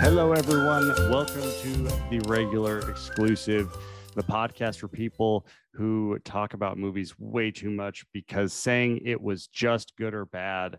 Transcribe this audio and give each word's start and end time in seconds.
Hello, 0.00 0.32
everyone. 0.32 0.88
Welcome 1.10 1.42
to 1.42 1.72
the 2.10 2.22
regular 2.28 2.78
exclusive, 2.90 3.76
the 4.14 4.22
podcast 4.22 4.78
for 4.78 4.88
people 4.88 5.46
who 5.72 6.18
talk 6.24 6.54
about 6.54 6.78
movies 6.78 7.18
way 7.18 7.50
too 7.50 7.70
much 7.70 8.04
because 8.12 8.52
saying 8.52 9.00
it 9.04 9.20
was 9.20 9.48
just 9.48 9.96
good 9.96 10.14
or 10.14 10.24
bad 10.24 10.78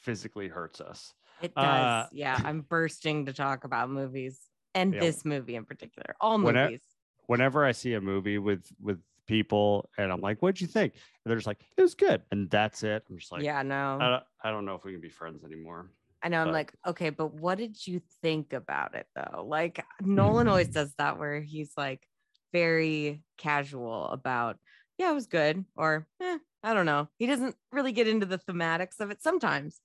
physically 0.00 0.48
hurts 0.48 0.80
us. 0.80 1.14
It 1.40 1.54
does. 1.54 1.64
Uh, 1.64 2.08
yeah, 2.12 2.38
I'm 2.44 2.60
bursting 2.60 3.26
to 3.26 3.32
talk 3.32 3.64
about 3.64 3.88
movies 3.90 4.38
and 4.74 4.92
Yeah. 4.94 5.00
this 5.00 5.24
movie 5.24 5.56
in 5.56 5.64
particular. 5.64 6.14
All 6.20 6.38
movies. 6.38 6.80
Whenever 7.26 7.64
I 7.64 7.72
see 7.72 7.94
a 7.94 8.00
movie 8.00 8.38
with 8.38 8.66
with 8.80 9.00
people 9.26 9.88
and 9.96 10.12
I'm 10.12 10.20
like, 10.20 10.40
"What'd 10.40 10.60
you 10.60 10.66
think?" 10.66 10.92
And 10.94 11.30
they're 11.30 11.36
just 11.38 11.46
like, 11.46 11.62
"It 11.76 11.82
was 11.82 11.94
good," 11.94 12.22
and 12.30 12.50
that's 12.50 12.82
it. 12.82 13.04
I'm 13.08 13.16
just 13.16 13.32
like, 13.32 13.42
yeah, 13.42 13.62
no. 13.62 13.98
I 14.00 14.08
don't, 14.10 14.22
I 14.44 14.50
don't 14.50 14.64
know 14.66 14.74
if 14.74 14.84
we 14.84 14.92
can 14.92 15.00
be 15.00 15.08
friends 15.08 15.44
anymore. 15.44 15.90
I 16.22 16.28
know. 16.28 16.40
I'm 16.40 16.48
but- 16.48 16.52
like, 16.52 16.72
okay, 16.86 17.10
but 17.10 17.34
what 17.34 17.58
did 17.58 17.84
you 17.86 18.00
think 18.22 18.52
about 18.52 18.94
it 18.94 19.06
though? 19.14 19.44
Like 19.46 19.84
Nolan 20.00 20.48
always 20.48 20.68
does 20.68 20.94
that 20.98 21.18
where 21.18 21.40
he's 21.40 21.72
like 21.76 22.06
very 22.52 23.22
casual 23.38 24.08
about, 24.08 24.58
yeah, 24.98 25.10
it 25.10 25.14
was 25.14 25.26
good, 25.26 25.64
or 25.76 26.06
eh, 26.20 26.38
I 26.62 26.74
don't 26.74 26.86
know. 26.86 27.08
He 27.18 27.26
doesn't 27.26 27.56
really 27.72 27.92
get 27.92 28.08
into 28.08 28.26
the 28.26 28.38
thematics 28.38 29.00
of 29.00 29.10
it 29.10 29.22
sometimes 29.22 29.80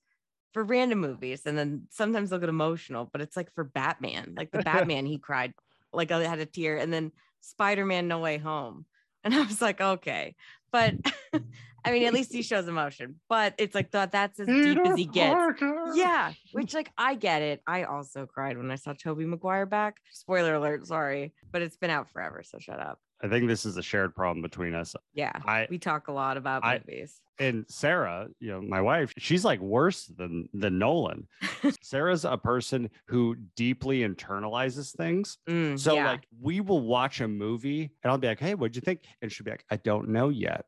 for 0.54 0.62
random 0.62 1.00
movies, 1.00 1.42
and 1.44 1.58
then 1.58 1.88
sometimes 1.90 2.30
they'll 2.30 2.38
get 2.38 2.48
emotional. 2.48 3.08
But 3.10 3.20
it's 3.20 3.36
like 3.36 3.52
for 3.54 3.64
Batman, 3.64 4.34
like 4.36 4.52
the 4.52 4.62
Batman, 4.62 5.06
he 5.06 5.18
cried, 5.18 5.54
like 5.92 6.12
I 6.12 6.22
had 6.22 6.38
a 6.38 6.46
tear, 6.46 6.76
and 6.76 6.92
then 6.92 7.12
Spider 7.40 7.84
Man 7.84 8.06
No 8.06 8.20
Way 8.20 8.38
Home, 8.38 8.86
and 9.24 9.34
I 9.34 9.42
was 9.42 9.60
like, 9.60 9.80
okay, 9.80 10.36
but. 10.70 10.94
I 11.84 11.92
mean, 11.92 12.04
at 12.06 12.12
least 12.12 12.32
he 12.32 12.42
shows 12.42 12.66
emotion, 12.68 13.16
but 13.28 13.54
it's 13.58 13.74
like 13.74 13.90
that. 13.92 14.12
That's 14.12 14.38
as 14.40 14.46
deep 14.46 14.78
as 14.84 14.96
he 14.96 15.04
gets. 15.06 15.60
Yeah, 15.94 16.32
which 16.52 16.74
like 16.74 16.90
I 16.98 17.14
get 17.14 17.42
it. 17.42 17.62
I 17.66 17.84
also 17.84 18.26
cried 18.26 18.56
when 18.58 18.70
I 18.70 18.74
saw 18.76 18.92
Tobey 18.92 19.24
Maguire 19.26 19.66
back. 19.66 19.96
Spoiler 20.12 20.54
alert, 20.56 20.86
sorry, 20.86 21.32
but 21.52 21.62
it's 21.62 21.76
been 21.76 21.90
out 21.90 22.10
forever, 22.10 22.42
so 22.44 22.58
shut 22.58 22.80
up. 22.80 22.98
I 23.22 23.26
think 23.28 23.48
this 23.48 23.66
is 23.66 23.76
a 23.76 23.82
shared 23.82 24.14
problem 24.14 24.42
between 24.42 24.74
us. 24.74 24.94
Yeah, 25.14 25.32
I 25.44 25.66
we 25.70 25.78
talk 25.78 26.08
a 26.08 26.12
lot 26.12 26.36
about 26.36 26.64
I- 26.64 26.78
movies. 26.86 27.20
and 27.40 27.64
Sarah, 27.68 28.28
you 28.38 28.50
know, 28.50 28.60
my 28.60 28.80
wife, 28.80 29.12
she's 29.18 29.44
like 29.44 29.60
worse 29.60 30.06
than 30.06 30.48
than 30.54 30.78
Nolan. 30.78 31.26
Sarah's 31.82 32.24
a 32.24 32.36
person 32.36 32.90
who 33.06 33.36
deeply 33.56 34.00
internalizes 34.00 34.94
things. 34.96 35.38
Mm, 35.48 35.78
So 35.78 35.94
yeah. 35.94 36.10
like 36.12 36.26
we 36.40 36.60
will 36.60 36.80
watch 36.80 37.20
a 37.20 37.28
movie 37.28 37.90
and 38.02 38.10
I'll 38.10 38.18
be 38.18 38.28
like, 38.28 38.40
"Hey, 38.40 38.54
what'd 38.54 38.76
you 38.76 38.82
think?" 38.82 39.00
And 39.22 39.32
she'll 39.32 39.44
be 39.44 39.50
like, 39.50 39.64
"I 39.70 39.76
don't 39.76 40.08
know 40.10 40.28
yet." 40.28 40.64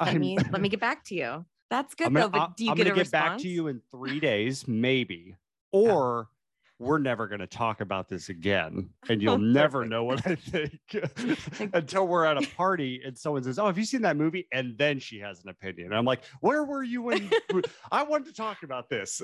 Let 0.00 0.08
I'm- 0.08 0.20
me 0.20 0.38
let 0.50 0.60
me 0.60 0.68
get 0.68 0.80
back 0.80 1.04
to 1.06 1.14
you. 1.14 1.44
That's 1.70 1.94
good 1.94 2.12
gonna, 2.12 2.20
though. 2.20 2.28
But 2.30 2.56
do 2.56 2.64
you 2.64 2.70
I'm 2.72 2.76
get 2.76 2.86
a 2.88 2.90
get 2.90 2.98
response? 2.98 3.24
back 3.34 3.38
to 3.38 3.48
you 3.48 3.68
in 3.68 3.80
three 3.92 4.18
days, 4.18 4.66
maybe, 4.66 5.36
or 5.72 6.28
we're 6.80 6.98
never 6.98 7.28
going 7.28 7.40
to 7.40 7.46
talk 7.46 7.82
about 7.82 8.08
this 8.08 8.30
again, 8.30 8.88
and 9.08 9.20
you'll 9.22 9.34
oh, 9.34 9.36
never 9.36 9.84
know 9.84 10.02
what 10.02 10.26
I 10.26 10.34
think 10.34 10.80
until 11.74 12.08
we're 12.08 12.24
at 12.24 12.42
a 12.42 12.46
party 12.56 13.02
and 13.04 13.16
someone 13.16 13.42
says, 13.44 13.58
"Oh, 13.58 13.66
have 13.66 13.78
you 13.78 13.84
seen 13.84 14.02
that 14.02 14.16
movie?" 14.16 14.48
And 14.50 14.76
then 14.78 14.98
she 14.98 15.18
has 15.20 15.42
an 15.44 15.50
opinion. 15.50 15.88
And 15.88 15.96
I'm 15.96 16.06
like, 16.06 16.22
"Where 16.40 16.64
were 16.64 16.82
you 16.82 17.02
when 17.02 17.30
I 17.92 18.02
wanted 18.02 18.28
to 18.28 18.32
talk 18.34 18.62
about 18.62 18.88
this?" 18.88 19.20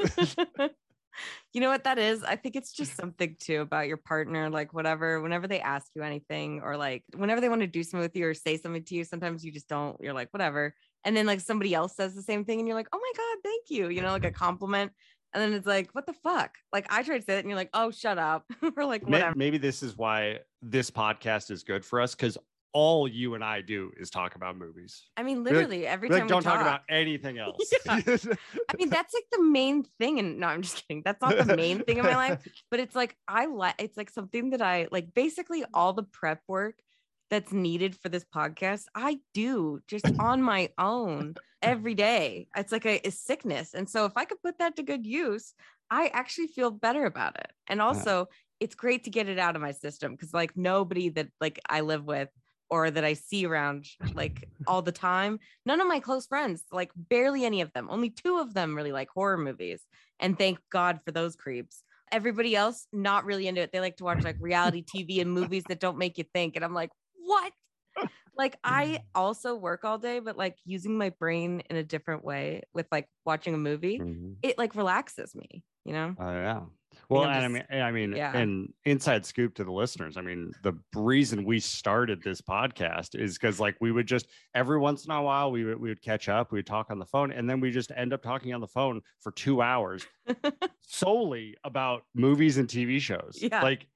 You 1.52 1.60
know 1.60 1.68
what 1.68 1.84
that 1.84 1.98
is? 1.98 2.22
I 2.22 2.36
think 2.36 2.56
it's 2.56 2.72
just 2.72 2.96
something 3.00 3.36
too 3.40 3.60
about 3.60 3.88
your 3.88 3.96
partner, 3.96 4.50
like 4.50 4.72
whatever, 4.72 5.20
whenever 5.20 5.46
they 5.46 5.60
ask 5.60 5.90
you 5.94 6.02
anything 6.02 6.60
or 6.62 6.76
like 6.76 7.04
whenever 7.14 7.40
they 7.40 7.48
want 7.48 7.62
to 7.62 7.66
do 7.66 7.82
something 7.82 8.00
with 8.00 8.16
you 8.16 8.28
or 8.28 8.34
say 8.34 8.56
something 8.56 8.84
to 8.84 8.94
you, 8.94 9.04
sometimes 9.04 9.44
you 9.44 9.52
just 9.52 9.68
don't, 9.68 9.96
you're 10.00 10.14
like, 10.14 10.28
whatever. 10.32 10.74
And 11.04 11.16
then 11.16 11.26
like 11.26 11.40
somebody 11.40 11.74
else 11.74 11.96
says 11.96 12.14
the 12.14 12.22
same 12.22 12.44
thing 12.44 12.58
and 12.58 12.66
you're 12.68 12.76
like, 12.76 12.88
oh 12.92 12.98
my 12.98 13.12
God, 13.16 13.38
thank 13.44 13.70
you, 13.70 13.88
you 13.88 14.02
know, 14.02 14.10
like 14.10 14.24
a 14.24 14.30
compliment. 14.30 14.92
And 15.32 15.42
then 15.42 15.52
it's 15.52 15.66
like, 15.66 15.90
what 15.92 16.06
the 16.06 16.14
fuck? 16.14 16.56
Like 16.72 16.86
I 16.90 17.02
tried 17.02 17.18
to 17.18 17.24
say 17.24 17.36
it 17.36 17.40
and 17.40 17.48
you're 17.48 17.58
like, 17.58 17.70
oh, 17.74 17.90
shut 17.90 18.18
up. 18.18 18.44
or 18.76 18.84
like, 18.84 19.02
whatever. 19.04 19.34
Maybe 19.36 19.58
this 19.58 19.82
is 19.82 19.96
why 19.96 20.38
this 20.62 20.90
podcast 20.90 21.50
is 21.50 21.62
good 21.62 21.84
for 21.84 22.00
us 22.00 22.14
because 22.14 22.38
all 22.76 23.08
you 23.08 23.32
and 23.32 23.42
I 23.42 23.62
do 23.62 23.90
is 23.96 24.10
talk 24.10 24.34
about 24.34 24.58
movies. 24.58 25.02
I 25.16 25.22
mean, 25.22 25.42
like- 25.42 25.54
literally 25.54 25.86
every 25.86 26.10
We 26.10 26.16
like, 26.16 26.20
time 26.24 26.28
don't 26.28 26.38
we 26.40 26.44
talk 26.44 26.54
talk, 26.56 26.60
about 26.60 26.80
anything 26.90 27.38
else. 27.46 27.72
I 27.88 28.02
mean, 28.76 28.90
that's 28.90 29.14
like 29.14 29.24
the 29.32 29.42
main 29.42 29.84
thing. 29.98 30.18
And 30.18 30.38
no, 30.38 30.48
I'm 30.48 30.60
just 30.60 30.86
kidding. 30.86 31.00
That's 31.02 31.22
not 31.22 31.38
the 31.38 31.56
main 31.56 31.82
thing 31.84 31.96
in 31.96 32.04
my 32.04 32.14
life. 32.14 32.46
but 32.70 32.78
it's 32.78 32.94
like 32.94 33.16
I 33.26 33.46
like 33.46 33.76
it's 33.78 33.96
like 33.96 34.10
something 34.10 34.50
that 34.50 34.60
I 34.60 34.88
like 34.92 35.14
basically 35.14 35.64
all 35.72 35.94
the 35.94 36.02
prep 36.02 36.42
work 36.48 36.74
that's 37.30 37.50
needed 37.50 37.96
for 37.96 38.10
this 38.10 38.26
podcast 38.26 38.84
I 38.94 39.20
do 39.32 39.80
just 39.88 40.06
on 40.18 40.42
my 40.42 40.68
own 40.76 41.36
every 41.62 41.94
day. 41.94 42.48
It's 42.54 42.72
like 42.72 42.84
a, 42.84 43.00
a 43.06 43.10
sickness. 43.10 43.72
And 43.72 43.88
so 43.88 44.04
if 44.04 44.12
I 44.16 44.26
could 44.26 44.42
put 44.42 44.58
that 44.58 44.76
to 44.76 44.82
good 44.82 45.06
use, 45.06 45.54
I 45.90 46.08
actually 46.12 46.48
feel 46.48 46.70
better 46.70 47.06
about 47.06 47.36
it. 47.36 47.50
And 47.68 47.80
also 47.80 48.28
it's 48.60 48.74
great 48.74 49.04
to 49.04 49.10
get 49.10 49.30
it 49.30 49.38
out 49.38 49.56
of 49.56 49.62
my 49.62 49.72
system 49.72 50.12
because 50.12 50.34
like 50.34 50.58
nobody 50.58 51.08
that 51.08 51.28
like 51.40 51.58
I 51.70 51.80
live 51.80 52.04
with 52.04 52.28
or 52.70 52.90
that 52.90 53.04
I 53.04 53.14
see 53.14 53.46
around 53.46 53.86
like 54.14 54.48
all 54.66 54.82
the 54.82 54.92
time, 54.92 55.38
none 55.64 55.80
of 55.80 55.86
my 55.86 56.00
close 56.00 56.26
friends, 56.26 56.64
like 56.72 56.90
barely 56.96 57.44
any 57.44 57.60
of 57.60 57.72
them, 57.72 57.88
only 57.90 58.10
two 58.10 58.38
of 58.38 58.54
them 58.54 58.74
really 58.74 58.92
like 58.92 59.08
horror 59.10 59.38
movies. 59.38 59.86
And 60.18 60.36
thank 60.38 60.58
God 60.70 61.00
for 61.04 61.12
those 61.12 61.36
creeps. 61.36 61.84
Everybody 62.12 62.54
else, 62.56 62.86
not 62.92 63.24
really 63.24 63.46
into 63.48 63.60
it. 63.60 63.72
They 63.72 63.80
like 63.80 63.96
to 63.98 64.04
watch 64.04 64.24
like 64.24 64.36
reality 64.40 64.82
TV 64.82 65.20
and 65.20 65.32
movies 65.32 65.66
that 65.66 65.80
don't 65.80 65.98
make 65.98 66.18
you 66.18 66.24
think. 66.24 66.56
And 66.56 66.64
I'm 66.64 66.74
like, 66.74 66.90
what? 67.14 67.52
Like, 68.36 68.58
I 68.64 69.00
also 69.14 69.54
work 69.56 69.84
all 69.84 69.98
day, 69.98 70.20
but 70.20 70.36
like 70.36 70.58
using 70.64 70.98
my 70.98 71.10
brain 71.10 71.60
in 71.70 71.76
a 71.76 71.84
different 71.84 72.24
way 72.24 72.62
with 72.74 72.86
like 72.92 73.08
watching 73.24 73.54
a 73.54 73.58
movie, 73.58 74.04
Mhm. 74.04 74.36
it 74.42 74.58
like 74.58 74.74
relaxes 74.74 75.34
me, 75.34 75.64
you 75.84 75.92
know? 75.92 76.16
Oh 76.18 76.30
yeah. 76.32 76.66
Well, 77.08 77.24
I'm 77.24 77.44
and 77.44 77.44
I 77.44 77.48
mean, 77.48 77.82
I 77.82 77.90
mean, 77.92 78.16
yeah. 78.16 78.36
and 78.36 78.72
inside 78.84 79.24
scoop 79.24 79.54
to 79.56 79.64
the 79.64 79.72
listeners. 79.72 80.16
I 80.16 80.22
mean, 80.22 80.52
the 80.62 80.74
reason 80.94 81.44
we 81.44 81.60
started 81.60 82.22
this 82.22 82.40
podcast 82.40 83.18
is 83.18 83.38
because, 83.38 83.60
like, 83.60 83.76
we 83.80 83.92
would 83.92 84.06
just 84.06 84.26
every 84.54 84.78
once 84.78 85.06
in 85.06 85.12
a 85.12 85.22
while 85.22 85.50
we 85.52 85.64
would 85.64 85.80
we 85.80 85.88
would 85.88 86.02
catch 86.02 86.28
up, 86.28 86.52
we 86.52 86.58
would 86.58 86.66
talk 86.66 86.86
on 86.90 86.98
the 86.98 87.06
phone, 87.06 87.32
and 87.32 87.48
then 87.48 87.60
we 87.60 87.70
just 87.70 87.92
end 87.94 88.12
up 88.12 88.22
talking 88.22 88.52
on 88.54 88.60
the 88.60 88.66
phone 88.66 89.00
for 89.20 89.30
two 89.32 89.62
hours 89.62 90.06
solely 90.80 91.56
about 91.64 92.02
movies 92.14 92.58
and 92.58 92.68
TV 92.68 93.00
shows. 93.00 93.38
Yeah. 93.40 93.62
Like, 93.62 93.86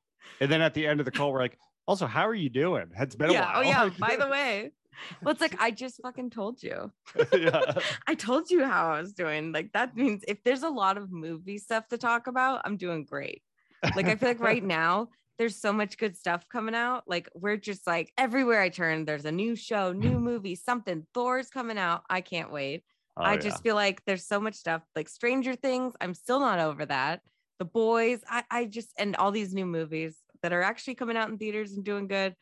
and 0.40 0.50
then 0.50 0.62
at 0.62 0.74
the 0.74 0.86
end 0.86 1.00
of 1.00 1.04
the 1.04 1.12
call, 1.12 1.32
we're 1.32 1.40
like, 1.40 1.58
also, 1.86 2.06
how 2.06 2.28
are 2.28 2.34
you 2.34 2.50
doing? 2.50 2.86
It's 2.98 3.16
been 3.16 3.32
yeah. 3.32 3.60
a 3.60 3.64
while. 3.64 3.82
Oh, 3.82 3.86
yeah. 3.86 3.90
By 3.98 4.16
the 4.16 4.28
way, 4.28 4.70
well, 5.22 5.32
it's 5.32 5.40
like, 5.40 5.56
I 5.60 5.70
just 5.70 6.00
fucking 6.02 6.30
told 6.30 6.62
you. 6.62 6.92
yeah. 7.32 7.74
I 8.06 8.14
told 8.14 8.50
you 8.50 8.64
how 8.64 8.92
I 8.92 9.00
was 9.00 9.12
doing. 9.12 9.52
Like 9.52 9.72
that 9.72 9.96
means 9.96 10.24
if 10.26 10.42
there's 10.44 10.62
a 10.62 10.68
lot 10.68 10.96
of 10.96 11.10
movie 11.10 11.58
stuff 11.58 11.88
to 11.88 11.98
talk 11.98 12.26
about, 12.26 12.62
I'm 12.64 12.76
doing 12.76 13.04
great. 13.04 13.42
Like 13.96 14.06
I 14.06 14.16
feel 14.16 14.28
like 14.28 14.40
right 14.40 14.62
now 14.62 15.08
there's 15.38 15.56
so 15.56 15.72
much 15.72 15.96
good 15.96 16.16
stuff 16.16 16.46
coming 16.50 16.74
out. 16.74 17.04
Like 17.06 17.30
we're 17.34 17.56
just 17.56 17.86
like 17.86 18.12
everywhere 18.18 18.60
I 18.60 18.68
turn, 18.68 19.06
there's 19.06 19.24
a 19.24 19.32
new 19.32 19.56
show, 19.56 19.92
new 19.92 20.18
movie, 20.18 20.54
something. 20.54 21.06
Thor's 21.14 21.48
coming 21.48 21.78
out. 21.78 22.02
I 22.10 22.20
can't 22.20 22.52
wait. 22.52 22.84
Oh, 23.16 23.22
I 23.22 23.34
yeah. 23.34 23.40
just 23.40 23.62
feel 23.62 23.74
like 23.74 24.02
there's 24.04 24.26
so 24.26 24.38
much 24.38 24.54
stuff. 24.54 24.82
Like 24.94 25.08
Stranger 25.08 25.54
Things, 25.54 25.94
I'm 26.00 26.12
still 26.12 26.40
not 26.40 26.58
over 26.58 26.84
that. 26.86 27.22
The 27.58 27.64
Boys, 27.64 28.20
I, 28.28 28.44
I 28.50 28.64
just 28.66 28.92
and 28.98 29.16
all 29.16 29.30
these 29.30 29.54
new 29.54 29.66
movies 29.66 30.18
that 30.42 30.52
are 30.52 30.62
actually 30.62 30.94
coming 30.94 31.16
out 31.16 31.30
in 31.30 31.38
theaters 31.38 31.72
and 31.72 31.84
doing 31.84 32.06
good. 32.06 32.34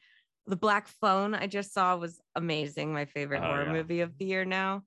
The 0.48 0.56
Black 0.56 0.88
Phone 0.88 1.34
I 1.34 1.46
just 1.46 1.72
saw 1.74 1.96
was 1.96 2.20
amazing. 2.34 2.92
My 2.92 3.04
favorite 3.04 3.42
Oh, 3.42 3.46
horror 3.46 3.66
yeah. 3.66 3.72
movie 3.72 4.00
of 4.00 4.16
the 4.18 4.24
year 4.24 4.44
now 4.44 4.82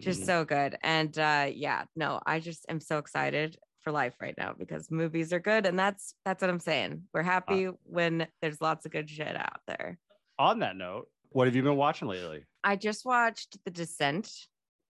just 0.00 0.22
Mhm. 0.22 0.26
so 0.26 0.44
good 0.44 0.76
and 0.82 1.16
uh 1.18 1.48
yeah 1.54 1.84
no 1.94 2.20
i 2.26 2.40
just 2.40 2.66
am 2.68 2.80
so 2.80 2.98
excited 2.98 3.56
for 3.80 3.92
life 3.92 4.16
right 4.20 4.34
now 4.36 4.52
because 4.52 4.90
movies 4.90 5.32
are 5.32 5.38
good 5.38 5.66
and 5.66 5.78
that's 5.78 6.14
that's 6.24 6.42
what 6.42 6.50
i'm 6.50 6.58
saying 6.58 7.04
we're 7.14 7.22
happy 7.22 7.66
when 7.84 8.26
there's 8.42 8.60
lots 8.60 8.84
of 8.84 8.92
good 8.92 9.08
shit 9.08 9.36
out 9.36 9.60
there 9.68 9.96
on 10.36 10.58
that 10.58 10.76
note, 10.76 11.06
what 11.30 11.46
have 11.46 11.54
you 11.54 11.62
been 11.62 11.76
watching 11.76 12.08
lately? 12.08 12.44
i 12.64 12.74
just 12.74 13.04
watched 13.06 13.56
the 13.64 13.70
descent 13.70 14.28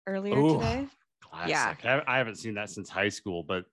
earlier 0.07 0.37
Ooh, 0.37 0.53
today 0.53 0.87
Classic. 1.23 1.85
I, 1.85 2.03
I 2.07 2.19
haven't 2.19 2.37
seen 2.37 2.55
that 2.55 2.69
since 2.71 2.91
high 2.91 3.09
school, 3.09 3.43
but 3.43 3.65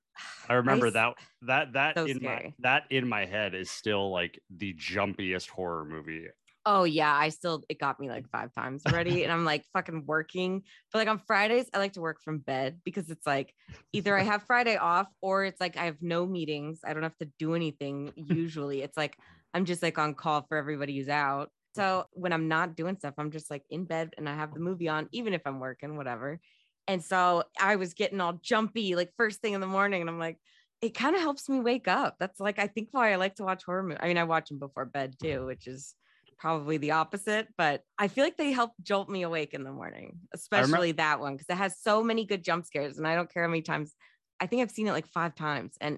I 0.49 0.53
remember 0.53 0.87
s- 0.87 0.93
that 0.93 1.13
that 1.43 1.73
that 1.73 1.97
So 1.97 2.05
in 2.05 2.19
my 2.23 2.53
that 2.59 2.83
in 2.89 3.07
my 3.07 3.25
head 3.25 3.53
is 3.53 3.69
still 3.69 4.11
like 4.11 4.39
the 4.49 4.73
jumpiest 4.73 5.49
horror 5.49 5.85
movie. 5.85 6.27
oh 6.65 6.83
yeah 6.83 7.13
i 7.15 7.29
still 7.29 7.63
it 7.69 7.79
got 7.79 7.99
me 7.99 8.09
like 8.09 8.29
five 8.29 8.53
times 8.53 8.83
already 8.85 9.23
and 9.23 9.31
i'm 9.31 9.45
like 9.45 9.63
fucking 9.73 10.05
working. 10.05 10.63
But 10.91 10.99
like 10.99 11.07
on 11.07 11.19
fridays 11.19 11.69
i 11.73 11.77
like 11.77 11.93
to 11.93 12.01
work 12.01 12.21
from 12.21 12.39
bed 12.39 12.79
because 12.83 13.09
it's 13.09 13.25
like 13.25 13.53
either 13.93 14.17
i 14.17 14.23
have 14.23 14.43
friday 14.43 14.75
off 14.75 15.07
or 15.21 15.45
it's 15.45 15.61
like 15.61 15.77
i 15.77 15.85
have 15.85 16.01
no 16.01 16.25
meetings. 16.25 16.81
I 16.85 16.93
don't 16.93 17.03
have 17.03 17.17
to 17.17 17.29
do 17.39 17.53
anything 17.55 18.11
usually. 18.15 18.81
It's 18.81 18.97
like 18.97 19.17
i'm 19.53 19.65
just 19.65 19.81
like 19.81 19.97
on 19.97 20.13
call 20.13 20.45
for 20.47 20.57
everybody 20.57 20.97
who's 20.97 21.09
out. 21.09 21.51
So 21.75 22.05
when 22.11 22.33
i'm 22.33 22.47
not 22.47 22.75
doing 22.75 22.97
stuff 22.97 23.13
i'm 23.17 23.31
just 23.31 23.49
like 23.51 23.63
in 23.69 23.85
bed 23.85 24.13
and 24.17 24.27
i 24.27 24.33
have 24.35 24.53
the 24.53 24.59
movie 24.59 24.89
on 24.89 25.07
even 25.11 25.33
if 25.33 25.41
i'm 25.45 25.59
working 25.59 25.95
whatever 25.95 26.39
and 26.87 27.03
so 27.03 27.43
i 27.59 27.75
was 27.75 27.93
getting 27.93 28.21
all 28.21 28.39
jumpy 28.41 28.95
like 28.95 29.11
first 29.17 29.41
thing 29.41 29.53
in 29.53 29.61
the 29.61 29.67
morning 29.67 30.01
and 30.01 30.09
i'm 30.09 30.19
like 30.19 30.37
it 30.81 30.93
kind 30.93 31.15
of 31.15 31.21
helps 31.21 31.49
me 31.49 31.59
wake 31.59 31.87
up 31.87 32.15
that's 32.19 32.39
like 32.39 32.59
i 32.59 32.67
think 32.67 32.89
why 32.91 33.11
i 33.11 33.15
like 33.15 33.35
to 33.35 33.43
watch 33.43 33.63
horror 33.63 33.83
movies 33.83 33.99
i 34.01 34.07
mean 34.07 34.17
i 34.17 34.23
watch 34.23 34.49
them 34.49 34.59
before 34.59 34.85
bed 34.85 35.15
too 35.21 35.45
which 35.45 35.67
is 35.67 35.95
probably 36.37 36.77
the 36.77 36.91
opposite, 36.91 37.47
but 37.57 37.83
I 37.97 38.07
feel 38.07 38.23
like 38.23 38.37
they 38.37 38.51
help 38.51 38.71
jolt 38.81 39.09
me 39.09 39.23
awake 39.23 39.53
in 39.53 39.63
the 39.63 39.71
morning, 39.71 40.19
especially 40.33 40.93
that 40.93 41.19
one 41.19 41.33
because 41.33 41.49
it 41.49 41.57
has 41.57 41.79
so 41.79 42.03
many 42.03 42.25
good 42.25 42.43
jump 42.43 42.65
scares. 42.65 42.97
And 42.97 43.07
I 43.07 43.15
don't 43.15 43.31
care 43.31 43.43
how 43.43 43.49
many 43.49 43.61
times, 43.61 43.95
I 44.39 44.45
think 44.45 44.61
I've 44.61 44.71
seen 44.71 44.87
it 44.87 44.91
like 44.91 45.07
five 45.07 45.35
times 45.35 45.75
and 45.81 45.97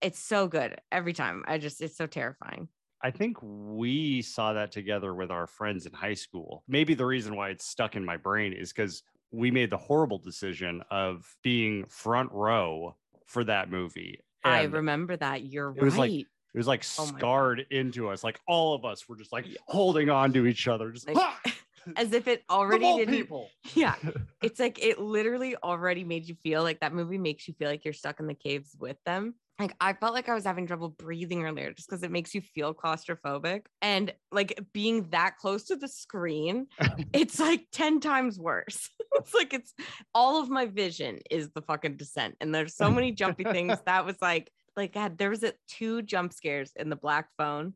it's 0.00 0.18
so 0.18 0.46
good 0.46 0.80
every 0.92 1.12
time. 1.12 1.44
I 1.46 1.58
just 1.58 1.80
it's 1.80 1.96
so 1.96 2.06
terrifying. 2.06 2.68
I 3.02 3.10
think 3.10 3.38
we 3.42 4.22
saw 4.22 4.52
that 4.54 4.72
together 4.72 5.14
with 5.14 5.30
our 5.30 5.46
friends 5.46 5.86
in 5.86 5.92
high 5.92 6.14
school. 6.14 6.62
Maybe 6.68 6.94
the 6.94 7.06
reason 7.06 7.36
why 7.36 7.50
it's 7.50 7.66
stuck 7.66 7.96
in 7.96 8.04
my 8.04 8.16
brain 8.16 8.52
is 8.52 8.72
because 8.72 9.02
we 9.30 9.50
made 9.50 9.70
the 9.70 9.76
horrible 9.76 10.18
decision 10.18 10.82
of 10.90 11.36
being 11.42 11.84
front 11.86 12.30
row 12.32 12.96
for 13.26 13.44
that 13.44 13.70
movie. 13.70 14.20
I 14.44 14.62
remember 14.64 15.16
that. 15.16 15.42
You're 15.44 15.74
It 15.76 15.82
was 15.82 15.94
right. 15.96 16.10
like- 16.12 16.26
it 16.54 16.58
was 16.58 16.66
like 16.68 16.80
Oh 16.98 17.04
scarred 17.04 17.66
into 17.70 18.08
us. 18.08 18.24
Like 18.24 18.40
all 18.48 18.74
of 18.74 18.84
us 18.86 19.06
were 19.08 19.16
just 19.16 19.30
like 19.32 19.46
holding 19.66 20.08
on 20.08 20.32
to 20.32 20.46
each 20.46 20.66
other, 20.68 20.90
just 20.90 21.06
Like, 21.06 21.16
"Ah, 21.18 21.38
As 21.96 22.12
if 22.12 22.26
it 22.28 22.44
already 22.48 22.84
didn't. 22.96 23.14
people. 23.14 23.50
Yeah. 23.74 23.94
It's 24.42 24.58
like 24.60 24.82
it 24.82 24.98
literally 24.98 25.56
already 25.56 26.04
made 26.04 26.26
you 26.28 26.34
feel 26.42 26.62
like 26.62 26.80
that 26.80 26.94
movie 26.94 27.18
makes 27.18 27.46
you 27.48 27.54
feel 27.54 27.68
like 27.68 27.84
you're 27.84 27.92
stuck 27.94 28.20
in 28.20 28.26
the 28.26 28.34
caves 28.34 28.74
with 28.78 28.96
them. 29.04 29.34
Like 29.58 29.74
I 29.80 29.94
felt 29.94 30.12
like 30.12 30.28
I 30.28 30.34
was 30.34 30.44
having 30.44 30.66
trouble 30.66 30.90
breathing 30.90 31.44
earlier 31.44 31.72
just 31.72 31.88
because 31.88 32.02
it 32.02 32.10
makes 32.10 32.34
you 32.34 32.42
feel 32.42 32.74
claustrophobic. 32.74 33.62
And 33.80 34.12
like 34.30 34.58
being 34.72 35.08
that 35.10 35.36
close 35.38 35.64
to 35.64 35.76
the 35.76 35.88
screen, 35.88 36.66
it's 37.12 37.40
like 37.40 37.66
10 37.72 38.00
times 38.00 38.38
worse. 38.38 38.90
it's 39.14 39.32
like 39.32 39.54
it's 39.54 39.72
all 40.14 40.42
of 40.42 40.50
my 40.50 40.66
vision 40.66 41.20
is 41.30 41.50
the 41.52 41.62
fucking 41.62 41.96
descent. 41.96 42.36
And 42.40 42.54
there's 42.54 42.76
so 42.76 42.90
many 42.90 43.12
jumpy 43.12 43.44
things 43.44 43.80
that 43.86 44.04
was 44.04 44.16
like, 44.20 44.52
like 44.76 44.92
God, 44.92 45.16
there 45.16 45.30
was 45.30 45.42
a 45.42 45.54
two 45.68 46.02
jump 46.02 46.34
scares 46.34 46.72
in 46.76 46.90
the 46.90 46.96
black 46.96 47.28
phone. 47.38 47.74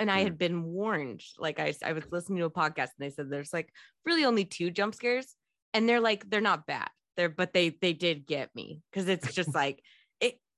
And 0.00 0.10
I 0.10 0.20
Mm. 0.20 0.24
had 0.24 0.38
been 0.38 0.64
warned, 0.64 1.22
like 1.38 1.60
I, 1.60 1.74
I 1.84 1.92
was 1.92 2.04
listening 2.10 2.38
to 2.38 2.46
a 2.46 2.50
podcast 2.50 2.88
and 2.98 3.00
they 3.00 3.10
said 3.10 3.30
there's 3.30 3.52
like 3.52 3.70
really 4.04 4.24
only 4.24 4.46
two 4.46 4.70
jump 4.70 4.94
scares 4.94 5.36
and 5.74 5.88
they're 5.88 6.00
like 6.00 6.28
they're 6.28 6.40
not 6.40 6.66
bad 6.66 6.88
they're 7.16 7.28
but 7.28 7.52
they 7.52 7.68
they 7.82 7.92
did 7.92 8.26
get 8.26 8.48
me 8.54 8.80
because 8.90 9.08
it's 9.08 9.34
just 9.34 9.54
like 9.54 9.82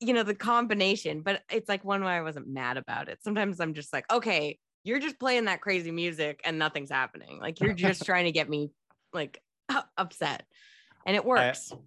you 0.02 0.12
know 0.12 0.22
the 0.22 0.34
combination 0.34 1.22
but 1.22 1.42
it's 1.50 1.68
like 1.68 1.84
one 1.84 2.02
way 2.04 2.12
i 2.12 2.22
wasn't 2.22 2.46
mad 2.46 2.76
about 2.76 3.08
it. 3.08 3.22
Sometimes 3.22 3.60
i'm 3.60 3.74
just 3.74 3.92
like 3.92 4.10
okay 4.12 4.58
you're 4.84 4.98
just 4.98 5.18
playing 5.18 5.44
that 5.44 5.60
crazy 5.60 5.92
music 5.92 6.40
and 6.44 6.58
nothing's 6.58 6.90
happening. 6.90 7.38
Like 7.40 7.60
you're 7.60 7.72
just 7.88 8.04
trying 8.04 8.24
to 8.24 8.32
get 8.32 8.48
me 8.48 8.72
like 9.12 9.40
upset. 9.96 10.44
And 11.06 11.16
it 11.16 11.24
works. 11.24 11.72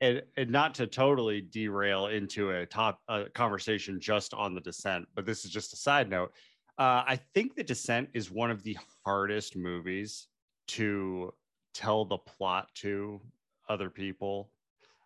And, 0.00 0.22
and 0.38 0.48
not 0.50 0.74
to 0.76 0.86
totally 0.86 1.42
derail 1.42 2.06
into 2.06 2.50
a 2.50 2.64
top 2.64 3.02
uh, 3.10 3.24
conversation 3.34 4.00
just 4.00 4.32
on 4.32 4.54
the 4.54 4.60
descent 4.62 5.06
but 5.14 5.26
this 5.26 5.44
is 5.44 5.50
just 5.50 5.74
a 5.74 5.76
side 5.76 6.08
note 6.08 6.32
uh, 6.78 7.04
i 7.06 7.20
think 7.34 7.54
the 7.54 7.62
descent 7.62 8.08
is 8.14 8.30
one 8.30 8.50
of 8.50 8.62
the 8.62 8.74
hardest 9.04 9.54
movies 9.54 10.28
to 10.68 11.30
tell 11.74 12.04
the 12.04 12.18
plot 12.18 12.68
to 12.74 13.20
other 13.68 13.90
people. 13.90 14.50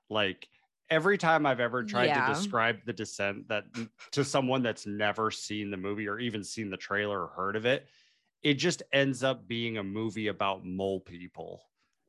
Like 0.08 0.48
every 0.90 1.16
time 1.18 1.46
i've 1.46 1.60
ever 1.60 1.82
tried 1.84 2.06
Yeah. 2.06 2.26
to 2.26 2.34
describe 2.34 2.78
the 2.84 2.92
descent 2.92 3.48
that 3.48 3.64
to 4.12 4.24
someone 4.24 4.62
that's 4.62 4.86
never 4.86 5.30
seen 5.30 5.70
the 5.70 5.76
movie 5.76 6.06
or 6.08 6.18
even 6.18 6.44
seen 6.44 6.70
the 6.70 6.76
trailer 6.76 7.22
or 7.22 7.28
heard 7.28 7.56
of 7.56 7.64
it 7.66 7.86
it 8.42 8.54
just 8.54 8.82
ends 8.92 9.22
up 9.22 9.46
being 9.46 9.78
a 9.78 9.82
movie 9.82 10.28
about 10.28 10.64
mole 10.64 11.00
people 11.00 11.62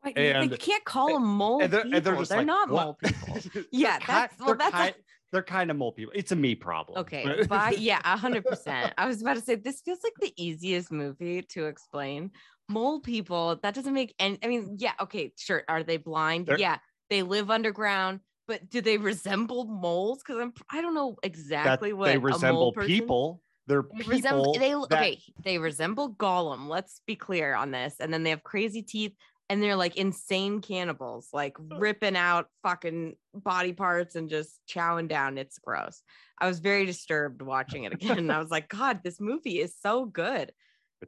And- 0.03 0.51
you 0.51 0.57
can't 0.57 0.83
call 0.83 1.13
them 1.13 1.23
mole 1.25 1.61
and 1.61 1.71
they're, 1.71 1.81
people. 1.83 1.95
and 1.97 2.05
they're 2.05 2.15
just 2.17 2.31
like, 2.31 2.45
not 2.45 2.69
"What?" 2.69 2.83
mole 2.85 2.93
people 3.01 3.63
Yeah, 3.71 3.99
that's- 3.99 4.37
well, 4.39 4.47
they're 4.47 4.55
that's 4.71 4.95
a- 4.97 5.01
they're 5.31 5.41
kind 5.41 5.71
of 5.71 5.77
mole 5.77 5.91
people. 5.91 6.13
It's 6.15 6.31
a 6.31 6.35
me 6.35 6.53
problem. 6.53 6.99
Okay, 6.99 7.43
but 7.49 7.79
yeah, 7.89 7.99
a 8.05 8.15
hundred 8.15 8.45
percent. 8.45 8.93
I 8.99 9.07
was 9.07 9.19
about 9.23 9.33
to 9.37 9.41
say 9.41 9.55
this 9.55 9.81
feels 9.81 9.97
like 10.03 10.13
the 10.21 10.31
easiest 10.37 10.91
movie 10.91 11.41
to 11.41 11.65
explain. 11.65 12.29
Mole 12.69 12.99
people, 12.99 13.59
that 13.63 13.73
doesn't 13.73 13.95
make 13.95 14.13
any. 14.19 14.37
I 14.43 14.47
mean, 14.47 14.75
yeah, 14.79 14.91
okay, 15.01 15.33
sure. 15.35 15.63
Are 15.67 15.81
they 15.81 15.97
blind? 15.97 16.45
They're- 16.45 16.59
yeah, 16.59 16.77
they 17.09 17.23
live 17.23 17.49
underground, 17.49 18.19
but 18.47 18.69
do 18.69 18.81
they 18.81 18.97
resemble 18.97 19.65
moles? 19.65 20.19
Because 20.19 20.41
I'm 20.41 20.53
I 20.71 20.81
don't 20.81 20.93
know 20.93 21.17
that 21.21 21.27
exactly 21.27 21.93
what 21.93 22.07
they 22.07 22.17
resemble 22.17 22.73
people. 22.73 23.41
They're 23.67 23.83
They 23.83 23.97
people. 23.99 24.11
resemble 24.11 24.53
they 24.53 24.71
that- 24.71 24.91
okay, 24.91 25.21
they 25.43 25.57
resemble 25.57 26.13
Gollum. 26.15 26.67
Let's 26.67 27.01
be 27.07 27.15
clear 27.15 27.55
on 27.55 27.71
this. 27.71 27.95
And 27.99 28.13
then 28.13 28.23
they 28.23 28.31
have 28.31 28.43
crazy 28.43 28.81
teeth 28.81 29.13
and 29.49 29.61
they're 29.61 29.75
like 29.75 29.95
insane 29.97 30.61
cannibals, 30.61 31.29
like 31.31 31.55
ripping 31.59 32.17
out 32.17 32.47
fucking 32.63 33.15
body 33.33 33.73
parts 33.73 34.15
and 34.15 34.29
just 34.29 34.59
chowing 34.69 35.07
down. 35.07 35.37
It's 35.37 35.59
gross. 35.59 36.01
I 36.39 36.47
was 36.47 36.59
very 36.59 36.85
disturbed 36.85 37.41
watching 37.41 37.85
it 37.85 37.93
again. 37.93 38.29
I 38.29 38.39
was 38.39 38.51
like, 38.51 38.67
God, 38.67 38.99
this 39.03 39.21
movie 39.21 39.61
is 39.61 39.75
so 39.79 40.05
good. 40.05 40.51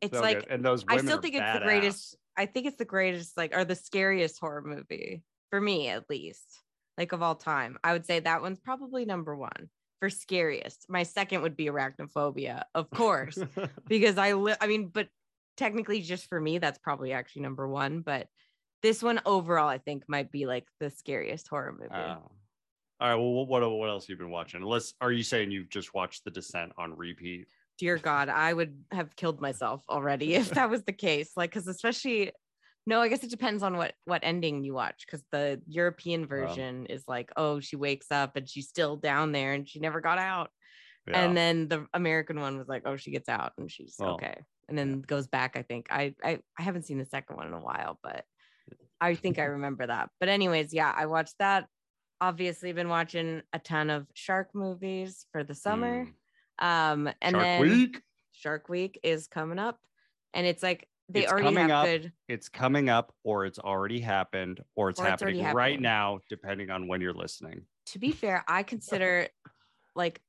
it's 0.01 0.15
so 0.15 0.21
like- 0.21 0.39
good. 0.39 0.47
and 0.49 0.63
those 0.65 0.85
I 0.88 0.97
still 0.97 1.19
think 1.21 1.35
it's 1.35 1.53
the 1.53 1.63
greatest. 1.65 2.15
I 2.38 2.45
think 2.45 2.67
it's 2.67 2.77
the 2.77 2.85
greatest, 2.85 3.38
like, 3.38 3.55
or 3.55 3.63
the 3.63 3.75
scariest 3.75 4.39
horror 4.39 4.61
movie 4.61 5.23
for 5.49 5.61
me, 5.61 5.88
at 5.88 6.09
least, 6.09 6.61
like 6.97 7.12
of 7.12 7.21
all 7.21 7.36
time. 7.36 7.77
I 7.83 7.94
would 7.94 8.06
say 8.06 8.19
that 8.19 8.42
one's 8.42 8.59
probably 8.59 9.06
number 9.06 9.36
one 9.36 9.69
for 10.00 10.09
scariest. 10.09 10.86
My 10.89 11.03
second 11.03 11.42
would 11.42 11.56
be 11.56 11.65
arachnophobia, 11.65 12.63
of 12.74 12.89
course 12.89 13.38
because 13.88 14.18
I 14.18 14.33
li- 14.33 14.56
I 14.59 14.68
mean, 14.68 14.88
but 14.88 15.07
technically 15.57 16.01
just 16.01 16.27
for 16.27 16.39
me, 16.39 16.57
that's 16.57 16.80
probably 16.80 17.13
actually 17.13 17.44
number 17.44 17.68
one. 17.68 18.01
But 18.01 18.27
this 18.81 19.01
one 19.01 19.21
overall, 19.25 19.68
I 19.68 19.77
think 19.77 20.03
might 20.07 20.31
be 20.31 20.45
like 20.45 20.65
the 20.80 20.89
scariest 20.89 21.47
horror 21.47 21.75
movie. 21.77 21.94
Oh. 21.94 22.31
All 23.01 23.09
right. 23.09 23.15
Well, 23.15 23.45
what 23.45 23.69
what 23.71 23.89
else 23.89 24.07
you've 24.07 24.19
been 24.19 24.30
watching? 24.30 24.62
Unless 24.62 24.94
are 25.01 25.12
you 25.12 25.24
saying 25.24 25.51
you've 25.51 25.69
just 25.69 25.94
watched 25.94 26.24
The 26.24 26.31
Descent 26.31 26.71
on 26.77 26.95
repeat? 26.95 27.48
Dear 27.77 27.98
God, 27.98 28.30
I 28.30 28.53
would 28.53 28.77
have 28.91 29.15
killed 29.18 29.41
myself 29.41 29.83
already 29.89 30.36
if 30.36 30.51
that 30.51 30.69
was 30.69 30.83
the 30.83 30.94
case. 30.94 31.31
Like, 31.36 31.50
because 31.50 31.68
especially 31.68 32.31
no, 32.87 33.01
I 33.01 33.07
guess 33.07 33.23
it 33.23 33.31
depends 33.31 33.63
on 33.63 33.77
what 33.77 33.93
what 34.05 34.21
ending 34.23 34.63
you 34.63 34.73
watch. 34.73 35.05
Because 35.05 35.23
the 35.31 35.61
European 35.67 36.27
version 36.27 36.85
is 36.85 37.03
like, 37.07 37.31
oh, 37.35 37.59
she 37.59 37.75
wakes 37.75 38.07
up 38.11 38.35
and 38.35 38.47
she's 38.47 38.67
still 38.67 38.95
down 38.95 39.31
there 39.31 39.53
and 39.53 39.67
she 39.67 39.79
never 39.79 40.01
got 40.01 40.19
out. 40.19 40.49
Yeah. 41.07 41.21
And 41.21 41.37
then 41.37 41.67
the 41.67 41.87
American 41.93 42.39
one 42.39 42.57
was 42.57 42.67
like, 42.67 42.83
oh, 42.85 42.95
she 42.95 43.11
gets 43.11 43.29
out 43.29 43.53
and 43.57 43.71
she's 43.71 43.95
Well, 43.99 44.15
okay. 44.15 44.37
And 44.67 44.77
then 44.77 45.01
goes 45.01 45.27
back. 45.27 45.55
I 45.57 45.63
think 45.63 45.87
I, 45.91 46.15
I 46.23 46.39
I 46.57 46.61
haven't 46.61 46.85
seen 46.85 46.97
the 46.97 47.05
second 47.05 47.37
one 47.37 47.47
in 47.47 47.53
a 47.53 47.59
while, 47.59 47.99
but 48.03 48.23
I 49.01 49.15
think 49.15 49.39
I 49.39 49.45
remember 49.45 49.88
that. 49.88 50.09
But 50.19 50.29
anyways, 50.29 50.73
yeah, 50.73 50.93
I 50.95 51.07
watched 51.07 51.35
that. 51.39 51.67
Obviously, 52.21 52.71
been 52.71 52.89
watching 52.89 53.41
a 53.51 53.59
ton 53.59 53.89
of 53.89 54.07
shark 54.13 54.49
movies 54.53 55.25
for 55.31 55.43
the 55.43 55.55
summer. 55.55 56.05
Mm. 56.05 56.11
Um, 56.65 57.09
and 57.21 57.33
Shark 57.33 57.43
then 57.43 57.61
Week. 57.61 58.01
Shark 58.31 58.69
Week 58.69 58.99
is 59.03 59.27
coming 59.27 59.59
up, 59.59 59.79
and 60.33 60.45
it's 60.47 60.63
like 60.63 60.88
they 61.09 61.23
It's 61.23 61.31
already 61.31 61.47
coming 61.47 61.69
have 61.69 61.71
up. 61.71 61.85
good. 61.85 62.11
It's 62.27 62.49
coming 62.49 62.89
up, 62.89 63.13
or 63.24 63.45
it's 63.45 63.59
already 63.59 64.00
happened, 64.00 64.62
or 64.75 64.89
it's 64.89 65.00
Or 65.00 65.03
it's 65.03 65.09
happening 65.21 65.43
right 65.53 65.79
now, 65.79 66.19
depending 66.29 66.69
on 66.71 66.88
when 66.88 67.01
you're 67.01 67.13
listening. 67.13 67.62
To 67.88 68.00
be 68.00 68.12
fair, 68.12 68.43
I 68.47 68.63
consider 68.63 69.27
like 69.95 70.21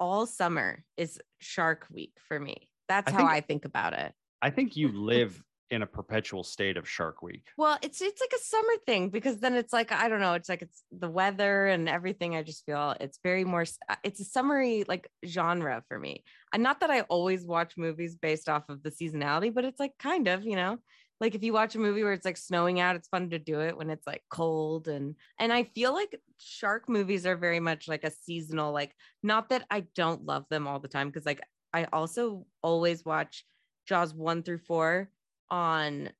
all 0.00 0.26
summer 0.26 0.84
is 0.96 1.20
Shark 1.38 1.86
Week 1.90 2.12
for 2.26 2.40
me. 2.40 2.68
That's 2.88 3.08
I 3.08 3.12
how 3.12 3.18
think- 3.18 3.30
I 3.30 3.40
think 3.40 3.64
about 3.64 3.92
it. 3.92 4.12
I 4.42 4.50
think 4.50 4.76
you 4.76 4.88
live 4.92 5.42
in 5.70 5.82
a 5.82 5.86
perpetual 5.86 6.42
state 6.42 6.76
of 6.76 6.88
Shark 6.88 7.22
Week. 7.22 7.46
Well, 7.56 7.78
it's 7.82 8.00
it's 8.02 8.20
like 8.20 8.32
a 8.34 8.42
summer 8.42 8.72
thing 8.86 9.08
because 9.08 9.38
then 9.38 9.54
it's 9.54 9.72
like 9.72 9.92
I 9.92 10.08
don't 10.08 10.20
know, 10.20 10.34
it's 10.34 10.48
like 10.48 10.62
it's 10.62 10.82
the 10.90 11.08
weather 11.08 11.66
and 11.66 11.88
everything. 11.88 12.34
I 12.36 12.42
just 12.42 12.64
feel 12.66 12.94
it's 13.00 13.18
very 13.22 13.44
more. 13.44 13.64
uh, 13.88 13.96
It's 14.02 14.20
a 14.20 14.24
summery 14.24 14.84
like 14.88 15.08
genre 15.24 15.82
for 15.88 15.98
me. 15.98 16.24
And 16.52 16.62
not 16.62 16.80
that 16.80 16.90
I 16.90 17.02
always 17.02 17.46
watch 17.46 17.76
movies 17.76 18.16
based 18.16 18.48
off 18.48 18.68
of 18.68 18.82
the 18.82 18.90
seasonality, 18.90 19.54
but 19.54 19.64
it's 19.64 19.78
like 19.80 19.92
kind 19.98 20.26
of 20.28 20.44
you 20.44 20.56
know, 20.56 20.78
like 21.20 21.34
if 21.34 21.42
you 21.42 21.52
watch 21.52 21.74
a 21.76 21.78
movie 21.78 22.02
where 22.02 22.14
it's 22.14 22.24
like 22.24 22.36
snowing 22.36 22.80
out, 22.80 22.96
it's 22.96 23.08
fun 23.08 23.30
to 23.30 23.38
do 23.38 23.60
it 23.60 23.76
when 23.76 23.90
it's 23.90 24.06
like 24.06 24.22
cold 24.28 24.88
and 24.88 25.14
and 25.38 25.52
I 25.52 25.64
feel 25.64 25.92
like 25.94 26.18
shark 26.38 26.88
movies 26.88 27.26
are 27.26 27.36
very 27.36 27.60
much 27.60 27.86
like 27.86 28.04
a 28.04 28.10
seasonal. 28.10 28.72
Like 28.72 28.92
not 29.22 29.50
that 29.50 29.66
I 29.70 29.84
don't 29.94 30.24
love 30.24 30.46
them 30.50 30.66
all 30.66 30.80
the 30.80 30.88
time 30.88 31.08
because 31.08 31.26
like 31.26 31.42
I 31.72 31.84
also 31.92 32.46
always 32.62 33.04
watch 33.04 33.44
Jaws 33.86 34.12
one 34.12 34.42
through 34.42 34.58
four 34.58 35.10
on 35.50 36.10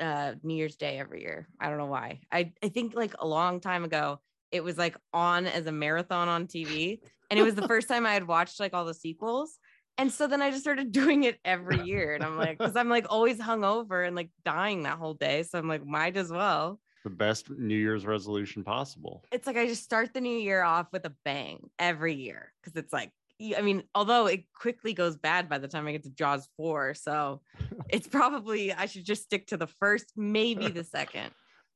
uh 0.00 0.34
New 0.42 0.54
Year's 0.54 0.76
Day 0.76 0.98
every 0.98 1.22
year. 1.22 1.48
I 1.60 1.68
don't 1.68 1.78
know 1.78 1.86
why. 1.86 2.20
I 2.30 2.52
I 2.62 2.68
think 2.68 2.94
like 2.94 3.14
a 3.18 3.26
long 3.26 3.60
time 3.60 3.84
ago 3.84 4.20
it 4.52 4.62
was 4.62 4.78
like 4.78 4.96
on 5.12 5.46
as 5.46 5.66
a 5.66 5.72
marathon 5.72 6.28
on 6.28 6.46
TV 6.46 7.00
and 7.30 7.38
it 7.38 7.42
was 7.42 7.54
the 7.54 7.66
first 7.68 7.88
time 7.88 8.06
I 8.06 8.14
had 8.14 8.26
watched 8.26 8.60
like 8.60 8.74
all 8.74 8.84
the 8.84 8.94
sequels. 8.94 9.58
And 9.96 10.10
so 10.10 10.26
then 10.26 10.42
I 10.42 10.50
just 10.50 10.62
started 10.62 10.90
doing 11.00 11.24
it 11.24 11.38
every 11.44 11.80
year 11.82 12.14
and 12.14 12.24
I'm 12.24 12.36
like 12.36 12.58
cuz 12.58 12.76
I'm 12.76 12.88
like 12.88 13.06
always 13.08 13.38
hungover 13.38 14.06
and 14.06 14.16
like 14.16 14.30
dying 14.44 14.82
that 14.82 14.98
whole 14.98 15.14
day 15.14 15.42
so 15.42 15.58
I'm 15.58 15.68
like 15.68 15.84
might 15.86 16.16
as 16.16 16.30
well. 16.30 16.80
The 17.04 17.10
best 17.10 17.50
New 17.50 17.76
Year's 17.76 18.06
resolution 18.06 18.64
possible. 18.64 19.22
It's 19.30 19.46
like 19.46 19.58
I 19.58 19.66
just 19.66 19.84
start 19.84 20.14
the 20.14 20.22
new 20.22 20.38
year 20.38 20.62
off 20.62 20.86
with 20.90 21.04
a 21.04 21.12
bang 21.24 21.68
every 21.78 22.14
year 22.14 22.52
cuz 22.62 22.74
it's 22.76 22.92
like 22.92 23.12
I 23.56 23.62
mean, 23.62 23.82
although 23.94 24.26
it 24.26 24.44
quickly 24.52 24.92
goes 24.92 25.16
bad 25.16 25.48
by 25.48 25.58
the 25.58 25.68
time 25.68 25.86
I 25.86 25.92
get 25.92 26.04
to 26.04 26.10
Jaws 26.10 26.48
4, 26.56 26.94
so 26.94 27.40
it's 27.88 28.06
probably 28.06 28.72
I 28.72 28.86
should 28.86 29.04
just 29.04 29.24
stick 29.24 29.48
to 29.48 29.56
the 29.56 29.66
first, 29.66 30.12
maybe 30.16 30.68
the 30.68 30.84
second. 30.84 31.30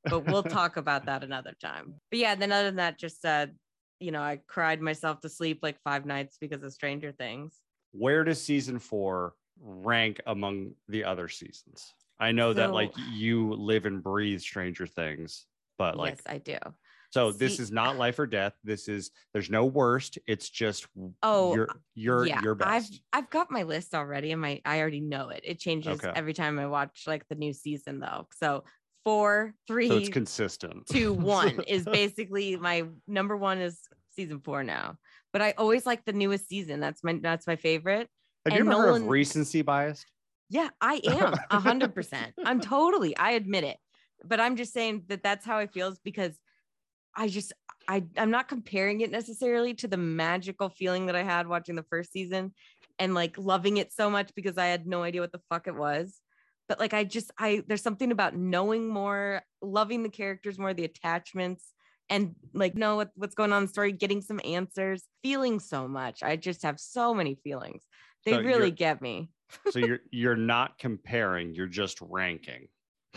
But 0.04 0.26
we'll 0.26 0.42
talk 0.44 0.76
about 0.76 1.06
that 1.06 1.24
another 1.24 1.54
time. 1.60 1.94
But 2.10 2.20
yeah, 2.20 2.34
then 2.34 2.52
other 2.52 2.66
than 2.66 2.76
that, 2.76 2.98
just 2.98 3.24
uh, 3.24 3.48
you 3.98 4.12
know, 4.12 4.22
I 4.22 4.40
cried 4.46 4.80
myself 4.80 5.20
to 5.20 5.28
sleep 5.28 5.60
like 5.62 5.78
five 5.82 6.06
nights 6.06 6.38
because 6.40 6.62
of 6.62 6.72
Stranger 6.72 7.12
Things. 7.12 7.56
Where 7.92 8.22
does 8.22 8.40
season 8.40 8.78
four 8.78 9.34
rank 9.60 10.20
among 10.26 10.72
the 10.88 11.04
other 11.04 11.28
seasons? 11.28 11.92
I 12.20 12.32
know 12.32 12.52
that 12.52 12.72
like 12.72 12.92
you 13.12 13.52
live 13.54 13.86
and 13.86 14.02
breathe 14.02 14.40
Stranger 14.40 14.86
Things, 14.86 15.46
but 15.76 15.96
like 15.96 16.16
yes, 16.16 16.22
I 16.26 16.38
do. 16.38 16.58
So 17.10 17.32
this 17.32 17.58
is 17.58 17.70
not 17.70 17.96
life 17.96 18.18
or 18.18 18.26
death. 18.26 18.54
This 18.64 18.88
is 18.88 19.10
there's 19.32 19.50
no 19.50 19.64
worst. 19.64 20.18
It's 20.26 20.48
just 20.50 20.86
Oh, 21.22 21.54
your 21.54 21.68
your 21.94 22.26
yeah, 22.26 22.40
your 22.42 22.54
I've 22.60 22.82
best. 22.82 23.02
I've 23.12 23.30
got 23.30 23.50
my 23.50 23.62
list 23.62 23.94
already, 23.94 24.32
and 24.32 24.40
my 24.40 24.60
I 24.64 24.80
already 24.80 25.00
know 25.00 25.30
it. 25.30 25.40
It 25.44 25.58
changes 25.58 26.00
Okay. 26.00 26.12
every 26.14 26.34
time 26.34 26.58
I 26.58 26.66
watch 26.66 27.04
like 27.06 27.26
the 27.28 27.34
new 27.34 27.52
season, 27.52 28.00
though. 28.00 28.28
So 28.36 28.64
four, 29.04 29.54
three, 29.66 29.88
so 29.88 29.96
it's 29.96 30.08
consistent. 30.10 30.86
two, 30.86 31.12
one 31.14 31.60
is 31.60 31.86
basically 31.86 32.56
my 32.56 32.84
number 33.06 33.36
one 33.36 33.58
is 33.58 33.80
season 34.10 34.40
four 34.40 34.62
now. 34.62 34.96
But 35.32 35.42
I 35.42 35.52
always 35.52 35.86
like 35.86 36.04
the 36.04 36.12
newest 36.12 36.46
season. 36.48 36.80
That's 36.80 37.02
my 37.02 37.18
that's 37.22 37.46
my 37.46 37.56
favorite. 37.56 38.08
Have 38.44 38.54
you 38.54 38.60
and 38.60 38.68
ever 38.70 38.82
heard 38.82 39.02
of 39.02 39.08
recency 39.08 39.62
biased? 39.62 40.06
Yeah, 40.50 40.70
I 40.80 41.00
am 41.04 41.34
a 41.50 41.60
hundred 41.60 41.94
percent. 41.94 42.34
I'm 42.44 42.60
totally. 42.60 43.16
I 43.16 43.32
admit 43.32 43.64
it. 43.64 43.78
But 44.24 44.40
I'm 44.40 44.56
just 44.56 44.72
saying 44.72 45.04
that 45.08 45.22
that's 45.22 45.46
how 45.46 45.58
it 45.58 45.72
feels 45.72 45.98
because 46.00 46.38
I 47.18 47.28
just 47.28 47.52
I 47.88 48.04
I'm 48.16 48.30
not 48.30 48.48
comparing 48.48 49.00
it 49.00 49.10
necessarily 49.10 49.75
to 49.75 49.88
the 49.88 49.96
magical 49.96 50.70
feeling 50.70 51.06
that 51.06 51.16
I 51.16 51.25
had 51.25 51.48
watching 51.48 51.75
the 51.75 51.84
first 51.90 52.12
season 52.12 52.54
and 52.98 53.14
like 53.14 53.37
loving 53.37 53.76
it 53.76 53.92
so 53.92 54.08
much 54.08 54.30
because 54.34 54.56
I 54.56 54.66
had 54.66 54.87
no 54.87 55.02
idea 55.02 55.20
what 55.20 55.32
the 55.32 55.42
fuck 55.50 55.66
it 55.66 55.75
was. 55.75 56.20
But 56.68 56.78
like 56.78 56.94
I 56.94 57.02
just 57.02 57.32
I 57.37 57.64
there's 57.66 57.82
something 57.82 58.12
about 58.12 58.37
knowing 58.37 58.88
more, 58.88 59.42
loving 59.60 60.04
the 60.04 60.08
characters 60.10 60.58
more, 60.58 60.72
the 60.72 60.84
attachments 60.84 61.75
and 62.08 62.37
like 62.54 62.75
know 62.75 62.96
what, 62.96 63.10
what's 63.16 63.34
going 63.34 63.52
on 63.52 63.58
in 63.58 63.66
the 63.66 63.72
story, 63.72 63.92
getting 63.92 64.22
some 64.22 64.40
answers, 64.44 65.04
feeling 65.22 65.58
so 65.58 65.88
much. 65.88 66.22
I 66.22 66.37
just 66.37 66.62
have 66.62 66.78
so 66.78 67.12
many 67.12 67.34
feelings. 67.42 67.82
They 68.25 68.32
So 68.32 68.40
really 68.40 68.70
get 68.70 69.02
me. 69.02 69.30
so 69.70 69.80
you're 69.80 70.00
you're 70.12 70.37
not 70.37 70.78
comparing. 70.78 71.54
You're 71.54 71.66
just 71.66 72.00
ranking. 72.00 72.68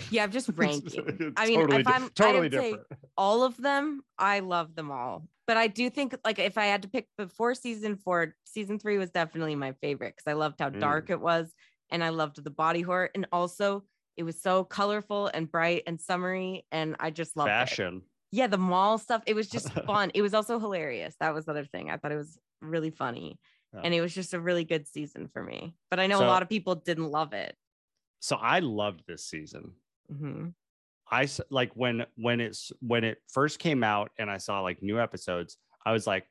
Yeah, 0.09 0.23
I'm 0.23 0.31
just 0.31 0.49
ranking. 0.55 1.33
I 1.37 1.47
mean, 1.47 1.59
totally 1.59 1.81
if 1.81 1.87
I'm 1.87 2.09
totally 2.09 2.49
say 2.49 2.71
different. 2.71 2.87
all 3.17 3.43
of 3.43 3.57
them, 3.57 4.01
I 4.17 4.39
love 4.39 4.75
them 4.75 4.91
all. 4.91 5.27
But 5.47 5.57
I 5.57 5.67
do 5.67 5.89
think 5.89 6.15
like 6.23 6.39
if 6.39 6.57
I 6.57 6.65
had 6.65 6.83
to 6.83 6.87
pick 6.87 7.07
before 7.17 7.55
season 7.55 7.97
four, 7.97 8.35
season 8.45 8.79
three 8.79 8.97
was 8.97 9.09
definitely 9.11 9.55
my 9.55 9.73
favorite 9.81 10.15
because 10.15 10.29
I 10.29 10.33
loved 10.33 10.59
how 10.59 10.69
Mm. 10.69 10.79
dark 10.79 11.09
it 11.09 11.19
was 11.19 11.51
and 11.89 12.03
I 12.03 12.09
loved 12.09 12.41
the 12.41 12.49
body 12.49 12.81
horror. 12.81 13.09
And 13.13 13.27
also 13.31 13.83
it 14.17 14.23
was 14.23 14.41
so 14.41 14.63
colorful 14.63 15.27
and 15.27 15.51
bright 15.51 15.83
and 15.87 15.99
summery. 15.99 16.65
And 16.71 16.95
I 16.99 17.09
just 17.09 17.35
loved 17.35 17.49
it. 17.49 17.51
fashion. 17.51 18.01
Yeah, 18.31 18.47
the 18.47 18.57
mall 18.57 18.97
stuff. 18.97 19.23
It 19.25 19.35
was 19.35 19.49
just 19.49 19.71
fun. 19.85 20.11
it 20.13 20.21
was 20.21 20.33
also 20.33 20.57
hilarious. 20.59 21.15
That 21.19 21.33
was 21.33 21.45
the 21.45 21.51
other 21.51 21.65
thing. 21.65 21.89
I 21.89 21.97
thought 21.97 22.13
it 22.13 22.17
was 22.17 22.37
really 22.61 22.91
funny. 22.91 23.37
Yeah. 23.73 23.81
And 23.83 23.93
it 23.93 23.99
was 23.99 24.13
just 24.13 24.33
a 24.33 24.39
really 24.39 24.63
good 24.63 24.87
season 24.87 25.27
for 25.33 25.43
me. 25.43 25.75
But 25.89 25.99
I 25.99 26.07
know 26.07 26.19
So- 26.19 26.25
a 26.25 26.27
lot 26.27 26.41
of 26.43 26.49
people 26.49 26.75
didn't 26.75 27.09
love 27.09 27.33
it. 27.33 27.55
So 28.21 28.35
I 28.37 28.59
loved 28.59 29.03
this 29.07 29.25
season. 29.25 29.71
Mhm. 30.11 30.53
I 31.11 31.27
like 31.49 31.71
when 31.75 32.05
when 32.15 32.39
it's 32.39 32.71
when 32.79 33.03
it 33.03 33.17
first 33.31 33.59
came 33.59 33.83
out 33.83 34.11
and 34.17 34.29
I 34.29 34.37
saw 34.37 34.61
like 34.61 34.81
new 34.81 34.99
episodes, 34.99 35.57
I 35.85 35.91
was 35.91 36.07
like, 36.07 36.25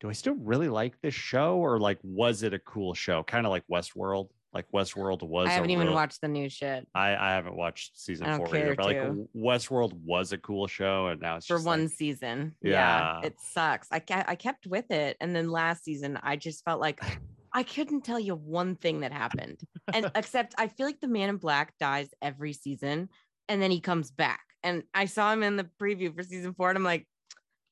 do 0.00 0.08
I 0.08 0.12
still 0.12 0.34
really 0.36 0.68
like 0.68 1.00
this 1.02 1.14
show 1.14 1.56
or 1.56 1.78
like 1.80 1.98
was 2.02 2.42
it 2.42 2.54
a 2.54 2.58
cool 2.60 2.94
show? 2.94 3.22
Kind 3.24 3.44
of 3.46 3.50
like 3.50 3.64
Westworld. 3.70 4.28
Like 4.52 4.66
Westworld 4.74 5.22
was. 5.22 5.46
I 5.48 5.52
haven't 5.52 5.70
even 5.70 5.86
real- 5.86 5.94
watched 5.94 6.20
the 6.20 6.26
new 6.28 6.48
shit. 6.48 6.84
I, 6.92 7.14
I 7.14 7.30
haven't 7.30 7.54
watched 7.56 8.00
season 8.00 8.26
four 8.36 8.56
either, 8.56 8.74
but 8.74 8.84
like 8.84 8.96
to. 8.96 9.28
Westworld 9.36 9.92
was 10.04 10.32
a 10.32 10.38
cool 10.38 10.66
show, 10.66 11.06
and 11.06 11.20
now 11.20 11.36
it's 11.36 11.46
for 11.46 11.60
one 11.62 11.82
like- 11.84 11.90
season. 11.92 12.56
Yeah. 12.60 13.20
Yeah. 13.22 13.26
it 13.28 13.34
sucks. 13.40 13.86
I 13.92 14.02
I 14.08 14.34
kept 14.34 14.66
with 14.66 14.90
it, 14.90 15.16
and 15.20 15.36
then 15.36 15.50
last 15.50 15.84
season 15.84 16.18
I 16.22 16.34
just 16.34 16.64
felt 16.64 16.80
like 16.80 17.00
I 17.52 17.62
couldn't 17.62 18.02
tell 18.02 18.20
you 18.20 18.34
one 18.34 18.76
thing 18.76 19.00
that 19.00 19.12
happened, 19.12 19.60
and 19.92 20.10
except 20.14 20.54
I 20.58 20.68
feel 20.68 20.86
like 20.86 21.00
the 21.00 21.08
Man 21.08 21.28
in 21.28 21.36
Black 21.36 21.74
dies 21.78 22.08
every 22.22 22.52
season, 22.52 23.08
and 23.48 23.60
then 23.60 23.70
he 23.70 23.80
comes 23.80 24.10
back, 24.10 24.40
and 24.62 24.84
I 24.94 25.06
saw 25.06 25.32
him 25.32 25.42
in 25.42 25.56
the 25.56 25.68
preview 25.80 26.14
for 26.14 26.22
season 26.22 26.54
four, 26.54 26.68
and 26.70 26.76
I'm 26.78 26.84
like, 26.84 27.06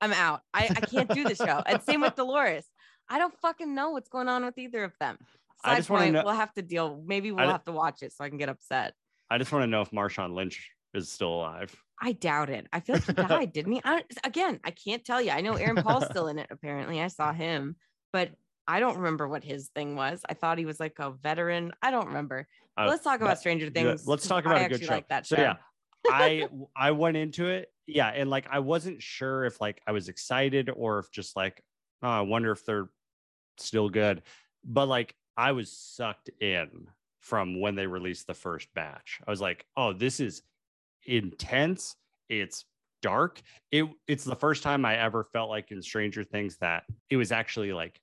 I'm 0.00 0.12
out. 0.12 0.40
I 0.52 0.64
I 0.70 0.80
can't 0.80 1.08
do 1.10 1.24
the 1.24 1.34
show. 1.34 1.62
And 1.66 1.82
same 1.82 2.00
with 2.00 2.14
Dolores. 2.16 2.64
I 3.08 3.18
don't 3.18 3.34
fucking 3.40 3.74
know 3.74 3.90
what's 3.90 4.08
going 4.08 4.28
on 4.28 4.44
with 4.44 4.58
either 4.58 4.84
of 4.84 4.92
them. 5.00 5.16
I 5.64 5.70
Side 5.70 5.76
just 5.78 5.90
wanna 5.90 6.02
point, 6.04 6.14
know- 6.14 6.22
we'll 6.24 6.34
have 6.34 6.54
to 6.54 6.62
deal. 6.62 7.02
Maybe 7.06 7.32
we'll 7.32 7.46
d- 7.46 7.52
have 7.52 7.64
to 7.64 7.72
watch 7.72 8.02
it 8.02 8.12
so 8.12 8.24
I 8.24 8.28
can 8.28 8.38
get 8.38 8.48
upset. 8.48 8.94
I 9.30 9.38
just 9.38 9.52
want 9.52 9.62
to 9.62 9.66
know 9.66 9.82
if 9.82 9.90
Marshawn 9.90 10.34
Lynch 10.34 10.70
is 10.94 11.10
still 11.10 11.34
alive. 11.34 11.74
I 12.00 12.12
doubt 12.12 12.48
it. 12.48 12.66
I 12.72 12.80
feel 12.80 12.94
like 12.96 13.04
he 13.06 13.12
died, 13.12 13.52
didn't 13.52 13.72
he? 13.72 13.80
I, 13.84 14.02
again, 14.24 14.60
I 14.64 14.70
can't 14.70 15.04
tell 15.04 15.20
you. 15.20 15.32
I 15.32 15.40
know 15.40 15.54
Aaron 15.54 15.82
Paul's 15.82 16.06
still 16.10 16.28
in 16.28 16.38
it. 16.38 16.46
Apparently, 16.50 17.00
I 17.02 17.08
saw 17.08 17.32
him, 17.32 17.76
but 18.12 18.30
I 18.68 18.80
don't 18.80 18.98
remember 18.98 19.26
what 19.26 19.42
his 19.42 19.68
thing 19.74 19.96
was. 19.96 20.20
I 20.28 20.34
thought 20.34 20.58
he 20.58 20.66
was 20.66 20.78
like 20.78 20.98
a 20.98 21.10
veteran. 21.10 21.72
I 21.82 21.90
don't 21.90 22.06
remember. 22.08 22.46
Uh, 22.76 22.86
Let's 22.86 23.02
talk 23.02 23.20
about 23.22 23.38
Stranger 23.38 23.64
Yeah, 23.66 23.70
Things. 23.72 24.06
let's 24.06 24.28
talk 24.28 24.44
about 24.44 24.58
I 24.58 24.60
a 24.60 24.68
good 24.68 24.74
actually 24.74 24.86
show. 24.86 24.92
Like 24.94 25.08
that 25.08 25.26
so 25.26 25.36
show. 25.36 25.42
yeah, 25.42 25.54
I 26.06 26.46
I 26.76 26.90
went 26.92 27.16
into 27.16 27.48
it, 27.48 27.72
yeah, 27.86 28.08
and 28.08 28.28
like 28.30 28.46
I 28.50 28.58
wasn't 28.60 29.02
sure 29.02 29.46
if 29.46 29.60
like 29.60 29.80
I 29.86 29.92
was 29.92 30.08
excited 30.08 30.70
or 30.72 30.98
if 31.00 31.10
just 31.10 31.34
like 31.34 31.62
oh, 32.02 32.08
I 32.08 32.20
wonder 32.20 32.52
if 32.52 32.64
they're 32.64 32.90
still 33.56 33.88
good, 33.88 34.22
but 34.64 34.86
like 34.86 35.14
I 35.36 35.52
was 35.52 35.72
sucked 35.72 36.30
in 36.40 36.86
from 37.20 37.60
when 37.60 37.74
they 37.74 37.86
released 37.86 38.26
the 38.26 38.34
first 38.34 38.68
batch. 38.74 39.20
I 39.26 39.30
was 39.30 39.40
like, 39.40 39.64
oh, 39.76 39.92
this 39.92 40.20
is 40.20 40.42
intense. 41.06 41.96
It's 42.28 42.64
dark. 43.02 43.40
It 43.70 43.86
it's 44.06 44.24
the 44.24 44.36
first 44.36 44.62
time 44.62 44.84
I 44.84 44.96
ever 44.96 45.24
felt 45.32 45.50
like 45.50 45.70
in 45.70 45.82
Stranger 45.82 46.24
Things 46.24 46.56
that 46.58 46.84
it 47.10 47.16
was 47.16 47.32
actually 47.32 47.72
like 47.72 48.00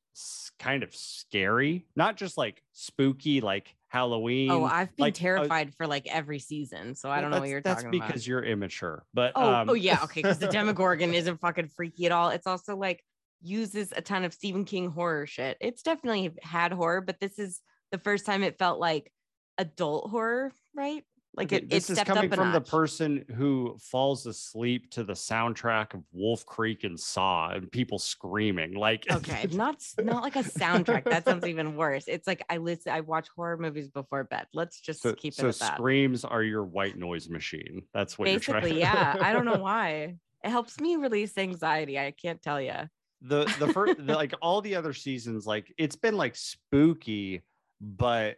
kind 0.60 0.84
of 0.84 0.96
scary, 0.96 1.86
not 1.96 2.18
just 2.18 2.38
like 2.38 2.62
spooky, 2.72 3.42
like 3.42 3.76
Halloween. 3.90 4.52
Oh, 4.52 4.64
I've 4.64 4.96
been 4.96 5.04
like, 5.04 5.14
uh, 5.14 5.18
terrified 5.18 5.74
for 5.76 5.88
like 5.88 6.08
every 6.08 6.40
season, 6.40 6.96
so 6.96 7.10
I 7.10 7.22
don't 7.22 7.32
know 7.32 7.40
what 7.40 7.50
you're 7.50 7.62
talking 7.62 7.88
about. 7.88 7.92
that's 7.92 8.00
talking 8.00 8.08
because 8.08 8.22
about. 8.24 8.28
you're 8.28 8.44
immature. 8.44 9.06
But 9.14 9.34
Oh, 9.36 9.54
um, 9.54 9.70
oh 9.70 9.74
yeah, 9.74 10.00
okay. 10.04 10.22
Because 10.22 10.40
the 10.40 10.48
Demogorgon 10.52 11.14
isn't 11.14 11.40
fucking 11.40 11.70
freaky 11.70 12.06
at 12.06 12.12
all. 12.12 12.30
It's 12.30 12.48
also 12.48 12.76
like 12.76 13.04
uses 13.42 13.94
a 13.96 14.02
ton 14.02 14.24
of 14.24 14.34
Stephen 14.34 14.66
King 14.66 14.90
horror 14.90 15.28
shit. 15.28 15.58
It's 15.60 15.84
definitely 15.84 16.32
had 16.42 16.72
horror, 16.72 17.02
but 17.02 17.20
this 17.20 17.38
is 17.38 17.62
the 17.92 17.98
first 18.00 18.26
time 18.26 18.44
it 18.44 18.58
felt 18.58 18.80
like 18.80 19.12
adult 19.58 20.10
horror, 20.10 20.52
right? 20.76 21.04
Like 21.36 21.52
it, 21.52 21.64
it 21.64 21.70
this 21.70 21.90
is 21.90 22.00
coming 22.02 22.30
from 22.30 22.52
the 22.52 22.62
person 22.62 23.26
who 23.36 23.78
falls 23.80 24.26
asleep 24.26 24.90
to 24.92 25.04
the 25.04 25.14
soundtrack 25.14 25.94
of 25.94 26.02
Wolf 26.12 26.46
Creek 26.46 26.84
and 26.84 27.00
Saw 27.00 27.50
and 27.52 27.72
people 27.72 28.00
screaming. 28.00 28.74
Like 28.74 29.06
okay 29.12 29.48
not 29.52 29.84
not 30.04 30.24
like 30.24 30.36
a 30.36 30.44
soundtrack 30.44 31.04
that 31.06 31.26
sounds 31.26 31.46
even 31.46 31.76
worse 31.76 32.06
it's 32.08 32.28
like 32.28 32.44
i 32.50 32.58
listen 32.58 32.92
i 32.92 33.02
watch 33.02 33.28
horror 33.36 33.58
movies 33.58 33.88
before 33.88 34.24
bed 34.24 34.48
let's 34.54 34.80
just 34.80 35.02
so, 35.02 35.14
keep 35.14 35.34
it 35.34 35.38
so 35.38 35.50
at 35.50 35.56
that 35.56 35.74
screams 35.76 36.24
are 36.26 36.44
your 36.44 36.64
white 36.64 36.98
noise 36.98 37.30
machine. 37.30 37.84
That's 37.94 38.18
what 38.18 38.30
you're 38.30 38.40
basically 38.40 38.80
yeah 38.80 39.18
i 39.22 39.34
don't 39.34 39.46
know 39.46 39.58
why 39.60 40.16
it 40.44 40.50
helps 40.50 40.80
me 40.80 40.96
release 40.96 41.38
anxiety 41.38 41.98
i 42.00 42.12
can't 42.12 42.42
tell 42.42 42.62
you 42.62 42.74
the 43.22 43.46
the 43.60 43.72
first 43.74 44.06
the, 44.06 44.16
like 44.16 44.34
all 44.42 44.62
the 44.62 44.76
other 44.76 44.94
seasons 44.94 45.46
like 45.46 45.74
it's 45.78 45.96
been 45.96 46.18
like 46.18 46.36
spooky 46.36 47.44
but 47.82 48.38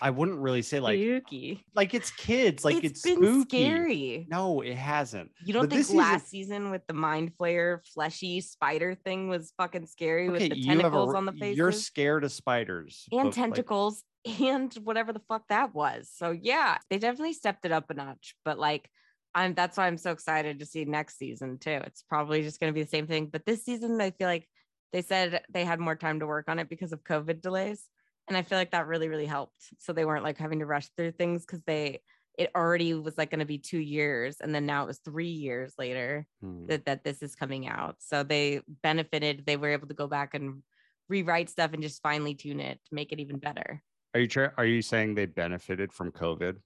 i 0.00 0.10
wouldn't 0.10 0.38
really 0.38 0.62
say 0.62 0.80
like 0.80 0.98
spooky 0.98 1.64
like 1.74 1.94
it's 1.94 2.10
kids 2.12 2.64
like 2.64 2.76
it's 2.84 2.86
it's, 2.86 3.02
been 3.02 3.16
spooky 3.16 3.64
scary 3.64 4.26
no 4.30 4.60
it 4.60 4.76
hasn't 4.76 5.30
you 5.44 5.52
don't 5.52 5.64
But 5.64 5.70
think 5.70 5.80
this 5.80 5.88
season- 5.88 5.98
last 5.98 6.28
season 6.28 6.70
with 6.70 6.86
the 6.86 6.94
mind 6.94 7.32
flayer 7.38 7.80
fleshy 7.92 8.40
spider 8.40 8.94
thing 8.94 9.28
was 9.28 9.52
fucking 9.58 9.86
scary 9.86 10.28
with 10.28 10.40
the 10.40 10.48
have 10.48 10.58
a 10.58 10.62
tentacles 10.82 11.14
on 11.14 11.26
the 11.26 11.32
faces 11.32 11.56
you're 11.56 11.72
scared 11.72 12.24
of 12.24 12.32
spiders 12.32 13.06
and 13.12 13.20
but, 13.20 13.24
like, 13.26 13.34
tentacles 13.34 14.04
and 14.40 14.72
whatever 14.84 15.12
the 15.12 15.22
fuck 15.28 15.42
that 15.48 15.74
was. 15.74 16.10
So 16.14 16.30
yeah, 16.30 16.78
they 16.90 16.98
definitely 16.98 17.32
stepped 17.32 17.64
it 17.64 17.72
up 17.72 17.90
a 17.90 17.94
notch. 17.94 18.36
But 18.44 18.58
like, 18.58 18.88
I'm 19.34 19.54
that's 19.54 19.76
why 19.76 19.86
I'm 19.86 19.96
so 19.96 20.10
excited 20.10 20.60
to 20.60 20.66
see 20.66 20.84
next 20.84 21.18
season 21.18 21.58
too. 21.58 21.80
It's 21.84 22.02
probably 22.02 22.42
just 22.42 22.60
going 22.60 22.72
to 22.72 22.74
be 22.74 22.82
the 22.82 22.88
same 22.88 23.06
thing. 23.06 23.26
But 23.26 23.46
this 23.46 23.64
season, 23.64 24.00
I 24.00 24.10
feel 24.10 24.28
like 24.28 24.48
they 24.92 25.02
said 25.02 25.42
they 25.50 25.64
had 25.64 25.80
more 25.80 25.96
time 25.96 26.20
to 26.20 26.26
work 26.26 26.48
on 26.48 26.58
it 26.58 26.68
because 26.68 26.92
of 26.92 27.02
COVID 27.02 27.40
delays, 27.40 27.84
and 28.28 28.36
I 28.36 28.42
feel 28.42 28.58
like 28.58 28.72
that 28.72 28.86
really 28.86 29.08
really 29.08 29.26
helped. 29.26 29.62
So 29.78 29.92
they 29.92 30.04
weren't 30.04 30.24
like 30.24 30.38
having 30.38 30.60
to 30.60 30.66
rush 30.66 30.88
through 30.96 31.12
things 31.12 31.44
because 31.44 31.62
they 31.66 32.00
it 32.38 32.50
already 32.56 32.94
was 32.94 33.18
like 33.18 33.30
going 33.30 33.40
to 33.40 33.46
be 33.46 33.58
two 33.58 33.78
years, 33.78 34.36
and 34.40 34.54
then 34.54 34.64
now 34.64 34.84
it 34.84 34.86
was 34.86 34.98
three 34.98 35.28
years 35.28 35.74
later 35.78 36.26
hmm. 36.40 36.66
that, 36.66 36.86
that 36.86 37.04
this 37.04 37.22
is 37.22 37.34
coming 37.34 37.68
out. 37.68 37.96
So 37.98 38.22
they 38.22 38.62
benefited. 38.82 39.44
They 39.46 39.56
were 39.56 39.70
able 39.70 39.88
to 39.88 39.94
go 39.94 40.06
back 40.06 40.32
and 40.34 40.62
rewrite 41.08 41.50
stuff 41.50 41.72
and 41.74 41.82
just 41.82 42.02
finely 42.02 42.34
tune 42.34 42.60
it 42.60 42.80
to 42.86 42.94
make 42.94 43.12
it 43.12 43.20
even 43.20 43.38
better. 43.38 43.82
are 44.14 44.20
you 44.20 44.28
try- 44.28 44.50
are 44.56 44.64
you 44.64 44.80
saying 44.80 45.14
they 45.14 45.26
benefited 45.26 45.92
from 45.92 46.10
covid 46.10 46.56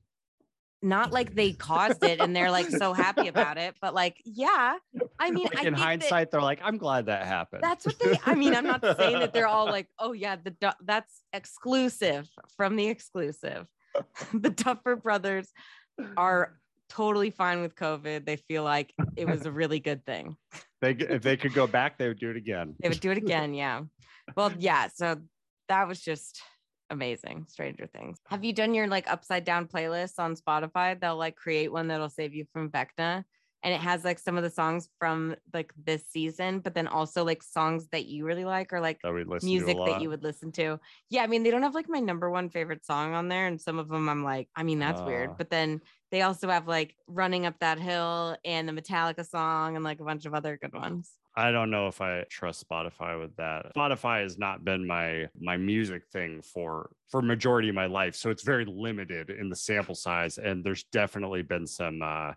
Not 0.82 1.10
like 1.10 1.34
they 1.34 1.52
caused 1.52 2.04
it 2.04 2.20
and 2.20 2.36
they're 2.36 2.50
like 2.50 2.68
so 2.68 2.92
happy 2.92 3.28
about 3.28 3.56
it, 3.58 3.74
but 3.80 3.94
like, 3.94 4.20
yeah. 4.24 4.76
I 5.18 5.30
mean, 5.30 5.44
Like, 5.44 5.56
I 5.56 5.58
in 5.60 5.64
think 5.64 5.76
that 5.76 5.82
hindsight 5.82 6.30
they're 6.30 6.42
like 6.42 6.60
i'm 6.62 6.76
glad 6.76 7.06
that 7.06 7.26
happened 7.26 7.62
that's 7.62 7.86
what 7.86 7.98
they. 7.98 8.18
I 8.26 8.34
mean, 8.34 8.54
I'm 8.54 8.66
not 8.66 8.82
saying 8.98 9.18
that 9.20 9.32
they're 9.32 9.46
all 9.56 9.66
like, 9.66 9.88
oh 9.98 10.12
yeah, 10.12 10.36
the 10.36 10.74
that's 10.84 11.22
exclusive 11.32 12.28
from 12.56 12.76
the 12.76 12.86
exclusive. 12.86 13.66
the 14.34 14.50
Duffer 14.50 14.96
Brothers 14.96 15.48
are 16.16 16.58
totally 16.88 17.30
fine 17.30 17.62
with 17.62 17.74
COVID. 17.74 18.26
They 18.26 18.36
feel 18.36 18.62
like 18.62 18.92
it 19.16 19.26
was 19.26 19.46
a 19.46 19.50
really 19.50 19.80
good 19.80 20.04
thing. 20.04 20.36
they 20.80 20.92
if 20.92 21.22
they 21.22 21.36
could 21.36 21.54
go 21.54 21.66
back 21.66 21.98
they 21.98 22.08
would 22.08 22.18
do 22.18 22.30
it 22.30 22.36
again 22.36 22.74
They 22.80 22.88
would 22.88 23.00
do 23.00 23.10
it 23.10 23.18
again. 23.18 23.54
Yeah. 23.54 23.82
Well, 24.36 24.52
yeah. 24.58 24.88
So 24.94 25.16
that 25.68 25.88
was 25.88 26.00
just 26.00 26.40
amazing. 26.90 27.46
Stranger 27.48 27.86
Things. 27.86 28.18
Have 28.28 28.44
you 28.44 28.52
done 28.52 28.74
your 28.74 28.86
like 28.88 29.10
upside 29.10 29.44
down 29.44 29.66
playlist 29.66 30.18
on 30.18 30.36
Spotify? 30.36 30.98
They'll 30.98 31.16
like 31.16 31.36
create 31.36 31.72
one 31.72 31.88
that'll 31.88 32.08
save 32.08 32.34
you 32.34 32.46
from 32.52 32.70
Vecna. 32.70 33.24
and 33.62 33.74
it 33.74 33.80
has 33.80 34.04
like 34.04 34.18
some 34.20 34.36
of 34.36 34.44
the 34.44 34.50
songs 34.50 34.88
from 35.00 35.34
like 35.52 35.72
this 35.84 36.04
season, 36.08 36.60
but 36.60 36.74
then 36.74 36.86
also 36.86 37.24
like 37.24 37.42
songs 37.42 37.88
that 37.88 38.06
you 38.06 38.24
really 38.24 38.44
like 38.44 38.72
or 38.72 38.80
like 38.80 39.00
music 39.42 39.76
that 39.86 40.00
you 40.02 40.08
would 40.08 40.22
listen 40.22 40.52
to. 40.52 40.78
Yeah, 41.10 41.22
I 41.24 41.26
mean, 41.26 41.42
they 41.42 41.50
don't 41.50 41.62
have 41.64 41.74
like 41.74 41.88
my 41.88 41.98
number 41.98 42.30
one 42.30 42.48
favorite 42.48 42.84
song 42.84 43.14
on 43.14 43.26
there, 43.28 43.46
and 43.48 43.60
some 43.60 43.78
of 43.80 43.88
them 43.88 44.08
I'm 44.08 44.22
like, 44.22 44.48
I 44.54 44.62
mean, 44.62 44.78
that's 44.78 45.00
Ah. 45.00 45.06
weird. 45.06 45.36
But 45.36 45.50
then 45.50 45.80
they 46.12 46.22
also 46.22 46.48
have 46.48 46.68
like 46.68 46.94
"Running 47.08 47.44
Up 47.46 47.58
That 47.58 47.80
Hill" 47.80 48.36
and 48.44 48.68
the 48.68 48.72
Metallica 48.72 49.26
song, 49.26 49.74
and 49.74 49.84
like 49.84 50.00
a 50.00 50.04
bunch 50.04 50.26
of 50.26 50.34
other 50.34 50.56
good 50.56 50.74
ones. 50.74 51.10
I 51.38 51.52
don't 51.52 51.70
know 51.70 51.86
if 51.88 52.00
I 52.00 52.24
trust 52.30 52.66
Spotify 52.66 53.20
with 53.20 53.36
that. 53.36 53.74
Spotify 53.76 54.22
has 54.22 54.38
not 54.38 54.64
been 54.64 54.86
my 54.86 55.26
my 55.38 55.56
music 55.56 56.06
thing 56.06 56.40
for 56.42 56.90
for 57.10 57.20
majority 57.20 57.68
of 57.68 57.74
my 57.74 57.86
life, 57.86 58.14
so 58.16 58.30
it's 58.30 58.42
very 58.42 58.64
limited 58.64 59.28
in 59.30 59.50
the 59.50 59.56
sample 59.56 59.94
size. 59.94 60.38
And 60.38 60.64
there's 60.64 60.84
definitely 60.84 61.42
been 61.42 61.66
some 61.66 62.00
uh, 62.02 62.32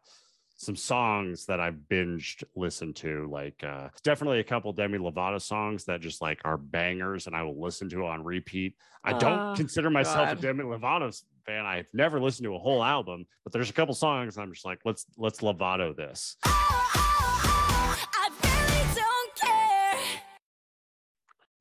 some 0.57 0.75
songs 0.75 1.45
that 1.45 1.61
I've 1.61 1.77
binged 1.89 2.43
listened 2.57 2.97
to, 2.97 3.29
like 3.31 3.63
uh, 3.63 3.87
definitely 4.03 4.39
a 4.39 4.43
couple 4.43 4.73
Demi 4.73 4.97
Lovato 4.97 5.41
songs 5.41 5.85
that 5.85 6.01
just 6.01 6.21
like 6.21 6.41
are 6.43 6.57
bangers, 6.57 7.27
and 7.27 7.35
I 7.35 7.43
will 7.43 7.61
listen 7.61 7.87
to 7.91 8.05
on 8.05 8.21
repeat. 8.25 8.75
I 9.05 9.13
don't 9.17 9.39
Oh, 9.39 9.53
consider 9.55 9.89
myself 9.89 10.27
God. 10.27 10.37
a 10.39 10.41
Demi 10.41 10.65
Lovato 10.65 11.17
fan. 11.45 11.65
I've 11.65 11.87
never 11.93 12.19
listened 12.19 12.43
to 12.47 12.55
a 12.55 12.59
whole 12.59 12.83
album, 12.83 13.25
but 13.45 13.53
there's 13.53 13.69
a 13.69 13.73
couple 13.73 13.95
songs 13.95 14.37
I'm 14.37 14.51
just 14.51 14.65
like, 14.65 14.79
let's 14.83 15.05
let's 15.17 15.39
Lovato 15.39 15.95
this. 15.95 16.35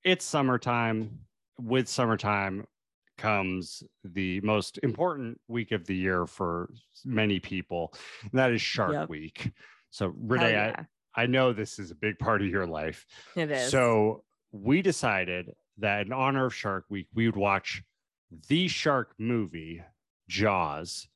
it's 0.04 0.24
summertime. 0.24 1.20
With 1.60 1.88
summertime 1.88 2.66
comes 3.16 3.82
the 4.04 4.40
most 4.42 4.78
important 4.84 5.40
week 5.48 5.72
of 5.72 5.84
the 5.86 5.94
year 5.94 6.26
for 6.26 6.70
many 7.04 7.40
people, 7.40 7.92
and 8.22 8.32
that 8.32 8.52
is 8.52 8.60
Shark 8.62 8.92
Yep. 8.92 9.08
Week. 9.08 9.52
So, 9.90 10.14
Renee, 10.16 10.52
yeah, 10.52 10.84
I, 11.16 11.22
I 11.22 11.26
know 11.26 11.52
this 11.52 11.78
is 11.78 11.90
a 11.90 11.94
big 11.96 12.18
part 12.18 12.42
of 12.42 12.48
your 12.48 12.66
life. 12.66 13.06
it 13.34 13.50
is. 13.50 13.70
So, 13.70 14.22
we 14.52 14.82
decided 14.82 15.52
that 15.78 16.06
in 16.06 16.12
honor 16.12 16.46
of 16.46 16.54
Shark 16.54 16.84
Week, 16.88 17.08
we 17.14 17.26
would 17.26 17.36
watch 17.36 17.82
the 18.48 18.68
shark 18.68 19.14
movie, 19.18 19.82
Jaws, 20.28 21.08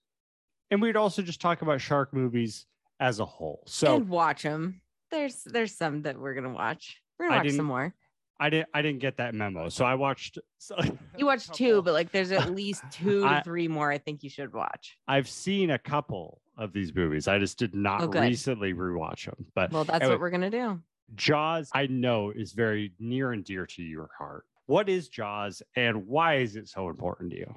and 0.70 0.80
we'd 0.82 0.96
also 0.96 1.22
just 1.22 1.40
talk 1.40 1.62
about 1.62 1.80
shark 1.80 2.12
movies 2.12 2.66
as 2.98 3.20
a 3.20 3.24
whole. 3.24 3.62
So, 3.66 3.96
and 3.96 4.08
watch 4.08 4.42
them. 4.42 4.80
There's 5.10 5.44
there's 5.44 5.76
some 5.76 6.02
that 6.02 6.18
we're 6.18 6.34
gonna 6.34 6.52
watch. 6.52 7.00
We're 7.18 7.28
gonna 7.28 7.44
watch 7.44 7.54
some 7.54 7.66
more. 7.66 7.94
I 8.42 8.50
didn't 8.50 8.68
I 8.74 8.82
didn't 8.82 8.98
get 8.98 9.18
that 9.18 9.34
memo. 9.36 9.68
So 9.68 9.84
I 9.84 9.94
watched 9.94 10.36
so, 10.58 10.74
You 11.16 11.26
watched 11.26 11.54
two, 11.54 11.80
but 11.82 11.92
like 11.94 12.10
there's 12.10 12.32
at 12.32 12.50
least 12.50 12.82
two 12.90 13.24
I- 13.24 13.36
to 13.38 13.44
three 13.44 13.68
more 13.68 13.92
I 13.92 13.98
think 13.98 14.24
you 14.24 14.30
should 14.30 14.52
watch. 14.52 14.98
I've 15.06 15.28
seen 15.28 15.70
a 15.70 15.78
couple 15.78 16.40
of 16.58 16.72
these 16.72 16.92
movies. 16.92 17.28
I 17.28 17.38
just 17.38 17.56
did 17.56 17.72
not 17.72 18.02
Oh, 18.02 18.20
recently 18.20 18.74
rewatch 18.74 19.26
them. 19.26 19.46
But 19.54 19.70
Well, 19.70 19.84
that's 19.84 20.00
anyway, 20.02 20.14
what 20.14 20.20
we're 20.20 20.30
gonna 20.30 20.50
do. 20.50 20.80
Jaws, 21.14 21.70
I 21.72 21.86
know, 21.86 22.30
is 22.30 22.52
very 22.52 22.92
near 22.98 23.30
and 23.30 23.44
dear 23.44 23.64
to 23.64 23.82
your 23.82 24.10
heart. 24.18 24.44
What 24.66 24.88
is 24.88 25.08
Jaws 25.08 25.62
and 25.76 26.08
why 26.08 26.38
is 26.38 26.56
it 26.56 26.68
so 26.68 26.88
important 26.88 27.30
to 27.30 27.38
you? 27.38 27.54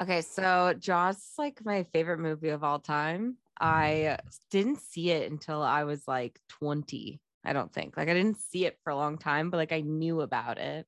Okay, 0.00 0.20
so 0.20 0.74
Jaws 0.78 1.16
is 1.16 1.32
like 1.38 1.64
my 1.64 1.82
favorite 1.92 2.18
movie 2.20 2.50
of 2.50 2.62
all 2.62 2.78
time. 2.78 3.36
Mm-hmm. 3.60 3.66
I 3.66 4.18
didn't 4.52 4.80
see 4.80 5.10
it 5.10 5.28
until 5.32 5.60
I 5.60 5.82
was 5.82 6.06
like 6.06 6.38
20, 6.50 7.20
I 7.48 7.52
don't 7.52 7.72
think. 7.72 7.96
Like 7.96 8.08
I 8.08 8.14
didn't 8.14 8.40
see 8.40 8.66
it 8.66 8.78
for 8.84 8.90
a 8.90 8.96
long 8.96 9.18
time, 9.18 9.50
but 9.50 9.56
like 9.56 9.72
I 9.72 9.80
knew 9.80 10.20
about 10.20 10.58
it, 10.58 10.86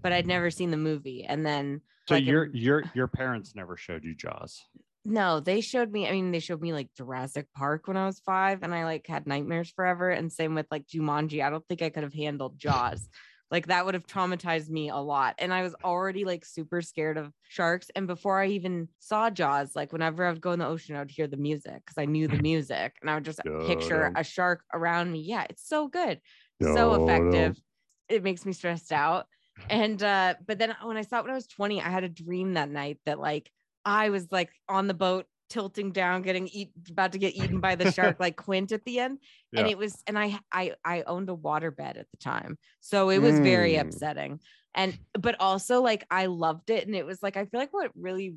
but 0.00 0.12
I'd 0.12 0.24
mm. 0.24 0.28
never 0.28 0.50
seen 0.50 0.70
the 0.70 0.76
movie. 0.76 1.24
And 1.24 1.44
then 1.44 1.80
So 2.08 2.14
like, 2.14 2.24
your 2.24 2.46
your 2.54 2.84
your 2.94 3.08
parents 3.08 3.54
never 3.54 3.76
showed 3.76 4.04
you 4.04 4.14
Jaws. 4.14 4.62
no, 5.04 5.40
they 5.40 5.60
showed 5.60 5.90
me, 5.92 6.08
I 6.08 6.12
mean, 6.12 6.32
they 6.32 6.40
showed 6.40 6.60
me 6.60 6.72
like 6.72 6.88
Jurassic 6.96 7.46
Park 7.56 7.86
when 7.86 7.96
I 7.96 8.06
was 8.06 8.20
5 8.20 8.62
and 8.62 8.74
I 8.74 8.84
like 8.84 9.06
had 9.06 9.26
nightmares 9.26 9.70
forever 9.70 10.10
and 10.10 10.32
same 10.32 10.54
with 10.54 10.66
like 10.70 10.86
Jumanji. 10.86 11.44
I 11.44 11.50
don't 11.50 11.66
think 11.68 11.82
I 11.82 11.90
could 11.90 12.02
have 12.02 12.14
handled 12.14 12.58
Jaws. 12.58 13.08
Like 13.50 13.68
that 13.68 13.84
would 13.84 13.94
have 13.94 14.06
traumatized 14.06 14.68
me 14.68 14.88
a 14.88 14.96
lot. 14.96 15.36
And 15.38 15.52
I 15.54 15.62
was 15.62 15.74
already 15.84 16.24
like 16.24 16.44
super 16.44 16.82
scared 16.82 17.16
of 17.16 17.32
sharks. 17.48 17.90
And 17.94 18.06
before 18.06 18.40
I 18.40 18.48
even 18.48 18.88
saw 18.98 19.30
Jaws, 19.30 19.76
like 19.76 19.92
whenever 19.92 20.24
I 20.24 20.32
would 20.32 20.40
go 20.40 20.52
in 20.52 20.58
the 20.58 20.66
ocean, 20.66 20.96
I 20.96 21.00
would 21.00 21.10
hear 21.10 21.28
the 21.28 21.36
music 21.36 21.74
because 21.84 21.98
I 21.98 22.06
knew 22.06 22.26
the 22.28 22.38
music 22.42 22.96
and 23.00 23.08
I 23.10 23.14
would 23.14 23.24
just 23.24 23.40
picture 23.60 24.10
a 24.16 24.24
shark 24.24 24.64
around 24.72 25.12
me. 25.12 25.20
Yeah, 25.20 25.46
it's 25.48 25.66
so 25.66 25.88
good. 25.88 26.20
So 26.60 26.94
effective. 26.94 27.56
It 28.08 28.22
makes 28.24 28.44
me 28.44 28.52
stressed 28.52 28.92
out. 28.92 29.26
And 29.68 30.02
uh, 30.02 30.34
but 30.46 30.58
then 30.58 30.74
when 30.82 30.96
I 30.96 31.02
saw 31.02 31.18
it 31.18 31.22
when 31.22 31.32
I 31.32 31.34
was 31.34 31.46
20, 31.46 31.80
I 31.82 31.88
had 31.88 32.04
a 32.04 32.08
dream 32.08 32.54
that 32.54 32.70
night 32.70 32.98
that 33.06 33.18
like 33.18 33.50
I 33.84 34.10
was 34.10 34.30
like 34.32 34.50
on 34.68 34.86
the 34.88 34.94
boat 34.94 35.26
tilting 35.48 35.92
down, 35.92 36.22
getting 36.22 36.48
eat 36.48 36.72
about 36.90 37.12
to 37.12 37.18
get 37.18 37.34
eaten 37.34 37.60
by 37.60 37.74
the 37.74 37.86
shark, 37.86 38.16
like 38.20 38.36
Quint 38.36 38.72
at 38.72 38.84
the 38.84 38.98
end 39.00 39.18
and 39.56 39.66
it 39.66 39.78
was 39.78 40.02
and 40.06 40.18
I 40.18 40.38
I 40.52 40.74
I 40.84 41.02
owned 41.02 41.30
a 41.30 41.34
waterbed 41.36 41.98
at 41.98 42.10
the 42.10 42.16
time. 42.18 42.58
So 42.80 43.10
it 43.10 43.18
was 43.18 43.40
very 43.40 43.76
Mm. 43.76 43.80
upsetting. 43.80 44.40
And 44.74 44.98
but 45.14 45.40
also 45.40 45.80
like 45.82 46.06
I 46.10 46.26
loved 46.26 46.70
it 46.70 46.86
and 46.86 46.94
it 46.94 47.06
was 47.06 47.22
like 47.22 47.36
I 47.36 47.46
feel 47.46 47.60
like 47.60 47.72
what 47.72 47.90
really 47.96 48.36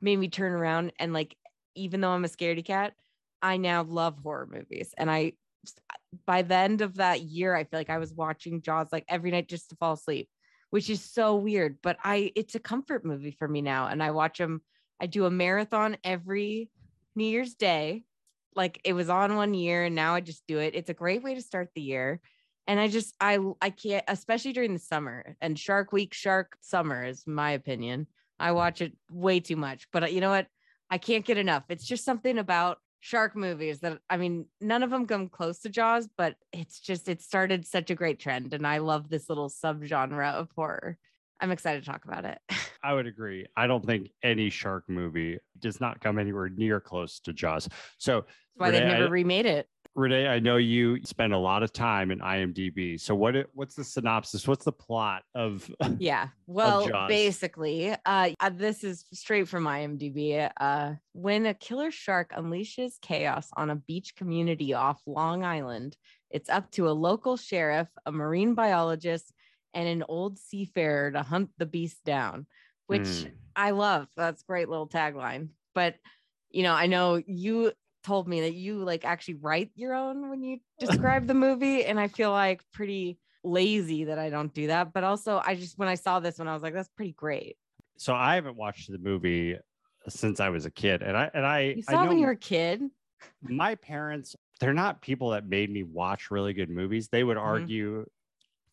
made 0.00 0.16
me 0.16 0.28
turn 0.28 0.52
around 0.52 0.92
and 0.98 1.12
like 1.12 1.36
even 1.74 2.00
though 2.00 2.10
I'm 2.10 2.24
a 2.24 2.28
scaredy 2.28 2.64
cat, 2.64 2.94
I 3.42 3.56
now 3.58 3.82
love 3.84 4.18
horror 4.22 4.48
movies 4.50 4.94
and 4.96 5.10
I 5.10 5.32
by 6.26 6.42
the 6.42 6.54
end 6.54 6.80
of 6.80 6.96
that 6.96 7.20
year 7.22 7.54
I 7.54 7.64
feel 7.64 7.80
like 7.80 7.90
I 7.90 7.98
was 7.98 8.14
watching 8.14 8.62
Jaws 8.62 8.88
like 8.92 9.04
every 9.08 9.30
night 9.30 9.48
just 9.48 9.70
to 9.70 9.76
fall 9.76 9.94
asleep, 9.94 10.28
which 10.70 10.90
is 10.90 11.02
so 11.04 11.36
weird, 11.36 11.78
but 11.82 11.96
I 12.02 12.32
it's 12.34 12.54
a 12.54 12.60
comfort 12.60 13.04
movie 13.04 13.32
for 13.32 13.46
me 13.48 13.62
now 13.62 13.86
and 13.88 14.02
I 14.02 14.10
watch 14.12 14.38
them 14.38 14.62
I 15.00 15.06
do 15.06 15.26
a 15.26 15.30
marathon 15.30 15.96
every 16.04 16.70
New 17.14 17.26
Year's 17.26 17.54
Day 17.54 18.04
like 18.56 18.80
it 18.84 18.94
was 18.94 19.10
on 19.10 19.36
one 19.36 19.54
year 19.54 19.84
and 19.84 19.94
now 19.94 20.14
I 20.14 20.20
just 20.20 20.46
do 20.48 20.58
it. 20.58 20.74
It's 20.74 20.90
a 20.90 20.94
great 20.94 21.22
way 21.22 21.34
to 21.34 21.42
start 21.42 21.70
the 21.74 21.82
year. 21.82 22.20
And 22.66 22.80
I 22.80 22.88
just 22.88 23.14
I 23.20 23.38
I 23.60 23.70
can't 23.70 24.04
especially 24.08 24.52
during 24.52 24.72
the 24.72 24.80
summer 24.80 25.36
and 25.40 25.58
Shark 25.58 25.92
Week, 25.92 26.14
Shark 26.14 26.56
Summer 26.60 27.04
is 27.04 27.26
my 27.26 27.52
opinion. 27.52 28.08
I 28.40 28.52
watch 28.52 28.80
it 28.80 28.92
way 29.10 29.40
too 29.40 29.56
much, 29.56 29.88
but 29.92 30.04
uh, 30.04 30.06
you 30.06 30.20
know 30.20 30.30
what? 30.30 30.46
I 30.90 30.98
can't 30.98 31.24
get 31.24 31.38
enough. 31.38 31.64
It's 31.68 31.86
just 31.86 32.04
something 32.04 32.38
about 32.38 32.78
shark 33.00 33.36
movies 33.36 33.80
that 33.80 33.98
I 34.10 34.16
mean, 34.16 34.46
none 34.60 34.82
of 34.82 34.90
them 34.90 35.06
come 35.06 35.28
close 35.28 35.60
to 35.60 35.68
Jaws, 35.68 36.08
but 36.16 36.36
it's 36.52 36.80
just 36.80 37.08
it 37.08 37.22
started 37.22 37.66
such 37.66 37.90
a 37.90 37.94
great 37.94 38.18
trend 38.18 38.52
and 38.52 38.66
I 38.66 38.78
love 38.78 39.08
this 39.08 39.28
little 39.28 39.50
subgenre 39.50 40.32
of 40.32 40.48
horror. 40.56 40.98
I'm 41.40 41.50
excited 41.50 41.84
to 41.84 41.90
talk 41.90 42.04
about 42.04 42.24
it. 42.24 42.38
I 42.82 42.94
would 42.94 43.06
agree. 43.06 43.46
I 43.56 43.66
don't 43.66 43.84
think 43.84 44.10
any 44.22 44.50
shark 44.50 44.84
movie 44.88 45.38
does 45.58 45.80
not 45.80 46.00
come 46.00 46.18
anywhere 46.18 46.48
near 46.48 46.80
close 46.80 47.20
to 47.20 47.32
Jaws. 47.32 47.68
So 47.98 48.20
That's 48.20 48.26
why 48.56 48.70
they 48.70 48.80
Renee, 48.80 48.94
I- 48.94 48.98
never 48.98 49.10
remade 49.10 49.46
it. 49.46 49.68
Renee, 49.94 50.28
I 50.28 50.40
know 50.40 50.58
you 50.58 51.02
spend 51.04 51.32
a 51.32 51.38
lot 51.38 51.62
of 51.62 51.72
time 51.72 52.10
in 52.10 52.18
IMDb. 52.18 53.00
So 53.00 53.14
what 53.14 53.34
it, 53.34 53.48
what's 53.54 53.74
the 53.74 53.82
synopsis? 53.82 54.46
What's 54.46 54.66
the 54.66 54.72
plot 54.72 55.22
of 55.34 55.70
Yeah. 55.98 56.28
Well, 56.46 56.86
Jaws. 56.86 57.08
basically, 57.08 57.96
uh, 58.04 58.30
uh, 58.38 58.50
this 58.50 58.84
is 58.84 59.06
straight 59.14 59.48
from 59.48 59.64
IMDb. 59.64 60.50
Uh, 60.60 60.92
when 61.12 61.46
a 61.46 61.54
killer 61.54 61.90
shark 61.90 62.32
unleashes 62.36 63.00
chaos 63.00 63.48
on 63.56 63.70
a 63.70 63.76
beach 63.76 64.14
community 64.16 64.74
off 64.74 65.00
Long 65.06 65.44
Island, 65.44 65.96
it's 66.30 66.50
up 66.50 66.70
to 66.72 66.88
a 66.88 66.92
local 66.92 67.38
sheriff, 67.38 67.88
a 68.04 68.12
marine 68.12 68.54
biologist, 68.54 69.32
and 69.76 69.88
an 69.88 70.04
old 70.08 70.40
seafarer 70.40 71.12
to 71.12 71.22
hunt 71.22 71.52
the 71.58 71.66
beast 71.66 72.04
down, 72.04 72.48
which 72.88 73.26
Hmm. 73.26 73.36
I 73.56 73.72
love. 73.72 74.08
That's 74.16 74.42
a 74.42 74.46
great 74.46 74.68
little 74.70 74.88
tagline. 74.88 75.50
But 75.74 75.96
you 76.50 76.64
know, 76.64 76.74
I 76.74 76.86
know 76.88 77.22
you 77.26 77.72
told 78.04 78.28
me 78.28 78.42
that 78.42 78.54
you 78.54 78.78
like 78.84 79.04
actually 79.04 79.34
write 79.34 79.72
your 79.76 79.94
own 79.94 80.30
when 80.30 80.42
you 80.42 80.60
describe 80.80 81.26
the 81.28 81.34
movie, 81.34 81.84
and 81.84 82.00
I 82.00 82.08
feel 82.08 82.32
like 82.32 82.62
pretty 82.72 83.20
lazy 83.44 84.04
that 84.04 84.18
I 84.18 84.30
don't 84.30 84.54
do 84.54 84.68
that. 84.68 84.92
But 84.92 85.04
also, 85.04 85.40
I 85.44 85.54
just 85.56 85.78
when 85.78 85.88
I 85.88 85.96
saw 85.96 86.20
this 86.20 86.38
one, 86.38 86.48
I 86.48 86.54
was 86.54 86.62
like, 86.62 86.74
that's 86.74 86.88
pretty 86.90 87.12
great. 87.12 87.58
so 87.96 88.14
I 88.14 88.34
haven't 88.34 88.56
watched 88.56 88.90
the 88.90 88.98
movie 88.98 89.56
since 90.08 90.40
I 90.40 90.48
was 90.50 90.66
a 90.66 90.70
kid. 90.70 91.02
And 91.02 91.16
I 91.16 91.30
and 91.34 91.46
I 91.46 91.60
You 91.76 91.82
I 91.88 91.96
saw 91.96 92.04
it 92.04 92.08
when 92.08 92.18
you 92.18 92.26
were 92.26 92.32
a 92.32 92.36
kid. 92.36 92.82
my 93.42 93.74
parents, 93.74 94.34
they're 94.60 94.74
not 94.74 95.02
people 95.02 95.30
that 95.30 95.46
made 95.46 95.70
me 95.70 95.82
watch 95.82 96.30
really 96.30 96.52
good 96.52 96.70
movies. 96.70 97.08
They 97.08 97.24
would 97.24 97.36
Mhm. 97.36 97.42
argue 97.42 98.06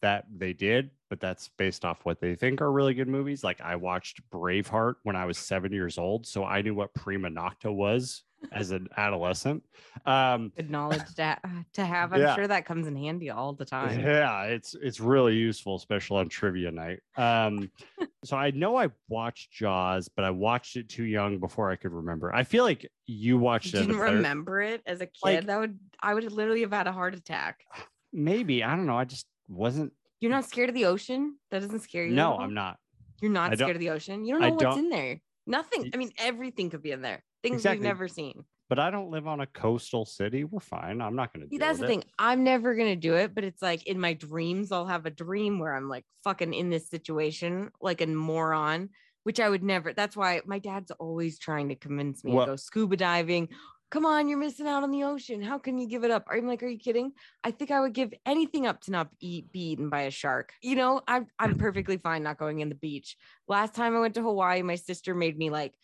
that 0.04 0.26
they 0.38 0.52
did, 0.52 0.92
but 1.10 1.20
that's 1.22 1.50
based 1.58 1.86
off 1.86 2.04
what 2.06 2.20
they 2.20 2.36
think 2.36 2.62
are 2.62 2.72
really 2.72 2.94
good 2.94 3.08
movies. 3.08 3.42
Like 3.44 3.62
I 3.62 3.78
watched 3.78 4.20
Braveheart 4.30 4.96
when 5.04 5.16
I 5.16 5.24
was 5.26 5.38
seven 5.38 5.72
years 5.72 5.98
old, 5.98 6.28
so 6.28 6.44
I 6.44 6.62
knew 6.62 6.76
what 6.76 6.94
prima 6.94 7.30
nocte 7.30 7.74
was 7.74 8.24
as 8.52 8.72
an 8.72 8.90
adolescent. 8.98 9.64
Um, 10.06 10.52
Good 10.58 10.70
knowledge 10.70 11.06
to, 11.16 11.38
to 11.76 11.86
have. 11.86 12.12
I'm 12.12 12.20
Yeah. 12.20 12.36
sure 12.36 12.48
that 12.48 12.66
comes 12.66 12.86
in 12.86 12.98
handy 12.98 13.30
all 13.30 13.54
the 13.54 13.64
time. 13.64 14.02
Yeah, 14.02 14.44
it's 14.44 14.76
it's 14.76 15.00
really 15.00 15.36
useful, 15.36 15.78
especially 15.78 16.20
on 16.20 16.28
trivia 16.28 16.70
night. 16.70 17.00
Um, 17.16 17.72
so 18.26 18.36
I 18.36 18.52
know 18.52 18.76
I 18.76 18.90
watched 19.08 19.52
Jaws, 19.54 20.10
but 20.10 20.26
I 20.26 20.32
watched 20.32 20.76
it 20.76 20.90
too 20.90 21.06
young 21.06 21.40
before 21.40 21.72
I 21.72 21.78
could 21.78 21.94
remember. 21.94 22.36
I 22.36 22.44
feel 22.44 22.66
like 22.66 22.86
you 23.06 23.38
watched 23.38 23.74
You 23.74 23.80
it. 23.80 23.84
didn't 23.88 24.02
remember 24.02 24.62
it 24.62 24.82
as 24.86 25.00
a 25.00 25.06
kid. 25.06 25.14
Like- 25.24 25.46
that 25.46 25.60
would 25.62 25.80
I 26.02 26.14
would 26.14 26.30
literally 26.30 26.62
have 26.62 26.74
had 26.74 26.88
a 26.88 26.92
heart 26.92 27.16
attack. 27.16 27.62
Maybe 28.12 28.64
I 28.66 28.76
don't 28.76 28.86
know. 28.86 28.98
I 28.98 29.06
just 29.06 29.26
wasn't. 29.54 29.94
You're 30.20 30.32
not 30.32 30.46
scared 30.46 30.70
of 30.70 30.76
the 30.76 30.86
ocean? 30.86 31.38
That 31.52 31.62
doesn't 31.62 31.80
scare 31.82 32.06
you? 32.06 32.14
No. 32.14 32.38
I'm 32.38 32.54
not. 32.54 32.78
You're 33.22 33.32
not 33.32 33.52
I 33.52 33.56
scared 33.56 33.76
of 33.76 33.80
the 33.80 33.90
ocean. 33.92 34.26
You 34.26 34.34
don't 34.36 34.44
I 34.44 34.48
know 34.50 34.54
what's 34.56 34.64
don't- 34.64 34.80
in 34.80 34.90
there. 34.90 35.20
Nothing. 35.46 35.92
I 35.94 35.98
mean, 35.98 36.12
everything 36.18 36.70
could 36.70 36.82
be 36.82 36.92
in 36.92 37.02
there. 37.02 37.22
Things 37.42 37.58
Exactly. 37.58 37.80
we've 37.80 37.84
never 37.84 38.08
seen. 38.08 38.46
but 38.70 38.80
I 38.80 38.90
don't 38.90 39.12
live 39.12 39.28
on 39.28 39.42
a 39.42 39.46
coastal 39.46 40.06
city. 40.06 40.46
We're 40.46 40.62
fine. 40.62 41.02
I'm 41.02 41.16
not 41.16 41.34
going 41.34 41.46
to 41.46 41.50
See, 41.50 41.58
that's 41.58 41.80
the 41.80 41.86
thing. 41.88 42.04
I'm 42.18 42.44
never 42.46 42.74
gonna 42.76 42.96
do 42.96 43.14
it, 43.16 43.36
but 43.36 43.44
it's 43.44 43.62
like 43.62 43.86
in 43.86 44.00
my 44.00 44.14
dreams, 44.14 44.72
I'll 44.72 44.88
have 44.88 45.06
a 45.06 45.10
dream 45.12 45.60
where 45.60 45.76
I'm 45.76 45.90
like 45.90 46.06
fucking 46.24 46.54
in 46.54 46.70
this 46.70 46.90
situation, 46.90 47.70
like 47.82 48.00
a 48.02 48.08
moron, 48.08 48.90
which 49.24 49.40
I 49.42 49.50
would 49.50 49.62
never. 49.64 49.94
That's 49.94 50.16
why 50.18 50.42
my 50.46 50.58
dad's 50.60 50.90
always 50.92 51.38
trying 51.38 51.70
to 51.70 51.76
convince 51.76 52.24
me 52.24 52.32
Well- 52.32 52.46
to 52.46 52.52
go 52.54 52.56
scuba 52.56 52.96
diving. 52.98 53.50
Come 53.94 54.08
on, 54.08 54.28
you're 54.28 54.40
missing 54.40 54.66
out 54.66 54.82
on 54.82 54.90
the 54.90 55.04
ocean. 55.04 55.40
How 55.40 55.60
can 55.60 55.78
you 55.78 55.88
give 55.88 56.04
it 56.04 56.10
up? 56.10 56.26
I'm 56.28 56.48
like, 56.48 56.64
are 56.64 56.68
you 56.68 56.80
kidding? 56.80 57.12
I 57.44 57.52
think 57.52 57.70
I 57.70 57.80
would 57.80 57.94
give 57.94 58.12
anything 58.26 58.66
up 58.66 58.82
to 58.82 58.92
not 58.92 59.10
eat, 59.20 59.52
be 59.52 59.74
eaten 59.74 59.90
by 59.90 60.02
a 60.02 60.10
shark. 60.10 60.52
You 60.64 60.76
know, 60.76 61.02
I'm 61.08 61.28
I'm 61.38 61.54
mm. 61.54 61.60
perfectly 61.60 61.98
fine 61.98 62.24
not 62.24 62.40
going 62.40 62.62
in 62.62 62.70
the 62.70 62.76
beach. 62.76 63.16
Last 63.48 63.76
time 63.76 63.96
I 63.96 64.00
went 64.00 64.16
to 64.16 64.24
Hawaii, 64.24 64.64
my 64.64 64.78
sister 64.78 65.14
made 65.14 65.38
me 65.38 65.52
like 65.52 65.76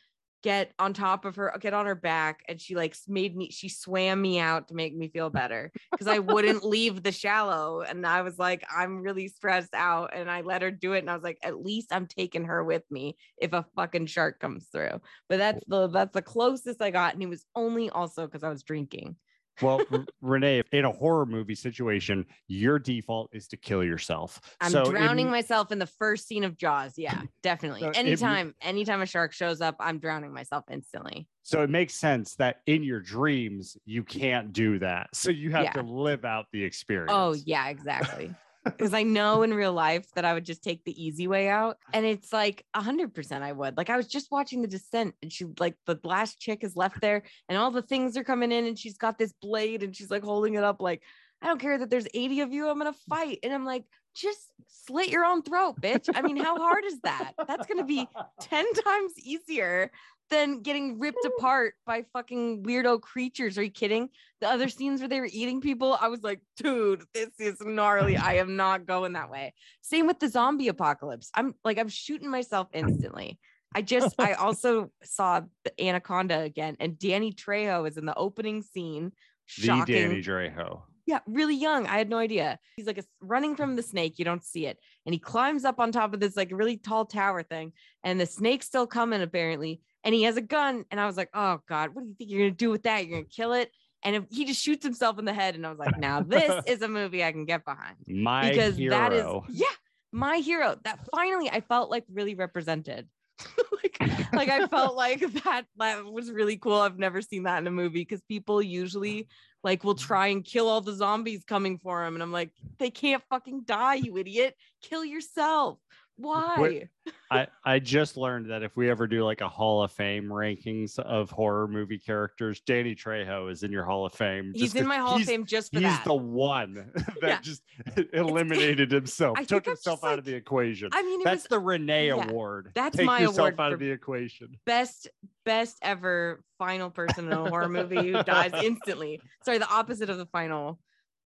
get 0.41 0.71
on 0.79 0.93
top 0.93 1.25
of 1.25 1.35
her, 1.35 1.53
get 1.59 1.73
on 1.73 1.85
her 1.85 1.95
back, 1.95 2.43
and 2.47 2.59
she 2.59 2.75
like 2.75 2.95
made 3.07 3.35
me, 3.35 3.49
she 3.51 3.69
swam 3.69 4.21
me 4.21 4.39
out 4.39 4.67
to 4.67 4.73
make 4.73 4.95
me 4.95 5.09
feel 5.09 5.29
better 5.29 5.71
because 5.91 6.07
I 6.07 6.19
wouldn't 6.19 6.63
leave 6.63 7.03
the 7.03 7.11
shallow. 7.11 7.81
And 7.81 8.05
I 8.05 8.21
was 8.21 8.39
like, 8.39 8.65
I'm 8.73 9.01
really 9.01 9.27
stressed 9.27 9.73
out. 9.73 10.11
And 10.13 10.29
I 10.29 10.41
let 10.41 10.61
her 10.61 10.71
do 10.71 10.93
it. 10.93 10.99
And 10.99 11.09
I 11.09 11.13
was 11.13 11.23
like, 11.23 11.39
at 11.43 11.63
least 11.63 11.89
I'm 11.91 12.07
taking 12.07 12.45
her 12.45 12.63
with 12.63 12.83
me 12.89 13.17
if 13.37 13.53
a 13.53 13.65
fucking 13.75 14.05
shark 14.07 14.39
comes 14.39 14.67
through. 14.71 15.01
But 15.27 15.37
that's 15.37 15.63
the 15.67 15.87
that's 15.87 16.13
the 16.13 16.21
closest 16.21 16.81
I 16.81 16.91
got. 16.91 17.13
And 17.13 17.23
it 17.23 17.29
was 17.29 17.45
only 17.55 17.89
also 17.89 18.25
because 18.25 18.43
I 18.43 18.49
was 18.49 18.63
drinking. 18.63 19.15
Well, 19.61 19.81
Renee, 20.21 20.63
in 20.71 20.85
a 20.85 20.91
horror 20.91 21.25
movie 21.25 21.55
situation, 21.55 22.25
your 22.47 22.79
default 22.79 23.29
is 23.33 23.47
to 23.49 23.57
kill 23.57 23.83
yourself. 23.83 24.39
I'm 24.61 24.71
So 24.71 24.85
drowning 24.85 25.25
in- 25.27 25.31
myself 25.31 25.71
in 25.71 25.79
the 25.79 25.87
first 25.87 26.27
scene 26.27 26.43
of 26.43 26.57
Jaws. 26.57 26.93
Yeah, 26.97 27.21
definitely. 27.43 27.81
So 27.81 27.89
it- 27.89 27.97
anytime, 27.97 28.55
anytime 28.61 29.01
a 29.01 29.05
shark 29.05 29.33
shows 29.33 29.61
up, 29.61 29.75
I'm 29.79 29.99
drowning 29.99 30.33
myself 30.33 30.65
instantly. 30.71 31.27
So 31.43 31.63
it 31.63 31.69
makes 31.69 31.95
sense 31.95 32.35
that 32.35 32.57
in 32.67 32.83
your 32.83 32.99
dreams 32.99 33.75
you 33.85 34.03
can't 34.03 34.53
do 34.53 34.79
that. 34.79 35.09
So 35.13 35.31
you 35.31 35.51
have 35.51 35.63
Yeah. 35.63 35.73
to 35.73 35.81
live 35.81 36.25
out 36.25 36.45
the 36.51 36.63
oh, 36.63 36.67
experience. 36.67 37.11
Oh, 37.13 37.35
yeah, 37.45 37.69
exactly. 37.69 38.33
Because 38.77 38.93
I 38.93 39.03
know 39.03 39.43
in 39.43 39.53
real 39.53 39.73
life 39.73 40.09
that 40.15 40.25
I 40.25 40.33
would 40.33 40.45
just 40.45 40.63
take 40.63 40.83
the 40.83 41.03
easy 41.03 41.27
way 41.27 41.49
out. 41.49 41.77
And 41.93 42.05
it's 42.05 42.31
like 42.31 42.65
a 42.73 42.81
hundred 42.81 43.13
percent 43.13 43.43
I 43.43 43.51
would. 43.51 43.75
Like 43.75 43.89
I 43.89 43.97
was 43.97 44.07
just 44.07 44.31
watching 44.31 44.61
the 44.61 44.67
descent 44.67 45.15
and 45.21 45.33
she 45.33 45.45
like 45.59 45.75
the 45.85 45.99
last 46.03 46.39
chick 46.39 46.63
is 46.63 46.75
left 46.75 47.01
there 47.01 47.23
and 47.49 47.57
all 47.57 47.71
the 47.71 47.81
things 47.81 48.15
are 48.15 48.23
coming 48.23 48.51
in 48.51 48.65
and 48.65 48.77
she's 48.77 48.97
got 48.97 49.17
this 49.17 49.33
blade 49.41 49.83
and 49.83 49.95
she's 49.95 50.11
like 50.11 50.23
holding 50.23 50.53
it 50.53 50.63
up 50.63 50.81
like, 50.81 51.01
I 51.41 51.47
don't 51.47 51.59
care 51.59 51.77
that 51.77 51.89
there's 51.89 52.07
80 52.13 52.41
of 52.41 52.53
you, 52.53 52.69
I'm 52.69 52.77
gonna 52.77 52.93
fight. 53.09 53.39
And 53.43 53.53
I'm 53.53 53.65
like, 53.65 53.85
just 54.15 54.51
slit 54.67 55.09
your 55.09 55.25
own 55.25 55.41
throat, 55.41 55.81
bitch. 55.81 56.09
I 56.13 56.21
mean, 56.21 56.37
how 56.37 56.57
hard 56.57 56.83
is 56.85 56.99
that? 57.01 57.33
That's 57.47 57.65
gonna 57.67 57.85
be 57.85 58.07
10 58.41 58.73
times 58.73 59.13
easier 59.17 59.91
than 60.29 60.61
getting 60.61 60.99
ripped 60.99 61.25
apart 61.37 61.75
by 61.85 62.05
fucking 62.13 62.63
weirdo 62.63 63.01
creatures. 63.01 63.57
Are 63.57 63.63
you 63.63 63.71
kidding? 63.71 64.09
The 64.41 64.47
other 64.47 64.69
scenes 64.69 65.01
where 65.01 65.09
they 65.09 65.19
were 65.19 65.29
eating 65.31 65.61
people, 65.61 65.97
I 65.99 66.07
was 66.07 66.21
like, 66.21 66.41
dude, 66.57 67.03
this 67.13 67.29
is 67.39 67.57
gnarly. 67.61 68.17
I 68.17 68.35
am 68.35 68.55
not 68.55 68.85
going 68.85 69.13
that 69.13 69.29
way. 69.29 69.53
Same 69.81 70.07
with 70.07 70.19
the 70.19 70.29
zombie 70.29 70.67
apocalypse. 70.67 71.29
I'm 71.33 71.55
like, 71.63 71.77
I'm 71.77 71.89
shooting 71.89 72.29
myself 72.29 72.67
instantly. 72.73 73.39
I 73.75 73.81
just, 73.81 74.15
I 74.19 74.33
also 74.39 74.91
saw 75.03 75.41
the 75.63 75.83
Anaconda 75.83 76.39
again, 76.39 76.77
and 76.79 76.97
Danny 76.97 77.33
Trejo 77.33 77.87
is 77.87 77.97
in 77.97 78.05
the 78.05 78.15
opening 78.15 78.61
scene. 78.61 79.11
the 79.57 79.63
Shocking. 79.63 79.95
Danny 79.95 80.23
Trejo. 80.23 80.81
Yeah, 81.05 81.19
really 81.25 81.55
young. 81.55 81.87
I 81.87 81.97
had 81.97 82.07
no 82.07 82.17
idea. 82.17 82.59
He's 82.75 82.85
like 82.85 82.99
a, 82.99 83.03
running 83.19 83.55
from 83.55 83.75
the 83.75 83.81
snake. 83.81 84.19
You 84.19 84.25
don't 84.25 84.43
see 84.43 84.67
it. 84.67 84.77
And 85.09 85.13
he 85.15 85.17
climbs 85.19 85.65
up 85.65 85.79
on 85.79 85.91
top 85.91 86.13
of 86.13 86.19
this 86.19 86.37
like 86.37 86.51
really 86.51 86.77
tall 86.77 87.03
tower 87.03 87.41
thing. 87.41 87.73
And 88.03 88.21
the 88.21 88.27
snake's 88.27 88.67
still 88.67 88.85
coming, 88.85 89.23
apparently. 89.23 89.81
And 90.03 90.13
he 90.13 90.21
has 90.21 90.37
a 90.37 90.41
gun. 90.41 90.85
And 90.91 90.99
I 90.99 91.07
was 91.07 91.17
like, 91.17 91.31
oh 91.33 91.61
God, 91.67 91.95
what 91.95 92.03
do 92.03 92.09
you 92.09 92.13
think 92.15 92.29
you're 92.29 92.41
going 92.41 92.51
to 92.51 92.55
do 92.55 92.69
with 92.69 92.83
that? 92.83 93.07
You're 93.07 93.17
going 93.17 93.25
to 93.25 93.35
kill 93.35 93.53
it? 93.53 93.71
And 94.03 94.15
if 94.15 94.25
he 94.29 94.45
just 94.45 94.61
shoots 94.61 94.85
himself 94.85 95.17
in 95.17 95.25
the 95.25 95.33
head. 95.33 95.55
And 95.55 95.65
I 95.65 95.71
was 95.71 95.79
like, 95.79 95.97
now 95.97 96.21
this 96.27 96.63
is 96.67 96.83
a 96.83 96.87
movie 96.87 97.23
I 97.23 97.31
can 97.31 97.45
get 97.45 97.65
behind. 97.65 97.95
My 98.07 98.51
Because 98.51 98.77
hero. 98.77 98.91
that 98.91 99.13
is, 99.13 99.25
yeah, 99.49 99.65
my 100.11 100.37
hero. 100.37 100.77
That 100.83 100.99
finally 101.11 101.49
I 101.49 101.61
felt 101.61 101.89
like 101.89 102.03
really 102.13 102.35
represented. 102.35 103.07
like, 103.81 103.97
like 104.31 104.49
I 104.49 104.67
felt 104.67 104.95
like 104.95 105.21
that 105.43 105.65
that 105.77 106.05
was 106.05 106.29
really 106.29 106.57
cool. 106.57 106.75
I've 106.75 106.99
never 106.99 107.23
seen 107.23 107.43
that 107.45 107.57
in 107.57 107.65
a 107.65 107.71
movie 107.71 108.01
because 108.01 108.21
people 108.27 108.61
usually 108.61 109.27
like 109.63 109.83
will 109.83 109.95
mm-hmm. 109.95 110.07
try 110.07 110.27
and 110.27 110.45
kill 110.45 110.67
all 110.67 110.81
the 110.81 110.93
zombies 110.93 111.43
coming 111.43 111.77
for 111.77 112.05
him, 112.05 112.15
and 112.15 112.23
I'm 112.23 112.31
like, 112.31 112.51
they 112.77 112.89
can't 112.89 113.23
fucking 113.29 113.63
die, 113.63 113.95
you 113.95 114.17
idiot. 114.17 114.55
Kill 114.81 115.03
yourself. 115.03 115.79
Why? 116.19 116.89
I, 117.31 117.47
I 117.63 117.79
just 117.79 118.17
learned 118.17 118.49
that 118.49 118.63
if 118.63 118.75
we 118.75 118.89
ever 118.89 119.07
do 119.07 119.23
like 119.23 119.41
a 119.41 119.47
Hall 119.47 119.83
of 119.83 119.91
Fame 119.91 120.25
rankings 120.25 120.97
of 120.99 121.29
horror 121.29 121.67
movie 121.67 121.99
characters, 121.99 122.59
Danny 122.61 122.95
Trejo 122.95 123.51
is 123.51 123.63
in 123.63 123.71
your 123.71 123.83
Hall 123.85 124.05
of 124.05 124.13
Fame. 124.13 124.51
He's 124.55 124.75
in 124.75 124.87
my 124.87 124.97
Hall 124.97 125.15
of 125.15 125.23
Fame 125.23 125.45
just 125.45 125.71
for 125.71 125.79
He's 125.79 125.87
that. 125.89 125.97
He's 125.99 126.05
the 126.05 126.13
one 126.15 126.73
that 127.21 127.23
Yeah. 127.23 127.39
just 127.41 127.61
eliminated 128.13 128.91
himself, 128.91 129.37
I 129.37 129.43
took 129.43 129.65
himself 129.65 130.03
out 130.03 130.19
of 130.19 130.25
the 130.25 130.33
equation. 130.33 130.89
I 130.91 131.01
mean, 131.03 131.21
That's 131.23 131.43
was 131.43 131.49
the 131.49 131.59
Renee 131.59 132.07
yeah, 132.07 132.13
Award. 132.27 132.71
that's 132.75 132.97
Take 132.97 133.05
my 133.05 133.19
yourself 133.19 133.37
award 133.37 133.59
out 133.59 133.73
of 133.73 133.79
the 133.79 133.91
equation. 133.91 134.57
best 134.65 135.07
best 135.45 135.77
ever 135.81 136.43
final 136.57 136.89
person 136.89 137.25
in 137.27 137.33
a 137.33 137.49
horror 137.49 137.69
movie 137.69 138.11
who 138.11 138.23
dies 138.23 138.51
instantly. 138.63 139.21
Sorry, 139.45 139.57
the 139.57 139.69
opposite 139.69 140.09
of 140.09 140.17
the 140.17 140.25
final 140.27 140.79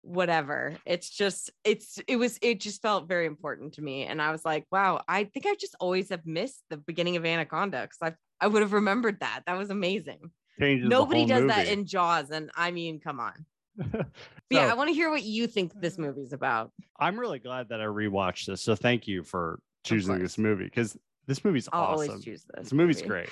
whatever. 0.02 0.76
It's 0.84 1.08
just 1.08 1.50
it's 1.64 1.98
it 2.06 2.16
was 2.16 2.38
it 2.42 2.60
just 2.60 2.82
felt 2.82 3.08
very 3.08 3.26
important 3.26 3.74
to 3.74 3.82
me 3.82 4.04
and 4.04 4.20
I 4.20 4.32
was 4.32 4.44
like, 4.44 4.66
wow, 4.70 5.02
I 5.08 5.24
think 5.24 5.46
I 5.46 5.54
just 5.54 5.74
always 5.80 6.10
have 6.10 6.26
missed 6.26 6.62
the 6.70 6.76
beginning 6.76 7.16
of 7.16 7.24
Anaconda 7.24 7.88
cuz 7.88 7.98
I 8.02 8.14
I 8.40 8.48
would 8.48 8.62
have 8.62 8.72
remembered 8.72 9.20
that. 9.20 9.42
That 9.46 9.56
was 9.56 9.70
amazing. 9.70 10.30
Changes 10.58 10.88
Nobody 10.88 11.24
does 11.24 11.46
that 11.46 11.68
in 11.68 11.86
Jaws 11.86 12.30
and 12.30 12.50
I 12.56 12.70
mean, 12.70 13.00
come 13.00 13.20
on. 13.20 13.46
But 14.52 14.58
yeah, 14.58 14.70
I 14.70 14.74
want 14.74 14.88
to 14.88 14.94
hear 14.94 15.08
what 15.08 15.22
you 15.22 15.46
think 15.46 15.72
this 15.80 15.96
movie's 15.96 16.34
about. 16.34 16.72
I'm 17.00 17.18
really 17.18 17.38
glad 17.38 17.70
that 17.70 17.80
I 17.80 17.84
rewatched 17.84 18.44
this. 18.44 18.60
So 18.60 18.74
thank 18.74 19.08
you 19.08 19.22
for 19.22 19.60
choosing 19.82 20.18
this 20.18 20.36
movie 20.36 20.64
because 20.64 20.94
this 21.26 21.42
movie's 21.42 21.70
I'll 21.72 21.84
awesome. 21.84 22.10
always 22.10 22.24
choose 22.24 22.44
this. 22.44 22.64
This 22.64 22.72
movie's 22.74 22.98
movie. 22.98 23.08
great. 23.08 23.28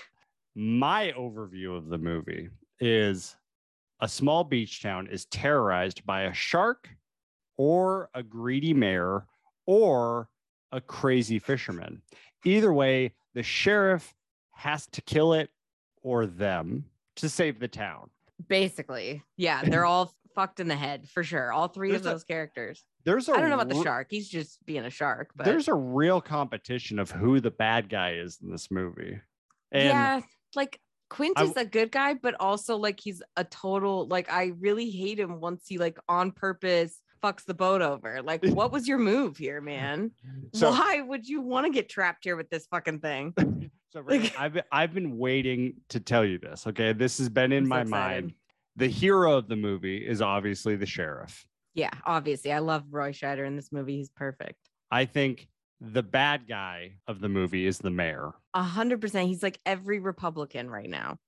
My 0.55 1.13
overview 1.13 1.77
of 1.77 1.89
the 1.89 1.99
movie 1.99 2.49
is 2.81 3.37
a 4.01 4.09
small 4.09 4.45
beach 4.45 4.83
town 4.83 5.07
is 5.07 5.27
terrorized 5.27 6.05
by 6.07 6.23
a 6.23 6.33
shark 6.33 6.89
or 7.57 8.09
a 8.15 8.23
greedy 8.23 8.73
mayor 8.75 9.27
or 9.67 10.29
a 10.73 10.81
crazy 10.81 11.39
fisherman. 11.39 12.03
Either 12.45 12.73
way, 12.73 13.13
the 13.35 13.43
sheriff 13.43 14.15
has 14.53 14.87
to 14.89 15.03
kill 15.03 15.35
it 15.35 15.51
or 16.03 16.27
them 16.27 16.85
to 17.17 17.29
save 17.29 17.59
the 17.59 17.69
town. 17.69 18.11
Basically. 18.49 19.23
Yeah, 19.37 19.63
they're 19.65 19.85
all 19.85 20.15
fucked 20.35 20.61
in 20.61 20.69
the 20.69 20.77
head 20.77 21.09
for 21.09 21.23
sure. 21.23 21.53
All 21.53 21.69
three 21.69 21.91
of 21.91 22.03
There's 22.03 22.07
a- 22.07 22.15
those 22.15 22.25
characters. 22.25 22.85
There's 23.05 23.29
a 23.29 23.33
I 23.33 23.41
don't 23.41 23.49
know 23.49 23.55
about 23.55 23.71
the 23.71 23.83
shark. 23.83 24.09
He's 24.11 24.29
just 24.29 24.65
being 24.67 24.85
a 24.85 24.91
shark, 24.91 25.31
but 25.35 25.47
There's 25.47 25.69
a 25.69 25.75
real 25.75 26.21
competition 26.21 26.99
of 26.99 27.11
who 27.11 27.41
the 27.41 27.51
bad 27.51 27.89
guy 27.89 28.13
is 28.13 28.39
in 28.43 28.51
this 28.51 28.71
movie. 28.71 29.19
And 29.73 29.85
yeah, 29.85 30.21
like 30.55 30.79
Quint 31.11 31.39
is 31.41 31.57
a 31.57 31.65
good 31.65 31.91
guy, 31.91 32.15
but 32.15 32.35
also 32.41 32.77
like 32.77 33.01
he's 33.01 33.21
a 33.37 33.45
total 33.45 34.07
like 34.07 34.33
I 34.33 34.53
really 34.61 34.91
hate 34.91 35.19
him 35.19 35.41
once 35.41 35.65
he 35.67 35.77
like 35.77 35.99
on 36.09 36.33
purpose 36.33 36.99
fucks 37.23 37.45
the 37.45 37.55
boat 37.55 37.83
over. 37.83 38.23
Like, 38.23 38.45
what 38.47 38.73
was 38.73 38.89
your 38.89 38.99
move 38.99 39.37
here, 39.37 39.61
man? 39.61 40.13
so 40.55 40.71
Why 40.71 41.03
would 41.03 41.29
you 41.29 41.41
want 41.43 41.67
to 41.67 41.73
get 41.73 41.89
trapped 41.89 42.25
here 42.25 42.37
with 42.37 42.49
this 42.49 42.67
fucking 42.67 43.01
thing? 43.01 43.35
So 43.93 44.03
Renee, 44.03 44.23
Like- 44.23 44.39
I've 44.39 44.53
been, 44.53 44.63
I've 44.71 44.95
been 44.95 45.19
waiting 45.19 45.75
to 45.89 45.99
tell 45.99 46.25
you 46.25 46.39
this. 46.39 46.65
Okay, 46.65 46.93
this 46.93 47.19
has 47.19 47.29
been 47.29 47.51
in 47.51 47.65
I'm 47.65 47.69
my 47.69 47.83
mind. 47.83 48.35
The 48.77 48.87
hero 48.87 49.37
of 49.37 49.49
the 49.49 49.57
movie 49.57 50.07
is 50.07 50.23
obviously 50.23 50.77
the 50.77 50.87
sheriff. 50.87 51.45
Yeah, 51.75 51.91
obviously. 52.07 52.53
I 52.53 52.61
love 52.61 52.85
Roy 52.89 53.11
Scheider 53.11 53.45
in 53.45 53.57
this 53.57 53.73
movie. 53.73 53.97
He's 53.97 54.09
perfect. 54.09 54.61
I 54.93 55.07
think 55.07 55.49
the 55.81 56.03
bad 56.03 56.47
guy 56.47 56.93
of 57.07 57.21
the 57.21 57.29
movie 57.29 57.67
is 57.67 57.79
the 57.79 57.91
mayor. 57.91 58.33
A 58.55 58.63
hundred 58.63 59.01
percent. 59.01 59.29
He's 59.29 59.43
like 59.43 59.59
every 59.65 59.99
Republican 59.99 60.71
right 60.71 60.91
now. 60.91 61.19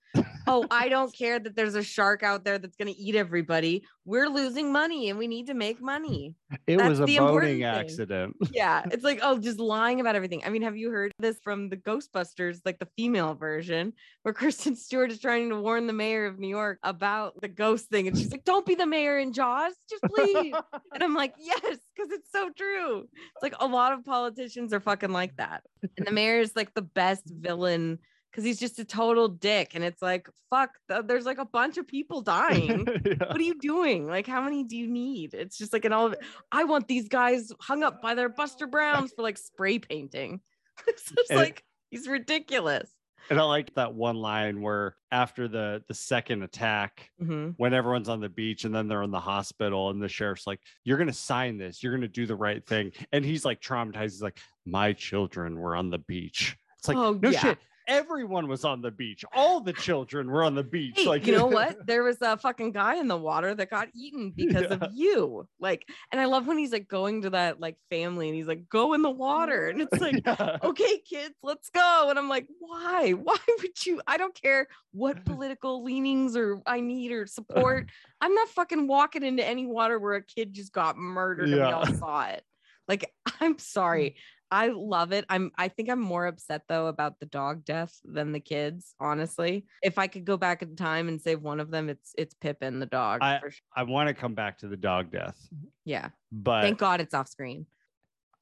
Oh, 0.47 0.67
I 0.71 0.89
don't 0.89 1.15
care 1.15 1.39
that 1.39 1.57
there's 1.57 1.75
a 1.75 1.83
shark 1.83 2.23
out 2.23 2.45
there 2.45 2.59
that's 2.59 2.77
gonna 2.77 2.95
eat 2.97 3.17
everybody. 3.17 3.85
We're 4.05 4.29
losing 4.29 4.73
money 4.73 5.11
and 5.11 5.19
we 5.19 5.29
need 5.29 5.47
to 5.47 5.55
make 5.55 5.81
money. 5.81 6.35
It 6.67 6.79
That's 6.79 6.89
was 6.89 7.01
a 7.01 7.07
boating 7.07 7.63
accident. 7.63 8.37
yeah 8.53 8.83
it's 8.91 9.05
like 9.05 9.21
oh 9.23 9.39
just 9.39 9.59
lying 9.59 10.01
about 10.01 10.17
everything 10.17 10.43
i 10.45 10.49
mean 10.49 10.63
have 10.63 10.77
you 10.77 10.91
heard 10.91 11.13
this 11.19 11.39
from 11.43 11.69
the 11.69 11.77
ghostbusters 11.77 12.61
like 12.65 12.79
the 12.79 12.89
female 12.97 13.35
version 13.35 13.93
where 14.23 14.35
kristen 14.41 14.77
stewart 14.77 15.11
is 15.11 15.21
trying 15.21 15.49
to 15.49 15.61
warn 15.61 15.87
the 15.87 15.93
mayor 15.93 16.27
of 16.27 16.39
new 16.39 16.49
york 16.49 16.79
about 16.83 17.41
the 17.41 17.49
ghost 17.49 17.89
thing 17.89 18.09
and 18.09 18.17
she's 18.17 18.31
like 18.31 18.45
don't 18.45 18.67
be 18.67 18.75
the 18.75 18.87
mayor 18.87 19.19
in 19.19 19.33
jaws 19.33 19.73
just 19.89 20.03
please 20.15 20.55
and 20.95 21.03
i'm 21.03 21.15
like 21.15 21.35
yes 21.39 21.61
because 21.95 22.11
it's 22.11 22.31
so 22.31 22.51
true 22.57 23.01
it's 23.01 23.43
like 23.43 23.55
a 23.61 23.67
lot 23.67 23.93
of 23.93 24.05
politicians 24.05 24.73
are 24.73 24.81
fucking 24.81 25.13
like 25.13 25.37
that 25.37 25.63
and 25.97 26.07
the 26.07 26.13
mayor 26.13 26.39
is 26.39 26.55
like 26.57 26.73
the 26.75 26.83
best 26.83 27.25
villain 27.27 27.99
because 28.33 28.45
he's 28.45 28.59
just 28.59 28.79
a 28.79 28.85
total 28.85 29.29
dick 29.29 29.73
and 29.75 29.85
it's 29.85 30.01
like 30.01 30.27
fuck 30.51 30.71
th- 30.89 31.03
there's 31.07 31.27
like 31.27 31.37
a 31.39 31.45
bunch 31.45 31.77
of 31.77 31.87
people 31.87 32.23
dying 32.23 32.87
Yeah. 33.05 33.15
what 33.29 33.37
are 33.37 33.43
you 33.43 33.59
doing? 33.59 34.07
Like, 34.07 34.27
how 34.27 34.43
many 34.43 34.65
do 34.65 34.77
you 34.77 34.87
need? 34.89 35.35
It's 35.35 35.59
just 35.59 35.73
like 35.73 35.85
an 35.85 35.93
all 35.93 36.07
of 36.07 36.15
it. 36.15 36.21
I 36.51 36.65
want 36.65 36.89
these 36.89 37.09
guys 37.09 37.53
hung 37.61 37.83
up 37.83 38.01
by 38.03 38.15
their 38.15 38.29
Buster 38.31 38.67
Browns 38.67 39.13
for 39.15 39.23
like 39.23 39.37
spray 39.39 39.79
painting. 39.79 40.41
it's 40.89 41.11
just 41.11 41.31
And- 41.31 41.39
like 41.39 41.63
he's 41.91 42.09
ridiculous. 42.09 42.91
And 43.31 43.39
I 43.39 43.45
like 43.45 43.73
that 43.77 43.95
one 43.95 44.17
line 44.17 44.61
where 44.63 44.97
after 45.13 45.47
the 45.47 45.85
the 45.87 45.95
second 45.95 46.43
attack, 46.43 47.09
Mhm. 47.23 47.55
when 47.57 47.73
everyone's 47.73 48.09
on 48.09 48.19
the 48.21 48.29
beach 48.29 48.65
and 48.65 48.75
then 48.75 48.89
they're 48.89 49.05
in 49.05 49.13
the 49.13 49.21
hospital 49.21 49.91
and 49.91 50.03
the 50.03 50.09
sheriff's 50.09 50.45
like, 50.47 50.59
You're 50.83 50.99
gonna 50.99 51.13
sign 51.13 51.57
this, 51.57 51.83
you're 51.85 51.95
gonna 51.95 52.09
do 52.09 52.27
the 52.27 52.35
right 52.35 52.67
thing. 52.67 52.91
And 53.13 53.25
he's 53.25 53.45
like 53.45 53.61
traumatized. 53.61 54.03
He's 54.03 54.23
like, 54.23 54.39
My 54.67 54.93
children 54.93 55.57
were 55.59 55.77
on 55.77 55.89
the 55.91 55.99
beach. 55.99 56.57
It's 56.79 56.89
like, 56.89 56.97
Oh, 56.97 57.13
no 57.23 57.31
yeah. 57.31 57.39
shit. 57.39 57.59
Everyone 57.89 58.49
was 58.49 58.65
on 58.65 58.81
the 58.81 58.91
beach. 58.91 59.25
All 59.35 59.61
the 59.61 59.73
children 59.73 60.31
were 60.31 60.45
on 60.45 60.55
the 60.55 60.63
beach. 60.63 60.95
Hey, 60.97 61.07
like 61.07 61.27
you 61.27 61.33
know 61.33 61.47
what? 61.47 61.77
There 61.87 62.03
was 62.05 62.19
a 62.21 62.37
fucking 62.37 62.73
guy 62.73 62.97
in 62.97 63.09
the 63.09 63.17
water 63.17 63.55
that 63.55 63.71
got 63.71 63.89
eaten 63.95 64.33
because 64.35 64.63
Yeah. 64.71 64.75
of 64.75 64.85
you. 64.95 65.49
Like, 65.59 65.89
and 66.11 66.21
I 66.21 66.27
love 66.27 66.47
when 66.47 66.59
he's 66.59 66.73
like 66.73 66.89
going 66.89 67.23
to 67.23 67.31
that 67.31 67.61
like 67.61 67.77
family 67.91 68.29
and 68.29 68.37
he's 68.37 68.47
like, 68.47 68.69
go 68.69 68.93
in 68.95 69.03
the 69.03 69.11
water. 69.11 69.69
And 69.69 69.81
it's 69.81 70.01
like, 70.01 70.23
Yeah. 70.25 70.59
okay, 70.63 70.99
kids, 71.01 71.35
let's 71.43 71.71
go. 71.71 72.07
And 72.09 72.19
I'm 72.19 72.29
like, 72.29 72.47
why? 72.59 73.11
Why 73.23 73.37
would 73.61 73.87
you? 73.87 74.01
I 74.07 74.17
don't 74.17 74.35
care 74.41 74.69
what 74.93 75.25
political 75.25 75.83
leanings 75.83 76.37
or 76.37 76.61
I 76.67 76.81
need 76.81 77.11
or 77.13 77.27
support. 77.27 77.89
I'm 78.21 78.35
not 78.35 78.49
fucking 78.49 78.87
walking 78.87 79.23
into 79.25 79.45
any 79.47 79.67
water 79.67 79.99
where 79.99 80.15
a 80.15 80.23
kid 80.25 80.53
just 80.55 80.73
got 80.73 80.97
murdered 80.97 81.49
and 81.49 81.57
we 81.67 81.73
all 81.73 81.87
saw 81.87 82.27
it. 82.27 82.43
Like, 82.89 83.13
I'm 83.41 83.59
sorry. 83.59 84.17
I 84.53 84.69
love 84.69 85.13
it. 85.13 85.25
I'm 85.31 85.51
I 85.57 85.69
think 85.69 85.89
I'm 85.89 85.99
more 85.99 86.27
upset 86.27 86.65
though 86.69 86.87
about 86.89 87.19
the 87.19 87.27
dog 87.27 87.65
death 87.65 87.99
than 88.05 88.33
the 88.33 88.39
kids, 88.39 88.95
honestly. 89.01 89.65
If 89.83 89.99
I 89.99 90.07
could 90.07 90.27
go 90.27 90.37
back 90.37 90.61
in 90.61 90.77
time 90.77 91.09
and 91.09 91.19
save 91.21 91.41
one 91.41 91.59
of 91.59 91.71
them, 91.71 91.89
it's 91.89 92.15
it's 92.19 92.35
Pippin 92.35 92.79
the 92.79 92.87
dog. 92.87 93.21
I- 93.23 93.41
sure. 93.41 93.51
I 93.75 93.83
want 93.85 94.09
to 94.09 94.15
come 94.15 94.35
back 94.35 94.59
to 94.59 94.69
the 94.69 94.77
dog 94.77 95.11
death, 95.11 95.49
Yeah. 95.87 96.11
but 96.31 96.61
Thank 96.61 96.79
God 96.79 97.01
it's 97.01 97.15
off 97.15 97.29
screen. 97.29 97.65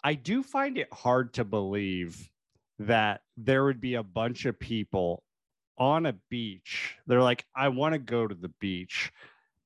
I 0.02 0.14
do 0.14 0.42
find 0.42 0.76
it 0.78 0.88
hard 0.92 1.32
to 1.34 1.44
believe 1.44 2.28
that 2.80 3.20
there 3.36 3.64
would 3.64 3.80
be 3.80 3.94
a 3.94 4.02
bunch 4.02 4.46
of 4.46 4.58
people 4.58 5.22
on 5.78 6.06
a 6.06 6.14
beach. 6.28 6.96
They're 7.06 7.22
like, 7.22 7.44
I 7.54 7.68
want 7.68 7.92
to 7.92 7.98
go 8.00 8.26
to 8.26 8.34
the 8.34 8.48
beach, 8.60 9.12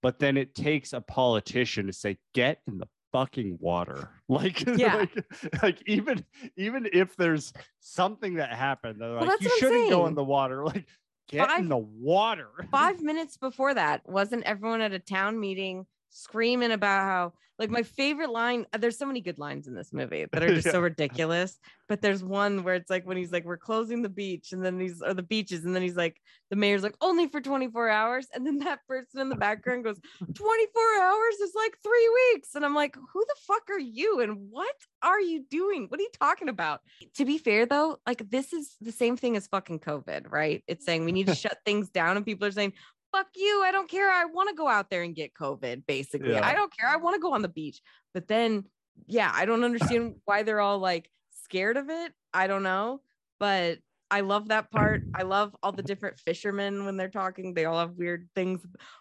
but 0.02 0.18
then 0.18 0.36
it 0.36 0.54
takes 0.54 0.92
a 0.92 1.00
politician 1.00 1.86
to 1.86 1.92
say, 1.92 2.18
get 2.34 2.60
in 2.66 2.78
the 2.78 2.88
fucking 3.14 3.58
water. 3.60 4.10
Like, 4.26 4.64
Yeah. 4.78 4.94
like, 4.96 5.62
like 5.62 5.82
even 5.86 6.24
even 6.56 6.88
if 6.92 7.14
there's 7.14 7.52
something 7.80 8.34
that 8.36 8.50
happened, 8.54 8.98
they're 9.00 9.10
like, 9.12 9.28
that's 9.28 9.42
you 9.42 9.58
shouldn't 9.58 9.90
go 9.90 10.06
in 10.06 10.14
the 10.14 10.24
water. 10.24 10.64
Like, 10.66 10.86
get 11.28 11.46
Five- 11.48 11.60
in 11.60 11.68
the 11.68 11.76
water. 11.76 12.48
Five 12.70 13.02
minutes 13.02 13.36
before 13.36 13.74
that, 13.74 14.00
wasn't 14.08 14.44
everyone 14.44 14.80
at 14.80 14.92
a 14.92 14.98
town 14.98 15.38
meeting 15.38 15.84
screaming 16.14 16.70
about 16.70 17.02
how 17.02 17.32
like 17.58 17.70
my 17.70 17.82
favorite 17.82 18.30
line 18.30 18.66
uh, 18.72 18.78
there's 18.78 18.98
so 18.98 19.06
many 19.06 19.20
good 19.20 19.38
lines 19.38 19.66
in 19.66 19.74
this 19.74 19.92
movie 19.92 20.26
that 20.32 20.42
are 20.42 20.54
just 20.54 20.70
so 20.70 20.80
ridiculous 20.80 21.58
but 21.88 22.00
there's 22.00 22.22
one 22.22 22.62
where 22.62 22.76
it's 22.76 22.88
like 22.88 23.04
when 23.04 23.16
he's 23.16 23.32
like 23.32 23.44
we're 23.44 23.56
closing 23.56 24.00
the 24.00 24.08
beach 24.08 24.52
and 24.52 24.64
then 24.64 24.78
these 24.78 25.02
are 25.02 25.14
the 25.14 25.22
beaches 25.22 25.64
and 25.64 25.74
then 25.74 25.82
he's 25.82 25.96
like 25.96 26.16
the 26.50 26.56
mayor's 26.56 26.84
like 26.84 26.96
only 27.00 27.26
for 27.26 27.40
24 27.40 27.88
hours 27.88 28.26
and 28.32 28.46
then 28.46 28.58
that 28.58 28.78
person 28.86 29.20
in 29.20 29.28
the 29.28 29.34
background 29.34 29.84
goes 29.84 30.00
24 30.34 30.82
hours 31.02 31.34
is 31.42 31.52
like 31.54 31.76
three 31.82 32.10
weeks 32.32 32.54
and 32.54 32.64
i'm 32.64 32.74
like 32.74 32.94
who 32.94 33.24
the 33.26 33.36
fuck 33.46 33.62
are 33.70 33.80
you 33.80 34.20
and 34.20 34.36
what 34.50 34.74
are 35.04 35.20
you 35.20 35.44
doing? 35.50 35.86
What 35.88 36.00
are 36.00 36.02
you 36.02 36.10
talking 36.18 36.48
about? 36.48 36.80
To 37.16 37.24
be 37.24 37.38
fair 37.38 37.66
though 37.66 37.98
like 38.06 38.28
this 38.30 38.52
is 38.52 38.74
the 38.80 38.90
same 38.90 39.16
thing 39.16 39.36
as 39.36 39.46
fucking 39.46 39.80
covid 39.80 40.32
right? 40.32 40.64
It's 40.66 40.84
saying 40.84 41.04
we 41.04 41.12
need 41.12 41.26
to 41.26 41.34
shut 41.44 41.58
things 41.64 41.90
down 41.90 42.16
and 42.16 42.26
people 42.26 42.48
are 42.48 42.52
saying 42.52 42.72
fuck 43.14 43.28
you 43.36 43.62
i 43.64 43.70
don't 43.70 43.88
care 43.88 44.10
i 44.10 44.24
want 44.24 44.48
to 44.48 44.54
go 44.54 44.66
out 44.66 44.90
there 44.90 45.02
and 45.02 45.14
get 45.14 45.34
covid 45.34 45.86
basically 45.86 46.32
Yeah. 46.32 46.46
i 46.46 46.54
don't 46.54 46.76
care 46.76 46.88
i 46.88 46.96
want 46.96 47.14
to 47.14 47.20
go 47.20 47.32
on 47.32 47.42
the 47.42 47.48
beach 47.48 47.80
but 48.12 48.26
then 48.26 48.64
yeah 49.06 49.30
i 49.34 49.44
don't 49.44 49.62
understand 49.62 50.16
why 50.24 50.42
they're 50.42 50.60
all 50.60 50.78
like 50.78 51.08
scared 51.44 51.76
of 51.76 51.90
it 51.90 52.12
i 52.32 52.46
don't 52.46 52.62
know 52.64 53.00
but 53.38 53.78
i 54.10 54.20
love 54.20 54.48
that 54.48 54.70
part 54.70 55.02
i 55.14 55.22
love 55.22 55.54
all 55.62 55.72
the 55.72 55.82
different 55.82 56.18
fishermen 56.18 56.84
when 56.84 56.96
they're 56.96 57.08
talking 57.08 57.54
they 57.54 57.66
all 57.66 57.78
have 57.78 57.92
weird 57.92 58.28
things 58.34 58.60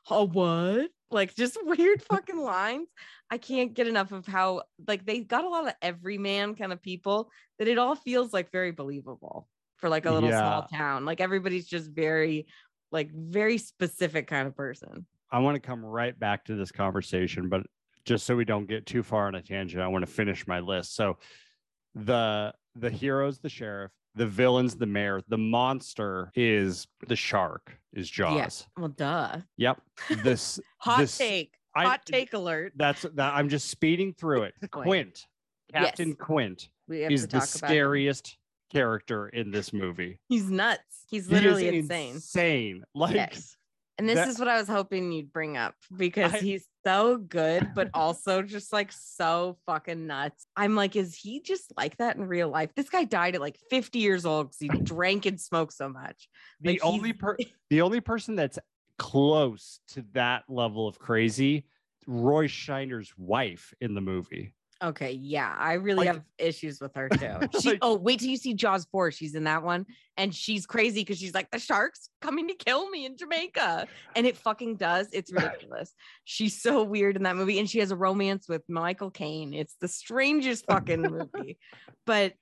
oh 0.09 0.27
what 0.27 0.89
like 1.09 1.35
just 1.35 1.57
weird 1.63 2.01
fucking 2.03 2.39
lines 2.39 2.89
i 3.31 3.37
can't 3.37 3.73
get 3.73 3.87
enough 3.87 4.11
of 4.11 4.27
how 4.27 4.61
like 4.87 5.05
they 5.05 5.21
got 5.21 5.43
a 5.43 5.49
lot 5.49 5.67
of 5.67 5.73
everyman 5.81 6.53
kind 6.53 6.71
of 6.73 6.81
people 6.81 7.31
that 7.57 7.67
it 7.67 7.77
all 7.79 7.95
feels 7.95 8.31
like 8.31 8.51
very 8.51 8.71
believable 8.71 9.47
for 9.77 9.89
like 9.89 10.05
a 10.05 10.11
little 10.11 10.29
small 10.29 10.67
town 10.67 11.03
like 11.05 11.19
everybody's 11.19 11.67
just 11.67 11.89
very 11.91 12.45
like 12.93 13.11
very 13.11 13.57
specific 13.57 14.27
kind 14.27 14.47
of 14.47 14.55
person 14.55 15.05
I 15.31 15.39
want 15.39 15.55
to 15.55 15.59
come 15.59 15.83
right 15.83 16.17
back 16.17 16.45
to 16.45 16.55
this 16.55 16.71
conversation, 16.71 17.49
but 17.49 17.63
just 18.05 18.25
so 18.27 18.35
we 18.35 18.45
don't 18.45 18.67
get 18.69 18.85
too 18.85 19.01
far 19.01 19.25
on 19.25 19.33
a 19.33 19.41
tangent, 19.41 19.81
I 19.81 19.87
want 19.87 20.05
to 20.05 20.11
finish 20.11 20.45
my 20.45 20.59
list. 20.59 20.95
So 20.95 21.17
the 21.95 22.53
the 22.75 22.89
heroes, 22.91 23.39
the 23.39 23.49
sheriff, 23.49 23.91
the 24.15 24.27
villains, 24.27 24.75
the 24.75 24.85
mayor, 24.85 25.21
the 25.27 25.37
monster 25.39 26.31
is 26.35 26.85
the 27.07 27.15
shark, 27.15 27.75
is 27.93 28.09
Jaws. 28.09 28.35
Yes. 28.35 28.67
well 28.77 28.89
duh 28.89 29.37
Yep. 29.57 29.81
This 30.23 30.59
hot 30.77 30.99
this- 30.99 31.17
take 31.17 31.55
I- 31.75 31.83
hot 31.85 32.05
take 32.05 32.33
alert 32.33 32.73
that's 32.75 33.01
that 33.01 33.33
I'm 33.33 33.49
just 33.49 33.69
speeding 33.69 34.13
through 34.13 34.43
it. 34.43 34.53
Quint. 34.71 34.85
Quint. 34.87 35.25
Captain 35.73 36.09
Yes. 36.09 36.17
Quint 36.19 36.69
we 36.87 37.01
have 37.01 37.11
is 37.11 37.21
to 37.21 37.27
the 37.27 37.39
talk 37.39 37.55
about 37.55 37.69
him. 37.71 37.73
scariest 37.75 38.37
character 38.73 39.27
in 39.29 39.51
this 39.51 39.71
movie. 39.73 40.19
he's 40.29 40.49
nuts. 40.49 40.81
He's 41.09 41.27
He 41.27 41.33
literally 41.35 41.67
insane. 41.67 42.15
Insane. 42.15 42.83
Like 42.95 43.15
yes. 43.15 43.55
And 43.99 44.09
this 44.09 44.15
that- 44.15 44.27
is 44.27 44.39
what 44.39 44.47
i 44.47 44.57
was 44.57 44.67
hoping 44.67 45.11
you'd 45.11 45.31
bring 45.31 45.55
up 45.55 45.75
because 45.95 46.33
I- 46.33 46.39
he's 46.39 46.65
so 46.85 47.15
good 47.17 47.69
but 47.75 47.89
also 47.93 48.41
just 48.41 48.73
like 48.73 48.91
so 48.91 49.57
fucking 49.67 50.07
nuts. 50.07 50.47
I'm 50.55 50.75
like 50.75 50.95
is 50.95 51.15
he 51.15 51.41
just 51.41 51.71
like 51.77 51.97
that 51.97 52.15
in 52.17 52.25
real 52.25 52.49
life? 52.49 52.71
This 52.75 52.89
guy 52.89 53.03
died 53.03 53.35
at 53.35 53.41
like 53.41 53.57
50 53.69 53.99
years 53.99 54.25
old 54.25 54.47
because 54.47 54.59
he 54.59 54.67
drank 54.83 55.25
and 55.25 55.39
smoked 55.39 55.73
so 55.73 55.87
much. 55.89 56.27
The 56.61 56.71
like, 56.71 56.83
only 56.83 57.13
per 57.13 57.37
the 57.69 57.81
only 57.81 58.01
person 58.01 58.35
that's 58.35 58.57
close 58.97 59.79
to 59.89 60.03
that 60.13 60.43
level 60.49 60.87
of 60.87 60.97
crazy 60.99 61.65
roy 62.07 62.47
scheider's 62.47 63.13
wife 63.17 63.73
in 63.79 63.93
the 63.95 64.01
movie 64.01 64.53
Okay, 64.83 65.13
yeah, 65.13 65.55
I 65.57 65.73
really 65.73 66.05
Like- 66.05 66.07
have 66.07 66.23
issues 66.37 66.81
with 66.81 66.93
her 66.95 67.07
too. 67.07 67.35
She, 67.61 67.69
Like- 67.69 67.79
oh, 67.81 67.95
wait 67.95 68.19
till 68.19 68.29
you 68.29 68.37
see 68.37 68.53
Jaws 68.53 68.85
4. 68.91 69.11
She's 69.11 69.33
in 69.33 69.45
that 69.45 69.63
one, 69.63 69.85
and 70.17 70.35
she's 70.35 70.65
crazy 70.65 71.01
because 71.01 71.17
she's 71.17 71.33
like, 71.33 71.49
the 71.51 71.59
shark's 71.59 72.09
coming 72.21 72.49
to 72.49 72.53
kill 72.53 72.89
me 72.89 73.05
in 73.05 73.15
Jamaica. 73.15 73.87
And 74.15 74.27
it 74.27 74.35
fucking 74.37 74.75
does. 74.75 75.07
It's 75.13 75.31
ridiculous. 75.31 75.93
She's 76.25 76.61
so 76.61 76.83
weird 76.83 77.15
in 77.15 77.23
that 77.23 77.37
movie, 77.37 77.59
and 77.59 77.69
she 77.69 77.79
has 77.79 77.91
a 77.91 77.95
romance 77.95 78.49
with 78.49 78.61
Michael 78.67 79.09
Caine. 79.11 79.53
It's 79.53 79.75
the 79.79 79.87
strangest 79.87 80.65
fucking 80.65 81.01
movie. 81.01 81.57
But 82.05 82.33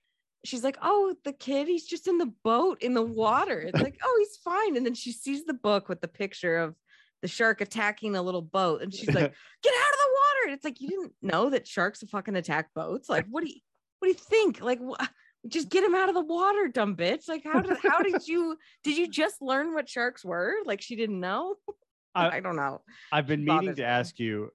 she's 0.44 0.64
like, 0.64 0.78
oh, 0.82 1.14
the 1.24 1.34
kid, 1.34 1.68
he's 1.68 1.86
just 1.86 2.08
in 2.08 2.18
the 2.18 2.34
boat 2.44 2.82
in 2.82 2.96
the 2.96 3.04
water. 3.04 3.60
It's 3.60 3.80
like, 3.80 4.00
oh, 4.04 4.16
he's 4.18 4.38
fine. 4.44 4.76
And 4.76 4.84
then 4.84 4.96
she 4.96 5.12
sees 5.12 5.46
the 5.46 5.54
book 5.54 5.88
with 5.88 6.02
the 6.02 6.08
picture 6.08 6.58
of 6.58 6.74
the 7.22 7.28
shark 7.28 7.62
attacking 7.62 8.16
a 8.16 8.22
little 8.22 8.42
boat, 8.42 8.82
and 8.82 8.94
she's 8.94 9.08
like, 9.08 9.16
get 9.64 9.74
out 9.74 9.94
of 9.94 10.00
the 10.00 10.12
water. 10.14 10.46
And 10.46 10.54
it's 10.54 10.66
like 10.66 10.82
you 10.82 10.90
didn't 10.90 11.14
know 11.22 11.50
that 11.52 11.68
sharks 11.68 12.02
fucking 12.10 12.36
attack 12.36 12.70
boats. 12.74 13.10
Like, 13.10 13.26
what 13.30 13.44
do 13.44 13.50
you 13.50 13.60
what 14.00 14.08
do 14.08 14.10
you 14.10 14.16
think? 14.16 14.62
Like 14.62 14.80
wh- 14.80 15.04
just 15.48 15.70
get 15.70 15.84
him 15.84 15.96
out 15.96 16.10
of 16.10 16.16
the 16.16 16.24
water, 16.24 16.68
dumb 16.68 16.96
bitch. 16.96 17.28
Like, 17.28 17.44
how 17.44 17.62
did 17.62 17.78
how 17.84 18.02
did 18.02 18.28
you 18.28 18.58
did 18.84 18.98
you 18.98 19.08
just 19.08 19.42
learn 19.42 19.74
what 19.74 19.88
sharks 19.90 20.24
were? 20.26 20.54
Like 20.66 20.82
she 20.82 20.96
didn't 20.96 21.20
know? 21.20 21.56
I- 22.16 22.38
I 22.38 22.40
don't 22.42 22.58
know. 22.58 22.82
i've 23.14 23.26
been 23.28 23.46
meaning 23.46 23.74
to 23.76 23.82
me. 23.82 23.88
ask 23.88 24.20
you 24.20 24.50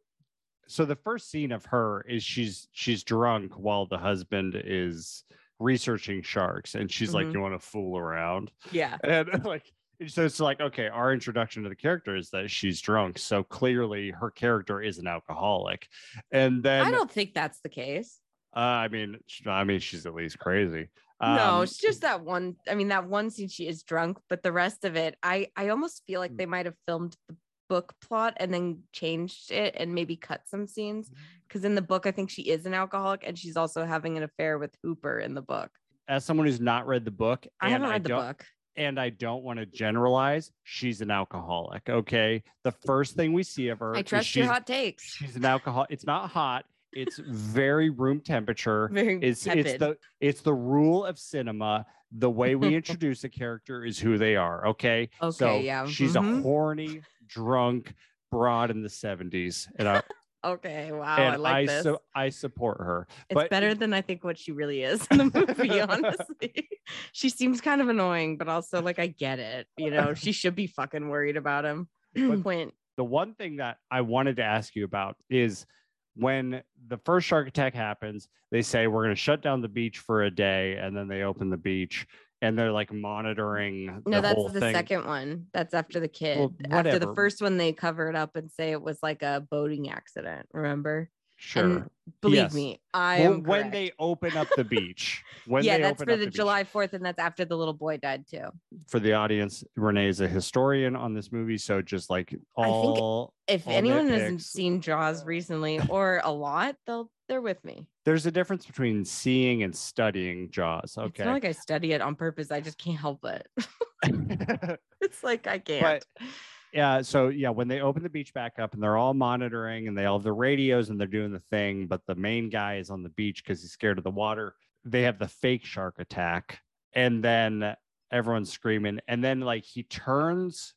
so 0.68 0.84
the 0.84 0.96
first 0.96 1.30
scene 1.30 1.52
of 1.52 1.64
her 1.66 2.04
is 2.06 2.22
she's 2.22 2.68
she's 2.72 3.02
drunk 3.02 3.52
while 3.54 3.86
the 3.86 3.96
husband 3.96 4.60
is 4.62 5.24
researching 5.58 6.20
sharks 6.20 6.74
and 6.74 6.92
she's 6.92 7.14
like 7.14 7.26
Mhm. 7.28 7.32
you 7.32 7.40
want 7.40 7.54
to 7.54 7.66
fool 7.66 7.96
around 7.96 8.50
Yeah. 8.72 8.98
and 9.04 9.28
like 9.46 9.64
so 10.06 10.24
it's 10.24 10.40
like 10.40 10.60
okay 10.60 10.88
our 10.88 11.12
introduction 11.12 11.62
to 11.62 11.68
the 11.68 11.74
character 11.76 12.16
is 12.16 12.30
that 12.30 12.50
she's 12.50 12.80
drunk 12.80 13.18
so 13.18 13.42
clearly 13.42 14.10
her 14.10 14.30
character 14.30 14.80
is 14.82 14.98
an 14.98 15.06
alcoholic 15.06 15.88
and 16.30 16.62
then 16.62 16.84
I 16.86 16.90
don't 16.90 17.10
think 17.10 17.34
that's 17.34 17.60
the 17.60 17.68
case. 17.68 18.20
uh, 18.54 18.60
i 18.60 18.88
mean 18.88 19.18
i 19.46 19.64
mean 19.64 19.80
she's 19.80 20.06
at 20.06 20.14
least 20.14 20.38
crazy 20.38 20.88
no, 21.18 21.54
Um, 21.56 21.62
it's 21.62 21.78
just 21.78 22.02
that 22.02 22.20
one. 22.20 22.56
I 22.68 22.74
mean, 22.74 22.88
that 22.88 23.08
one 23.08 23.30
scene 23.30 23.48
she 23.48 23.66
is 23.66 23.82
drunk, 23.82 24.18
but 24.28 24.42
the 24.42 24.52
rest 24.52 24.84
of 24.84 24.96
it, 24.96 25.16
I 25.22 25.48
I 25.56 25.70
almost 25.70 26.02
feel 26.06 26.20
like 26.20 26.32
Mm. 26.32 26.36
they 26.36 26.44
might 26.44 26.66
have 26.66 26.74
filmed 26.86 27.16
the 27.30 27.36
book 27.70 27.94
plot 28.06 28.34
and 28.36 28.52
then 28.52 28.82
changed 28.92 29.50
it 29.50 29.74
and 29.78 29.94
maybe 29.94 30.16
cut 30.16 30.42
some 30.46 30.66
scenes. 30.66 31.10
Because 31.48 31.64
in 31.64 31.74
the 31.74 31.80
book, 31.80 32.04
I 32.04 32.10
think 32.10 32.28
she 32.28 32.42
is 32.42 32.66
an 32.66 32.74
alcoholic 32.74 33.24
and 33.26 33.38
she's 33.38 33.56
also 33.56 33.86
having 33.86 34.18
an 34.18 34.24
affair 34.24 34.58
with 34.58 34.74
Hooper 34.82 35.18
in 35.18 35.32
the 35.32 35.40
book. 35.40 35.70
as 36.06 36.22
someone 36.22 36.46
who's 36.46 36.60
not 36.60 36.86
read 36.86 37.06
the 37.06 37.10
book 37.10 37.46
I 37.62 37.70
haven't 37.70 37.88
read 37.88 38.04
the 38.04 38.10
book. 38.10 38.44
And 38.76 39.00
I 39.00 39.10
don't 39.10 39.42
want 39.42 39.58
to 39.58 39.66
generalize, 39.66 40.50
she's 40.64 41.00
an 41.00 41.10
alcoholic. 41.10 41.88
Okay. 41.88 42.42
The 42.62 42.72
first 42.72 43.14
thing 43.16 43.32
we 43.32 43.42
see 43.42 43.68
of 43.68 43.78
her, 43.80 43.96
I 43.96 44.02
trust 44.02 44.34
your 44.36 44.46
hot 44.46 44.66
takes. 44.66 45.04
She's 45.04 45.36
an 45.36 45.44
alcohol. 45.44 45.86
It's 45.88 46.06
not 46.06 46.30
hot. 46.30 46.64
It's 46.92 47.18
very 47.18 47.90
room 47.90 48.20
temperature. 48.20 48.88
Very 48.92 49.18
It's 49.20 49.46
it's 49.46 49.74
the 49.74 49.98
it's 50.20 50.40
the 50.40 50.54
rule 50.54 51.04
of 51.04 51.18
cinema. 51.18 51.84
The 52.12 52.30
way 52.30 52.54
we 52.54 52.74
introduce 52.80 53.24
a 53.24 53.28
character 53.28 53.84
is 53.84 53.98
who 53.98 54.16
they 54.16 54.36
are. 54.36 54.66
Okay. 54.68 55.10
so 55.20 55.28
Okay, 55.28 55.64
yeah, 55.64 55.86
She's 55.86 56.14
mhm. 56.14 56.38
a 56.38 56.42
horny, 56.42 57.02
drunk 57.26 57.92
broad 58.30 58.70
in 58.70 58.82
the 58.82 58.88
70s. 58.88 59.66
And 59.78 59.88
I 59.88 60.02
Okay, 60.46 60.92
wow, 60.92 61.16
and 61.16 61.34
I 61.34 61.36
like 61.36 61.66
this. 61.66 61.82
su- 61.82 61.98
I 62.14 62.28
support 62.28 62.78
her. 62.78 63.08
it's 63.28 63.34
but 63.34 63.50
better 63.50 63.74
than 63.74 63.92
I 63.92 64.00
think 64.00 64.22
what 64.22 64.38
she 64.38 64.52
really 64.52 64.82
is 64.82 65.04
in 65.10 65.18
the 65.18 65.24
movie, 65.46 65.80
honestly. 65.80 66.68
she 67.12 67.28
seems 67.28 67.60
kind 67.60 67.80
of 67.80 67.88
annoying, 67.88 68.36
but 68.36 68.48
also 68.48 68.80
like 68.80 68.98
I 69.00 69.08
get 69.08 69.40
it. 69.40 69.66
You 69.76 69.90
know, 69.90 70.14
she 70.14 70.30
should 70.30 70.54
be 70.54 70.68
fucking 70.68 71.08
worried 71.08 71.36
about 71.36 71.64
him. 71.64 71.88
Quint. 72.42 72.72
the 72.96 73.04
one 73.04 73.34
thing 73.34 73.56
that 73.56 73.78
I 73.90 74.02
wanted 74.02 74.36
to 74.36 74.44
ask 74.44 74.76
you 74.76 74.84
about 74.84 75.16
is 75.28 75.66
when 76.14 76.62
the 76.88 76.98
first 76.98 77.26
shark 77.26 77.48
attack 77.48 77.74
happens, 77.74 78.28
they 78.50 78.62
say 78.62 78.86
we're 78.86 79.02
going 79.02 79.14
to 79.14 79.20
shut 79.20 79.42
down 79.42 79.60
the 79.60 79.68
beach 79.68 79.98
for 79.98 80.22
a 80.22 80.30
day, 80.30 80.76
and 80.80 80.96
then 80.96 81.08
they 81.08 81.22
open 81.22 81.50
the 81.50 81.56
beach 81.56 82.06
and 82.42 82.58
they're 82.58 82.72
like 82.72 82.92
monitoring 82.92 84.02
No, 84.06 84.20
the 84.20 84.28
whole 84.34 84.44
that's 84.44 84.54
the 84.54 84.60
thing. 84.60 84.74
second 84.74 85.06
one. 85.06 85.46
That's 85.52 85.74
after 85.74 86.00
the 86.00 86.08
kid. 86.08 86.38
Well, 86.38 86.54
after 86.70 86.98
the 86.98 87.14
first 87.14 87.40
one, 87.40 87.56
they 87.56 87.72
cover 87.72 88.08
it 88.08 88.16
up 88.16 88.36
and 88.36 88.50
say 88.50 88.72
it 88.72 88.82
was 88.82 88.98
like 89.02 89.22
a 89.22 89.40
boating 89.50 89.90
accident. 89.90 90.48
Remember? 90.52 91.10
Sure. 91.38 91.64
And 91.64 91.90
believe 92.22 92.36
Yes. 92.36 92.54
me, 92.54 92.80
I 92.94 93.20
Well, 93.20 93.34
am 93.34 93.42
when 93.42 93.70
they 93.70 93.92
open 93.98 94.36
up 94.36 94.48
the 94.56 94.64
beach, 94.64 95.22
when 95.46 95.64
yeah, 95.64 95.76
they 95.76 95.82
that's 95.82 95.92
open 96.00 96.06
for 96.06 96.12
up 96.14 96.18
the, 96.20 96.26
beach. 96.26 96.34
July 96.34 96.64
4th, 96.64 96.92
and 96.94 97.04
that's 97.04 97.18
after 97.18 97.44
the 97.44 97.56
little 97.56 97.74
boy 97.74 97.98
died 97.98 98.24
too. 98.26 98.44
for 98.88 98.98
the 99.00 99.12
audience, 99.12 99.62
Renee 99.76 100.08
is 100.08 100.20
a 100.20 100.28
historian 100.28 100.96
on 100.96 101.12
this 101.14 101.30
movie, 101.30 101.58
so 101.58 101.82
just 101.82 102.08
like 102.08 102.30
think 102.30 102.42
all 102.54 103.34
If 103.48 103.66
All 103.68 103.74
anyone 103.74 104.08
hasn't 104.08 104.42
seen 104.42 104.80
Jaws 104.80 105.24
recently 105.26 105.78
or 105.90 106.20
a 106.24 106.32
lot, 106.32 106.76
they'll 106.86 107.10
they're 107.28 107.42
with 107.42 107.62
me. 107.64 107.86
there's 108.04 108.24
a 108.24 108.30
difference 108.30 108.64
between 108.66 109.04
seeing 109.04 109.62
and 109.64 109.74
studying 109.76 110.48
Jaws. 110.50 110.96
Okay. 110.96 111.06
It's 111.08 111.18
not 111.26 111.32
like 111.32 111.44
I 111.44 111.52
study 111.52 111.92
it 111.92 112.00
on 112.00 112.14
purpose. 112.14 112.50
I 112.52 112.60
just 112.60 112.78
can't 112.78 112.98
help 112.98 113.24
it. 113.24 113.46
it's 115.00 115.22
like 115.24 115.46
I 115.46 115.58
can't. 115.58 115.82
But- 116.18 116.28
yeah 116.72 117.02
so 117.02 117.28
yeah 117.28 117.50
when 117.50 117.68
they 117.68 117.80
open 117.80 118.02
the 118.02 118.08
beach 118.08 118.32
back 118.34 118.58
up 118.58 118.74
and 118.74 118.82
they're 118.82 118.96
all 118.96 119.14
monitoring 119.14 119.88
and 119.88 119.96
they 119.96 120.04
all 120.04 120.18
have 120.18 120.24
the 120.24 120.32
radios 120.32 120.90
and 120.90 121.00
they're 121.00 121.06
doing 121.06 121.32
the 121.32 121.40
thing 121.40 121.86
but 121.86 122.00
the 122.06 122.14
main 122.14 122.48
guy 122.48 122.76
is 122.76 122.90
on 122.90 123.02
the 123.02 123.08
beach 123.10 123.42
because 123.44 123.62
he's 123.62 123.72
scared 123.72 123.98
of 123.98 124.04
the 124.04 124.10
water 124.10 124.54
they 124.84 125.02
have 125.02 125.18
the 125.18 125.28
fake 125.28 125.64
shark 125.64 125.96
attack 125.98 126.60
and 126.94 127.22
then 127.22 127.74
everyone's 128.12 128.52
screaming 128.52 129.00
and 129.08 129.22
then 129.22 129.40
like 129.40 129.64
he 129.64 129.82
turns 129.84 130.74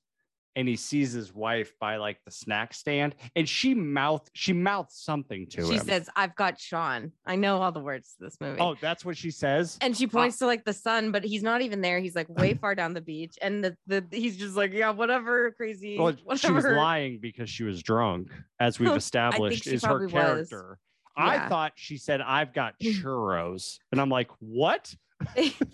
and 0.56 0.68
he 0.68 0.76
sees 0.76 1.12
his 1.12 1.34
wife 1.34 1.74
by 1.80 1.98
like 1.98 2.18
the 2.26 2.32
snack 2.32 2.74
stand 2.74 3.16
and 3.36 3.48
she 3.48 3.74
mouth 3.74 4.28
she 4.34 4.54
mouths 4.54 4.96
something 4.96 5.48
to 5.48 5.62
she 5.62 5.68
him 5.68 5.72
She 5.74 5.80
says, 5.80 6.10
I've 6.16 6.36
got 6.36 6.60
Sean. 6.60 7.12
I 7.26 7.36
know 7.36 7.62
all 7.62 7.72
the 7.72 7.80
words 7.80 8.16
to 8.18 8.26
this 8.26 8.38
movie. 8.42 8.60
oh 8.60 8.76
that's 8.82 9.06
what 9.06 9.18
she 9.18 9.32
says 9.32 9.78
And 9.82 9.96
she 9.96 10.08
points 10.08 10.38
oh. 10.42 10.46
to 10.46 10.48
like 10.48 10.66
the 10.66 10.74
sun, 10.74 11.12
but 11.12 11.24
he's 11.24 11.44
not 11.44 11.62
even 11.62 11.82
there. 11.82 12.00
He's 12.00 12.16
like 12.16 12.30
way 12.30 12.54
far 12.62 12.76
down 12.76 12.94
the 12.94 13.02
beach. 13.02 13.38
And 13.42 13.64
the, 13.64 13.78
the 13.88 14.06
he's 14.12 14.38
just 14.38 14.56
like, 14.56 14.74
yeah, 14.74 14.92
whatever, 14.92 15.52
crazy. 15.52 15.98
well 15.98 16.16
she 16.36 16.52
was 16.52 16.66
lying 16.66 17.20
because 17.22 17.50
she 17.50 17.64
was 17.64 17.82
drunk 17.82 18.30
as 18.60 18.80
we've 18.80 18.90
established 18.96 19.68
is 19.68 19.84
her 19.84 19.90
probably 19.90 20.08
was. 20.08 20.14
character 20.14 20.80
I 21.20 21.50
thought 21.50 21.74
she 21.76 21.98
said, 21.98 22.22
I've 22.22 22.54
got 22.54 22.80
churros. 22.84 23.78
And 23.92 24.00
I'm 24.00 24.10
like, 24.10 24.30
what? 24.40 24.94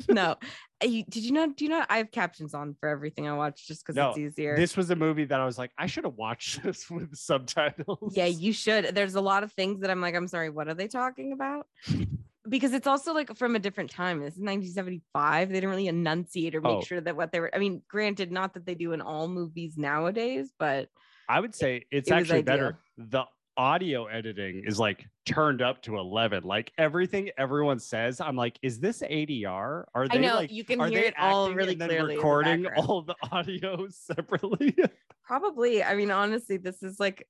no. 0.10 0.36
Uh, 0.84 0.88
You, 0.88 1.04
did 1.04 1.24
you 1.24 1.32
know? 1.32 1.52
Do 1.52 1.64
you 1.66 1.70
know? 1.70 1.84
I 1.90 1.98
have 1.98 2.12
captions 2.12 2.54
on 2.54 2.76
for 2.80 2.90
everything 2.90 3.28
I 3.28 3.34
watch 3.34 3.68
just 3.68 3.84
because 3.84 3.96
No, 3.96 4.10
it's 4.10 4.18
easier. 4.20 4.56
This 4.56 4.76
was 4.76 4.90
a 4.90 4.96
movie 4.96 5.26
that 5.26 5.40
I 5.40 5.46
was 5.46 5.58
like, 5.58 5.72
I 5.78 5.86
should 5.88 6.04
have 6.04 6.16
watched 6.16 6.64
this 6.64 6.90
with 6.90 7.16
subtitles. 7.16 8.14
Yeah, 8.16 8.26
you 8.26 8.52
should. 8.54 8.94
There's 8.96 9.16
a 9.16 9.22
lot 9.22 9.44
of 9.44 9.52
things 9.54 9.82
that 9.82 9.90
I'm 9.90 10.02
like, 10.02 10.16
I'm 10.16 10.28
sorry, 10.28 10.50
what 10.50 10.68
are 10.68 10.74
they 10.74 10.88
talking 10.88 11.32
about? 11.34 11.68
Because 12.48 12.74
it's 12.74 12.86
also 12.86 13.12
like 13.12 13.36
from 13.38 13.56
a 13.56 13.60
different 13.60 13.90
time. 13.90 14.20
This 14.20 14.36
is 14.36 14.40
1975. 14.40 15.48
They 15.50 15.56
didn't 15.56 15.68
really 15.72 15.88
enunciate 15.88 16.54
or 16.54 16.62
make 16.62 16.74
Oh. 16.74 16.82
sure 16.82 17.02
that 17.02 17.16
what 17.16 17.32
they 17.32 17.40
were. 17.40 17.50
I 17.52 17.58
mean, 17.58 17.82
granted, 17.90 18.32
not 18.32 18.54
that 18.54 18.68
they 18.68 18.76
do 18.76 18.94
in 18.94 19.02
all 19.02 19.28
movies 19.28 19.80
nowadays, 19.80 20.54
but 20.60 20.90
I 21.28 21.40
would 21.40 21.56
say 21.56 21.86
it's 21.90 22.08
it 22.08 22.14
actually 22.14 22.44
better. 22.44 22.78
The 23.00 23.24
audio 23.58 24.06
editing 24.06 24.64
is 24.66 24.80
like 24.80 25.06
turned 25.26 25.62
up 25.62 25.82
to 25.84 25.98
11. 25.98 26.44
Like 26.44 26.72
everything 26.78 27.30
everyone 27.38 27.80
says, 27.80 28.20
I'm 28.22 28.36
like, 28.36 28.60
is 28.62 28.80
this 28.80 29.02
ADR? 29.02 29.86
Are 29.94 30.08
they 30.08 30.18
I 30.18 30.22
know 30.22 30.36
like, 30.36 30.52
you 30.52 30.64
can 30.64 30.80
are 30.82 30.88
hear 30.88 31.02
they 31.02 31.08
it 31.08 31.14
all 31.18 31.46
acting 31.46 31.58
really 31.58 31.72
and 31.74 31.82
then 31.82 31.90
clearly. 31.90 32.04
in 32.04 32.08
the 32.10 32.16
recording 32.16 32.68
all 32.78 33.02
the 33.02 33.16
audio 33.32 33.88
separately? 33.90 34.76
Probably. 35.24 35.84
I 35.84 35.96
mean, 35.96 36.12
honestly, 36.12 36.58
this 36.58 36.84
is 36.84 37.00
like 37.00 37.28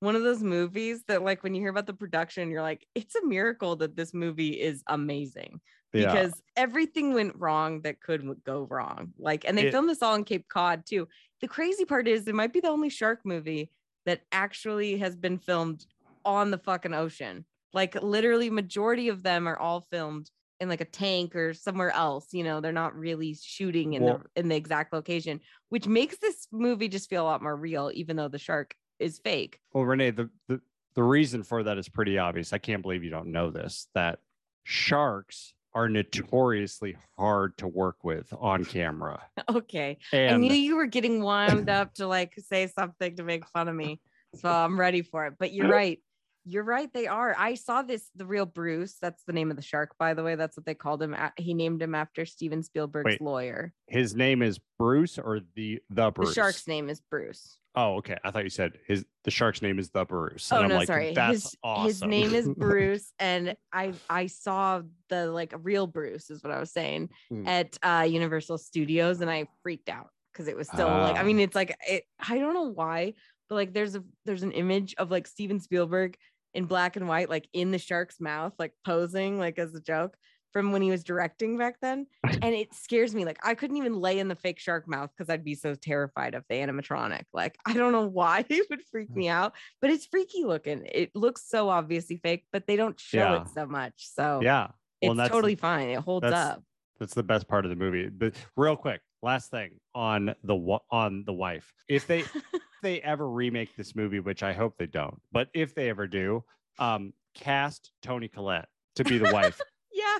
one 0.00 0.16
of 0.16 0.22
those 0.22 0.42
movies 0.42 1.04
that, 1.08 1.22
like, 1.22 1.42
when 1.42 1.54
you 1.54 1.60
hear 1.62 1.70
about 1.70 1.86
the 1.86 1.94
production, 1.94 2.50
you're 2.50 2.62
like, 2.62 2.86
it's 2.94 3.14
a 3.14 3.24
miracle 3.24 3.76
that 3.76 3.96
this 3.96 4.12
movie 4.12 4.60
is 4.60 4.82
amazing 4.88 5.60
yeah. 5.92 6.12
because 6.12 6.32
everything 6.56 7.14
went 7.14 7.34
wrong 7.36 7.80
that 7.82 8.00
could 8.00 8.28
go 8.44 8.66
wrong. 8.70 9.12
Like, 9.18 9.44
and 9.46 9.56
they 9.56 9.68
It- 9.68 9.72
filmed 9.72 9.88
this 9.88 10.02
all 10.02 10.14
in 10.14 10.24
Cape 10.24 10.48
Cod 10.48 10.84
too. 10.86 11.08
The 11.40 11.48
crazy 11.48 11.84
part 11.84 12.08
is, 12.08 12.26
it 12.26 12.34
might 12.34 12.52
be 12.52 12.60
the 12.60 12.68
only 12.68 12.90
shark 12.90 13.20
movie 13.24 13.70
that 14.06 14.22
actually 14.32 14.96
has 14.98 15.14
been 15.14 15.38
filmed 15.38 15.84
on 16.24 16.50
the 16.50 16.58
fucking 16.58 16.94
ocean. 16.94 17.44
Like, 17.72 18.00
literally, 18.02 18.48
majority 18.48 19.08
of 19.08 19.22
them 19.22 19.46
are 19.46 19.58
all 19.58 19.82
filmed 19.82 20.30
in 20.58 20.68
like 20.70 20.80
a 20.80 20.86
tank 20.86 21.36
or 21.36 21.52
somewhere 21.52 21.90
else. 21.90 22.32
You 22.32 22.42
know, 22.44 22.60
they're 22.62 22.72
not 22.72 22.96
really 22.96 23.34
shooting 23.40 23.92
in 23.92 24.02
Well- 24.04 24.22
the 24.34 24.40
in 24.40 24.48
the 24.48 24.56
exact 24.56 24.92
location, 24.92 25.40
which 25.68 25.86
makes 25.86 26.16
this 26.18 26.46
movie 26.50 26.88
just 26.88 27.10
feel 27.10 27.22
a 27.22 27.26
lot 27.26 27.42
more 27.42 27.54
real, 27.54 27.90
even 27.92 28.16
though 28.16 28.28
the 28.28 28.38
shark 28.38 28.74
is 28.98 29.18
fake. 29.18 29.60
Well, 29.74 29.84
Renee, 29.84 30.12
the, 30.12 30.30
the 30.48 30.60
the 30.94 31.02
reason 31.02 31.42
for 31.42 31.62
that 31.64 31.76
is 31.76 31.90
pretty 31.90 32.16
obvious. 32.16 32.54
I 32.54 32.58
can't 32.58 32.80
believe 32.80 33.04
you 33.04 33.10
don't 33.10 33.30
know 33.32 33.50
this. 33.50 33.88
That 33.94 34.20
sharks 34.64 35.52
are 35.76 35.90
notoriously 35.90 36.96
hard 37.18 37.54
to 37.58 37.68
work 37.68 38.02
with 38.02 38.32
on 38.40 38.64
camera. 38.64 39.22
Okay. 39.48 39.98
I 40.12 40.36
knew 40.36 40.52
you 40.52 40.76
were 40.76 40.86
getting 40.86 41.22
wound 41.22 41.68
up 41.70 41.94
to 41.94 42.06
like 42.06 42.32
say 42.38 42.66
something 42.66 43.14
to 43.16 43.22
make 43.22 43.46
fun 43.46 43.68
of 43.68 43.76
me. 43.76 44.00
So 44.34 44.50
I'm 44.50 44.80
ready 44.80 45.02
for 45.02 45.26
it. 45.26 45.34
But 45.38 45.52
you're 45.52 45.68
right. 45.68 46.00
You're 46.44 46.64
right. 46.64 46.92
They 46.92 47.06
are. 47.06 47.34
I 47.38 47.54
saw 47.54 47.82
this, 47.82 48.08
the 48.16 48.26
real 48.26 48.46
Bruce. 48.46 48.96
That's 49.00 49.22
the 49.26 49.32
name 49.32 49.50
of 49.50 49.56
the 49.56 49.62
shark, 49.62 49.94
by 49.98 50.14
the 50.14 50.22
way. 50.22 50.34
That's 50.34 50.56
what 50.56 50.66
they 50.66 50.74
called 50.74 51.02
him. 51.02 51.14
He 51.36 51.54
named 51.54 51.82
him 51.82 51.94
after 51.94 52.24
Steven 52.26 52.62
Spielberg's 52.62 53.04
Wait, 53.04 53.20
lawyer. 53.20 53.72
his 53.86 54.14
name 54.16 54.42
is 54.42 54.58
Bruce 54.78 55.18
or 55.18 55.40
the 55.54 55.80
the 55.90 56.10
Bruce. 56.10 56.30
The 56.30 56.34
shark's 56.34 56.66
name 56.66 56.88
is 56.88 57.00
Bruce. 57.10 57.58
Oh, 57.78 57.96
okay. 57.96 58.16
I 58.24 58.30
thought 58.30 58.44
you 58.44 58.50
said 58.50 58.78
his 58.86 59.04
the 59.24 59.30
shark's 59.30 59.60
name 59.60 59.78
is 59.78 59.90
the 59.90 60.04
Bruce. 60.04 60.50
Oh 60.50 60.56
and 60.56 60.64
I'm 60.64 60.70
no, 60.70 60.76
like, 60.76 60.86
sorry. 60.86 61.12
That's 61.12 61.32
his 61.44 61.56
awesome. 61.62 61.86
his 61.86 62.02
name 62.02 62.34
is 62.34 62.48
Bruce, 62.56 63.12
and 63.18 63.54
I 63.72 63.92
I 64.08 64.26
saw 64.26 64.80
the 65.10 65.30
like 65.30 65.52
real 65.62 65.86
Bruce 65.86 66.30
is 66.30 66.42
what 66.42 66.52
I 66.52 66.58
was 66.58 66.72
saying 66.72 67.10
Hmm. 67.28 67.46
at 67.46 67.76
uh, 67.82 68.06
Universal 68.08 68.58
Studios, 68.58 69.20
and 69.20 69.30
I 69.30 69.46
freaked 69.62 69.88
out 69.90 70.08
because 70.32 70.48
it 70.48 70.56
was 70.56 70.68
still 70.68 70.88
like 70.88 71.16
I 71.16 71.20
Ah. 71.20 71.24
mean 71.24 71.38
it's 71.40 71.54
like 71.54 71.76
it 71.86 72.04
I 72.18 72.38
don't 72.38 72.54
know 72.54 72.70
why, 72.72 73.12
but 73.48 73.56
like 73.56 73.74
there's 73.74 73.94
a 73.94 74.02
there's 74.24 74.42
an 74.42 74.52
image 74.52 74.94
of 74.96 75.10
like 75.10 75.26
Steven 75.26 75.60
Spielberg 75.60 76.16
in 76.54 76.64
black 76.64 76.96
and 76.96 77.06
white, 77.06 77.28
like 77.28 77.46
in 77.52 77.72
the 77.72 77.78
shark's 77.78 78.18
mouth, 78.20 78.54
like 78.58 78.72
posing 78.86 79.38
like 79.38 79.58
as 79.58 79.74
a 79.74 79.80
joke 79.82 80.16
from 80.56 80.72
when 80.72 80.80
he 80.80 80.90
was 80.90 81.04
directing 81.04 81.58
back 81.58 81.76
then, 81.82 82.06
and 82.42 82.54
it 82.54 82.72
scares 82.72 83.14
me. 83.14 83.26
Like 83.26 83.38
I 83.42 83.54
couldn't 83.54 83.76
even 83.76 83.92
lay 84.00 84.18
in 84.18 84.28
the 84.28 84.34
fake 84.34 84.58
shark 84.58 84.88
mouth 84.88 85.10
because 85.14 85.28
I'd 85.28 85.44
be 85.44 85.54
so 85.54 85.74
terrified 85.74 86.34
of 86.34 86.44
the 86.48 86.54
animatronic. 86.54 87.24
Like 87.34 87.58
I 87.66 87.74
don't 87.74 87.92
know 87.92 88.06
why 88.06 88.42
it 88.48 88.66
would 88.70 88.80
freak 88.90 89.14
me 89.14 89.28
out 89.28 89.52
but 89.82 89.90
it's 89.90 90.06
freaky 90.06 90.44
looking. 90.44 90.86
It 90.90 91.14
looks 91.14 91.46
so 91.46 91.68
obviously 91.68 92.16
fake, 92.16 92.46
but 92.52 92.66
they 92.66 92.76
don't 92.76 92.98
show 92.98 93.18
Yeah. 93.18 93.42
it 93.42 93.48
so 93.52 93.66
much. 93.66 93.92
So 93.98 94.40
yeah. 94.42 94.68
it's 95.02 95.08
Well, 95.08 95.14
that's- 95.16 95.30
totally 95.30 95.56
fine. 95.56 95.90
It 95.90 96.00
holds 96.00 96.26
up. 96.26 96.62
That's 96.98 97.12
the 97.12 97.22
best 97.22 97.46
part 97.46 97.66
of 97.66 97.68
the 97.68 97.76
movie. 97.76 98.08
But 98.08 98.32
real 98.56 98.76
quick, 98.76 99.02
last 99.22 99.50
thing 99.50 99.72
on 99.94 100.34
the 100.42 100.78
on 100.90 101.24
the 101.26 101.34
wife. 101.34 101.70
If 101.88 102.06
they 102.06 102.20
if 102.20 102.32
they 102.82 103.02
ever 103.02 103.28
remake 103.28 103.76
this 103.76 103.94
movie, 103.94 104.20
which 104.20 104.42
I 104.42 104.54
hope 104.54 104.78
they 104.78 104.86
don't, 104.86 105.20
but 105.32 105.48
if 105.52 105.74
they 105.74 105.90
ever 105.90 106.06
do, 106.06 106.42
um, 106.78 107.12
cast 107.34 107.92
Toni 108.00 108.28
Collette 108.28 108.68
to 108.94 109.04
be 109.04 109.18
the 109.18 109.30
wife. 109.30 109.60
yeah, 109.92 110.16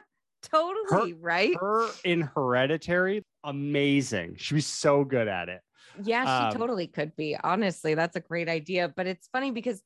totally 0.50 1.14
right. 1.14 1.54
Her 1.58 1.88
in 2.04 2.22
Hereditary, 2.22 3.22
amazing. 3.44 4.36
She 4.38 4.54
was 4.54 4.66
so 4.66 5.04
good 5.04 5.28
at 5.28 5.48
it. 5.48 5.60
yeah, 6.02 6.24
she 6.24 6.46
um, 6.46 6.60
totally 6.60 6.86
could 6.86 7.14
be. 7.16 7.36
Honestly, 7.42 7.94
that's 7.94 8.16
a 8.16 8.20
great 8.20 8.48
idea. 8.48 8.92
But 8.94 9.06
it's 9.06 9.28
funny 9.28 9.50
because 9.50 9.82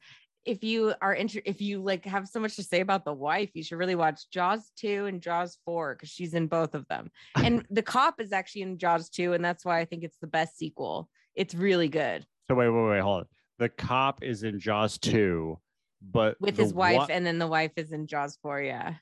if 0.46 0.64
you 0.64 0.94
are 1.03 1.12
inter- 1.12 1.42
if 1.44 1.61
you 1.61 1.83
like 1.83 2.05
have 2.07 2.27
so 2.27 2.40
much 2.40 2.57
to 2.57 2.62
say 2.62 2.81
about 2.81 3.05
the 3.05 3.12
wife, 3.12 3.51
you 3.55 3.62
should 3.62 3.79
really 3.79 3.94
watch 3.94 4.31
Jaws 4.31 4.73
2 4.79 5.07
and 5.07 5.20
Jaws 5.20 5.59
4 5.66 5.94
because 5.94 6.08
she's 6.08 6.35
in 6.35 6.46
both 6.46 6.75
of 6.75 6.87
them. 6.88 7.11
And 7.37 7.65
the 7.71 7.83
cop 7.83 8.21
is 8.21 8.33
actually 8.33 8.63
in 8.63 8.79
Jaws 8.79 9.11
2, 9.11 9.35
and 9.35 9.44
that's 9.44 9.65
why 9.65 9.81
I 9.81 9.85
think 9.85 10.02
it's 10.02 10.17
the 10.21 10.27
best 10.27 10.56
sequel. 10.56 11.08
It's 11.35 11.54
really 11.54 11.88
good 11.88 12.25
So 12.48 12.54
wait, 12.54 12.71
wait, 12.71 12.88
wait, 12.90 13.00
hold 13.00 13.21
on. 13.21 13.27
The 13.58 13.69
cop 13.69 14.23
is 14.23 14.42
in 14.42 14.58
Jaws 14.58 14.96
2, 14.98 15.58
but 16.00 16.40
with 16.40 16.56
his 16.56 16.73
wife, 16.73 16.96
wa- 16.96 17.06
and 17.11 17.27
then 17.27 17.38
the 17.38 17.46
wife 17.46 17.73
is 17.77 17.92
in 17.92 18.06
Jaws 18.06 18.38
4. 18.42 18.63
Yeah. 18.63 18.94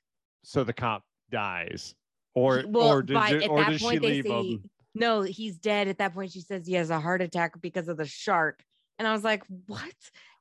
so 0.42 0.64
the 0.64 0.72
cop 0.72 1.04
dies. 1.30 1.94
Or 2.34 2.62
well, 2.66 2.88
or, 2.88 3.02
did, 3.02 3.14
by, 3.14 3.30
at 3.30 3.48
or 3.48 3.58
that 3.58 3.70
does 3.70 3.80
she 3.80 3.86
point 3.86 4.02
they 4.02 4.08
leave 4.22 4.24
say 4.26 4.50
him? 4.52 4.70
no, 4.94 5.22
he's 5.22 5.56
dead. 5.58 5.88
At 5.88 5.98
that 5.98 6.14
point, 6.14 6.32
she 6.32 6.40
says 6.40 6.66
he 6.66 6.74
has 6.74 6.90
a 6.90 7.00
heart 7.00 7.22
attack 7.22 7.60
because 7.60 7.88
of 7.88 7.96
the 7.96 8.06
shark. 8.06 8.62
And 8.98 9.06
I 9.06 9.12
was 9.12 9.22
like, 9.24 9.44
what? 9.66 9.82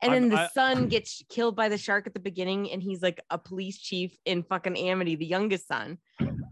And 0.01 0.11
I'm- 0.11 0.21
then 0.23 0.29
the 0.29 0.39
I- 0.41 0.47
son 0.49 0.87
gets 0.89 1.23
killed 1.29 1.55
by 1.55 1.69
the 1.69 1.77
shark 1.77 2.07
at 2.07 2.13
the 2.13 2.19
beginning, 2.19 2.71
and 2.71 2.81
he's 2.81 3.01
like 3.01 3.19
a 3.29 3.37
police 3.37 3.77
chief 3.79 4.15
in 4.25 4.43
fucking 4.43 4.77
Amity, 4.77 5.15
the 5.15 5.25
youngest 5.25 5.67
son. 5.67 5.97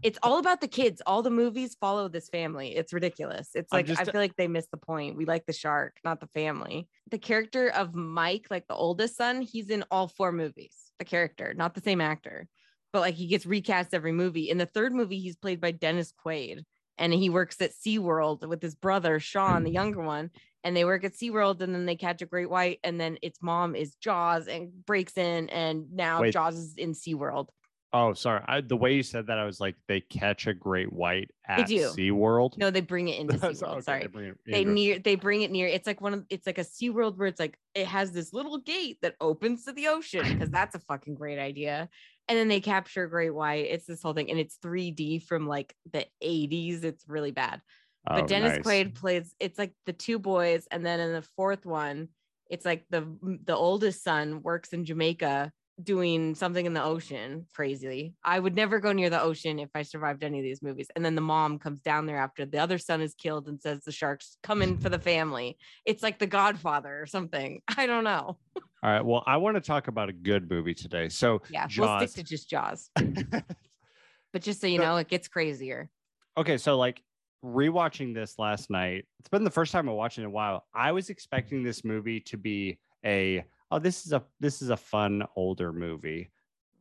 it's 0.02 0.18
all 0.22 0.38
about 0.38 0.60
the 0.60 0.68
kids. 0.68 1.02
All 1.06 1.22
the 1.22 1.30
movies 1.30 1.76
follow 1.80 2.08
this 2.08 2.28
family. 2.28 2.76
It's 2.76 2.92
ridiculous. 2.92 3.50
It's 3.54 3.72
like 3.72 3.86
just- 3.86 4.00
I 4.00 4.04
feel 4.04 4.20
like 4.20 4.36
they 4.36 4.48
missed 4.48 4.70
the 4.70 4.76
point. 4.78 5.16
We 5.16 5.24
like 5.26 5.46
the 5.46 5.52
shark, 5.52 5.96
not 6.04 6.20
the 6.20 6.28
family. 6.28 6.88
The 7.10 7.18
character 7.18 7.68
of 7.68 7.94
Mike, 7.94 8.46
like 8.50 8.66
the 8.68 8.74
oldest 8.74 9.16
son, 9.16 9.42
he's 9.42 9.70
in 9.70 9.84
all 9.90 10.08
four 10.08 10.32
movies. 10.32 10.74
The 10.98 11.04
character, 11.04 11.54
not 11.54 11.74
the 11.74 11.80
same 11.82 12.00
actor, 12.00 12.48
but 12.92 13.00
like 13.00 13.14
he 13.14 13.26
gets 13.26 13.46
recast 13.46 13.94
every 13.94 14.12
movie. 14.12 14.50
In 14.50 14.58
the 14.58 14.66
third 14.66 14.92
movie, 14.92 15.18
he's 15.18 15.36
played 15.36 15.60
by 15.60 15.70
Dennis 15.70 16.12
Quaid, 16.12 16.64
and 16.98 17.12
he 17.12 17.30
works 17.30 17.60
at 17.60 17.72
SeaWorld 17.72 18.46
with 18.48 18.62
his 18.62 18.74
brother 18.74 19.20
Sean, 19.20 19.64
the 19.64 19.70
younger 19.70 20.02
one. 20.02 20.30
And 20.64 20.76
they 20.76 20.84
work 20.84 21.04
at 21.04 21.12
SeaWorld 21.12 21.60
and 21.60 21.72
then 21.72 21.86
they 21.86 21.94
catch 21.94 22.22
a 22.22 22.26
great 22.26 22.50
white, 22.50 22.80
and 22.82 23.00
then 23.00 23.18
its 23.22 23.38
mom 23.40 23.76
is 23.76 23.94
Jaws 23.96 24.48
and 24.48 24.84
breaks 24.84 25.16
in, 25.16 25.48
and 25.50 25.92
now 25.92 26.22
Wait. 26.22 26.32
Jaws 26.32 26.56
is 26.56 26.74
in 26.76 26.92
SeaWorld. 26.92 27.48
Oh, 27.92 28.12
sorry. 28.12 28.42
I, 28.46 28.60
the 28.60 28.76
way 28.76 28.94
you 28.94 29.02
said 29.02 29.28
that, 29.28 29.38
I 29.38 29.44
was 29.44 29.60
like, 29.60 29.76
they 29.88 30.00
catch 30.00 30.46
a 30.46 30.52
great 30.52 30.92
white 30.92 31.30
at 31.48 31.66
do. 31.66 31.78
SeaWorld. 31.78 32.58
No, 32.58 32.70
they 32.70 32.80
bring 32.80 33.08
it 33.08 33.20
into 33.20 33.38
SeaWorld. 33.38 33.62
okay, 33.62 33.80
Sorry. 33.80 34.00
they 34.02 34.06
bring 34.08 34.28
it 34.28 34.38
they 34.44 34.64
near 34.64 34.98
they 34.98 35.14
bring 35.14 35.42
it 35.42 35.50
near 35.50 35.66
it's 35.66 35.86
like 35.86 36.00
one 36.00 36.14
of 36.14 36.24
it's 36.30 36.46
like 36.46 36.58
a 36.58 36.64
sea 36.64 36.90
world 36.90 37.18
where 37.18 37.28
it's 37.28 37.40
like 37.40 37.58
it 37.74 37.86
has 37.86 38.12
this 38.12 38.32
little 38.32 38.58
gate 38.58 38.98
that 39.02 39.14
opens 39.20 39.64
to 39.64 39.72
the 39.72 39.88
ocean 39.88 40.22
because 40.24 40.50
that's 40.50 40.74
a 40.74 40.80
fucking 40.80 41.14
great 41.14 41.38
idea 41.38 41.88
and 42.28 42.38
then 42.38 42.48
they 42.48 42.60
capture 42.60 43.04
a 43.04 43.10
great 43.10 43.34
white 43.34 43.66
it's 43.70 43.86
this 43.86 44.02
whole 44.02 44.12
thing 44.12 44.30
and 44.30 44.38
it's 44.38 44.56
3d 44.64 45.22
from 45.24 45.46
like 45.46 45.74
the 45.92 46.06
80s 46.22 46.84
it's 46.84 47.08
really 47.08 47.32
bad 47.32 47.60
but 48.04 48.24
Oh, 48.24 48.26
dennis 48.26 48.52
nice. 48.58 48.62
quaid 48.64 48.94
plays 48.94 49.34
it's 49.40 49.58
like 49.58 49.72
the 49.86 49.92
two 49.92 50.18
boys 50.20 50.66
and 50.70 50.84
then 50.86 51.00
in 51.00 51.12
the 51.12 51.26
fourth 51.36 51.66
one 51.66 52.08
it's 52.48 52.64
like 52.64 52.84
the 52.90 53.04
the 53.44 53.56
oldest 53.56 54.04
son 54.04 54.42
works 54.42 54.72
in 54.72 54.84
jamaica 54.84 55.50
doing 55.82 56.34
something 56.34 56.64
in 56.64 56.72
the 56.72 56.82
ocean 56.82 57.46
crazily 57.54 58.14
i 58.24 58.38
would 58.38 58.54
never 58.56 58.80
go 58.80 58.92
near 58.92 59.10
the 59.10 59.20
ocean 59.20 59.58
if 59.58 59.68
i 59.74 59.82
survived 59.82 60.24
any 60.24 60.38
of 60.38 60.42
these 60.42 60.62
movies 60.62 60.88
and 60.96 61.04
then 61.04 61.14
the 61.14 61.20
mom 61.20 61.58
comes 61.58 61.80
down 61.80 62.06
there 62.06 62.16
after 62.16 62.46
the 62.46 62.58
other 62.58 62.78
son 62.78 63.02
is 63.02 63.14
killed 63.14 63.46
and 63.46 63.60
says 63.60 63.84
the 63.84 63.92
sharks 63.92 64.38
come 64.42 64.62
in 64.62 64.78
for 64.78 64.88
the 64.88 64.98
family 64.98 65.58
it's 65.84 66.02
like 66.02 66.18
the 66.18 66.26
godfather 66.26 67.00
or 67.00 67.06
something 67.06 67.60
i 67.76 67.86
don't 67.86 68.04
know 68.04 68.38
All 68.82 68.92
right. 68.92 69.04
Well, 69.04 69.24
I 69.26 69.38
want 69.38 69.56
to 69.56 69.60
talk 69.60 69.88
about 69.88 70.08
a 70.10 70.12
good 70.12 70.48
movie 70.48 70.74
today. 70.74 71.08
So, 71.08 71.42
yeah 71.50 71.66
we'll 71.76 71.98
stick 71.98 72.12
to 72.14 72.22
just 72.22 72.48
jaws 72.48 72.90
but 72.94 74.42
just 74.42 74.60
so 74.60 74.66
you 74.66 74.78
know 74.78 74.96
it 74.96 75.08
gets 75.08 75.28
crazier 75.28 75.90
okay. 76.36 76.58
So, 76.58 76.76
like, 76.76 77.02
rewatching 77.44 78.14
this 78.14 78.38
last 78.38 78.70
night, 78.70 79.06
it's 79.20 79.28
been 79.28 79.44
the 79.44 79.50
first 79.50 79.72
time 79.72 79.88
I 79.88 79.92
watched 79.92 80.18
it 80.18 80.22
in 80.22 80.26
a 80.26 80.30
while. 80.30 80.66
I 80.74 80.92
was 80.92 81.10
expecting 81.10 81.62
this 81.62 81.84
movie 81.84 82.20
to 82.20 82.36
be 82.36 82.78
a, 83.04 83.44
oh, 83.70 83.78
this 83.78 84.06
is 84.06 84.12
a, 84.12 84.22
this 84.40 84.62
is 84.62 84.70
a 84.70 84.76
fun 84.76 85.24
older 85.36 85.72
movie. 85.72 86.30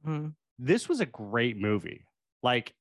Mhm. 0.06 0.34
this 0.60 0.88
was 0.88 1.00
a 1.00 1.06
great 1.06 1.58
movie. 1.58 2.06
Like 2.44 2.74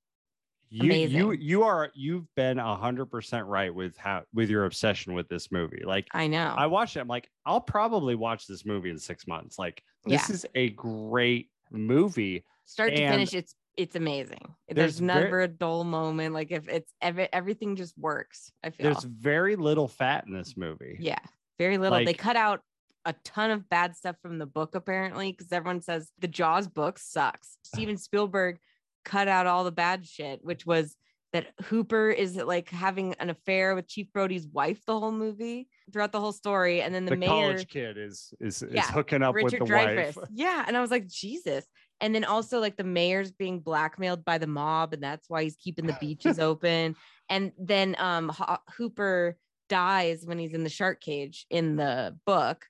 you 0.69 0.85
you 0.85 0.91
Amazing. 1.31 1.41
you 1.41 1.63
are 1.63 1.91
you've 1.95 2.27
been 2.35 2.59
a 2.59 2.77
hundred 2.77 3.07
percent 3.07 3.47
right 3.47 3.73
with 3.75 3.97
how 3.97 4.25
with 4.35 4.51
your 4.51 4.65
obsession 4.67 5.15
with 5.15 5.29
this 5.29 5.51
movie. 5.53 5.83
Like 5.85 6.07
i 6.13 6.27
know 6.27 6.55
I 6.57 6.67
watched 6.67 6.97
it, 6.97 7.01
I'm 7.01 7.09
like, 7.09 7.29
I'll 7.47 7.61
probably 7.61 8.15
watch 8.15 8.47
this 8.47 8.65
movie 8.67 8.91
in 8.91 8.99
six 8.99 9.27
months. 9.27 9.59
Like 9.59 9.83
this 10.05 10.29
is 10.31 10.45
a 10.55 10.71
great 10.71 11.51
movie. 11.71 12.45
start 12.67 12.91
to 12.95 13.09
finish 13.09 13.33
it's 13.35 13.55
it's 13.77 13.97
amazing 13.97 14.55
there's 14.69 14.99
there's, 14.99 14.99
ver- 15.01 15.07
never 15.07 15.41
a 15.43 15.49
dull 15.49 15.83
moment 15.83 16.33
like 16.33 16.53
if 16.53 16.69
it's 16.69 16.93
every, 17.01 17.29
everything 17.33 17.75
just 17.75 17.97
works 17.99 18.53
i 18.63 18.71
feel 18.71 18.85
There's 18.85 19.03
very 19.05 19.57
little 19.57 19.89
fat 19.89 20.25
in 20.29 20.33
this 20.33 20.57
movie. 20.57 20.97
yeah 21.01 21.19
very 21.59 21.79
little 21.79 22.05
they 22.05 22.15
cut 22.15 22.37
out 22.37 22.61
a 23.05 23.15
ton 23.25 23.51
of 23.51 23.69
bad 23.69 23.97
stuff 23.97 24.17
from 24.23 24.39
the 24.39 24.47
book 24.47 24.75
apparently 24.75 25.31
because 25.33 25.53
everyone 25.53 25.81
says 25.81 26.11
the 26.19 26.29
jaws 26.29 26.69
book 26.69 26.99
sucks 26.99 27.59
steven 27.65 27.97
spielberg 27.97 28.59
cut 29.05 29.29
out 29.29 29.47
all 29.47 29.65
the 29.65 29.73
bad 29.73 30.07
shit 30.07 30.41
which 30.43 30.65
was 30.67 30.97
that 31.33 31.49
hooper 31.65 32.11
is 32.11 32.37
like 32.37 32.71
having 32.71 33.15
an 33.19 33.29
affair 33.29 33.75
with 33.75 33.89
chief 33.89 34.07
brody's 34.13 34.47
wife 34.47 34.81
the 34.87 34.99
whole 34.99 35.11
movie 35.13 35.69
throughout 35.93 36.13
the 36.13 36.21
whole 36.21 36.33
story 36.33 36.81
and 36.81 36.95
then 36.95 37.05
the, 37.05 37.11
The, 37.11 37.17
mayor 37.17 37.29
college 37.29 37.69
kid 37.69 37.99
is 37.99 38.33
is, 38.41 38.63
is 38.63 38.73
Yeah, 38.73 38.83
hooking 38.83 39.23
up 39.23 39.35
Richard 39.35 39.61
with 39.61 39.69
the 39.69 39.75
Dreyfuss. 39.75 40.17
wife. 40.17 40.29
Yeah. 40.33 40.65
And 40.67 40.77
I 40.77 40.81
was 40.81 40.91
like, 40.91 41.07
Jesus. 41.09 41.67
And 42.01 42.15
then 42.15 42.25
also 42.25 42.61
like 42.61 42.77
the 42.77 42.85
mayor's 42.85 43.33
being 43.33 43.61
blackmailed 43.61 44.25
by 44.25 44.39
the 44.39 44.47
mob, 44.47 44.93
and 44.95 45.03
that's 45.03 45.29
why 45.29 45.43
he's 45.43 45.57
keeping 45.57 45.87
the 45.87 45.97
beaches 46.01 46.39
open. 46.51 46.97
And 47.29 47.53
then 47.59 47.97
um 47.99 48.29
Ho- 48.31 48.59
Hooper 48.77 49.37
dies 49.69 50.25
when 50.25 50.39
he's 50.39 50.53
in 50.55 50.63
the 50.63 50.71
shark 50.71 51.01
cage 51.01 51.47
in 51.51 51.77
the 51.77 52.17
book 52.27 52.65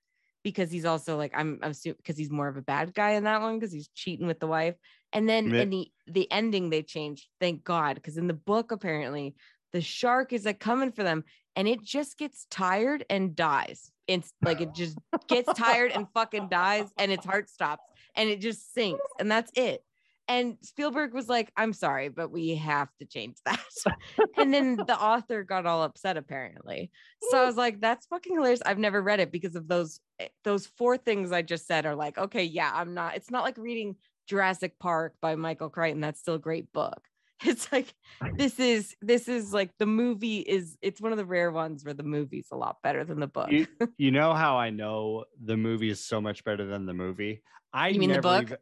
because 0.44 0.70
he's 0.70 0.84
also 0.84 1.16
like 1.16 1.32
I'm 1.34 1.58
I'm 1.62 1.72
because 1.82 2.16
he's 2.16 2.30
more 2.30 2.46
of 2.46 2.56
a 2.56 2.62
bad 2.62 2.94
guy 2.94 3.12
in 3.12 3.24
that 3.24 3.40
one 3.40 3.58
because 3.58 3.72
he's 3.72 3.88
cheating 3.88 4.28
with 4.28 4.38
the 4.38 4.46
wife. 4.46 4.76
And 5.12 5.28
then 5.28 5.52
in 5.52 5.70
the 5.70 5.90
the 6.06 6.30
ending 6.30 6.70
they 6.70 6.82
changed, 6.82 7.26
thank 7.40 7.64
God, 7.64 7.96
because 7.96 8.16
in 8.18 8.28
the 8.28 8.34
book 8.34 8.70
apparently 8.70 9.34
the 9.72 9.80
shark 9.80 10.32
is 10.32 10.44
like 10.44 10.60
coming 10.60 10.92
for 10.92 11.02
them 11.02 11.24
and 11.56 11.66
it 11.66 11.82
just 11.82 12.16
gets 12.16 12.46
tired 12.50 13.04
and 13.10 13.34
dies. 13.34 13.90
It's 14.06 14.32
like 14.42 14.60
it 14.60 14.74
just 14.74 14.96
gets 15.28 15.52
tired 15.54 15.90
and 15.90 16.06
fucking 16.14 16.48
dies 16.48 16.88
and 16.96 17.10
its 17.10 17.24
heart 17.26 17.48
stops 17.48 17.82
and 18.14 18.28
it 18.28 18.40
just 18.40 18.72
sinks 18.72 19.02
and 19.18 19.30
that's 19.30 19.50
it. 19.56 19.82
And 20.26 20.56
Spielberg 20.62 21.12
was 21.12 21.28
like, 21.28 21.52
I'm 21.56 21.72
sorry, 21.72 22.08
but 22.08 22.30
we 22.30 22.54
have 22.56 22.88
to 22.98 23.06
change 23.06 23.36
that. 23.44 23.60
and 24.38 24.54
then 24.54 24.76
the 24.76 24.98
author 24.98 25.42
got 25.44 25.66
all 25.66 25.82
upset 25.82 26.16
apparently. 26.16 26.90
So 27.30 27.42
I 27.42 27.44
was 27.44 27.56
like, 27.56 27.80
that's 27.80 28.06
fucking 28.06 28.34
hilarious. 28.34 28.62
I've 28.64 28.78
never 28.78 29.02
read 29.02 29.20
it 29.20 29.30
because 29.30 29.54
of 29.54 29.68
those 29.68 30.00
eh, 30.18 30.28
those 30.42 30.66
four 30.78 30.96
things 30.96 31.30
I 31.30 31.42
just 31.42 31.66
said 31.66 31.84
are 31.84 31.94
like, 31.94 32.16
okay, 32.16 32.44
yeah, 32.44 32.70
I'm 32.74 32.94
not, 32.94 33.16
it's 33.16 33.30
not 33.30 33.42
like 33.42 33.58
reading 33.58 33.96
Jurassic 34.26 34.78
Park 34.78 35.14
by 35.20 35.34
Michael 35.34 35.68
Crichton. 35.68 36.00
That's 36.00 36.20
still 36.20 36.34
a 36.34 36.38
great 36.38 36.72
book. 36.72 37.00
It's 37.44 37.70
like 37.70 37.92
this 38.38 38.58
is 38.58 38.96
this 39.02 39.28
is 39.28 39.52
like 39.52 39.70
the 39.78 39.84
movie 39.84 40.38
is 40.38 40.78
it's 40.80 41.00
one 41.00 41.12
of 41.12 41.18
the 41.18 41.26
rare 41.26 41.50
ones 41.50 41.84
where 41.84 41.92
the 41.92 42.02
movie's 42.02 42.46
a 42.52 42.56
lot 42.56 42.76
better 42.82 43.04
than 43.04 43.20
the 43.20 43.26
book. 43.26 43.50
You, 43.50 43.66
you 43.98 44.10
know 44.12 44.32
how 44.32 44.56
I 44.56 44.70
know 44.70 45.24
the 45.44 45.56
movie 45.58 45.90
is 45.90 46.00
so 46.02 46.22
much 46.22 46.42
better 46.44 46.64
than 46.64 46.86
the 46.86 46.94
movie? 46.94 47.42
I 47.72 47.88
You 47.88 47.98
mean 48.00 48.12
the 48.12 48.20
book? 48.22 48.42
even- 48.44 48.58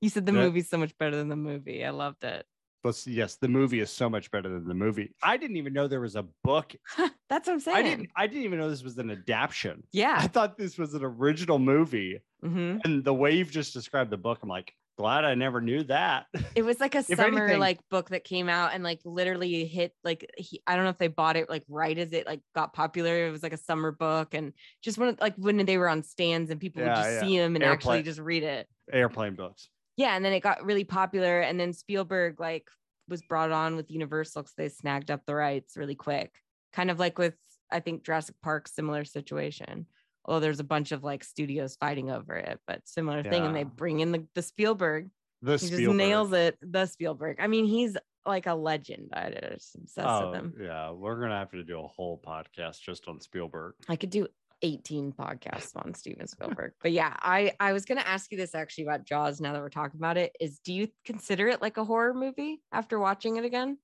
you 0.00 0.08
said 0.08 0.26
the 0.26 0.32
That- 0.32 0.38
movie's 0.40 0.68
so 0.68 0.78
much 0.78 0.96
better 0.98 1.16
than 1.16 1.28
the 1.28 1.36
movie. 1.36 1.84
I 1.84 1.90
loved 1.90 2.24
it. 2.24 2.46
but 2.82 3.06
yes, 3.06 3.36
the 3.36 3.48
movie 3.48 3.80
is 3.80 3.90
so 3.90 4.08
much 4.08 4.30
better 4.30 4.48
than 4.48 4.66
the 4.66 4.74
movie. 4.74 5.12
I 5.22 5.36
didn't 5.36 5.56
even 5.58 5.72
know 5.74 5.86
there 5.86 6.00
was 6.00 6.16
a 6.16 6.24
book. 6.44 6.74
That's 7.28 7.46
what 7.46 7.54
I'm 7.54 7.60
saying. 7.60 7.76
I 7.76 7.82
didn't 7.82 8.10
I 8.16 8.26
didn't 8.26 8.44
even 8.44 8.58
know 8.58 8.70
this 8.70 8.82
was 8.82 8.96
an 8.98 9.10
adaptation. 9.10 9.82
Yeah, 9.92 10.16
I 10.18 10.26
thought 10.28 10.56
this 10.56 10.78
was 10.78 10.94
an 10.94 11.04
original 11.04 11.58
movie. 11.58 12.20
hmm 12.42 12.78
And 12.84 13.04
the 13.04 13.14
way 13.14 13.32
you've 13.36 13.50
just 13.50 13.74
described 13.74 14.10
the 14.10 14.16
book, 14.16 14.38
I'm 14.42 14.48
like, 14.48 14.72
glad 15.00 15.24
I 15.24 15.34
never 15.34 15.60
knew 15.60 15.82
that. 15.84 16.26
It 16.54 16.62
was 16.62 16.80
like 16.80 16.94
a 16.94 17.02
summer 17.02 17.44
anything- 17.44 17.60
like 17.60 17.80
book 17.90 18.10
that 18.10 18.24
came 18.24 18.48
out 18.48 18.72
and 18.74 18.84
like 18.84 19.00
literally 19.04 19.64
hit 19.64 19.94
like 20.04 20.30
he, 20.36 20.62
I 20.66 20.74
don't 20.76 20.84
know 20.84 20.90
if 20.90 20.98
they 20.98 21.08
bought 21.08 21.36
it 21.36 21.48
like 21.48 21.64
right 21.68 21.96
as 21.96 22.12
it 22.12 22.26
like 22.26 22.40
got 22.54 22.72
popular. 22.72 23.26
It 23.26 23.30
was 23.30 23.42
like 23.42 23.52
a 23.52 23.58
summer 23.58 23.92
book 23.92 24.34
and 24.34 24.52
just 24.82 24.98
when 24.98 25.16
like 25.20 25.34
when 25.36 25.64
they 25.64 25.78
were 25.78 25.88
on 25.88 26.02
stands 26.02 26.50
and 26.50 26.60
people 26.60 26.82
would 26.82 26.94
just 26.94 27.10
yeah. 27.10 27.20
see 27.20 27.38
them 27.38 27.54
and 27.54 27.64
actually 27.64 28.02
just 28.02 28.20
read 28.20 28.42
it. 28.42 28.68
Airplane 28.92 29.36
books. 29.36 29.68
yeah 29.96 30.16
and 30.16 30.24
then 30.24 30.32
it 30.32 30.40
got 30.40 30.64
really 30.64 30.82
popular 30.84 31.40
and 31.40 31.60
then 31.60 31.72
spielberg 31.72 32.40
like 32.40 32.68
was 33.08 33.22
brought 33.22 33.52
on 33.52 33.76
with 33.76 33.90
universal 33.90 34.42
because 34.42 34.54
they 34.56 34.68
snagged 34.68 35.10
up 35.10 35.24
the 35.26 35.34
rights 35.34 35.76
really 35.76 35.94
quick 35.94 36.32
kind 36.72 36.90
of 36.90 36.98
like 36.98 37.18
with 37.18 37.34
i 37.70 37.78
think 37.78 38.04
jurassic 38.04 38.34
park 38.42 38.66
similar 38.66 39.04
situation 39.04 39.86
although 40.24 40.40
there's 40.40 40.60
a 40.60 40.64
bunch 40.64 40.92
of 40.92 41.02
like 41.04 41.24
studios 41.24 41.76
fighting 41.76 42.10
over 42.10 42.34
it 42.36 42.58
but 42.66 42.80
similar 42.86 43.22
thing 43.22 43.44
and 43.46 43.54
they 43.56 43.64
bring 43.64 44.00
in 44.00 44.12
the, 44.12 44.26
the 44.34 44.42
spielberg 44.42 45.08
The 45.42 45.52
he 45.52 45.58
Spielberg. 45.66 45.84
just 45.86 45.96
nails 45.96 46.32
it 46.32 46.58
the 46.62 46.86
spielberg 46.86 47.36
i 47.40 47.46
mean 47.46 47.64
he's 47.64 47.96
like 48.26 48.46
a 48.46 48.54
legend 48.54 49.08
i 49.14 49.30
just 49.30 49.74
obsessed 49.76 50.06
Oh, 50.06 50.30
with 50.30 50.38
him 50.40 50.54
yeah. 50.60 50.90
We're 50.90 51.20
gonna 51.20 51.38
have 51.38 51.50
to 51.52 51.64
do 51.64 51.80
a 51.80 51.86
whole 51.86 52.20
podcast 52.24 52.80
just 52.82 53.08
on 53.08 53.20
Spielberg. 53.20 53.74
i 53.88 53.96
could 53.96 54.10
do 54.10 54.26
18 54.62 55.12
podcasts 55.12 55.74
on 55.74 55.94
Steven 55.94 56.26
Spielberg. 56.26 56.72
But 56.82 56.92
yeah, 56.92 57.16
I 57.22 57.54
I 57.58 57.72
was 57.72 57.86
going 57.86 57.96
to 57.96 58.06
ask 58.06 58.30
you 58.30 58.36
this 58.36 58.54
actually 58.54 58.84
about 58.84 59.06
Jaws 59.06 59.40
now 59.40 59.54
that 59.54 59.62
we're 59.62 59.70
talking 59.70 59.98
about 59.98 60.18
it 60.18 60.36
is 60.38 60.58
do 60.58 60.74
you 60.74 60.88
consider 61.06 61.48
it 61.48 61.62
like 61.62 61.78
a 61.78 61.84
horror 61.84 62.12
movie 62.12 62.60
after 62.70 62.98
watching 62.98 63.36
it 63.38 63.46
again? 63.46 63.78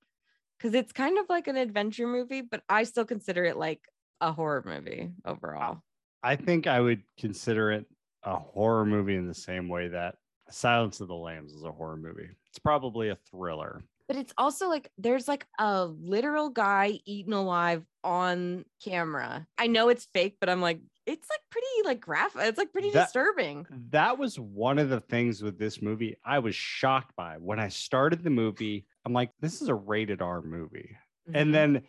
Cuz 0.60 0.74
it's 0.74 0.92
kind 0.92 1.16
of 1.16 1.24
like 1.30 1.48
an 1.48 1.56
adventure 1.56 2.06
movie, 2.06 2.42
but 2.42 2.62
I 2.68 2.82
still 2.82 3.06
consider 3.06 3.44
it 3.44 3.56
like 3.56 3.80
a 4.20 4.32
horror 4.32 4.62
movie 4.66 5.12
overall. 5.24 5.80
I 6.22 6.36
think 6.36 6.66
I 6.66 6.80
would 6.80 7.02
consider 7.18 7.70
it 7.72 7.86
a 8.24 8.36
horror 8.38 8.84
movie 8.84 9.14
in 9.16 9.26
the 9.28 9.34
same 9.34 9.68
way 9.68 9.88
that 9.88 10.16
Silence 10.50 11.00
of 11.00 11.08
the 11.08 11.14
Lambs 11.14 11.52
is 11.52 11.62
a 11.62 11.72
horror 11.72 11.96
movie. 11.96 12.28
It's 12.50 12.58
probably 12.58 13.08
a 13.10 13.16
thriller. 13.30 13.82
But 14.08 14.16
it's 14.16 14.32
also 14.38 14.68
like 14.68 14.90
there's 14.98 15.26
like 15.26 15.46
a 15.58 15.84
literal 15.86 16.48
guy 16.48 17.00
eaten 17.04 17.32
alive 17.32 17.84
on 18.04 18.64
camera. 18.84 19.46
I 19.58 19.66
know 19.66 19.88
it's 19.88 20.06
fake, 20.14 20.36
but 20.40 20.48
I'm 20.48 20.60
like 20.60 20.80
it's 21.06 21.28
like 21.30 21.40
pretty 21.50 21.66
like 21.84 22.00
graphic. 22.00 22.42
It's 22.44 22.58
like 22.58 22.72
pretty 22.72 22.90
That- 22.90 23.04
disturbing. 23.06 23.66
That 23.90 24.18
was 24.18 24.38
one 24.38 24.78
of 24.78 24.88
the 24.88 25.00
things 25.00 25.42
with 25.42 25.58
this 25.58 25.80
movie 25.82 26.16
I 26.24 26.38
was 26.40 26.54
shocked 26.54 27.14
by. 27.16 27.36
When 27.38 27.58
I 27.60 27.68
started 27.68 28.22
the 28.24 28.30
movie, 28.30 28.86
I'm 29.04 29.12
like, 29.12 29.30
this 29.40 29.60
is 29.62 29.68
a 29.68 29.74
rated 29.74 30.20
R 30.22 30.40
movie. 30.42 30.96
Mhm. 31.28 31.40
And 31.40 31.54
then 31.54 31.82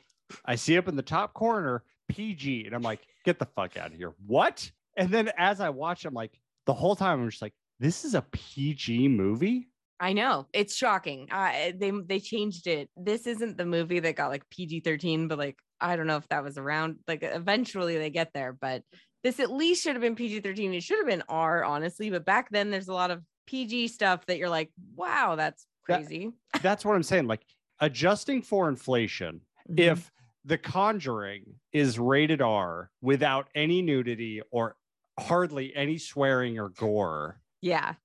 I 0.45 0.55
see 0.55 0.77
up 0.77 0.87
in 0.87 0.95
the 0.95 1.01
top 1.03 1.33
corner 1.33 1.83
PG, 2.09 2.65
and 2.65 2.75
I'm 2.75 2.81
like, 2.83 3.01
get 3.27 3.39
the 3.39 3.45
fuck 3.45 3.75
out 3.77 3.87
of 3.87 3.93
here. 3.97 4.13
What? 4.25 4.71
And 4.95 5.09
then 5.09 5.29
as 5.37 5.59
I 5.59 5.69
watch, 5.69 6.05
I'm 6.05 6.13
like, 6.13 6.39
the 6.65 6.73
whole 6.73 6.95
time 6.95 7.21
I'm 7.21 7.29
just 7.29 7.41
like, 7.41 7.53
this 7.79 8.05
is 8.05 8.15
a 8.15 8.21
PG 8.31 9.09
movie. 9.09 9.67
I 9.99 10.13
know 10.13 10.47
it's 10.53 10.75
shocking. 10.75 11.27
Uh, 11.31 11.71
they 11.77 11.91
they 12.05 12.19
changed 12.19 12.67
it. 12.67 12.89
This 12.95 13.27
isn't 13.27 13.57
the 13.57 13.65
movie 13.65 13.99
that 13.99 14.15
got 14.15 14.29
like 14.29 14.47
PG 14.49 14.79
thirteen, 14.81 15.27
but 15.27 15.37
like 15.37 15.57
I 15.81 15.95
don't 15.95 16.07
know 16.07 16.17
if 16.17 16.27
that 16.29 16.43
was 16.43 16.57
around. 16.57 16.97
Like 17.07 17.21
eventually 17.23 17.97
they 17.97 18.09
get 18.11 18.31
there, 18.33 18.53
but 18.53 18.83
this 19.23 19.39
at 19.39 19.51
least 19.51 19.83
should 19.83 19.95
have 19.95 20.01
been 20.01 20.15
PG 20.15 20.41
thirteen. 20.41 20.73
It 20.73 20.83
should 20.83 20.99
have 20.99 21.07
been 21.07 21.23
R, 21.27 21.63
honestly. 21.65 22.09
But 22.11 22.25
back 22.25 22.49
then, 22.51 22.69
there's 22.69 22.87
a 22.89 22.93
lot 22.93 23.11
of 23.11 23.23
PG 23.47 23.87
stuff 23.89 24.25
that 24.27 24.37
you're 24.37 24.49
like, 24.49 24.71
wow, 24.95 25.35
that's 25.35 25.65
That- 25.87 26.01
crazy. 26.05 26.29
That's 26.61 26.85
what 26.85 26.95
I'm 26.95 27.03
saying. 27.03 27.27
Like 27.27 27.41
adjusting 27.79 28.41
for 28.43 28.69
inflation, 28.69 29.41
Mhm. 29.69 29.79
if 29.79 30.11
The 30.47 30.57
Conjuring 30.57 31.43
is 31.73 31.99
rated 31.99 32.41
R 32.41 32.89
without 33.01 33.49
any 33.53 33.81
nudity 33.81 34.41
or 34.49 34.77
hardly 35.19 35.75
any 35.75 35.97
swearing 35.97 36.57
or 36.57 36.69
gore, 36.69 37.41
yeah, 37.61 37.95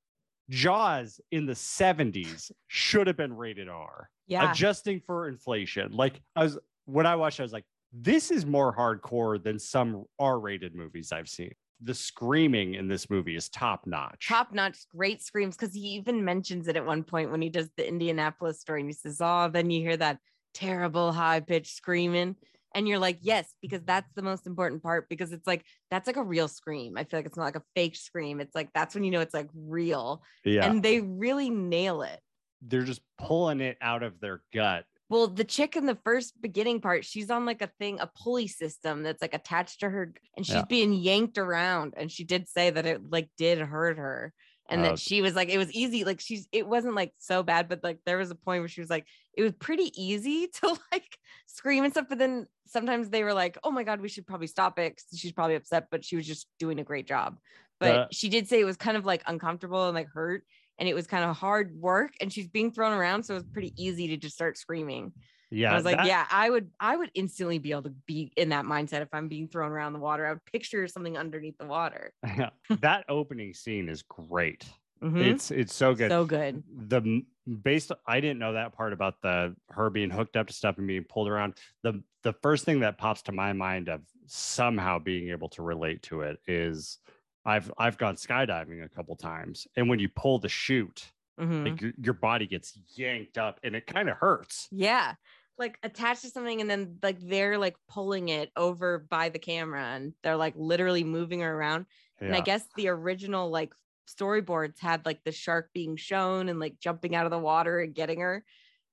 Jaws 0.51 1.20
in 1.30 1.47
the 1.47 1.53
70s 1.53 2.51
should 2.66 3.07
have 3.07 3.16
been 3.16 3.32
rated 3.36 3.68
R. 3.68 4.11
yeah, 4.26 4.51
Adjusting 4.51 5.01
for 5.07 5.28
inflation. 5.28 5.93
Like 5.93 6.20
I 6.34 6.43
was 6.43 6.59
when 6.86 7.07
I 7.07 7.14
watched, 7.14 7.38
I 7.38 7.45
was 7.45 7.53
like, 7.53 7.64
this 7.93 8.32
is 8.32 8.45
more 8.45 8.74
hardcore 8.74 9.40
than 9.40 9.59
some 9.59 10.05
R-rated 10.18 10.74
movies 10.74 11.12
I've 11.12 11.28
seen. 11.28 11.53
The 11.80 11.95
screaming 11.95 12.74
in 12.74 12.88
this 12.88 13.09
movie 13.09 13.36
is 13.36 13.49
top 13.51 13.86
notch. 13.86 14.26
top 14.28 14.53
notch, 14.53 14.78
great 14.88 15.22
screams. 15.22 15.57
Because 15.57 15.74
he 15.74 15.80
even 15.80 16.24
mentions 16.24 16.66
it 16.66 16.76
at 16.76 16.84
one 16.84 17.05
point 17.05 17.30
when 17.30 17.40
he 17.40 17.51
does 17.51 17.70
the 17.76 17.86
Indianapolis 17.86 18.61
story, 18.61 18.80
and 18.80 18.88
he 18.88 18.95
says, 18.95 19.18
"Oh, 19.20 19.49
then 19.53 19.70
you 19.70 19.80
hear 19.80 19.97
that 19.97 20.18
terrible 20.55 21.12
high 21.12 21.40
pitched 21.40 21.74
screaming." 21.76 22.36
And 22.74 22.88
you're 22.88 22.98
like, 22.98 23.18
yes, 23.20 23.55
because 23.61 23.82
that's 23.84 24.11
the 24.14 24.22
most 24.22 24.46
important 24.46 24.82
part. 24.82 25.07
Because 25.11 25.32
it's 25.32 25.46
like 25.46 25.62
that's 25.90 26.07
like 26.07 26.16
a 26.16 26.22
real 26.24 26.48
scream. 26.48 26.96
I 26.96 27.05
feel 27.05 27.18
like 27.18 27.26
it's 27.26 27.36
not 27.36 27.44
like 27.44 27.57
a 27.57 27.62
fake 27.74 27.96
scream. 27.96 28.40
It's 28.40 28.55
like 28.55 28.70
that's 28.74 28.94
when 28.94 29.05
you 29.05 29.11
know 29.11 29.20
it's 29.20 29.34
like 29.34 29.48
real. 29.55 30.22
yeah. 30.44 30.64
And 30.64 30.82
they 30.82 31.00
really 31.00 31.50
nail 31.50 32.00
it. 32.03 32.18
They're 32.62 32.84
just 32.84 33.03
pulling 33.18 33.61
it 33.61 33.76
out 33.82 34.03
of 34.03 34.20
their 34.20 34.40
gut. 34.55 34.84
Well, 35.11 35.26
the 35.26 35.44
chick 35.44 35.76
in 35.76 35.84
the 35.84 35.98
first 36.05 36.40
beginning 36.40 36.80
part, 36.80 37.05
she's 37.05 37.28
on 37.28 37.44
like 37.44 37.61
a 37.61 37.70
thing, 37.78 38.00
a 38.00 38.07
pulley 38.07 38.46
system 38.46 39.03
that's 39.03 39.20
like 39.20 39.34
attached 39.34 39.80
to 39.80 39.90
her, 39.90 40.14
and 40.38 40.46
she's 40.46 40.55
Yeah. 40.55 40.64
being 40.66 40.94
yanked 40.94 41.36
around. 41.36 41.92
And 41.98 42.11
she 42.11 42.24
did 42.24 42.48
say 42.48 42.70
that 42.70 42.86
it 42.86 43.03
like 43.11 43.28
did 43.36 43.59
hurt 43.59 43.98
her, 43.98 44.32
and 44.70 44.80
Oh. 44.80 44.84
that 44.84 44.98
she 44.98 45.20
was 45.20 45.34
like, 45.34 45.50
it 45.50 45.59
was 45.59 45.70
easy. 45.72 46.05
Like 46.05 46.20
she's, 46.20 46.48
it 46.53 46.66
wasn't 46.66 46.94
like 46.94 47.12
so 47.18 47.42
bad, 47.42 47.68
but 47.68 47.80
like 47.84 47.98
there 48.07 48.16
was 48.16 48.30
a 48.30 48.34
point 48.34 48.62
where 48.62 48.68
she 48.68 48.80
was 48.80 48.88
like, 48.88 49.07
it 49.35 49.43
was 49.43 49.53
pretty 49.53 49.91
easy 50.01 50.47
to 50.61 50.76
like 50.93 51.18
scream 51.47 51.85
and 51.85 51.93
stuff. 51.93 52.07
But 52.09 52.18
then 52.18 52.47
sometimes 52.66 53.11
they 53.11 53.22
were 53.24 53.35
like, 53.35 53.59
oh 53.64 53.70
my 53.70 53.83
god, 53.85 54.01
we 54.01 54.09
should 54.09 54.26
probably 54.26 54.47
stop 54.47 54.78
it. 54.78 55.01
she's 55.14 55.33
probably 55.33 55.57
upset, 55.57 55.89
but 55.91 56.05
she 56.05 56.16
was 56.16 56.26
just 56.26 56.47
doing 56.59 56.78
a 56.80 56.85
great 56.85 57.07
job. 57.07 57.39
But 57.80 58.09
The- 58.11 58.14
she 58.14 58.28
did 58.28 58.49
say 58.49 58.61
it 58.61 58.64
was 58.64 58.76
kind 58.76 58.97
of 58.97 59.05
like 59.05 59.22
uncomfortable 59.26 59.87
and 59.87 59.95
like 59.95 60.09
hurt 60.09 60.45
and 60.78 60.89
it 60.89 60.95
was 60.95 61.07
kind 61.07 61.24
of 61.24 61.37
hard 61.37 61.74
work 61.76 62.12
and 62.20 62.33
she's 62.33 62.49
being 62.49 62.72
thrown 62.72 62.93
around 62.93 63.24
so 63.24 63.35
it 63.35 63.39
was 63.39 63.47
pretty 63.53 63.72
easy 63.76 64.09
to 64.09 64.16
just 64.16 64.35
start 64.35 64.57
screaming 64.57 65.12
Yeah. 65.51 65.70
i 65.70 65.76
was 65.76 65.85
like 65.85 65.99
that- 65.99 66.07
yeah 66.07 66.26
i 66.30 66.49
would 66.49 66.70
i 66.80 66.97
would 66.97 67.11
instantly 67.14 67.59
be 67.59 67.72
able 67.72 67.83
to 67.83 67.95
be 68.07 68.33
in 68.37 68.49
that 68.49 68.64
mindset 68.64 69.03
if 69.03 69.09
i'm 69.12 69.28
being 69.28 69.49
thrown 69.49 69.70
around 69.70 69.93
the 69.93 69.99
water 69.99 70.26
i 70.26 70.30
would 70.33 70.45
picture 70.47 70.89
something 70.89 71.18
underneath 71.18 71.59
the 71.59 71.66
water 71.66 72.14
that 72.80 73.05
opening 73.09 73.53
scene 73.53 73.89
is 73.89 74.03
great. 74.03 74.64
Mhm. 75.03 75.20
It's 75.20 75.50
it's 75.50 75.74
so 75.74 75.94
good. 75.94 76.11
so 76.11 76.24
good 76.24 76.62
the 76.88 77.22
based 77.62 77.90
I 78.07 78.20
didn't 78.20 78.38
know 78.38 78.53
that 78.53 78.72
part 78.72 78.92
about 78.92 79.20
the 79.20 79.57
her 79.70 79.90
being 79.90 80.11
hooked 80.11 80.36
up 80.36 80.46
to 80.46 80.53
stuff 80.53 80.78
and 80.78 80.86
being 80.86 81.05
pulled 81.05 81.28
around. 81.28 81.59
The 81.82 82.03
the 82.22 82.32
first 82.34 82.64
thing 82.64 82.80
that 82.80 82.98
pops 82.98 83.22
to 83.22 83.32
my 83.32 83.53
mind 83.53 83.88
of 83.88 84.03
somehow 84.26 84.98
being 85.00 85.30
able 85.30 85.48
to 85.50 85.62
relate 85.62 86.03
to 86.05 86.22
it 86.22 86.38
is 86.46 86.98
I've 87.44 87.72
I've 87.78 87.98
gone 87.98 88.14
skydiving 88.16 88.84
a 88.84 88.88
couple 88.88 89.16
times 89.16 89.66
and 89.76 89.88
when 89.88 89.98
you 89.98 90.09
pull 90.09 90.38
the 90.38 90.48
chute, 90.48 91.12
Mhm. 91.40 91.64
like 91.64 91.80
your, 91.80 91.92
your 91.98 92.14
body 92.14 92.46
gets 92.46 92.78
yanked 92.96 93.38
up 93.38 93.59
and 93.64 93.74
it 93.74 93.86
kind 93.86 94.09
of 94.09 94.16
hurts. 94.18 94.68
yeah 94.70 95.14
like 95.59 95.78
attached 95.82 96.22
to 96.22 96.28
something 96.30 96.61
and 96.61 96.70
then 96.70 96.98
like 97.03 97.18
they're 97.20 97.59
like 97.59 97.76
pulling 97.88 98.28
it 98.30 98.50
over 98.57 98.98
by 98.98 99.28
the 99.28 99.38
camera 99.38 99.82
and 99.84 100.14
they're 100.22 100.36
like 100.36 100.55
literally 100.57 101.05
moving 101.05 101.40
her 101.40 101.55
around 101.55 101.86
And 102.20 102.34
I 102.34 102.40
guess 102.40 102.66
the 102.76 102.88
original 102.88 103.50
like 103.50 103.74
storyboards 104.09 104.78
had 104.80 105.05
like 105.07 105.20
the 105.24 105.32
shark 105.32 105.70
being 105.72 105.96
shown 105.96 106.48
and 106.48 106.59
like 106.61 106.78
jumping 106.80 107.14
out 107.14 107.24
of 107.26 107.30
the 107.30 107.38
water 107.38 107.80
and 107.80 107.94
getting 107.94 108.20
her 108.20 108.44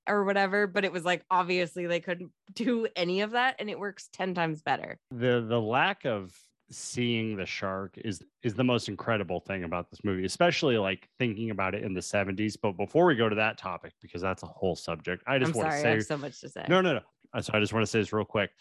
or 0.07 0.23
whatever, 0.23 0.65
but 0.67 0.85
it 0.85 0.91
was 0.91 1.05
like 1.05 1.23
obviously 1.29 1.85
they 1.85 1.99
couldn't 1.99 2.31
do 2.53 2.87
any 2.95 3.21
of 3.21 3.31
that 3.31 3.55
and 3.59 3.69
it 3.69 3.79
works 3.79 4.09
10 4.13 4.33
times 4.33 4.61
better. 4.61 4.97
the 5.11 5.45
the 5.47 5.59
lack 5.59 6.05
of 6.05 6.35
seeing 6.71 7.35
the 7.35 7.47
shark 7.47 7.95
is 7.97 8.23
is 8.43 8.53
the 8.53 8.63
most 8.63 8.89
incredible 8.89 9.39
thing 9.39 9.63
about 9.63 9.89
this 9.89 9.99
movie 10.03 10.23
especially 10.23 10.77
like 10.77 11.09
thinking 11.17 11.49
about 11.49 11.73
it 11.73 11.83
in 11.83 11.95
the 11.95 11.99
70s 11.99 12.55
but 12.61 12.73
before 12.73 13.05
we 13.07 13.15
go 13.15 13.27
to 13.27 13.35
that 13.35 13.57
topic 13.57 13.91
because 14.03 14.21
that's 14.21 14.43
a 14.43 14.45
whole 14.45 14.75
subject 14.75 15.23
i 15.25 15.39
just 15.39 15.49
I'm 15.55 15.57
want 15.57 15.71
sorry, 15.71 15.81
to 15.81 15.87
I 15.89 15.91
say 15.93 15.95
have 15.97 16.05
so 16.05 16.17
much 16.19 16.39
to 16.41 16.49
say. 16.49 16.65
no 16.69 16.79
no 16.81 16.93
no 16.93 16.99
Uh, 17.33 17.41
so 17.41 17.53
i 17.55 17.59
just 17.59 17.73
want 17.73 17.81
to 17.81 17.87
say 17.87 17.97
this 17.97 18.13
real 18.13 18.23
quick 18.23 18.51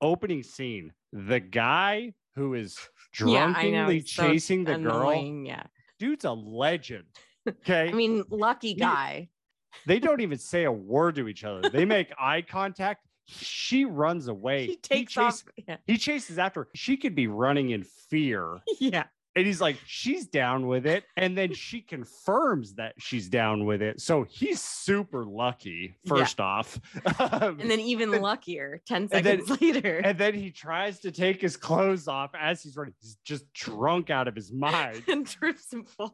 opening 0.00 0.44
scene 0.44 0.92
the 1.12 1.40
guy 1.40 2.12
who 2.38 2.54
is 2.54 2.78
yeah, 3.20 3.52
drunkenly 3.52 4.00
so 4.00 4.28
chasing 4.28 4.64
the 4.64 4.78
girl 4.78 5.12
Yeah. 5.14 5.64
dude's 5.98 6.24
a 6.24 6.32
legend 6.32 7.04
okay 7.48 7.88
I 7.88 7.92
mean, 7.92 8.24
lucky 8.30 8.68
He- 8.68 8.74
guy. 8.74 9.28
they 9.86 9.98
don't 9.98 10.20
even 10.26 10.38
say 10.38 10.64
a 10.64 10.72
word 10.72 11.16
to 11.16 11.28
each 11.28 11.44
other 11.44 11.68
they 11.68 11.84
make 11.84 12.12
eye 12.18 12.42
contact 12.42 13.04
she 13.26 13.84
runs 13.84 14.28
away 14.28 14.66
He 14.68 14.76
takes 14.76 15.12
chase- 15.12 15.22
off. 15.22 15.42
Yeah. 15.66 15.76
he 15.86 15.98
chases 15.98 16.38
after 16.38 16.60
her. 16.60 16.68
She 16.74 16.96
could 16.96 17.14
be 17.14 17.26
running 17.26 17.68
in 17.70 17.82
fear. 17.84 18.60
yeah. 18.80 19.04
And 19.38 19.46
he's 19.46 19.60
like, 19.60 19.76
she's 19.86 20.26
down 20.26 20.66
with 20.66 20.84
it. 20.84 21.04
And 21.16 21.38
then 21.38 21.52
she 21.54 21.80
confirms 21.94 22.74
that 22.74 22.94
she's 22.98 23.28
down 23.28 23.64
with 23.66 23.82
it. 23.82 24.00
So 24.00 24.26
he's 24.28 24.60
super 24.60 25.24
lucky, 25.24 25.96
Yeah. 26.04 26.08
first 26.16 26.40
off. 26.40 26.80
Um, 27.20 27.60
And 27.60 27.70
then 27.70 27.78
even 27.78 28.10
luckier 28.20 28.82
10 28.86 29.08
and 29.12 29.24
then- 29.24 29.46
seconds 29.46 29.60
later. 29.62 29.98
and 29.98 30.18
then 30.18 30.34
he 30.34 30.50
tries 30.50 30.98
to 31.00 31.12
take 31.12 31.40
his 31.40 31.56
clothes 31.56 32.08
off 32.08 32.30
as 32.38 32.62
he's 32.64 32.76
running. 32.76 32.94
He's 33.00 33.16
just 33.24 33.50
drunk 33.52 34.10
out 34.10 34.26
of 34.26 34.34
his 34.34 34.52
mind. 34.52 35.04
and 35.06 35.24
trips 35.26 35.72
and 35.72 35.88
falls. 35.88 36.12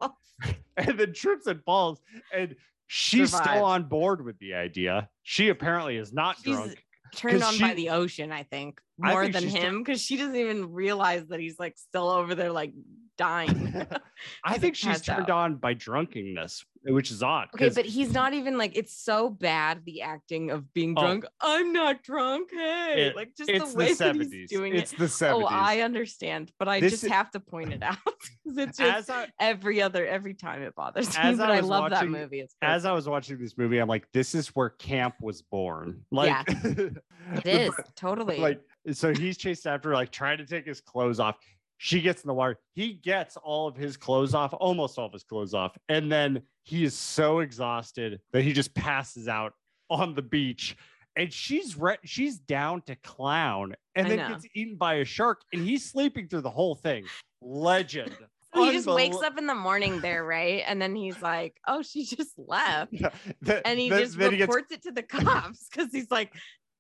and 0.76 0.98
then 0.98 1.14
trips 1.14 1.46
and 1.46 1.62
falls. 1.64 2.00
And 2.32 2.54
she's 2.88 3.30
Survives. 3.30 3.50
still 3.50 3.64
on 3.64 3.84
board 3.84 4.22
with 4.22 4.38
the 4.38 4.52
idea. 4.54 5.08
She 5.22 5.48
apparently 5.48 5.96
is 5.96 6.12
not 6.12 6.36
She's 6.44 6.54
drunk. 6.56 6.84
turned 7.16 7.42
on 7.42 7.58
by 7.58 7.72
the 7.72 7.88
ocean, 7.90 8.30
I 8.32 8.42
think, 8.42 8.80
I 9.02 9.12
more 9.12 9.22
think 9.22 9.34
than 9.34 9.48
him 9.48 9.82
because 9.82 10.02
she 10.02 10.16
doesn't 10.18 10.36
even 10.36 10.72
realize 10.72 11.26
that 11.28 11.40
he's 11.40 11.58
like 11.58 11.78
still 11.78 12.08
over 12.10 12.34
there, 12.34 12.52
like 12.52 12.72
dying. 13.16 13.86
I 14.44 14.58
think 14.58 14.76
she's 14.76 15.00
turned 15.00 15.30
out. 15.30 15.30
on 15.30 15.54
by 15.56 15.74
drunkenness, 15.74 16.64
which 16.84 17.10
is 17.10 17.22
odd. 17.22 17.48
Okay, 17.54 17.68
but 17.70 17.84
he's 17.84 18.12
not 18.12 18.32
even 18.34 18.56
like 18.58 18.76
it's 18.76 18.96
so 18.96 19.28
bad 19.30 19.82
the 19.84 20.02
acting 20.02 20.50
of 20.50 20.72
being 20.74 20.94
Oh. 20.96 21.02
drunk. 21.02 21.24
I'm 21.40 21.72
not 21.72 22.02
drunk. 22.02 22.50
Hey, 22.52 23.06
It- 23.08 23.16
like 23.16 23.34
just 23.36 23.50
it's 23.50 23.72
the 23.72 23.78
way 23.78 23.92
the 23.92 24.04
that 24.04 24.16
he's 24.16 24.50
doing 24.50 24.74
it's 24.74 24.92
it. 24.92 24.98
the 24.98 25.04
70s. 25.06 25.32
Oh, 25.42 25.46
I 25.46 25.80
understand, 25.80 26.52
but 26.58 26.68
I 26.68 26.80
This 26.80 26.92
just 26.92 27.04
is- 27.04 27.10
have 27.10 27.30
to 27.32 27.40
point 27.40 27.72
it 27.72 27.82
out 27.82 27.96
'cause 28.04 28.56
it's 28.58 28.78
just 28.78 29.10
I 29.10 29.28
every 29.40 29.80
other 29.82 30.06
every 30.06 30.34
time 30.34 30.62
it 30.62 30.74
bothers 30.74 31.08
me. 31.16 31.34
But 31.36 31.50
I 31.50 31.56
I, 31.56 31.60
love 31.60 31.90
that 31.90 32.08
movie. 32.08 32.40
It's 32.40 32.54
as 32.62 32.84
I 32.84 32.92
was 32.92 33.08
watching 33.08 33.38
this 33.38 33.56
movie, 33.58 33.78
I'm 33.78 33.88
like, 33.88 34.06
this 34.12 34.34
is 34.34 34.48
where 34.48 34.70
camp 34.70 35.14
was 35.20 35.42
born. 35.42 36.02
Like 36.10 36.46
it 36.48 37.46
is 37.46 37.74
totally 37.96 38.38
like 38.38 38.60
so 38.92 39.14
he's 39.14 39.36
chased 39.38 39.66
after, 39.66 39.94
like 39.94 40.10
trying 40.12 40.38
to 40.38 40.46
take 40.46 40.66
his 40.66 40.80
clothes 40.80 41.18
off. 41.20 41.36
She 41.78 42.00
gets 42.00 42.22
in 42.22 42.28
the 42.28 42.34
water. 42.34 42.58
He 42.74 42.94
gets 42.94 43.36
all 43.36 43.66
of 43.68 43.76
his 43.76 43.96
clothes 43.96 44.34
off, 44.34 44.54
almost 44.54 44.98
all 44.98 45.06
of 45.06 45.12
his 45.12 45.24
clothes 45.24 45.54
off, 45.54 45.76
and 45.88 46.10
then 46.10 46.42
he 46.62 46.84
is 46.84 46.94
so 46.94 47.40
exhausted 47.40 48.20
that 48.32 48.42
he 48.42 48.52
just 48.52 48.74
passes 48.74 49.28
out 49.28 49.54
on 49.90 50.14
the 50.14 50.22
beach. 50.22 50.76
And 51.16 51.32
she's 51.32 51.76
re- 51.76 51.98
she's 52.04 52.38
down 52.38 52.82
to 52.82 52.96
clown, 52.96 53.74
and 53.94 54.06
I 54.06 54.10
then 54.10 54.18
know. 54.18 54.28
gets 54.30 54.46
eaten 54.54 54.76
by 54.76 54.94
a 54.94 55.04
shark, 55.04 55.42
and 55.52 55.62
he's 55.62 55.88
sleeping 55.88 56.26
through 56.26 56.40
the 56.40 56.50
whole 56.50 56.74
thing. 56.74 57.04
Legend. 57.40 58.16
So 58.54 58.62
he 58.62 58.70
just 58.70 58.86
wakes 58.86 59.16
up 59.16 59.36
in 59.36 59.48
the 59.48 59.54
morning 59.54 60.00
there, 60.00 60.24
right? 60.24 60.62
And 60.64 60.80
then 60.80 60.94
he's 60.94 61.20
like, 61.20 61.56
"Oh, 61.66 61.82
she 61.82 62.04
just 62.04 62.38
left." 62.38 62.92
Yeah, 63.42 63.60
and 63.64 63.80
he 63.80 63.88
just 63.88 64.14
he 64.14 64.20
gets 64.20 64.40
reports 64.42 64.70
it 64.70 64.82
to 64.84 64.92
the 64.92 65.02
cops 65.02 65.68
because 65.68 65.90
he's 65.90 66.08
like 66.08 66.32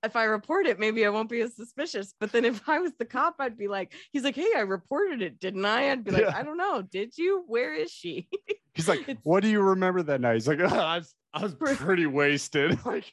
if 0.04 0.16
i 0.16 0.24
report 0.24 0.66
it 0.66 0.78
maybe 0.78 1.04
i 1.04 1.08
won't 1.08 1.28
be 1.30 1.40
as 1.40 1.54
suspicious 1.56 2.14
but 2.20 2.30
then 2.32 2.44
if 2.44 2.68
i 2.68 2.78
was 2.78 2.92
the 2.98 3.04
cop 3.04 3.34
i'd 3.40 3.56
be 3.56 3.68
like 3.68 3.92
he's 4.12 4.22
like 4.24 4.34
hey 4.34 4.50
i 4.56 4.60
reported 4.60 5.22
it 5.22 5.38
didn't 5.40 5.64
i 5.64 5.90
i'd 5.90 6.04
be 6.04 6.10
like 6.10 6.22
Yeah. 6.22 6.36
i 6.36 6.42
don't 6.42 6.56
know 6.56 6.82
did 6.82 7.16
you 7.16 7.44
where 7.46 7.74
is 7.74 7.90
she 7.90 8.28
He's 8.74 8.88
like, 8.88 9.02
It's- 9.02 9.18
"What 9.22 9.44
do 9.44 9.48
you 9.48 9.60
remember 9.60 10.02
that 10.02 10.20
night?" 10.20 10.34
He's 10.34 10.48
like, 10.48 10.58
"Oh, 10.58 10.64
"I 10.66 10.98
was, 10.98 11.14
I 11.32 11.44
was 11.44 11.54
pretty 11.54 12.06
wasted." 12.06 12.76
Like, 12.84 13.04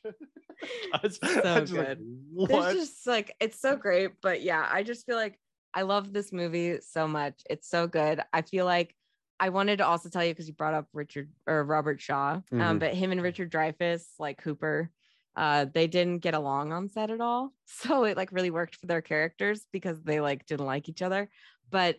I 0.92 1.00
was, 1.04 1.20
I 1.22 1.60
was 1.60 1.72
like, 1.72 1.88
good. 1.88 2.00
what? 2.34 2.50
there's 2.50 2.74
just 2.76 3.06
like 3.08 3.36
it's 3.40 3.60
so 3.62 3.76
great 3.76 4.12
but 4.24 4.42
yeah 4.42 4.68
i 4.72 4.82
just 4.84 5.06
feel 5.06 5.16
like 5.16 5.38
i 5.76 5.82
love 5.84 6.12
this 6.14 6.32
movie 6.34 6.80
so 6.82 7.08
much 7.08 7.42
it's 7.50 7.68
so 7.70 7.86
good 7.88 8.22
i 8.34 8.42
feel 8.42 8.66
like 8.66 8.96
i 9.40 9.50
wanted 9.50 9.78
to 9.78 9.86
also 9.88 10.10
tell 10.10 10.24
you 10.26 10.32
because 10.34 10.48
you 10.48 10.54
brought 10.54 10.74
up 10.74 10.88
richard 10.94 11.30
or 11.48 11.64
robert 11.64 12.02
shaw 12.02 12.34
um, 12.34 12.44
Mhm. 12.54 12.80
but 12.80 12.94
him 12.96 13.12
and 13.12 13.22
richard 13.22 13.52
dreyfuss 13.52 14.04
like 14.20 14.42
cooper 14.42 14.90
uh 15.36 15.66
they 15.74 15.88
didn't 15.88 16.20
get 16.20 16.34
along 16.34 16.72
on 16.72 16.90
set 16.90 17.12
at 17.12 17.22
all. 17.22 17.54
So 17.66 18.04
it 18.04 18.18
like 18.18 18.32
really 18.32 18.52
worked 18.52 18.76
for 18.76 18.86
their 18.86 19.02
characters 19.02 19.66
because 19.72 20.02
they 20.04 20.20
like 20.20 20.46
didn't 20.46 20.66
like 20.66 20.90
each 20.90 21.02
other. 21.02 21.30
But 21.70 21.98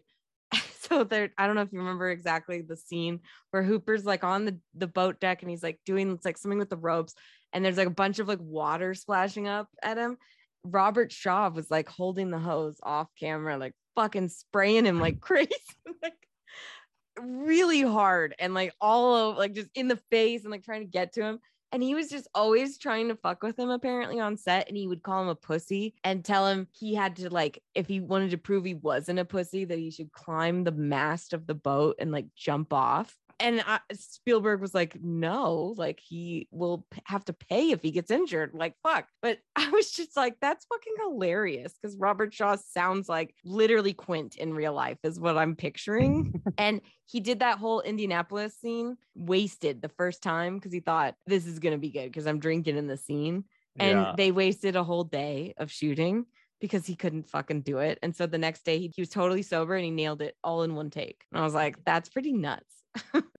so 0.80 1.04
there 1.04 1.30
i 1.38 1.46
don't 1.46 1.56
know 1.56 1.62
if 1.62 1.72
you 1.72 1.78
remember 1.78 2.10
exactly 2.10 2.60
the 2.60 2.76
scene 2.76 3.20
where 3.50 3.62
hooper's 3.62 4.04
like 4.04 4.22
on 4.22 4.44
the 4.44 4.58
the 4.74 4.86
boat 4.86 5.18
deck 5.18 5.40
and 5.40 5.50
he's 5.50 5.62
like 5.62 5.80
doing 5.86 6.10
it's 6.10 6.26
like 6.26 6.36
something 6.36 6.58
with 6.58 6.68
the 6.68 6.76
ropes 6.76 7.14
and 7.52 7.64
there's 7.64 7.76
like 7.76 7.86
a 7.86 7.90
bunch 7.90 8.18
of 8.18 8.28
like 8.28 8.40
water 8.40 8.94
splashing 8.94 9.46
up 9.46 9.68
at 9.82 9.98
him. 9.98 10.16
Robert 10.64 11.12
shaw 11.12 11.50
was 11.50 11.70
like 11.70 11.88
holding 11.88 12.30
the 12.30 12.38
hose 12.38 12.78
off 12.82 13.08
camera 13.18 13.58
like 13.58 13.74
fucking 13.96 14.28
spraying 14.28 14.86
him 14.86 15.00
like 15.00 15.20
crazy 15.20 15.50
like 16.02 16.14
really 17.20 17.82
hard 17.82 18.34
and 18.38 18.54
like 18.54 18.72
all 18.80 19.14
of 19.30 19.36
like 19.36 19.52
just 19.52 19.68
in 19.74 19.88
the 19.88 20.00
face 20.10 20.42
and 20.42 20.50
like 20.50 20.64
trying 20.64 20.80
to 20.80 20.86
get 20.86 21.12
to 21.12 21.22
him 21.22 21.38
and 21.72 21.82
he 21.82 21.94
was 21.94 22.08
just 22.08 22.28
always 22.34 22.76
trying 22.78 23.08
to 23.08 23.16
fuck 23.16 23.42
with 23.42 23.58
him 23.58 23.70
apparently 23.70 24.20
on 24.20 24.36
set 24.36 24.68
and 24.68 24.76
he 24.76 24.86
would 24.86 25.02
call 25.02 25.22
him 25.22 25.28
a 25.28 25.34
pussy 25.34 25.94
and 26.04 26.24
tell 26.24 26.46
him 26.46 26.68
he 26.72 26.94
had 26.94 27.16
to 27.16 27.30
like 27.30 27.62
if 27.74 27.88
he 27.88 28.00
wanted 28.00 28.30
to 28.30 28.38
prove 28.38 28.64
he 28.64 28.74
wasn't 28.74 29.18
a 29.18 29.24
pussy 29.24 29.64
that 29.64 29.78
he 29.78 29.90
should 29.90 30.12
climb 30.12 30.62
the 30.62 30.72
mast 30.72 31.32
of 31.32 31.46
the 31.46 31.54
boat 31.54 31.96
and 31.98 32.12
like 32.12 32.26
jump 32.36 32.72
off 32.72 33.16
and 33.42 33.62
I, 33.66 33.80
Spielberg 33.92 34.60
was 34.60 34.74
like, 34.74 34.96
no, 35.02 35.74
like 35.76 36.00
he 36.00 36.48
will 36.50 36.86
p- 36.90 37.02
have 37.06 37.24
to 37.26 37.32
pay 37.32 37.72
if 37.72 37.82
he 37.82 37.90
gets 37.90 38.10
injured. 38.10 38.52
Like, 38.54 38.74
fuck. 38.82 39.08
But 39.20 39.38
I 39.56 39.68
was 39.70 39.90
just 39.90 40.16
like, 40.16 40.36
that's 40.40 40.64
fucking 40.66 40.94
hilarious 41.00 41.74
because 41.74 41.96
Robert 41.98 42.32
Shaw 42.32 42.56
sounds 42.56 43.08
like 43.08 43.34
literally 43.44 43.92
Quint 43.92 44.36
in 44.36 44.54
real 44.54 44.72
life, 44.72 44.98
is 45.02 45.20
what 45.20 45.36
I'm 45.36 45.56
picturing. 45.56 46.32
and 46.58 46.80
he 47.04 47.20
did 47.20 47.40
that 47.40 47.58
whole 47.58 47.80
Indianapolis 47.80 48.56
scene 48.58 48.96
wasted 49.14 49.82
the 49.82 49.90
first 49.90 50.22
time 50.22 50.56
because 50.56 50.72
he 50.72 50.80
thought 50.80 51.14
this 51.26 51.46
is 51.46 51.58
going 51.58 51.74
to 51.74 51.78
be 51.78 51.90
good 51.90 52.06
because 52.06 52.26
I'm 52.26 52.38
drinking 52.38 52.76
in 52.76 52.86
the 52.86 52.96
scene. 52.96 53.44
And 53.78 53.98
Yeah. 53.98 54.14
they 54.16 54.32
wasted 54.32 54.76
a 54.76 54.84
whole 54.84 55.04
day 55.04 55.54
of 55.56 55.70
shooting 55.70 56.26
because 56.60 56.86
he 56.86 56.94
couldn't 56.94 57.28
fucking 57.28 57.62
do 57.62 57.78
it. 57.78 57.98
And 58.02 58.14
so 58.14 58.26
the 58.26 58.38
next 58.38 58.64
day 58.64 58.78
he, 58.78 58.92
he 58.94 59.02
was 59.02 59.08
totally 59.08 59.42
sober 59.42 59.74
and 59.74 59.84
he 59.84 59.90
nailed 59.90 60.22
it 60.22 60.36
all 60.44 60.62
in 60.62 60.74
one 60.76 60.90
take. 60.90 61.24
And 61.32 61.40
I 61.40 61.44
was 61.44 61.54
like, 61.54 61.84
that's 61.84 62.08
pretty 62.08 62.32
nuts. 62.32 62.81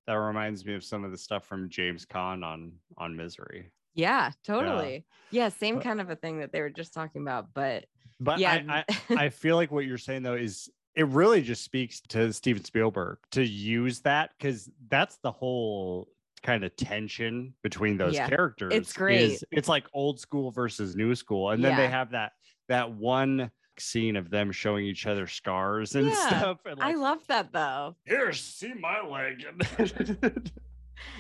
That 0.06 0.14
reminds 0.16 0.66
me 0.66 0.74
of 0.76 0.84
some 0.84 1.04
of 1.04 1.12
the 1.12 1.18
stuff 1.18 1.46
from 1.46 1.70
James 1.70 2.06
Caan 2.06 2.44
on 2.44 2.74
on 2.98 3.16
Misery. 3.16 3.72
Yeah, 3.96 4.32
totally. 4.44 5.06
Yeah, 5.32 5.50
same 5.50 5.76
But- 5.76 5.84
kind 5.84 6.02
of 6.02 6.10
a 6.10 6.16
thing 6.16 6.40
that 6.40 6.52
they 6.52 6.62
were 6.62 6.70
just 6.70 6.94
talking 6.94 7.22
about. 7.22 7.54
But 7.54 7.86
But 8.20 8.40
yeah, 8.40 8.62
I, 8.68 8.84
I 9.10 9.16
I 9.26 9.30
feel 9.30 9.56
like 9.56 9.72
what 9.72 9.86
you're 9.86 9.98
saying 9.98 10.24
though 10.24 10.34
is 10.36 10.70
it 10.96 11.08
really 11.08 11.42
just 11.42 11.64
speaks 11.64 12.02
to 12.10 12.32
Steven 12.34 12.64
Spielberg 12.64 13.18
to 13.32 13.44
use 13.44 14.02
that 14.02 14.32
because 14.38 14.70
that's 14.90 15.18
the 15.24 15.32
whole 15.32 16.08
kind 16.44 16.64
of 16.64 16.76
tension 16.76 17.54
between 17.64 17.98
those 17.98 18.14
Yeah, 18.16 18.28
characters. 18.30 18.92
great. 18.94 19.22
is- 19.22 19.46
It's 19.52 19.70
like 19.70 19.86
old 19.94 20.20
school 20.20 20.52
versus 20.52 20.96
new 20.96 21.16
school, 21.16 21.52
and 21.52 21.64
then 21.64 21.78
they 21.78 21.88
have 21.88 22.12
that 22.12 22.34
that 22.70 22.92
one 22.92 23.52
scene 23.80 24.16
of 24.16 24.30
them 24.30 24.52
showing 24.52 24.86
each 24.86 25.06
other 25.08 25.28
scars 25.28 25.96
and 25.96 26.08
Yeah, 26.08 26.28
stuff. 26.28 26.60
And 26.66 26.82
I 26.82 26.94
love 26.94 27.26
that 27.28 27.52
though. 27.52 27.96
here, 28.06 28.32
see 28.34 28.74
my 28.74 29.02
leg. 29.02 29.46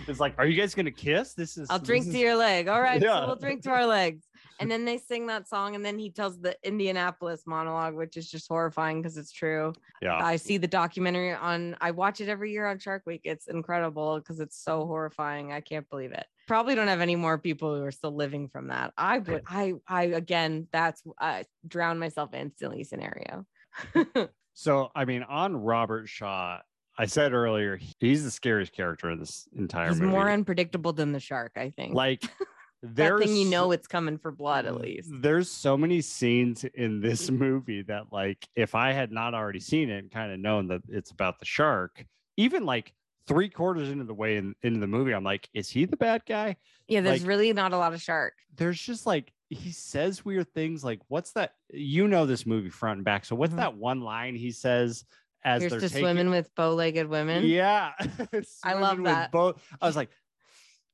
it's 0.07 0.19
like, 0.19 0.35
are 0.37 0.45
you 0.45 0.59
guys 0.59 0.75
gonna 0.75 0.91
kiss? 0.91 1.33
This 1.33 1.57
is. 1.57 1.69
I'll 1.69 1.79
drink 1.79 2.05
is- 2.07 2.13
to 2.13 2.19
your 2.19 2.35
leg. 2.35 2.67
All 2.67 2.81
right, 2.81 3.01
Yeah. 3.01 3.21
so 3.21 3.27
we'll 3.27 3.35
drink 3.35 3.63
to 3.63 3.69
our 3.71 3.85
legs. 3.85 4.23
And 4.59 4.71
then 4.71 4.85
they 4.85 4.97
sing 4.97 5.27
that 5.27 5.47
song, 5.47 5.75
and 5.75 5.83
then 5.83 5.97
he 5.99 6.09
tells 6.09 6.39
the 6.39 6.55
Indianapolis 6.63 7.43
monologue, 7.45 7.95
which 7.95 8.17
is 8.17 8.29
just 8.29 8.47
horrifying 8.47 9.01
because 9.01 9.17
it's 9.17 9.31
true. 9.31 9.73
Yeah. 10.01 10.17
I 10.23 10.35
see 10.35 10.57
the 10.57 10.67
documentary 10.67 11.33
on. 11.33 11.75
I 11.81 11.91
watch 11.91 12.21
it 12.21 12.29
every 12.29 12.51
year 12.51 12.65
on 12.67 12.79
Shark 12.79 13.03
Week. 13.05 13.21
It's 13.23 13.47
incredible 13.47 14.19
because 14.19 14.39
it's 14.39 14.63
so 14.63 14.85
horrifying. 14.85 15.51
I 15.51 15.61
can't 15.61 15.89
believe 15.89 16.11
it. 16.11 16.25
Probably 16.47 16.75
don't 16.75 16.87
have 16.87 17.01
any 17.01 17.15
more 17.15 17.37
people 17.37 17.75
who 17.75 17.83
are 17.83 17.91
still 17.91 18.15
living 18.15 18.47
from 18.49 18.67
that. 18.67 18.93
I 18.97 19.19
would. 19.19 19.43
I. 19.47 19.73
I 19.87 20.03
again. 20.03 20.67
That's 20.71 21.01
I 21.19 21.45
drown 21.67 21.99
myself 21.99 22.33
instantly 22.33 22.83
scenario. 22.83 23.45
So, 24.53 24.91
I 24.95 25.05
mean, 25.05 25.23
on 25.23 25.55
Robert 25.55 26.07
Shaw, 26.07 26.59
I 26.97 27.07
said 27.07 27.33
earlier, 27.33 27.79
he's 27.99 28.23
the 28.23 28.29
scariest 28.31 28.71
character 28.71 29.09
in 29.09 29.19
this 29.19 29.47
entire 29.57 29.89
He's 29.89 29.99
movie. 29.99 30.11
more 30.11 30.29
unpredictable 30.29 30.93
than 30.93 31.11
the 31.11 31.19
shark. 31.19 31.53
I 31.55 31.71
think. 31.71 31.95
like, 31.95 32.21
that 32.83 33.17
thing 33.19 33.35
you 33.35 33.45
know 33.49 33.71
it's 33.71 33.87
coming 33.87 34.17
for 34.17 34.31
blood 34.31 34.65
at 34.65 34.75
least. 34.79 35.09
There's 35.11 35.49
so 35.49 35.77
many 35.77 36.01
scenes 36.01 36.63
in 36.65 36.99
this 37.01 37.31
movie 37.31 37.81
that, 37.83 38.11
like, 38.11 38.45
if 38.55 38.75
I 38.75 38.91
had 38.91 39.11
not 39.11 39.33
already 39.33 39.59
seen 39.61 39.89
it 39.89 39.99
and 39.99 40.11
kind 40.11 40.31
of 40.31 40.39
known 40.39 40.67
that 40.67 40.81
it's 40.89 41.11
about 41.11 41.39
the 41.39 41.45
shark, 41.45 42.05
even 42.37 42.65
like 42.65 42.93
three 43.25 43.47
quarters 43.47 43.89
into 43.89 44.03
the 44.03 44.13
way 44.13 44.35
in, 44.37 44.53
into 44.63 44.79
the 44.81 44.87
movie, 44.87 45.13
I'm 45.13 45.23
like, 45.23 45.47
is 45.53 45.69
he 45.69 45.85
the 45.85 45.95
bad 45.97 46.23
guy? 46.27 46.57
Yeah, 46.87 47.01
there's 47.01 47.21
like- 47.21 47.27
really 47.29 47.53
not 47.53 47.71
a 47.73 47.77
lot 47.77 47.93
of 47.93 48.01
shark. 48.01 48.33
There's 48.55 48.79
just 48.81 49.05
like 49.05 49.31
he 49.49 49.71
says 49.71 50.25
weird 50.25 50.51
things. 50.53 50.83
Like, 50.83 50.99
what's 51.07 51.31
that? 51.33 51.53
You 51.71 52.07
know 52.07 52.25
this 52.25 52.45
movie 52.45 52.69
front 52.69 52.97
and 52.97 53.05
back. 53.05 53.23
So, 53.23 53.35
what's 53.35 53.53
Mhm. 53.53 53.57
that 53.57 53.75
one 53.77 54.01
line 54.01 54.35
he 54.35 54.51
says 54.51 55.05
as 55.45 55.61
Here's 55.61 55.71
they're 55.71 55.79
to 55.81 55.89
taking? 55.89 56.03
swimming 56.03 56.29
with 56.31 56.53
bow-legged 56.55 57.07
women. 57.07 57.45
Yeah, 57.45 57.91
I 58.63 58.73
love 58.73 59.01
that. 59.03 59.31
Both. 59.31 59.61
I 59.81 59.85
was 59.85 59.95
like, 59.95 60.09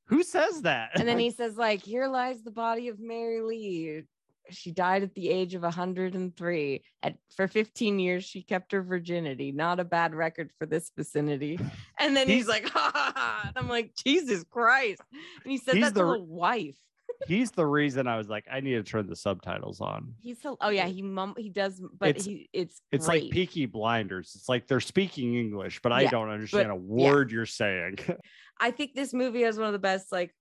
who 0.10 0.24
says 0.24 0.64
that? 0.64 0.92
And 0.96 1.08
then 1.08 1.20
he 1.26 1.32
says, 1.32 1.56
like, 1.56 1.82
here 1.82 2.08
lies 2.08 2.42
the 2.44 2.52
body 2.52 2.88
of 2.90 3.00
Mary 3.00 3.42
Lee. 3.42 4.04
She 4.52 4.72
died 4.72 5.04
at 5.04 5.14
the 5.14 5.30
age 5.30 5.54
of 5.54 5.62
103. 5.62 6.84
At 7.04 7.16
for 7.36 7.48
15 7.48 8.00
years, 8.00 8.24
she 8.26 8.42
kept 8.42 8.72
her 8.72 8.82
virginity. 8.82 9.52
Not 9.52 9.80
a 9.80 9.84
bad 9.84 10.16
record 10.16 10.52
for 10.58 10.66
this 10.66 10.92
vicinity. 10.98 11.60
And 12.00 12.16
then 12.18 12.28
he's, 12.28 12.48
He's- 12.48 12.48
like, 12.48 12.68
ha 12.74 12.92
ha 12.94 13.14
ha. 13.16 13.52
I'm 13.56 13.70
like, 13.70 13.94
Jesus 13.94 14.44
Christ. 14.50 15.02
And 15.44 15.52
he 15.52 15.58
said 15.58 15.76
He's 15.76 15.86
that 15.86 15.94
the 15.94 16.14
to 16.14 16.18
the 16.18 16.24
wife. 16.24 16.78
He's 17.28 17.52
the 17.52 17.66
reason 17.66 18.08
I 18.08 18.18
was 18.18 18.30
like, 18.30 18.46
I 18.52 18.60
need 18.62 18.74
to 18.76 18.84
turn 18.84 19.08
the 19.08 19.16
subtitles 19.16 19.82
on. 19.82 20.14
He's 20.20 20.42
so 20.42 20.58
oh 20.62 20.70
yeah, 20.70 20.88
he 20.88 21.02
mum 21.02 21.34
he 21.38 21.50
does, 21.50 21.82
but 22.00 22.10
It's- 22.10 22.26
he 22.26 22.50
it's 22.54 22.82
It's 22.92 23.08
great. 23.08 23.24
like 23.24 23.32
Peaky 23.32 23.66
Blinders. 23.66 24.34
It's 24.36 24.50
like 24.50 24.68
they're 24.68 24.80
speaking 24.80 25.36
English, 25.36 25.82
but 25.82 25.92
I 25.92 26.06
don't 26.06 26.30
understand 26.30 26.72
a 26.72 26.76
yeah. 26.76 26.80
word 26.80 27.32
you're 27.32 27.46
saying. 27.46 27.98
I 28.60 28.72
think 28.72 28.94
this 28.94 29.14
movie 29.14 29.44
has 29.44 29.58
one 29.58 29.68
of 29.68 29.74
the 29.74 29.80
best 29.80 30.12
like 30.12 30.34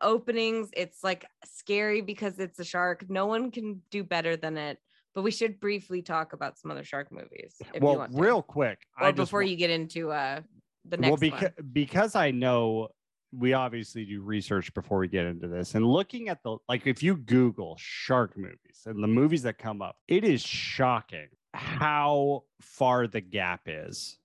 openings. 0.00 0.70
It's 0.76 1.02
like 1.02 1.26
scary 1.44 2.00
because 2.00 2.38
it's 2.38 2.58
a 2.58 2.64
shark. 2.64 3.04
No 3.08 3.26
one 3.26 3.50
can 3.50 3.82
do 3.90 4.04
better 4.04 4.36
than 4.36 4.56
it. 4.56 4.78
But 5.14 5.22
we 5.22 5.30
should 5.30 5.58
briefly 5.58 6.02
talk 6.02 6.32
about 6.32 6.58
some 6.58 6.70
other 6.70 6.84
shark 6.84 7.10
movies. 7.10 7.54
If 7.60 7.66
you 7.74 7.80
well, 7.80 7.96
want 7.98 8.12
real 8.14 8.42
quick, 8.42 8.78
or 9.00 9.08
I 9.08 9.12
before 9.12 9.40
wa- 9.40 9.46
you 9.46 9.56
get 9.56 9.70
into 9.70 10.12
uh 10.12 10.40
the 10.84 10.96
next 10.96 11.10
well, 11.10 11.16
because 11.16 11.50
one. 11.56 11.68
because 11.72 12.14
I 12.14 12.30
know 12.30 12.88
we 13.32 13.52
obviously 13.52 14.04
do 14.04 14.22
research 14.22 14.72
before 14.74 14.98
we 14.98 15.08
get 15.08 15.26
into 15.26 15.48
this, 15.48 15.74
and 15.74 15.86
looking 15.86 16.28
at 16.28 16.42
the 16.42 16.56
like, 16.68 16.86
if 16.86 17.02
you 17.02 17.16
Google 17.16 17.76
shark 17.78 18.36
movies 18.36 18.82
and 18.86 19.02
the 19.02 19.08
movies 19.08 19.42
that 19.42 19.58
come 19.58 19.82
up, 19.82 19.96
it 20.08 20.24
is 20.24 20.42
shocking 20.42 21.28
how 21.54 22.44
far 22.60 23.06
the 23.06 23.20
gap 23.20 23.62
is 23.66 24.18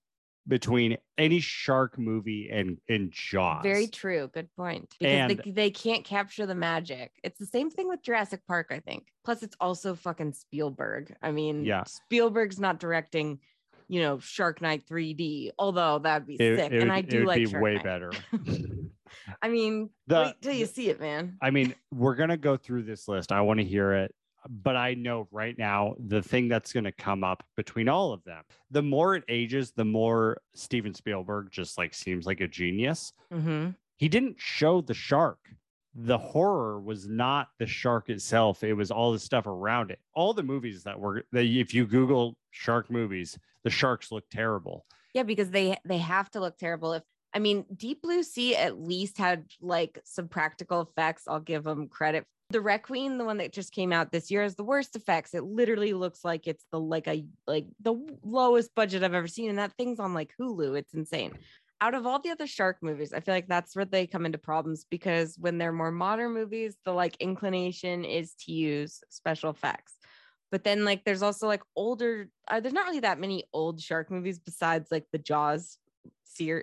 between 0.47 0.97
any 1.17 1.39
shark 1.39 1.97
movie 1.97 2.49
and 2.51 2.77
and 2.89 3.11
Jaws. 3.11 3.63
Very 3.63 3.87
true. 3.87 4.29
Good 4.33 4.49
point. 4.55 4.93
Because 4.99 5.31
And- 5.31 5.39
they, 5.45 5.51
they 5.51 5.69
can't 5.71 6.03
capture 6.03 6.45
the 6.45 6.55
magic. 6.55 7.11
It's 7.23 7.39
the 7.39 7.45
same 7.45 7.69
thing 7.69 7.87
with 7.87 8.01
Jurassic 8.03 8.41
Park, 8.47 8.67
I 8.71 8.79
think. 8.79 9.07
Plus, 9.23 9.41
it's 9.43 9.55
also 9.61 9.95
fucking 9.95 10.33
Spielberg. 10.33 11.15
I 11.21 11.31
mean, 11.31 11.63
Yeah. 11.65 11.83
Spielberg's 11.85 12.59
not 12.59 12.79
directing, 12.79 13.39
you 13.93 14.01
know, 14.01 14.17
Shark 14.17 14.59
Night 14.59 14.87
3D, 14.89 15.51
although 15.59 15.99
that'd 15.99 16.25
be 16.27 16.33
It, 16.33 16.57
sick. 16.57 16.71
it 16.71 16.81
and 16.81 16.91
I 16.91 16.97
it 16.99 17.09
do 17.09 17.19
would 17.19 17.27
like 17.27 17.37
be 17.51 17.55
way 17.57 17.77
better. 17.77 18.11
I 19.41 19.49
mean, 19.49 19.91
The- 20.07 20.23
wait 20.25 20.41
till 20.41 20.53
you 20.53 20.65
see 20.65 20.89
it, 20.89 20.99
man. 20.99 21.37
I 21.43 21.51
mean, 21.51 21.75
we're 21.91 22.15
gonna 22.15 22.37
go 22.37 22.57
through 22.57 22.83
this 22.83 23.07
list. 23.07 23.31
I 23.31 23.41
want 23.41 23.59
to 23.59 23.63
hear 23.65 23.93
it, 23.93 24.15
but 24.49 24.75
I 24.75 24.95
know 24.95 25.27
right 25.31 25.55
now 25.55 25.93
the 26.07 26.23
thing 26.23 26.47
that's 26.49 26.73
gonna 26.73 26.91
come 26.91 27.23
up 27.23 27.43
between 27.55 27.87
all 27.87 28.13
of 28.13 28.23
them. 28.23 28.43
The 28.71 28.81
more 28.81 29.15
it 29.15 29.23
ages, 29.29 29.71
the 29.75 29.85
more 29.85 30.41
Steven 30.55 30.95
Spielberg 30.95 31.49
just 31.51 31.77
like 31.77 31.93
seems 31.93 32.25
like 32.25 32.41
a 32.41 32.47
genius. 32.47 33.13
hmm 33.31 33.69
He 33.97 34.09
didn't 34.09 34.37
show 34.39 34.81
the 34.81 34.95
shark. 34.95 35.37
The 35.95 36.17
horror 36.17 36.79
was 36.79 37.07
not 37.07 37.49
the 37.59 37.67
shark 37.67 38.09
itself. 38.09 38.63
It 38.63 38.73
was 38.73 38.89
all 38.89 39.11
the 39.11 39.19
stuff 39.19 39.45
around 39.45 39.91
it. 39.91 39.99
All 40.15 40.33
the 40.33 40.43
movies 40.43 40.83
that 40.83 40.99
were 40.99 41.23
that 41.31 41.45
if 41.45 41.73
you 41.73 41.85
Google 41.85 42.35
shark 42.51 42.89
movies, 42.89 43.37
the 43.63 43.69
sharks 43.69 44.11
look 44.11 44.27
terrible. 44.29 44.85
Yeah, 45.13 45.23
because 45.23 45.51
they 45.51 45.77
they 45.85 45.99
have 45.99 46.31
to 46.31 46.39
look 46.39 46.57
terrible. 46.57 46.93
If 46.93 47.03
I 47.33 47.39
mean, 47.39 47.65
Deep 47.75 48.01
Blue 48.01 48.23
Sea 48.23 48.55
at 48.55 48.79
least 48.79 49.17
had 49.17 49.45
like 49.61 49.99
some 50.03 50.27
practical 50.27 50.81
effects. 50.81 51.23
I'll 51.27 51.39
give 51.39 51.63
them 51.63 51.87
credit. 51.87 52.25
The 52.49 52.61
Requiem, 52.61 53.17
the 53.17 53.25
one 53.25 53.37
that 53.37 53.51
just 53.51 53.71
came 53.71 53.91
out 53.91 54.11
this 54.11 54.29
year, 54.29 54.43
has 54.43 54.55
the 54.55 54.63
worst 54.63 54.95
effects. 54.95 55.33
It 55.33 55.43
literally 55.43 55.93
looks 55.93 56.23
like 56.23 56.47
it's 56.47 56.65
the 56.71 56.79
like 56.79 57.07
a 57.07 57.25
like 57.47 57.65
the 57.81 57.95
lowest 58.23 58.75
budget 58.75 59.03
I've 59.03 59.13
ever 59.13 59.27
seen, 59.27 59.49
and 59.49 59.57
that 59.57 59.73
thing's 59.73 59.99
on 59.99 60.13
like 60.13 60.33
Hulu. 60.39 60.77
It's 60.77 60.93
insane. 60.93 61.33
Out 61.83 61.93
of 61.93 62.05
all 62.05 62.19
the 62.19 62.29
other 62.29 62.47
shark 62.47 62.77
movies, 62.81 63.13
I 63.13 63.19
feel 63.19 63.33
like 63.33 63.47
that's 63.47 63.75
where 63.75 63.83
they 63.85 64.07
come 64.07 64.25
into 64.25 64.37
problems 64.37 64.85
because 64.89 65.37
when 65.37 65.57
they're 65.57 65.73
more 65.73 65.91
modern 65.91 66.33
movies, 66.33 66.77
the 66.85 66.93
like 66.93 67.17
inclination 67.19 68.05
is 68.05 68.33
to 68.45 68.53
use 68.53 69.03
special 69.09 69.49
effects 69.49 69.93
but 70.53 70.63
then 70.63 70.85
like 70.85 71.03
there's 71.03 71.23
also 71.23 71.47
like 71.47 71.63
older 71.75 72.29
uh, 72.47 72.59
there's 72.59 72.75
not 72.75 72.85
really 72.85 72.99
that 72.99 73.19
many 73.19 73.43
old 73.53 73.81
shark 73.81 74.11
movies 74.11 74.37
besides 74.37 74.91
like 74.91 75.05
the 75.11 75.17
jaws 75.17 75.79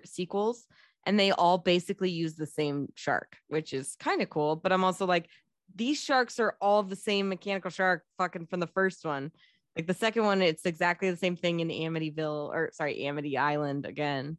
sequels 0.05 0.67
and 1.07 1.19
they 1.19 1.33
all 1.33 1.59
basically 1.59 2.11
use 2.11 2.37
the 2.37 2.47
same 2.47 2.87
shark 2.95 3.37
which 3.49 3.73
is 3.73 3.97
kind 3.97 4.23
of 4.23 4.31
cool 4.31 4.55
but 4.55 4.73
i'm 4.73 4.85
also 4.85 5.07
like 5.07 5.27
these 5.75 6.01
sharks 6.01 6.39
are 6.39 6.57
all 6.61 6.85
the 6.85 6.97
same 6.97 7.29
mechanical 7.29 7.71
shark 7.71 8.05
fucking 8.17 8.47
from 8.47 8.61
the 8.61 8.67
first 8.69 9.05
one 9.05 9.33
Like 9.77 9.87
the 9.87 9.95
second 9.95 10.25
one, 10.25 10.43
it's 10.43 10.67
exactly 10.67 11.11
the 11.11 11.17
same 11.17 11.37
thing 11.37 11.61
in 11.61 11.69
Amityville 11.69 12.49
or 12.51 12.71
sorry, 12.73 13.07
Amity 13.07 13.39
Island 13.39 13.87
again. 13.87 14.37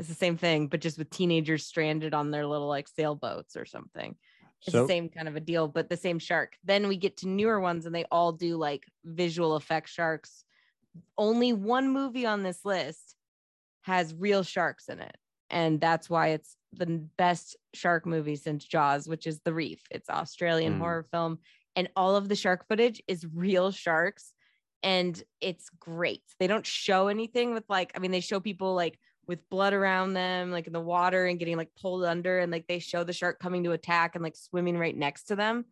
It's 0.00 0.08
the 0.08 0.14
same 0.14 0.38
thing, 0.38 0.66
but 0.66 0.80
just 0.80 0.96
with 0.96 1.10
teenagers 1.10 1.66
stranded 1.66 2.14
on 2.14 2.30
their 2.30 2.46
little 2.46 2.68
like 2.68 2.88
sailboats 2.88 3.54
or 3.54 3.66
something. 3.66 4.16
It's 4.62 4.72
So 4.72 4.80
the 4.80 4.86
same 4.86 5.10
kind 5.10 5.28
of 5.28 5.36
a 5.36 5.40
deal, 5.40 5.68
but 5.68 5.90
the 5.90 5.96
same 5.96 6.18
shark. 6.18 6.56
Then 6.64 6.88
we 6.88 6.96
get 6.96 7.18
to 7.18 7.28
newer 7.28 7.60
ones 7.60 7.84
and 7.84 7.94
they 7.94 8.06
all 8.10 8.32
do 8.32 8.56
like 8.56 8.86
visual 9.04 9.56
effect 9.56 9.90
sharks. 9.90 10.44
Only 11.18 11.52
one 11.52 11.90
movie 11.90 12.24
on 12.24 12.42
this 12.42 12.64
list 12.64 13.14
has 13.82 14.14
real 14.14 14.42
sharks 14.42 14.88
in 14.88 15.00
it. 15.00 15.16
And 15.50 15.80
that's 15.80 16.08
why 16.08 16.28
it's 16.28 16.56
the 16.72 16.86
best 16.86 17.56
shark 17.74 18.06
movie 18.06 18.36
since 18.36 18.64
Jaws, 18.64 19.06
which 19.06 19.26
is 19.26 19.40
The 19.40 19.52
Reef. 19.52 19.82
It's 19.90 20.08
Australian 20.08 20.74
Mm. 20.74 20.78
horror 20.78 21.06
film. 21.10 21.40
And 21.76 21.90
all 21.94 22.16
of 22.16 22.30
the 22.30 22.36
shark 22.36 22.66
footage 22.68 23.02
is 23.06 23.26
real 23.26 23.70
sharks. 23.70 24.32
And 24.82 25.22
it's 25.42 25.68
great. 25.78 26.22
They 26.38 26.46
don't 26.46 26.64
show 26.64 27.08
anything 27.08 27.52
with 27.52 27.64
like, 27.68 27.92
I 27.94 27.98
mean, 27.98 28.12
they 28.12 28.20
show 28.20 28.40
people 28.40 28.74
like 28.74 28.98
with 29.30 29.48
blood 29.48 29.72
around 29.72 30.12
them, 30.14 30.50
like 30.50 30.66
in 30.66 30.72
the 30.72 30.80
water 30.80 31.24
and 31.24 31.38
getting 31.38 31.56
like 31.56 31.70
pulled 31.80 32.04
under. 32.04 32.40
And 32.40 32.50
like 32.50 32.66
they 32.66 32.80
show 32.80 33.04
the 33.04 33.12
shark 33.12 33.38
coming 33.38 33.62
to 33.62 33.70
attack 33.70 34.16
and 34.16 34.24
like 34.24 34.36
swimming 34.36 34.76
right 34.76 34.96
next 34.96 35.24
to 35.26 35.36
them. 35.36 35.66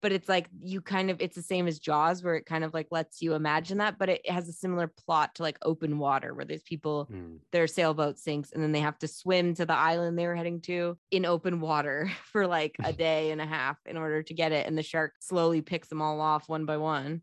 But 0.00 0.12
it's 0.12 0.28
like 0.28 0.48
you 0.62 0.80
kind 0.80 1.10
of, 1.10 1.20
it's 1.20 1.36
the 1.36 1.42
same 1.42 1.66
as 1.66 1.78
Jaws, 1.78 2.22
where 2.22 2.34
it 2.34 2.46
kind 2.46 2.64
of 2.64 2.72
like 2.72 2.88
lets 2.90 3.20
you 3.20 3.34
imagine 3.34 3.78
that, 3.78 3.98
but 3.98 4.08
it 4.08 4.28
has 4.28 4.48
a 4.48 4.52
similar 4.52 4.86
plot 4.86 5.34
to 5.34 5.42
like 5.42 5.58
open 5.62 5.98
water, 5.98 6.34
where 6.34 6.46
there's 6.46 6.62
people 6.62 7.08
Mm. 7.12 7.40
their 7.52 7.66
sailboat 7.66 8.18
sinks 8.18 8.52
and 8.52 8.62
then 8.62 8.72
they 8.72 8.80
have 8.80 8.98
to 9.00 9.08
swim 9.08 9.54
to 9.54 9.66
the 9.66 9.74
island 9.74 10.18
they 10.18 10.26
were 10.26 10.34
heading 10.34 10.60
to 10.62 10.96
in 11.10 11.26
open 11.26 11.60
water 11.60 12.10
for 12.32 12.46
like 12.46 12.74
a 12.82 12.92
day 13.06 13.30
and 13.32 13.40
a 13.40 13.46
half 13.46 13.76
in 13.86 13.96
order 13.98 14.22
to 14.22 14.34
get 14.34 14.52
it 14.52 14.66
and 14.66 14.76
the 14.78 14.82
shark 14.82 15.12
slowly 15.20 15.60
picks 15.60 15.88
them 15.88 16.00
all 16.00 16.20
off 16.20 16.48
one 16.48 16.64
by 16.64 16.76
one 16.78 17.20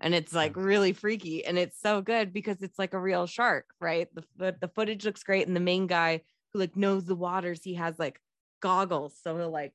and 0.00 0.14
it's 0.14 0.32
like 0.32 0.56
really 0.56 0.92
freaky 0.92 1.44
and 1.44 1.58
it's 1.58 1.80
so 1.80 2.00
good 2.00 2.32
because 2.32 2.62
it's 2.62 2.78
like 2.78 2.94
a 2.94 3.00
real 3.00 3.26
shark 3.26 3.66
right? 3.80 4.08
The, 4.14 4.24
the, 4.36 4.56
the 4.60 4.68
footage 4.68 5.04
looks 5.04 5.22
great 5.22 5.46
and 5.46 5.56
the 5.56 5.60
main 5.60 5.86
guy 5.86 6.22
who 6.52 6.60
like 6.60 6.76
knows 6.76 7.04
the 7.04 7.14
waters 7.14 7.60
he 7.62 7.74
has 7.74 7.98
like 7.98 8.20
goggles 8.60 9.18
so 9.22 9.36
he'll 9.36 9.50
like 9.50 9.74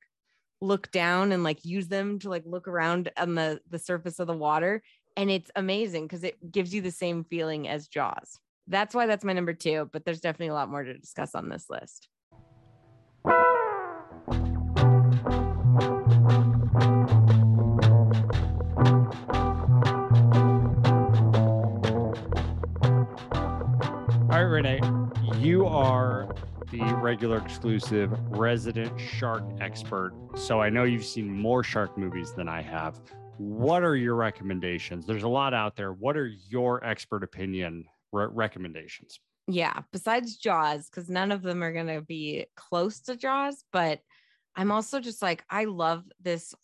look 0.60 0.90
down 0.92 1.32
and 1.32 1.42
like 1.42 1.64
use 1.64 1.88
them 1.88 2.18
to 2.20 2.28
like 2.28 2.44
look 2.46 2.68
around 2.68 3.10
on 3.16 3.34
the 3.34 3.60
the 3.70 3.78
surface 3.78 4.18
of 4.18 4.26
the 4.26 4.36
water 4.36 4.82
and 5.16 5.30
it's 5.30 5.50
amazing 5.56 6.06
because 6.06 6.24
it 6.24 6.52
gives 6.52 6.72
you 6.72 6.80
the 6.80 6.90
same 6.90 7.24
feeling 7.24 7.68
as 7.68 7.88
jaws. 7.88 8.38
That's 8.68 8.94
why 8.94 9.06
that's 9.06 9.24
my 9.24 9.32
number 9.32 9.54
two 9.54 9.90
but 9.92 10.04
there's 10.04 10.20
definitely 10.20 10.48
a 10.48 10.54
lot 10.54 10.70
more 10.70 10.84
to 10.84 10.96
discuss 10.96 11.34
on 11.34 11.48
this 11.48 11.66
list 11.68 12.08
Renee, 24.52 24.80
you 25.38 25.66
are 25.66 26.28
the 26.70 26.82
regular 26.96 27.38
exclusive 27.38 28.12
resident 28.28 29.00
shark 29.00 29.42
expert. 29.60 30.12
So 30.34 30.60
I 30.60 30.68
know 30.68 30.84
you've 30.84 31.06
seen 31.06 31.32
more 31.32 31.64
shark 31.64 31.96
movies 31.96 32.34
than 32.34 32.50
I 32.50 32.60
have. 32.60 33.00
What 33.38 33.82
are 33.82 33.96
your 33.96 34.14
recommendations? 34.14 35.06
There's 35.06 35.22
a 35.22 35.28
lot 35.28 35.54
out 35.54 35.74
there. 35.74 35.94
What 35.94 36.18
are 36.18 36.26
your 36.26 36.84
expert 36.84 37.24
opinion 37.24 37.86
re- 38.12 38.28
recommendations? 38.30 39.18
yeah 39.48 39.80
besides 39.90 40.36
jaws 40.36 40.88
because 40.88 41.10
none 41.10 41.32
of 41.32 41.42
them 41.42 41.64
are 41.64 41.72
going 41.72 41.88
to 41.88 42.00
be 42.00 42.46
close 42.54 43.00
to 43.00 43.16
jaws 43.16 43.64
but 43.72 43.98
i'm 44.54 44.70
also 44.70 45.00
just 45.00 45.20
like 45.20 45.42
i 45.50 45.64
love 45.64 46.04
this 46.20 46.54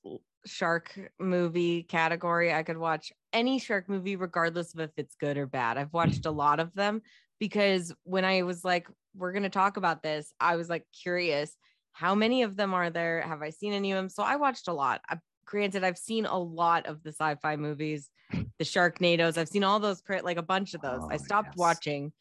shark 0.47 0.97
movie 1.19 1.83
category 1.83 2.55
i 2.55 2.63
could 2.63 2.79
watch 2.79 3.13
any 3.33 3.59
shark 3.59 3.89
movie 3.89 4.15
regardless 4.15 4.75
of 4.75 4.81
if 4.81 4.91
it's 4.97 5.17
good 5.17 5.37
or 5.37 5.45
bad 5.45 5.77
i've 5.77 5.93
watched 5.93 6.25
a 6.25 6.31
lot 6.31 6.61
of 6.61 6.73
them 6.75 7.03
because 7.39 7.93
when 8.05 8.25
i 8.25 8.43
was 8.43 8.65
like 8.65 8.89
we're 9.17 9.33
going 9.33 9.43
to 9.43 9.49
talk 9.49 9.77
about 9.77 10.03
this 10.03 10.33
i 10.41 10.57
was 10.57 10.69
like 10.69 10.85
curious 11.03 11.57
how 11.93 12.15
many 12.15 12.43
of 12.43 12.57
them 12.57 12.75
are 12.75 12.91
there 12.91 13.21
have 13.23 13.43
i 13.43 13.51
seen 13.51 13.73
any 13.73 13.93
of 13.93 13.97
them 13.97 14.09
so 14.09 14.23
i 14.23 14.37
watched 14.37 14.69
a 14.69 14.73
lot 14.73 15.01
I, 15.09 15.17
granted 15.45 15.85
i've 15.85 15.99
seen 15.99 16.27
a 16.27 16.39
lot 16.39 16.87
of 16.87 17.03
the 17.03 17.11
sci-fi 17.11 17.57
movies 17.57 18.11
the 18.31 18.65
sharknadoes 18.65 19.39
i've 19.39 19.49
seen 19.49 19.65
all 19.65 19.81
those 19.81 20.03
like 20.23 20.37
a 20.37 20.43
bunch 20.43 20.75
of 20.75 20.81
those 20.83 21.01
i 21.11 21.15
Oh, 21.15 21.19
stopped 21.19 21.49
yes. 21.49 21.57
watching 21.57 22.13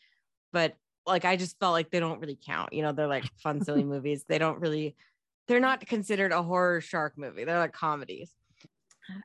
but 0.51 0.75
like 1.07 1.25
I 1.25 1.37
just 1.37 1.57
felt 1.59 1.71
like 1.71 1.89
they 1.89 1.99
don't 1.99 2.19
really 2.19 2.37
count. 2.45 2.73
You 2.73 2.81
know, 2.83 2.91
they're 2.91 3.07
like 3.07 3.25
fun, 3.37 3.61
silly 3.61 3.83
movies. 3.85 4.25
They 4.27 4.37
don't 4.37 4.59
really, 4.59 4.95
they're 5.47 5.59
not 5.59 5.85
considered 5.85 6.31
a 6.33 6.43
horror 6.43 6.81
shark 6.81 7.17
movie. 7.17 7.45
They're 7.45 7.59
like 7.59 7.73
comedies. 7.73 8.31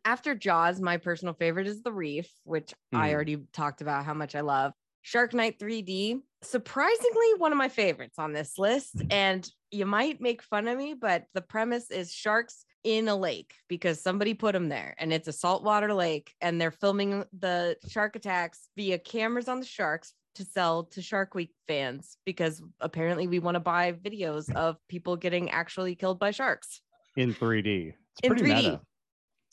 After 0.04 0.34
Jaws, 0.34 0.80
my 0.80 0.96
personal 0.96 1.34
favorite 1.34 1.66
is 1.66 1.82
The 1.82 1.92
Reef, 1.92 2.30
which 2.44 2.72
I 2.92 3.10
Mm. 3.10 3.14
already 3.14 3.36
talked 3.52 3.80
about 3.82 4.04
how 4.04 4.14
much 4.14 4.34
I 4.34 4.40
love. 4.42 4.72
Shark 5.02 5.34
Night 5.34 5.58
3D, 5.58 6.20
surprisingly 6.42 7.34
one 7.38 7.52
of 7.52 7.58
my 7.58 7.68
favorites 7.68 8.18
on 8.18 8.32
this 8.32 8.58
list. 8.58 8.96
Mm-hmm. 8.96 9.12
And 9.12 9.50
you 9.70 9.86
might 9.86 10.20
make 10.20 10.42
fun 10.42 10.68
of 10.68 10.78
me, 10.78 10.94
but 10.94 11.24
the 11.34 11.40
premise 11.40 11.90
is 11.90 12.12
sharks 12.12 12.64
in 12.84 13.08
a 13.08 13.16
lake 13.16 13.54
because 13.68 14.00
somebody 14.00 14.34
put 14.34 14.52
them 14.52 14.68
there 14.68 14.94
and 14.98 15.12
it's 15.12 15.28
a 15.28 15.32
saltwater 15.32 15.94
lake 15.94 16.32
and 16.40 16.60
they're 16.60 16.72
filming 16.72 17.24
the 17.38 17.76
shark 17.88 18.16
attacks 18.16 18.68
via 18.76 18.98
cameras 18.98 19.48
on 19.48 19.60
the 19.60 19.66
sharks 19.66 20.14
to 20.34 20.44
sell 20.44 20.84
to 20.84 21.02
Shark 21.02 21.34
Week 21.34 21.50
fans 21.68 22.16
because 22.24 22.62
apparently 22.80 23.26
we 23.26 23.38
want 23.38 23.54
to 23.54 23.60
buy 23.60 23.92
videos 23.92 24.52
of 24.56 24.76
people 24.88 25.16
getting 25.16 25.50
actually 25.50 25.94
killed 25.94 26.18
by 26.18 26.30
sharks 26.30 26.80
In 27.16 27.34
3D. 27.34 27.92
It's 28.22 28.40
in 28.40 28.46
3D. 28.46 28.54
meta. 28.54 28.80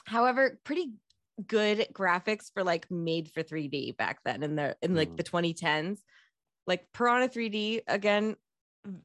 However, 0.06 0.60
pretty 0.64 0.94
good 1.48 1.88
graphics 1.94 2.52
for 2.54 2.64
like 2.64 2.90
made 2.92 3.32
for 3.32 3.44
3D 3.44 3.98
back 3.98 4.20
then 4.26 4.44
in 4.44 4.56
the 4.56 4.76
in 4.82 4.96
like 4.96 5.10
Mm. 5.10 5.18
the 5.18 5.24
2010s. 5.24 6.00
Like 6.68 6.92
Piranha 6.94 7.28
3D 7.30 7.82
again, 7.88 8.36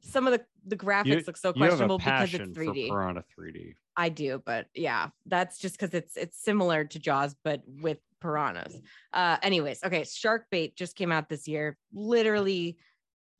some 0.01 0.27
of 0.27 0.33
the 0.33 0.45
the 0.65 0.77
graphics 0.77 1.27
look 1.27 1.37
so 1.37 1.53
You 1.55 1.63
have 1.63 1.73
a 1.73 1.87
questionable 1.87 1.97
because 1.99 2.33
it's 2.33 2.57
3D. 2.57 2.89
Piranha 2.89 3.23
3D. 3.37 3.73
I 3.97 4.09
do, 4.09 4.41
but 4.45 4.67
yeah, 4.73 5.09
that's 5.25 5.57
just 5.59 5.79
because 5.79 5.93
it's 5.93 6.17
it's 6.17 6.37
similar 6.43 6.85
to 6.85 6.99
Jaws, 6.99 7.35
but 7.43 7.61
with 7.65 7.99
piranhas. 8.21 8.79
Uh, 9.13 9.37
anyways, 9.41 9.83
okay, 9.83 10.03
Shark 10.03 10.47
Bait 10.51 10.75
just 10.75 10.95
came 10.95 11.11
out 11.11 11.29
this 11.29 11.47
year. 11.47 11.77
Literally, 11.93 12.77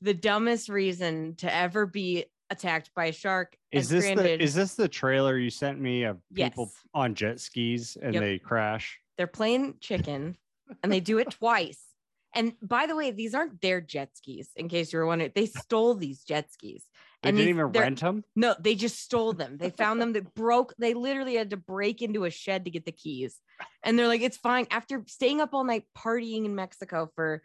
the 0.01 0.13
dumbest 0.13 0.69
reason 0.69 1.35
to 1.37 1.53
ever 1.53 1.85
be 1.85 2.25
attacked 2.49 2.91
by 2.95 3.05
a 3.05 3.11
shark. 3.11 3.55
Is 3.71 3.89
this 3.89 4.03
stranded. 4.05 4.39
the 4.39 4.43
is 4.43 4.53
this 4.53 4.75
the 4.75 4.87
trailer 4.87 5.37
you 5.37 5.49
sent 5.49 5.79
me 5.79 6.03
of 6.03 6.17
people 6.33 6.65
Yes. 6.65 6.81
on 6.93 7.15
jet 7.15 7.39
skis 7.39 7.97
and 8.01 8.13
Yep. 8.13 8.23
they 8.23 8.39
crash? 8.39 8.99
They're 9.17 9.27
playing 9.27 9.77
chicken, 9.79 10.37
and 10.83 10.91
they 10.91 10.99
do 10.99 11.17
it 11.17 11.31
twice. 11.39 11.81
And 12.33 12.53
by 12.61 12.85
the 12.85 12.95
way, 12.97 13.11
these 13.11 13.33
aren't 13.33 13.61
their 13.61 13.79
jet 13.79 14.09
skis. 14.17 14.49
In 14.57 14.67
case 14.67 14.91
you 14.91 14.99
were 14.99 15.05
wondering, 15.05 15.31
they 15.33 15.45
stole 15.45 15.95
these 15.95 16.21
jet 16.23 16.51
skis. 16.51 16.83
They 17.23 17.29
and 17.29 17.37
didn't 17.37 17.47
these- 17.47 17.55
even 17.55 17.71
rent 17.81 17.99
them. 18.01 18.23
No, 18.35 18.55
they 18.59 18.75
just 18.75 18.99
stole 18.99 19.31
them. 19.31 19.57
They 19.57 19.69
found 19.69 20.01
them 20.01 20.11
that 20.13 20.33
broke. 20.33 20.73
They 20.77 20.93
literally 20.93 21.35
had 21.35 21.51
to 21.51 21.57
break 21.57 22.01
into 22.01 22.25
a 22.25 22.29
shed 22.29 22.65
to 22.65 22.71
get 22.71 22.85
the 22.85 22.91
keys. 22.91 23.39
And 23.83 23.97
they're 23.97 24.07
like, 24.09 24.21
it's 24.21 24.35
fine. 24.37 24.67
After 24.69 25.01
staying 25.07 25.39
up 25.39 25.53
all 25.53 25.63
night 25.63 25.85
partying 25.97 26.43
in 26.43 26.55
Mexico 26.55 27.09
for, 27.15 27.41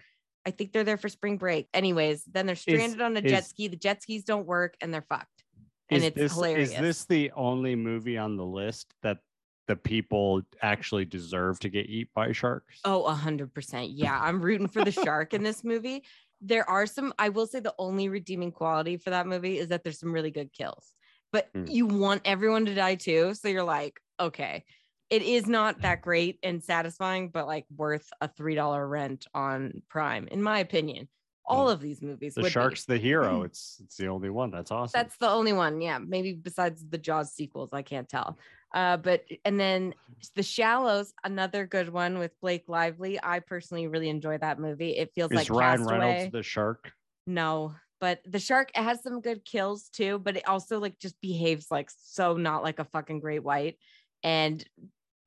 I 0.46 0.50
think 0.50 0.72
they're 0.72 0.84
there 0.84 0.96
for 0.96 1.08
spring 1.08 1.36
break. 1.36 1.68
Anyways, 1.74 2.24
then 2.24 2.46
they're 2.46 2.56
stranded 2.56 3.00
on 3.00 3.16
a 3.16 3.20
jet 3.22 3.40
is- 3.42 3.46
ski. 3.48 3.68
The 3.68 3.76
jet 3.76 4.02
skis 4.02 4.24
don't 4.24 4.46
work 4.46 4.74
and 4.80 4.92
they're 4.92 5.02
fucked. 5.08 5.44
And 5.90 6.04
it's 6.04 6.16
this 6.16 6.32
hilarious. 6.34 6.70
is 6.70 6.78
this 6.78 7.04
the 7.06 7.32
only 7.32 7.74
movie 7.74 8.16
on 8.16 8.36
the 8.36 8.44
list 8.44 8.94
that 9.02 9.18
the 9.66 9.74
people 9.76 10.42
actually 10.62 11.04
deserve 11.04 11.58
to 11.60 11.68
get 11.68 11.86
eat 11.86 12.08
by 12.14 12.32
sharks? 12.32 12.80
Oh, 12.84 13.04
a 13.04 13.12
hundred 13.14 13.52
percent. 13.52 13.90
Yeah, 13.90 14.18
I'm 14.20 14.40
rooting 14.40 14.68
for 14.68 14.84
the 14.84 14.92
shark 14.92 15.34
in 15.34 15.42
this 15.42 15.64
movie. 15.64 16.04
There 16.42 16.66
are 16.70 16.86
some, 16.86 17.12
I 17.18 17.28
will 17.28 17.46
say 17.46 17.60
the 17.60 17.74
only 17.78 18.08
redeeming 18.08 18.50
quality 18.50 18.96
for 18.96 19.10
that 19.10 19.26
movie 19.26 19.58
is 19.58 19.68
that 19.68 19.84
there's 19.84 19.98
some 19.98 20.10
really 20.10 20.30
good 20.30 20.50
kills, 20.54 20.94
but 21.34 21.52
Mm. 21.52 21.70
you 21.70 21.84
want 21.84 22.22
everyone 22.24 22.64
to 22.64 22.74
die 22.74 22.94
too. 22.94 23.34
So 23.34 23.48
you're 23.48 23.62
like, 23.62 24.00
okay, 24.18 24.64
it 25.10 25.22
is 25.22 25.46
not 25.46 25.80
that 25.82 26.02
great 26.02 26.38
and 26.42 26.62
satisfying, 26.62 27.28
but 27.28 27.46
like 27.46 27.66
worth 27.76 28.08
a 28.20 28.28
$3 28.28 28.88
rent 28.88 29.26
on 29.34 29.82
Prime, 29.88 30.28
in 30.28 30.42
my 30.42 30.60
opinion. 30.60 31.08
All 31.46 31.66
Mm. 31.66 31.72
of 31.72 31.80
these 31.80 32.00
movies. 32.00 32.34
the 32.34 32.42
would 32.42 32.48
be. 32.48 32.52
shark's 32.52 32.84
the 32.84 32.96
hero. 32.96 33.42
It's 33.44 33.80
it's 33.82 33.96
the 33.96 34.06
only 34.06 34.30
one. 34.30 34.52
That's 34.52 34.70
awesome. 34.70 34.96
That's 34.96 35.16
the 35.16 35.28
only 35.28 35.52
one. 35.52 35.80
Yeah. 35.80 35.98
Maybe 35.98 36.32
besides 36.34 36.84
the 36.88 36.98
Jaws 36.98 37.32
sequels, 37.32 37.70
I 37.72 37.82
can't 37.82 38.08
tell. 38.08 38.38
Uh, 38.72 38.96
but 38.98 39.24
and 39.44 39.58
then 39.58 39.94
The 40.36 40.44
Shallows, 40.44 41.12
another 41.24 41.66
good 41.66 41.88
one 41.88 42.18
with 42.20 42.38
Blake 42.40 42.64
Lively. 42.68 43.18
I 43.20 43.40
personally 43.40 43.88
really 43.88 44.08
enjoy 44.10 44.38
that 44.38 44.60
movie. 44.60 44.90
It 44.96 45.12
feels 45.12 45.32
is 45.32 45.36
like 45.38 45.50
Ryan 45.50 45.78
Castaway. 45.78 45.98
Reynolds 45.98 46.32
the 46.32 46.42
shark? 46.44 46.92
no, 47.26 47.74
but 48.00 48.20
the 48.26 48.38
shark 48.38 48.70
it 48.76 48.82
has 48.82 49.02
some 49.02 49.20
good 49.20 49.44
kills 49.44 49.88
too, 49.88 50.20
but 50.20 50.36
it 50.36 50.46
also 50.48 50.78
like 50.78 51.00
just 51.00 51.20
behaves 51.20 51.66
like 51.68 51.90
so 51.98 52.36
not 52.36 52.62
like 52.62 52.78
a 52.78 52.84
fucking 52.84 53.18
great 53.18 53.42
white. 53.42 53.76
And 54.22 54.64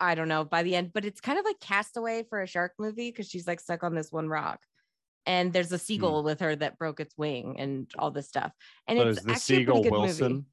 I 0.03 0.15
don't 0.15 0.27
know 0.27 0.43
by 0.43 0.63
the 0.63 0.75
end, 0.75 0.91
but 0.93 1.05
it's 1.05 1.21
kind 1.21 1.39
of 1.39 1.45
like 1.45 1.59
Castaway 1.59 2.23
for 2.29 2.41
a 2.41 2.47
shark 2.47 2.73
movie 2.77 3.09
because 3.09 3.27
she's 3.29 3.47
like 3.47 3.59
stuck 3.59 3.83
on 3.83 3.95
this 3.95 4.11
one 4.11 4.27
rock. 4.27 4.59
And 5.25 5.53
there's 5.53 5.71
a 5.71 5.79
seagull 5.79 6.21
with 6.23 6.41
her 6.41 6.53
that 6.57 6.77
broke 6.77 6.99
its 6.99 7.17
wing 7.17 7.55
and 7.57 7.89
all 7.97 8.11
this 8.11 8.27
stuff. 8.27 8.51
And 8.87 8.99
So 8.99 9.07
it's 9.07 9.21
the 9.23 9.31
actually 9.31 9.55
a 9.55 9.57
pretty 9.57 9.63
seagull 9.63 9.83
good 9.83 9.91
Wilson? 9.91 10.31
movie. 10.33 10.45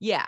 Yeah, 0.00 0.26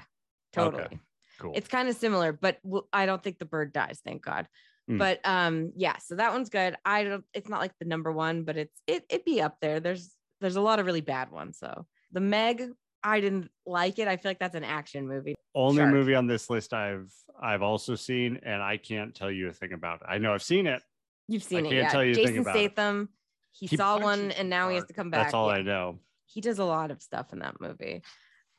Okay. 0.57 0.71
totally. 0.71 1.01
Cool. 1.39 1.53
It's 1.55 1.69
kind 1.69 1.89
of 1.89 1.97
similar, 1.97 2.33
but 2.33 2.59
I 2.93 3.05
don't 3.07 3.23
think 3.23 3.39
the 3.39 3.45
bird 3.45 3.73
dies, 3.73 4.01
thank 4.05 4.25
God. 4.25 4.47
Mm. 4.91 4.99
But 4.99 5.21
um, 5.25 5.73
yeah, 5.77 5.97
so 5.99 6.17
that 6.17 6.33
one's 6.33 6.49
good. 6.49 6.77
I 6.85 7.05
don't. 7.05 7.25
It's 7.35 7.49
not 7.49 7.61
like 7.61 7.73
the 7.79 7.87
number 7.87 8.11
one, 8.11 8.45
but 8.45 8.57
it's 8.57 8.81
it 8.87 9.05
it'd 9.09 9.25
be 9.25 9.41
up 9.41 9.57
there. 9.61 9.81
There's 9.81 10.15
there's 10.41 10.57
a 10.57 10.61
lot 10.61 10.79
of 10.81 10.87
really 10.87 11.01
bad 11.03 11.31
ones. 11.31 11.59
So 11.59 11.87
the 12.13 12.21
Meg, 12.21 12.65
I 13.03 13.21
didn't 13.21 13.51
like 13.67 13.99
it. 13.99 14.09
I 14.09 14.17
feel 14.17 14.31
like 14.31 14.39
that's 14.39 14.55
an 14.55 14.65
action 14.65 15.09
movie. 15.09 15.35
Only 15.55 15.79
Shark. 15.79 15.93
movie 15.93 16.15
on 16.15 16.27
this 16.27 16.51
list 16.51 16.73
I've 16.73 17.13
I've 17.41 17.63
also 17.63 17.95
seen, 17.95 18.39
and 18.43 18.63
I 18.63 18.77
can't 18.77 19.15
tell 19.15 19.31
you 19.31 19.49
a 19.49 19.53
thing 19.53 19.73
about 19.73 20.03
it. 20.03 20.07
I 20.09 20.19
know 20.19 20.35
I've 20.35 20.43
seen 20.43 20.67
it. 20.67 20.83
You've 21.29 21.43
seen 21.43 21.67
it, 21.67 21.69
I 21.69 21.71
can't 21.71 21.83
yeah. 21.85 21.89
tell 21.91 22.05
you 22.05 22.13
a 22.13 22.15
thing 22.15 22.27
Jason 22.27 22.39
about 22.41 22.57
it. 22.57 22.73
Statham. 22.73 23.09
He, 23.53 23.67
He 23.67 23.77
saw 23.77 23.99
one, 23.99 24.31
and 24.33 24.49
now 24.51 24.69
he 24.69 24.77
has 24.77 24.85
to 24.85 24.93
come 24.93 25.11
back. 25.11 25.25
That's 25.25 25.35
all 25.35 25.49
Yeah. 25.49 25.55
I 25.57 25.63
know. 25.63 25.99
he 26.27 26.41
does 26.41 26.59
a 26.59 26.65
lot 26.65 26.91
of 26.91 27.03
stuff 27.03 27.33
in 27.33 27.41
that 27.41 27.61
movie. 27.61 28.03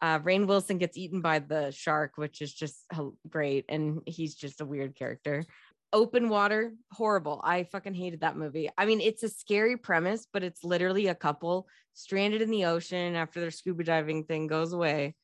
Uh, 0.02 0.20
Rainn 0.20 0.48
Wilson 0.48 0.78
gets 0.80 0.98
eaten 0.98 1.22
by 1.22 1.40
the 1.40 1.72
shark, 1.72 2.14
which 2.16 2.42
is 2.42 2.54
just 2.54 2.86
great, 3.30 3.66
and 3.70 4.02
he's 4.06 4.36
just 4.36 4.60
a 4.60 4.66
weird 4.66 4.96
character. 4.96 5.46
Open 5.94 6.30
water, 6.30 6.74
horrible. 6.94 7.42
I 7.44 7.64
fucking 7.64 7.94
hated 7.96 8.22
that 8.22 8.38
movie. 8.38 8.70
I 8.78 8.86
mean, 8.86 9.02
it's 9.02 9.24
a 9.24 9.30
scary 9.30 9.76
premise, 9.76 10.26
but 10.32 10.42
it's 10.44 10.64
literally 10.64 11.08
a 11.08 11.16
couple 11.16 11.68
stranded 11.94 12.42
in 12.42 12.50
the 12.50 12.66
ocean 12.66 13.16
after 13.16 13.42
their 13.42 13.52
scuba 13.52 13.84
diving 13.84 14.24
thing 14.24 14.48
goes 14.48 14.72
away, 14.72 15.16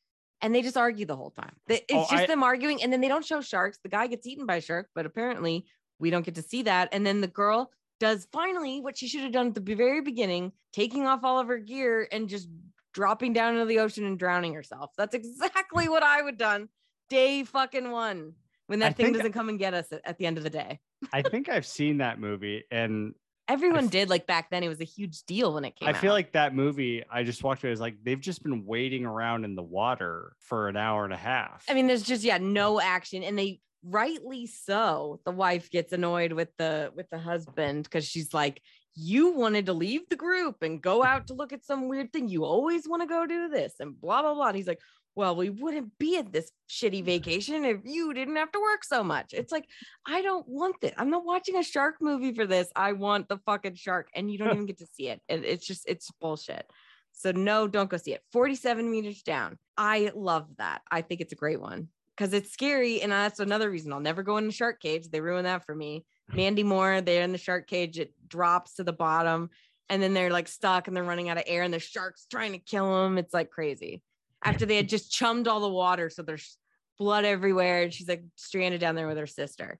and 0.42 0.54
they 0.54 0.62
just 0.62 0.76
argue 0.76 1.06
the 1.06 1.16
whole 1.16 1.32
time. 1.32 1.56
It's 1.70 1.86
Oh, 1.94 2.02
just 2.12 2.24
I- 2.24 2.26
them 2.26 2.44
arguing, 2.44 2.84
and 2.84 2.92
then 2.92 3.00
they 3.00 3.08
don't 3.08 3.26
show 3.26 3.40
sharks. 3.40 3.80
The 3.82 3.88
guy 3.90 4.08
gets 4.08 4.28
eaten 4.28 4.46
by 4.46 4.58
a 4.58 4.62
shark, 4.62 4.90
but 4.94 5.06
apparently 5.06 5.66
we 6.00 6.10
don't 6.10 6.26
get 6.26 6.36
to 6.36 6.42
see 6.42 6.64
that. 6.64 6.90
And 6.92 7.06
then 7.06 7.22
the 7.22 7.28
girl 7.28 7.72
does 8.00 8.28
finally 8.34 8.82
what 8.82 8.98
she 8.98 9.08
should 9.08 9.22
have 9.22 9.32
done 9.32 9.48
at 9.48 9.56
the 9.56 9.76
very 9.76 10.02
beginning, 10.02 10.52
taking 10.74 11.08
off 11.08 11.24
all 11.24 11.40
of 11.40 11.48
her 11.48 11.58
gear 11.58 12.08
and 12.12 12.28
just 12.30 12.50
dropping 12.94 13.32
down 13.34 13.54
into 13.54 13.66
the 13.66 13.80
ocean 13.80 14.06
and 14.06 14.20
drowning 14.20 14.54
herself. 14.54 14.92
That's 14.98 15.16
exactly 15.16 15.88
what 15.88 16.04
I 16.04 16.22
would 16.22 16.38
done 16.38 16.68
day 17.10 17.44
fucking 17.46 17.90
one 17.90 18.34
when 18.68 18.80
that 18.80 18.92
I 18.92 18.94
thing 18.94 19.06
think- 19.08 19.18
doesn't 19.18 19.34
come 19.34 19.50
and 19.50 19.60
get 19.60 19.74
us 19.74 19.92
at, 19.92 20.02
at 20.06 20.18
the 20.18 20.26
end 20.26 20.38
of 20.38 20.44
the 20.44 20.50
day. 20.50 20.80
I 21.12 21.22
think 21.24 21.50
I've 21.50 21.66
seen 21.66 21.98
that 21.98 22.20
movie, 22.20 22.64
and 22.72 23.14
Everyone 23.50 23.86
f- 23.86 23.92
did 23.92 24.10
like 24.10 24.28
back 24.28 24.50
then. 24.50 24.62
It 24.64 24.68
was 24.68 24.82
a 24.82 24.86
huge 24.86 25.24
deal 25.24 25.54
when 25.54 25.64
it 25.64 25.76
came 25.78 25.88
I 25.88 25.92
out. 25.92 25.98
feel 25.98 26.12
like 26.12 26.34
that 26.34 26.54
movie. 26.54 27.04
I 27.10 27.24
just 27.24 27.44
watched 27.44 27.64
it. 27.64 27.68
It 27.68 27.72
was 27.72 27.80
like 27.80 27.96
they've 28.04 28.20
just 28.20 28.44
been 28.44 28.66
waiting 28.66 29.06
around 29.06 29.46
in 29.46 29.56
the 29.56 29.64
water 29.64 30.34
for 30.40 30.68
an 30.68 30.76
hour 30.76 31.06
and 31.06 31.14
a 31.14 31.18
half. 31.18 31.64
I 31.70 31.74
mean, 31.74 31.88
there's 31.88 32.04
just 32.04 32.24
yeah, 32.26 32.38
no 32.40 32.82
action, 32.82 33.24
and 33.24 33.40
they 33.40 33.62
rightly 33.86 34.48
so. 34.48 35.22
The 35.26 35.32
wife 35.32 35.70
gets 35.70 35.94
annoyed 35.94 36.34
with 36.34 36.50
the 36.58 36.92
with 36.94 37.10
the 37.10 37.20
husband 37.20 37.84
because 37.84 38.04
she's 38.06 38.34
like, 38.34 38.62
"You 38.96 39.32
wanted 39.32 39.68
to 39.68 39.74
leave 39.74 40.10
the 40.10 40.18
group 40.18 40.62
and 40.62 40.82
go 40.82 41.02
out 41.02 41.28
to 41.28 41.34
look 41.34 41.54
at 41.54 41.64
some 41.64 41.88
weird 41.88 42.12
thing. 42.12 42.28
You 42.28 42.44
always 42.44 42.86
want 42.86 43.02
to 43.04 43.08
go 43.08 43.26
do 43.26 43.48
this 43.48 43.76
and 43.80 43.98
blah 43.98 44.24
blah 44.24 44.34
blah." 44.34 44.48
And 44.48 44.58
he's 44.58 44.68
like, 44.68 44.82
"Well, 45.18 45.36
we 45.36 45.50
wouldn't 45.50 45.98
be 45.98 46.18
at 46.18 46.32
this 46.32 46.52
shitty 46.70 47.04
vacation 47.04 47.66
if 47.66 47.80
you 47.84 48.14
didn't 48.14 48.38
have 48.38 48.52
to 48.52 48.62
work 48.62 48.84
so 48.84 49.04
much." 49.04 49.34
It's 49.34 49.52
like, 49.52 49.68
I 50.06 50.22
don't 50.22 50.48
want 50.48 50.80
this. 50.80 50.94
I'm 50.98 51.10
not 51.10 51.26
watching 51.26 51.58
a 51.58 51.64
shark 51.64 51.96
movie 52.00 52.34
for 52.34 52.46
this. 52.46 52.70
I 52.76 52.94
want 52.94 53.28
the 53.28 53.40
fucking 53.40 53.76
shark, 53.76 54.10
and 54.16 54.32
you 54.32 54.38
don't 54.38 54.50
even 54.54 54.66
get 54.68 54.78
to 54.78 54.88
see 54.88 55.10
it. 55.10 55.22
And 55.28 55.44
it's 55.44 55.66
just 55.66 55.84
it's 55.88 56.10
bullshit. 56.22 56.66
So 57.12 57.32
no, 57.32 57.68
don't 57.68 57.90
go 57.90 57.98
see 57.98 58.14
it. 58.14 58.22
47 58.32 58.90
meters 58.90 59.24
down. 59.24 59.58
I 59.76 60.12
love 60.16 60.48
that. 60.60 60.84
I 60.92 61.02
think 61.02 61.20
it's 61.20 61.34
a 61.34 61.38
great 61.38 61.60
one 61.60 61.90
because 62.16 62.34
it's 62.34 62.52
scary. 62.52 63.02
And 63.02 63.12
that's 63.12 63.40
another 63.40 63.72
reason 63.72 63.92
I'll 63.92 64.00
never 64.00 64.22
go 64.22 64.38
in 64.38 64.46
the 64.46 64.52
shark 64.52 64.80
cage. 64.80 65.10
They 65.10 65.20
ruin 65.20 65.46
that 65.46 65.66
for 65.66 65.74
me. 65.74 66.06
Mandy 66.34 66.64
Moore, 66.64 67.02
they're 67.02 67.24
in 67.24 67.32
the 67.32 67.38
shark 67.40 67.68
cage. 67.68 67.98
It 67.98 68.14
drops 68.28 68.76
to 68.76 68.84
the 68.84 68.94
bottom 68.94 69.50
and 69.90 70.02
then 70.02 70.14
they're 70.14 70.32
like 70.32 70.48
stuck 70.48 70.88
and 70.88 70.96
they're 70.96 71.04
running 71.04 71.30
out 71.30 71.38
of 71.38 71.44
air 71.48 71.64
and 71.64 71.74
the 71.74 71.80
shark's 71.80 72.26
trying 72.30 72.52
to 72.52 72.60
kill 72.60 73.04
them. 73.04 73.18
It's 73.18 73.34
like 73.34 73.50
crazy. 73.50 74.02
After 74.44 74.66
they 74.66 74.78
had 74.78 74.90
just 74.90 75.12
chummed 75.12 75.48
all 75.48 75.60
the 75.60 75.70
water. 75.70 76.10
So 76.10 76.22
there's 76.22 76.58
blood 76.98 77.26
everywhere. 77.26 77.84
And 77.84 77.94
she's 77.94 78.08
like 78.08 78.24
stranded 78.36 78.82
down 78.82 78.96
there 78.96 79.08
with 79.08 79.18
her 79.18 79.28
sister. 79.28 79.80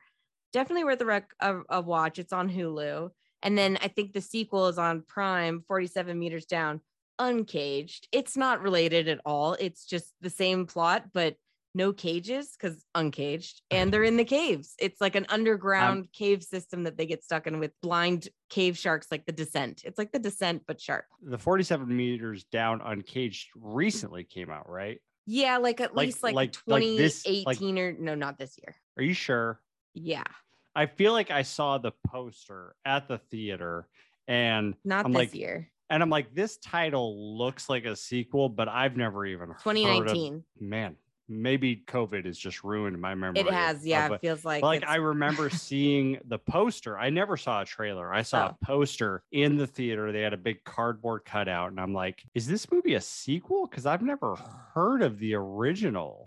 Definitely 0.54 0.86
worth 0.86 1.02
a, 1.02 1.06
rec- 1.06 1.34
a, 1.40 1.60
a 1.70 1.82
watch. 1.82 2.20
It's 2.20 2.34
on 2.34 2.50
Hulu. 2.50 3.10
And 3.44 3.58
then 3.58 3.78
I 3.82 3.88
think 3.88 4.14
the 4.14 4.22
sequel 4.22 4.68
is 4.68 4.78
on 4.78 5.04
Prime, 5.08 5.64
47 5.68 6.18
meters 6.18 6.46
down 6.46 6.82
uncaged. 7.20 8.08
It's 8.12 8.38
not 8.38 8.62
related 8.62 9.08
at 9.08 9.22
all. 9.26 9.54
It's 9.60 9.86
just 9.86 10.14
the 10.22 10.30
same 10.30 10.66
plot, 10.66 11.06
but 11.14 11.36
no 11.78 11.94
cages 11.94 12.52
because 12.60 12.84
uncaged, 12.96 13.62
and 13.72 13.94
they're 13.94 14.04
in 14.04 14.18
the 14.18 14.26
caves. 14.26 14.74
It's 14.80 15.00
like 15.00 15.16
an 15.16 15.26
um, 15.30 15.36
underground 15.36 16.12
cave 16.12 16.44
system 16.44 16.84
that 16.84 16.98
they 16.98 17.06
get 17.06 17.24
stuck 17.24 17.48
in 17.48 17.60
with 17.60 17.72
blind 17.82 18.28
cave 18.50 18.78
sharks, 18.78 19.08
like 19.12 19.26
the 19.26 19.32
Descent. 19.32 19.84
It's 19.86 19.98
like 19.98 20.12
the 20.12 20.20
Descent, 20.20 20.64
but 20.68 20.82
shark. 20.82 21.06
the 21.22 21.38
47 21.38 21.96
meters 21.96 22.44
down 22.46 22.82
uncaged 22.82 23.48
recently 23.56 24.24
came 24.26 24.50
out, 24.50 24.70
right? 24.70 25.00
Yeah, 25.26 25.58
like 25.58 25.80
at 25.80 25.96
Like- 25.96 26.08
least 26.08 26.24
like, 26.24 26.36
like- 26.36 26.56
like 26.66 26.82
this- 26.84 27.24
2018 27.24 27.76
like- 27.76 27.82
or 27.84 27.94
no, 28.02 28.16
not 28.16 28.38
this 28.38 28.58
year. 28.58 28.76
Are 28.98 29.04
you 29.04 29.14
sure? 29.14 29.62
Yeah, 29.94 30.24
I 30.76 30.86
feel 30.86 31.12
like 31.14 31.32
I 31.32 31.42
saw 31.42 31.78
the 31.78 31.92
poster 32.08 32.76
at 32.86 33.08
the 33.08 33.18
theater 33.18 33.88
and 34.28 34.76
not 34.86 35.06
I'm 35.06 35.12
this 35.12 35.20
like, 35.20 35.34
year. 35.36 35.70
and 35.90 36.04
I'm 36.04 36.10
like, 36.10 36.34
this 36.36 36.58
title 36.58 37.38
looks 37.38 37.68
like 37.70 37.86
a 37.86 37.96
sequel, 37.96 38.48
but 38.50 38.68
I've 38.68 38.96
never 38.96 39.26
even 39.26 39.48
heard 39.50 39.56
of 39.58 39.64
2019. 39.64 40.44
man. 40.60 40.96
Maybe 41.30 41.84
COVID 41.88 42.26
has 42.26 42.38
just 42.38 42.64
ruined 42.64 43.00
my 43.02 43.14
memory. 43.16 43.42
It 43.42 43.50
has, 43.52 43.86
yeah. 43.86 44.06
of 44.06 44.12
It 44.14 44.22
feels 44.22 44.46
like 44.46 44.64
like 44.64 44.78
it's- 44.84 44.92
I 44.92 44.96
remember 44.98 45.50
seeing 45.50 46.20
the 46.26 46.40
poster. 46.40 46.98
I 46.98 47.10
never 47.10 47.36
saw 47.36 47.62
a 47.62 47.66
trailer. 47.66 48.14
I 48.14 48.22
saw 48.22 48.48
Oh. 48.48 48.58
a 48.62 48.66
poster 48.66 49.24
in 49.32 49.58
the 49.58 49.68
theater. 49.68 50.12
They 50.12 50.22
had 50.22 50.34
a 50.34 50.38
big 50.38 50.64
cardboard 50.64 51.26
cutout, 51.26 51.72
and 51.72 51.80
I'm 51.82 51.94
like, 51.94 52.24
"Is 52.34 52.48
this 52.48 52.72
movie 52.72 52.94
a 52.94 53.02
sequel?" 53.02 53.68
Because 53.68 53.86
I've 53.86 54.02
never 54.02 54.36
heard 54.74 55.02
of 55.02 55.20
the 55.20 55.34
original. 55.36 56.24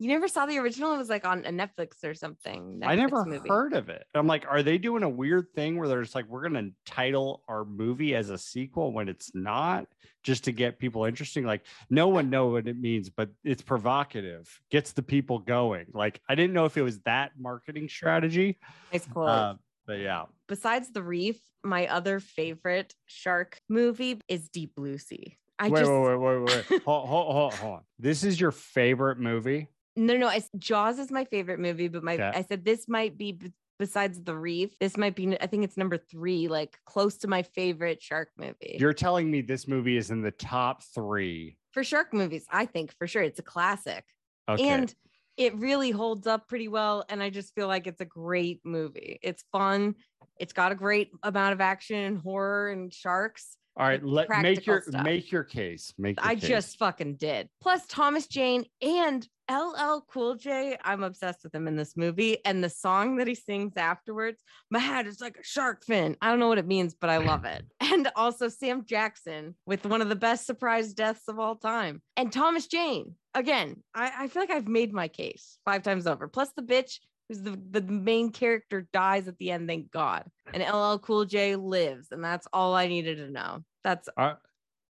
You 0.00 0.08
never 0.08 0.28
saw 0.28 0.46
the 0.46 0.58
original. 0.58 0.94
It 0.94 0.98
was 0.98 1.08
like 1.08 1.26
on 1.26 1.44
a 1.44 1.50
Netflix 1.50 2.04
or 2.04 2.14
something. 2.14 2.80
I 2.84 2.94
never 2.94 3.24
movie. 3.24 3.48
heard 3.48 3.72
of 3.72 3.88
it. 3.88 4.04
I'm 4.14 4.28
like, 4.28 4.44
are 4.48 4.62
they 4.62 4.78
doing 4.78 5.02
a 5.02 5.08
weird 5.08 5.48
thing 5.54 5.76
where 5.76 5.88
they're 5.88 6.02
just 6.02 6.14
like, 6.14 6.26
we're 6.28 6.42
gonna 6.42 6.70
title 6.86 7.42
our 7.48 7.64
movie 7.64 8.14
as 8.14 8.30
a 8.30 8.38
sequel 8.38 8.92
when 8.92 9.08
it's 9.08 9.32
not, 9.34 9.86
just 10.22 10.44
to 10.44 10.52
get 10.52 10.78
people 10.78 11.04
interesting? 11.04 11.44
Like, 11.44 11.64
no 11.90 12.08
one 12.08 12.30
know 12.30 12.46
what 12.48 12.68
it 12.68 12.78
means, 12.78 13.10
but 13.10 13.30
it's 13.42 13.62
provocative, 13.62 14.48
gets 14.70 14.92
the 14.92 15.02
people 15.02 15.40
going. 15.40 15.86
Like, 15.92 16.20
I 16.28 16.36
didn't 16.36 16.52
know 16.52 16.64
if 16.64 16.76
it 16.76 16.82
was 16.82 17.00
that 17.00 17.32
marketing 17.36 17.88
strategy. 17.88 18.58
Nice 18.92 19.06
quote. 19.06 19.28
Uh, 19.28 19.54
but 19.86 19.98
yeah, 19.98 20.24
besides 20.46 20.90
the 20.92 21.02
reef 21.02 21.40
my 21.64 21.88
other 21.88 22.20
favorite 22.20 22.94
shark 23.06 23.60
movie 23.68 24.20
is 24.28 24.48
deep 24.48 24.76
blue 24.76 24.96
sea 24.96 25.36
i 25.58 25.68
wait, 25.68 25.80
just 25.80 25.90
wait, 25.90 26.16
wait, 26.16 26.38
wait, 26.38 26.70
wait, 26.70 26.82
hold, 26.84 27.08
hold, 27.08 27.32
hold, 27.34 27.54
hold 27.54 27.74
on. 27.74 27.80
This 27.98 28.22
is 28.22 28.40
your 28.40 28.52
favorite 28.52 29.18
movie? 29.18 29.68
No 29.98 30.16
no 30.16 30.28
I, 30.28 30.42
jaws 30.56 30.98
is 30.98 31.10
my 31.10 31.24
favorite 31.24 31.58
movie 31.60 31.88
but 31.88 32.02
my 32.02 32.14
Okay. 32.14 32.32
i 32.34 32.42
said 32.42 32.64
this 32.64 32.88
might 32.88 33.18
be 33.18 33.32
b- 33.32 33.52
besides 33.78 34.22
the 34.22 34.34
reef 34.36 34.78
this 34.78 34.96
might 34.96 35.14
be 35.14 35.38
i 35.40 35.46
think 35.46 35.64
it's 35.64 35.76
number 35.76 35.98
three 35.98 36.48
like 36.48 36.78
close 36.84 37.18
to 37.18 37.28
my 37.28 37.42
favorite 37.42 38.02
shark 38.02 38.30
movie 38.36 38.76
You're 38.78 38.92
telling 38.92 39.30
me 39.30 39.40
this 39.42 39.66
movie 39.68 39.96
is 39.96 40.10
in 40.10 40.22
the 40.22 40.30
top 40.30 40.82
three? 40.94 41.58
for 41.72 41.84
shark 41.84 42.14
movies 42.14 42.46
i 42.50 42.64
think 42.64 42.94
for 42.98 43.06
sure 43.06 43.22
it's 43.22 43.38
a 43.38 43.42
classic 43.44 44.04
Okay. 44.48 44.66
and 44.68 44.94
it 45.36 45.54
really 45.56 45.90
holds 45.90 46.26
up 46.26 46.48
pretty 46.48 46.68
well 46.68 47.04
and 47.08 47.22
i 47.22 47.28
just 47.30 47.54
feel 47.54 47.66
like 47.68 47.86
it's 47.86 48.00
a 48.00 48.04
great 48.06 48.60
movie 48.64 49.18
it's 49.22 49.44
fun 49.52 49.94
it's 50.40 50.52
got 50.52 50.72
a 50.72 50.74
great 50.74 51.10
amount 51.22 51.52
of 51.52 51.60
action 51.60 51.96
and 51.96 52.18
horror 52.18 52.70
and 52.70 52.92
sharks 52.94 53.56
All 53.78 53.86
right, 53.86 54.02
let 54.02 54.28
make 54.42 54.66
your 54.66 54.82
stuff. 54.82 55.04
make 55.04 55.30
your 55.30 55.44
case. 55.44 55.94
Make 55.98 56.18
your 56.18 56.28
I 56.28 56.34
case. 56.34 56.48
just 56.48 56.78
fucking 56.78 57.14
did. 57.14 57.48
Plus 57.60 57.86
Thomas 57.86 58.26
Jane 58.26 58.64
and 58.82 59.24
LL 59.48 60.00
Cool 60.12 60.34
J. 60.34 60.76
I'm 60.84 61.04
obsessed 61.04 61.44
with 61.44 61.54
him 61.54 61.68
in 61.68 61.76
this 61.76 61.96
movie. 61.96 62.44
And 62.44 62.62
the 62.62 62.68
song 62.68 63.16
that 63.16 63.28
he 63.28 63.36
sings 63.36 63.74
afterwards, 63.76 64.42
my 64.68 64.80
head 64.80 65.06
is 65.06 65.20
like 65.20 65.36
a 65.36 65.44
shark 65.44 65.84
fin. 65.84 66.16
I 66.20 66.28
don't 66.28 66.40
know 66.40 66.48
what 66.48 66.58
it 66.58 66.66
means, 66.66 66.96
but 67.00 67.08
I 67.08 67.18
love 67.18 67.44
it. 67.44 67.64
And 67.90 68.10
also 68.16 68.48
Sam 68.48 68.84
Jackson 68.84 69.56
with 69.64 69.86
one 69.86 70.02
of 70.02 70.10
the 70.10 70.14
best 70.14 70.44
surprise 70.46 70.92
deaths 70.92 71.26
of 71.26 71.38
all 71.38 71.56
time. 71.56 72.02
And 72.16 72.30
Thomas 72.30 72.66
Jane. 72.66 73.14
Again, 73.34 73.82
I, 73.94 74.12
I 74.18 74.28
feel 74.28 74.42
like 74.42 74.50
I've 74.50 74.68
made 74.68 74.92
my 74.92 75.08
case 75.08 75.58
five 75.64 75.82
times 75.82 76.06
over. 76.06 76.28
Plus 76.28 76.50
the 76.54 76.62
bitch 76.62 76.98
who's 77.28 77.42
the, 77.42 77.58
the 77.70 77.82
main 77.82 78.30
character 78.30 78.88
dies 78.92 79.28
at 79.28 79.38
the 79.38 79.50
end, 79.50 79.68
thank 79.68 79.90
God. 79.90 80.24
And 80.52 80.62
LL 80.62 80.98
Cool 80.98 81.24
J 81.24 81.56
lives. 81.56 82.08
And 82.10 82.22
that's 82.22 82.46
all 82.52 82.74
I 82.74 82.88
needed 82.88 83.16
to 83.18 83.30
know. 83.30 83.64
That's 83.84 84.08
Are, 84.16 84.38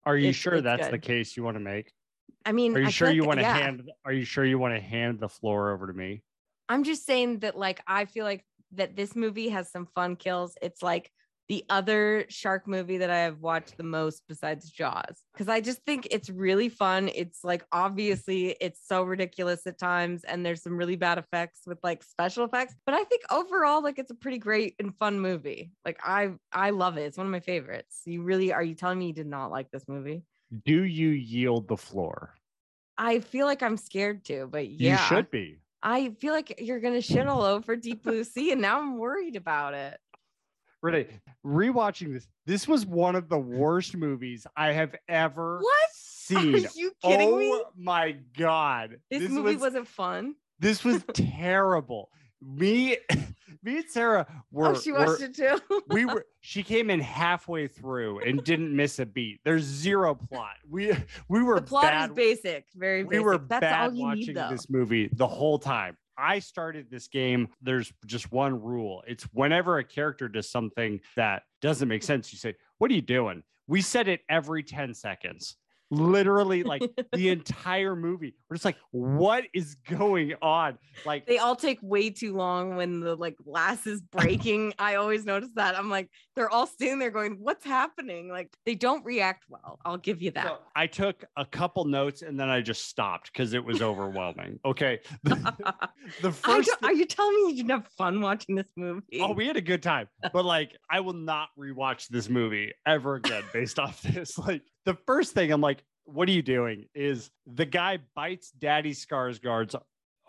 are 0.05 0.15
you 0.17 0.29
It's- 0.29 0.35
sure 0.35 0.55
it's 0.55 0.63
that's 0.63 0.87
the 0.89 0.99
case 0.99 1.35
you 1.37 1.43
want 1.43 1.55
to 1.55 1.61
make? 1.61 1.91
I 2.45 2.51
mean, 2.51 2.75
Are 2.75 2.79
you 2.79 2.87
I 2.87 2.89
sure 2.89 3.09
you 3.11 3.21
like- 3.21 3.27
want 3.27 3.39
to 3.39 3.43
yeah. 3.43 3.57
hand? 3.57 3.91
Are 4.05 4.13
you 4.13 4.23
sure 4.25 4.45
you 4.45 4.57
want 4.59 4.73
to 4.75 4.79
hand 4.81 5.19
the 5.19 5.29
floor 5.29 5.71
over 5.73 5.87
to 5.87 5.93
me? 5.93 6.23
I'm 6.69 6.83
just 6.83 7.05
saying 7.05 7.39
that, 7.39 7.57
like, 7.57 7.81
I 7.87 8.05
feel 8.05 8.25
like 8.25 8.45
that 8.73 8.95
this 8.95 9.15
movie 9.15 9.49
has 9.49 9.71
some 9.71 9.85
fun 9.95 10.15
kills. 10.15 10.55
It's 10.61 10.81
like 10.83 11.11
the 11.49 11.63
other 11.69 12.25
shark 12.29 12.67
movie 12.67 12.97
that 12.97 13.09
I 13.09 13.19
have 13.19 13.39
watched 13.41 13.77
the 13.77 13.83
most 13.83 14.23
besides 14.27 14.69
Jaws, 14.69 15.23
because 15.33 15.47
I 15.47 15.61
just 15.61 15.81
think 15.85 16.07
it's 16.11 16.29
really 16.29 16.67
fun. 16.67 17.09
It's 17.13 17.43
like 17.43 17.65
obviously 17.71 18.55
it's 18.59 18.85
so 18.85 19.03
ridiculous 19.03 19.65
at 19.65 19.79
times, 19.79 20.23
and 20.25 20.45
there's 20.45 20.61
some 20.61 20.77
really 20.77 20.97
bad 20.97 21.17
effects 21.17 21.61
with 21.65 21.79
like 21.83 22.03
special 22.03 22.43
effects. 22.43 22.75
But 22.85 22.95
I 22.95 23.03
think 23.05 23.23
overall, 23.31 23.81
like, 23.81 23.97
it's 23.97 24.11
a 24.11 24.15
pretty 24.15 24.39
great 24.39 24.75
and 24.79 24.93
fun 24.97 25.19
movie. 25.19 25.71
Like, 25.85 25.99
I 26.03 26.31
I 26.51 26.71
love 26.71 26.97
it. 26.97 27.03
It's 27.03 27.17
one 27.17 27.27
of 27.27 27.31
my 27.31 27.39
favorites. 27.39 28.01
You 28.05 28.23
really 28.23 28.51
are 28.51 28.63
you 28.63 28.75
telling 28.75 28.99
me 28.99 29.07
you 29.07 29.13
did 29.13 29.27
not 29.27 29.51
like 29.51 29.71
this 29.71 29.87
movie? 29.87 30.23
Do 30.65 30.83
you 30.83 31.09
yield 31.09 31.67
the 31.67 31.77
floor? 31.77 32.33
I 32.97 33.19
feel 33.19 33.45
like 33.45 33.61
I'm 33.61 33.77
scared 33.77 34.25
to, 34.25 34.47
but 34.51 34.67
yeah, 34.67 35.01
You 35.01 35.07
should 35.07 35.31
be. 35.31 35.59
I 35.83 36.09
feel 36.19 36.33
like 36.33 36.59
you're 36.59 36.79
gonna 36.79 37.01
shit 37.01 37.27
all 37.27 37.43
over 37.43 37.75
Deep 37.75 38.03
Blue 38.03 38.23
Sea, 38.23 38.51
and 38.51 38.61
now 38.61 38.79
I'm 38.79 38.97
worried 38.97 39.35
about 39.35 39.73
it. 39.75 39.99
Renee, 40.81 41.07
rewatching 41.45 42.13
this, 42.13 42.27
this 42.45 42.67
was 42.67 42.85
one 42.85 43.15
of 43.15 43.29
the 43.29 43.37
worst 43.37 43.95
movies 43.95 44.45
I 44.55 44.73
have 44.73 44.95
ever 45.09 45.59
What? 45.59 45.89
seen. 45.93 46.55
Are 46.55 46.69
you 46.75 46.91
kidding 47.03 47.29
oh 47.29 47.37
me? 47.37 47.51
Oh 47.53 47.69
my 47.77 48.17
god. 48.37 48.97
This, 49.09 49.29
movie 49.29 49.55
was, 49.55 49.73
not 49.73 49.87
fun. 49.87 50.35
this 50.59 50.83
was 50.83 51.03
terrible. 51.13 52.09
Me 52.41 52.97
me 53.63 53.77
and 53.77 53.85
Sarah 53.89 54.27
oh, 54.29 54.41
were, 54.51 54.67
oh, 54.67 54.79
she 54.79 54.91
watched 54.91 55.21
were- 55.21 55.25
it 55.25 55.35
too. 55.35 55.59
we 55.87 56.05
were 56.05 56.25
she 56.41 56.61
came 56.61 56.91
in 56.91 56.99
halfway 56.99 57.67
through 57.67 58.19
and 58.19 58.43
didn't 58.43 58.75
miss 58.75 58.99
a 58.99 59.05
beat. 59.07 59.39
There's 59.43 59.63
zero 59.63 60.13
plot. 60.13 60.53
We 60.69 60.93
we 61.29 61.41
were 61.41 61.55
the 61.55 61.65
plot 61.65 61.83
bad 61.83 62.09
is 62.11 62.15
basic, 62.15 62.65
very 62.75 63.01
Basic. 63.03 63.11
we 63.11 63.19
were 63.25 63.39
That's 63.39 63.61
bad 63.61 63.89
all 63.89 63.93
you 63.93 64.03
watching 64.03 64.35
need, 64.35 64.51
this 64.51 64.69
movie 64.69 65.09
the 65.13 65.25
whole 65.25 65.57
time. 65.57 65.97
I 66.17 66.39
started 66.39 66.89
this 66.89 67.07
game. 67.07 67.49
There's 67.61 67.91
just 68.05 68.31
one 68.31 68.61
rule. 68.61 69.03
It's 69.07 69.23
whenever 69.33 69.77
a 69.77 69.83
character 69.83 70.27
does 70.27 70.49
something 70.49 70.99
that 71.15 71.43
doesn't 71.61 71.87
make 71.87 72.03
sense, 72.03 72.31
you 72.31 72.39
say, 72.39 72.55
What 72.77 72.91
are 72.91 72.95
you 72.95 73.01
doing? 73.01 73.43
We 73.67 73.81
said 73.81 74.07
it 74.07 74.21
every 74.29 74.63
10 74.63 74.93
seconds. 74.93 75.55
Literally, 75.89 76.63
like 76.63 76.81
the 77.13 77.29
entire 77.29 77.95
movie. 77.95 78.35
We're 78.49 78.55
just 78.55 78.65
like, 78.65 78.77
what 78.91 79.43
is 79.53 79.75
going 79.75 80.33
on? 80.41 80.77
Like, 81.05 81.25
They 81.25 81.37
all 81.37 81.55
take 81.55 81.79
way 81.81 82.09
too 82.09 82.33
long 82.33 82.77
when 82.77 83.01
the 83.01 83.15
like 83.15 83.35
glass 83.37 83.85
is 83.85 84.01
breaking. 84.01 84.73
I 84.79 84.95
always 84.95 85.25
notice 85.25 85.49
that. 85.55 85.77
I'm 85.77 85.89
like, 85.89 86.09
they're 86.35 86.49
all 86.49 86.65
sitting 86.65 86.99
there 86.99 87.11
going, 87.11 87.37
"What's 87.41 87.65
happening?" 87.65 88.29
Like 88.29 88.55
they 88.65 88.75
don't 88.75 89.03
react 89.03 89.45
well. 89.49 89.79
I'll 89.83 89.97
give 89.97 90.21
you 90.21 90.31
that. 90.31 90.45
So 90.45 90.57
I 90.75 90.87
took 90.87 91.25
a 91.35 91.45
couple 91.45 91.83
notes 91.85 92.21
and 92.21 92.39
then 92.39 92.49
I 92.49 92.61
just 92.61 92.87
stopped 92.87 93.33
because 93.33 93.53
it 93.53 93.63
was 93.63 93.81
overwhelming. 93.81 94.59
Okay. 94.65 94.99
The, 96.21 96.31
first 96.31 96.69
are 96.83 96.93
you 96.93 97.05
telling 97.05 97.35
me 97.35 97.51
you 97.51 97.57
didn't 97.57 97.71
have 97.71 97.87
fun 97.97 98.21
watching 98.21 98.55
this 98.55 98.71
movie? 98.77 99.19
Oh, 99.19 99.33
we 99.33 99.45
had 99.45 99.57
a 99.57 99.61
good 99.61 99.83
time, 99.83 100.07
but 100.31 100.45
like, 100.45 100.71
I 100.89 101.01
will 101.01 101.13
not 101.13 101.49
rewatch 101.59 102.07
this 102.07 102.29
movie 102.29 102.71
ever 102.85 103.15
again 103.15 103.43
based 103.51 103.77
off 103.77 104.01
this. 104.01 104.37
Like, 104.37 104.61
the 104.85 104.95
first 105.05 105.33
thing 105.33 105.51
I'm 105.51 105.59
like, 105.59 105.83
what 106.07 106.27
are 106.29 106.31
you 106.31 106.41
doing? 106.41 106.85
Is 106.95 107.29
the 107.45 107.65
guy 107.65 107.99
bites 108.15 108.51
Daddy 108.51 108.93
Skarsgård's 108.93 109.75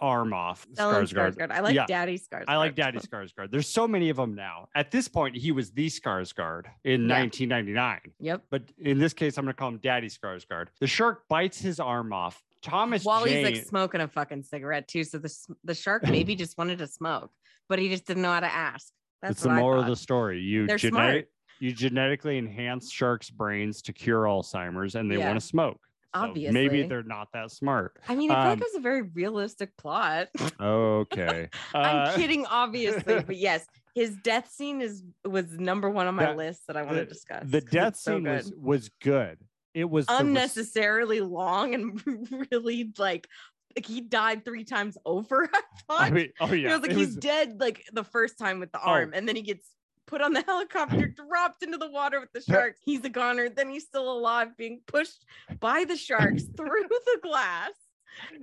arm 0.00 0.32
off? 0.32 0.66
Oh, 0.78 0.82
Stellan 0.82 1.08
Skarsgård. 1.12 1.50
I 1.50 1.60
like 1.60 1.74
Yeah. 1.74 1.86
Daddy 1.86 2.18
Skarsgård. 2.18 2.44
I 2.48 2.56
like 2.56 2.74
Daddy 2.74 2.98
Skarsgård. 2.98 3.50
There's 3.50 3.68
so 3.68 3.88
many 3.88 4.10
of 4.10 4.16
them 4.16 4.34
now. 4.34 4.68
At 4.74 4.90
this 4.90 5.08
point, 5.08 5.36
he 5.36 5.50
was 5.52 5.70
the 5.72 5.86
Skarsgård 5.88 6.66
in 6.84 7.02
Yeah. 7.08 7.18
1999, 7.20 8.00
Yep. 8.20 8.44
but 8.50 8.62
in 8.78 8.98
this 8.98 9.12
case, 9.12 9.38
I'm 9.38 9.44
gonna 9.44 9.54
call 9.54 9.68
him 9.68 9.78
Daddy 9.78 10.08
Skarsgård. 10.08 10.68
The 10.80 10.86
shark 10.86 11.26
bites 11.28 11.58
his 11.60 11.80
arm 11.80 12.12
off. 12.12 12.42
Thomas 12.60 13.04
While 13.04 13.24
Jane, 13.24 13.46
he's 13.46 13.56
like 13.58 13.66
smoking 13.66 14.00
a 14.00 14.08
fucking 14.08 14.42
cigarette 14.42 14.88
too, 14.88 15.04
so 15.04 15.18
the 15.18 15.32
the 15.64 15.74
shark 15.74 16.02
maybe 16.08 16.34
just 16.34 16.58
wanted 16.58 16.78
to 16.78 16.86
smoke, 16.88 17.30
but 17.68 17.78
he 17.78 17.88
just 17.88 18.04
didn't 18.06 18.22
know 18.22 18.32
how 18.32 18.40
to 18.40 18.52
ask. 18.52 18.92
That's 19.22 19.32
it's 19.32 19.42
the 19.42 19.50
moral 19.50 19.80
of 19.82 19.86
the 19.88 19.96
story. 19.96 20.40
You 20.40 20.66
They're 20.66 20.76
genetic, 20.76 21.28
you 21.60 21.72
genetically 21.72 22.38
enhance 22.38 22.90
sharks' 22.90 23.30
brains 23.30 23.82
to 23.82 23.92
cure 23.92 24.24
Alzheimer's, 24.24 24.94
and 24.94 25.10
they 25.10 25.16
Yeah. 25.18 25.26
want 25.28 25.40
to 25.40 25.46
smoke. 25.46 25.80
So 26.14 26.22
Obviously. 26.22 26.52
maybe 26.54 26.82
they're 26.84 27.02
not 27.02 27.28
that 27.34 27.50
smart. 27.50 27.98
I 28.08 28.14
mean, 28.14 28.30
I 28.30 28.34
feel 28.34 28.42
like 28.44 28.52
Um, 28.54 28.58
it 28.62 28.64
was 28.64 28.74
a 28.76 28.80
very 28.80 29.02
realistic 29.02 29.76
plot. 29.76 30.28
Okay, 30.58 31.48
Uh, 31.74 31.78
I'm 31.78 32.18
kidding, 32.18 32.46
obviously, 32.46 33.22
but 33.26 33.36
yes, 33.36 33.66
his 33.94 34.16
death 34.22 34.50
scene 34.50 34.80
is 34.80 35.04
was 35.24 35.52
number 35.58 35.90
one 35.90 36.06
on 36.06 36.14
my 36.14 36.24
That- 36.26 36.36
list 36.36 36.66
that 36.66 36.76
I 36.76 36.82
want 36.82 36.96
to 36.96 37.04
discuss. 37.04 37.44
The 37.46 37.60
death 37.60 37.96
so 37.96 38.14
scene 38.14 38.24
was 38.24 38.50
good. 38.50 38.62
was 38.62 38.88
good. 39.02 39.38
It 39.74 39.90
was 39.90 40.06
res- 40.08 40.20
unnecessarily 40.20 41.20
long 41.20 41.74
and 41.74 42.02
really 42.50 42.92
like 42.98 43.28
like 43.76 43.84
he 43.86 44.00
died 44.00 44.44
three 44.46 44.64
times 44.64 44.96
over. 45.04 45.48
I 45.52 45.60
thought. 45.86 46.00
I 46.00 46.10
mean, 46.10 46.32
oh 46.40 46.52
yeah, 46.52 46.70
it 46.70 46.72
was 46.72 46.80
like 46.82 46.90
it 46.92 46.96
he's 46.96 47.06
was- 47.08 47.16
dead 47.16 47.60
like 47.60 47.84
the 47.92 48.02
first 48.04 48.38
time 48.38 48.60
with 48.60 48.72
the 48.72 48.78
Oh. 48.80 48.88
arm, 48.88 49.12
and 49.14 49.28
then 49.28 49.36
he 49.36 49.42
gets 49.42 49.68
put 50.08 50.20
on 50.20 50.32
the 50.32 50.42
helicopter, 50.46 51.06
dropped 51.28 51.62
into 51.62 51.78
the 51.78 51.88
water 51.90 52.18
with 52.18 52.32
the 52.32 52.40
sharks. 52.40 52.80
He's 52.84 53.04
a 53.04 53.08
goner. 53.08 53.48
Then 53.48 53.70
he's 53.70 53.84
still 53.84 54.10
alive, 54.10 54.56
being 54.56 54.80
pushed 54.88 55.24
by 55.60 55.84
the 55.84 55.96
sharks 55.96 56.42
through 56.56 56.88
the 56.88 57.18
glass. 57.22 57.70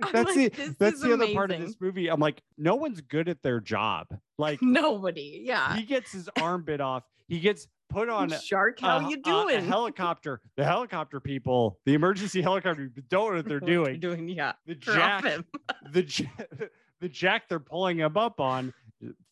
I'm 0.02 0.10
that's 0.12 0.34
like, 0.34 0.54
the 0.56 0.62
this 0.64 0.74
that's 0.78 0.96
is 0.96 1.02
the 1.02 1.12
other 1.12 1.34
part 1.34 1.50
of 1.50 1.60
this 1.60 1.76
movie. 1.78 2.08
I'm 2.08 2.20
like, 2.20 2.40
no 2.56 2.76
one's 2.76 3.02
good 3.02 3.28
at 3.28 3.42
their 3.42 3.60
job. 3.60 4.06
Like 4.38 4.62
Nobody, 4.62 5.42
yeah. 5.44 5.76
he 5.76 5.82
gets 5.82 6.12
his 6.12 6.30
arm 6.40 6.62
bit 6.64 6.80
off. 6.80 7.02
He 7.28 7.40
gets 7.40 7.68
put 7.90 8.08
on 8.08 8.30
Shark, 8.30 8.80
how 8.80 9.06
a- 9.06 9.10
you 9.10 9.18
doing? 9.18 9.56
A 9.56 9.60
helicopter. 9.60 10.40
The 10.56 10.64
helicopter 10.64 11.20
people, 11.20 11.78
the 11.84 11.92
emergency 11.92 12.40
helicopter 12.40 12.90
don't 13.10 13.32
know 13.32 13.36
what 13.36 13.44
they're 13.46 13.58
What 13.58 13.66
doing. 13.66 14.00
doing, 14.00 14.28
yeah. 14.28 14.52
The 14.66 14.76
jack, 14.76 15.24
him. 15.24 15.44
the 15.92 16.28
the 17.00 17.08
jack 17.10 17.48
they're 17.48 17.60
pulling 17.60 17.98
him 17.98 18.16
up 18.16 18.40
on 18.40 18.72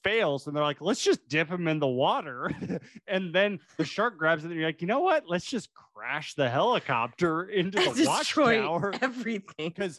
fails, 0.03 0.47
and 0.47 0.55
they're 0.57 0.63
like, 0.63 0.81
let's 0.81 1.03
just 1.03 1.27
dip 1.29 1.49
him 1.49 1.69
in 1.69 1.79
the 1.79 1.87
water, 1.87 2.51
and 3.07 3.35
then 3.35 3.59
the 3.79 3.85
shark 3.85 4.19
grabs 4.19 4.45
it, 4.45 4.51
and 4.51 4.57
you're 4.59 4.69
like, 4.69 4.81
you 4.81 4.87
know 4.87 5.01
what? 5.01 5.25
Let's 5.29 5.47
just 5.47 5.71
crash 5.75 6.35
the 6.35 6.49
helicopter 6.49 7.45
into 7.45 7.79
the 7.95 7.95
Destroy 8.05 8.61
watchtower. 8.63 8.95
everything. 9.01 9.43
Because 9.75 9.99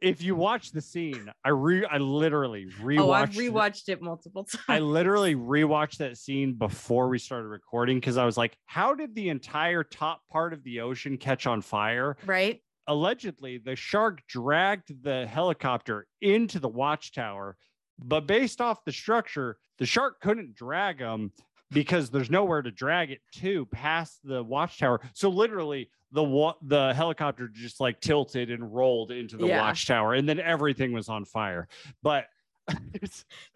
if 0.00 0.20
you 0.20 0.34
watch 0.34 0.72
the 0.72 0.80
scene, 0.80 1.30
I 1.44 1.50
re 1.50 1.84
I 1.84 1.98
literally 1.98 2.66
rewatched. 2.80 3.00
Oh, 3.00 3.12
I've 3.12 3.30
rewatched 3.30 3.88
it 3.88 4.02
multiple 4.02 4.42
times. 4.44 4.64
I 4.68 4.80
literally 4.80 5.36
rewatched 5.36 5.98
that 5.98 6.16
scene 6.16 6.54
before 6.54 7.08
we 7.08 7.18
started 7.20 7.46
recording 7.46 7.98
because 7.98 8.16
I 8.16 8.24
was 8.24 8.36
like, 8.36 8.56
how 8.66 8.94
did 8.94 9.14
the 9.14 9.28
entire 9.28 9.84
top 9.84 10.22
part 10.30 10.52
of 10.54 10.64
the 10.64 10.80
ocean 10.80 11.18
catch 11.18 11.46
on 11.46 11.60
fire? 11.62 12.16
right? 12.26 12.60
Allegedly, 12.88 13.58
the 13.58 13.76
shark 13.76 14.22
dragged 14.26 15.04
the 15.04 15.24
helicopter 15.24 16.08
into 16.20 16.58
the 16.58 16.68
watchtower, 16.68 17.56
but 17.98 18.26
based 18.26 18.60
off 18.60 18.84
the 18.84 18.92
structure, 18.92 19.58
the 19.78 19.86
shark 19.86 20.20
couldn't 20.20 20.54
drag 20.54 20.98
them 20.98 21.32
because 21.70 22.10
there's 22.10 22.30
nowhere 22.30 22.62
to 22.62 22.70
drag 22.70 23.10
it 23.10 23.20
to 23.32 23.66
past 23.66 24.20
the 24.24 24.42
watchtower. 24.42 25.00
So 25.14 25.28
literally, 25.30 25.90
the 26.12 26.22
wa- 26.22 26.54
the 26.62 26.92
helicopter 26.92 27.48
just 27.48 27.80
like 27.80 28.00
tilted 28.00 28.50
and 28.50 28.74
rolled 28.74 29.10
into 29.10 29.36
the 29.38 29.46
Yeah. 29.46 29.62
watchtower, 29.62 30.12
and 30.14 30.28
then 30.28 30.38
everything 30.38 30.92
was 30.92 31.08
on 31.08 31.24
fire. 31.24 31.68
But 32.02 32.26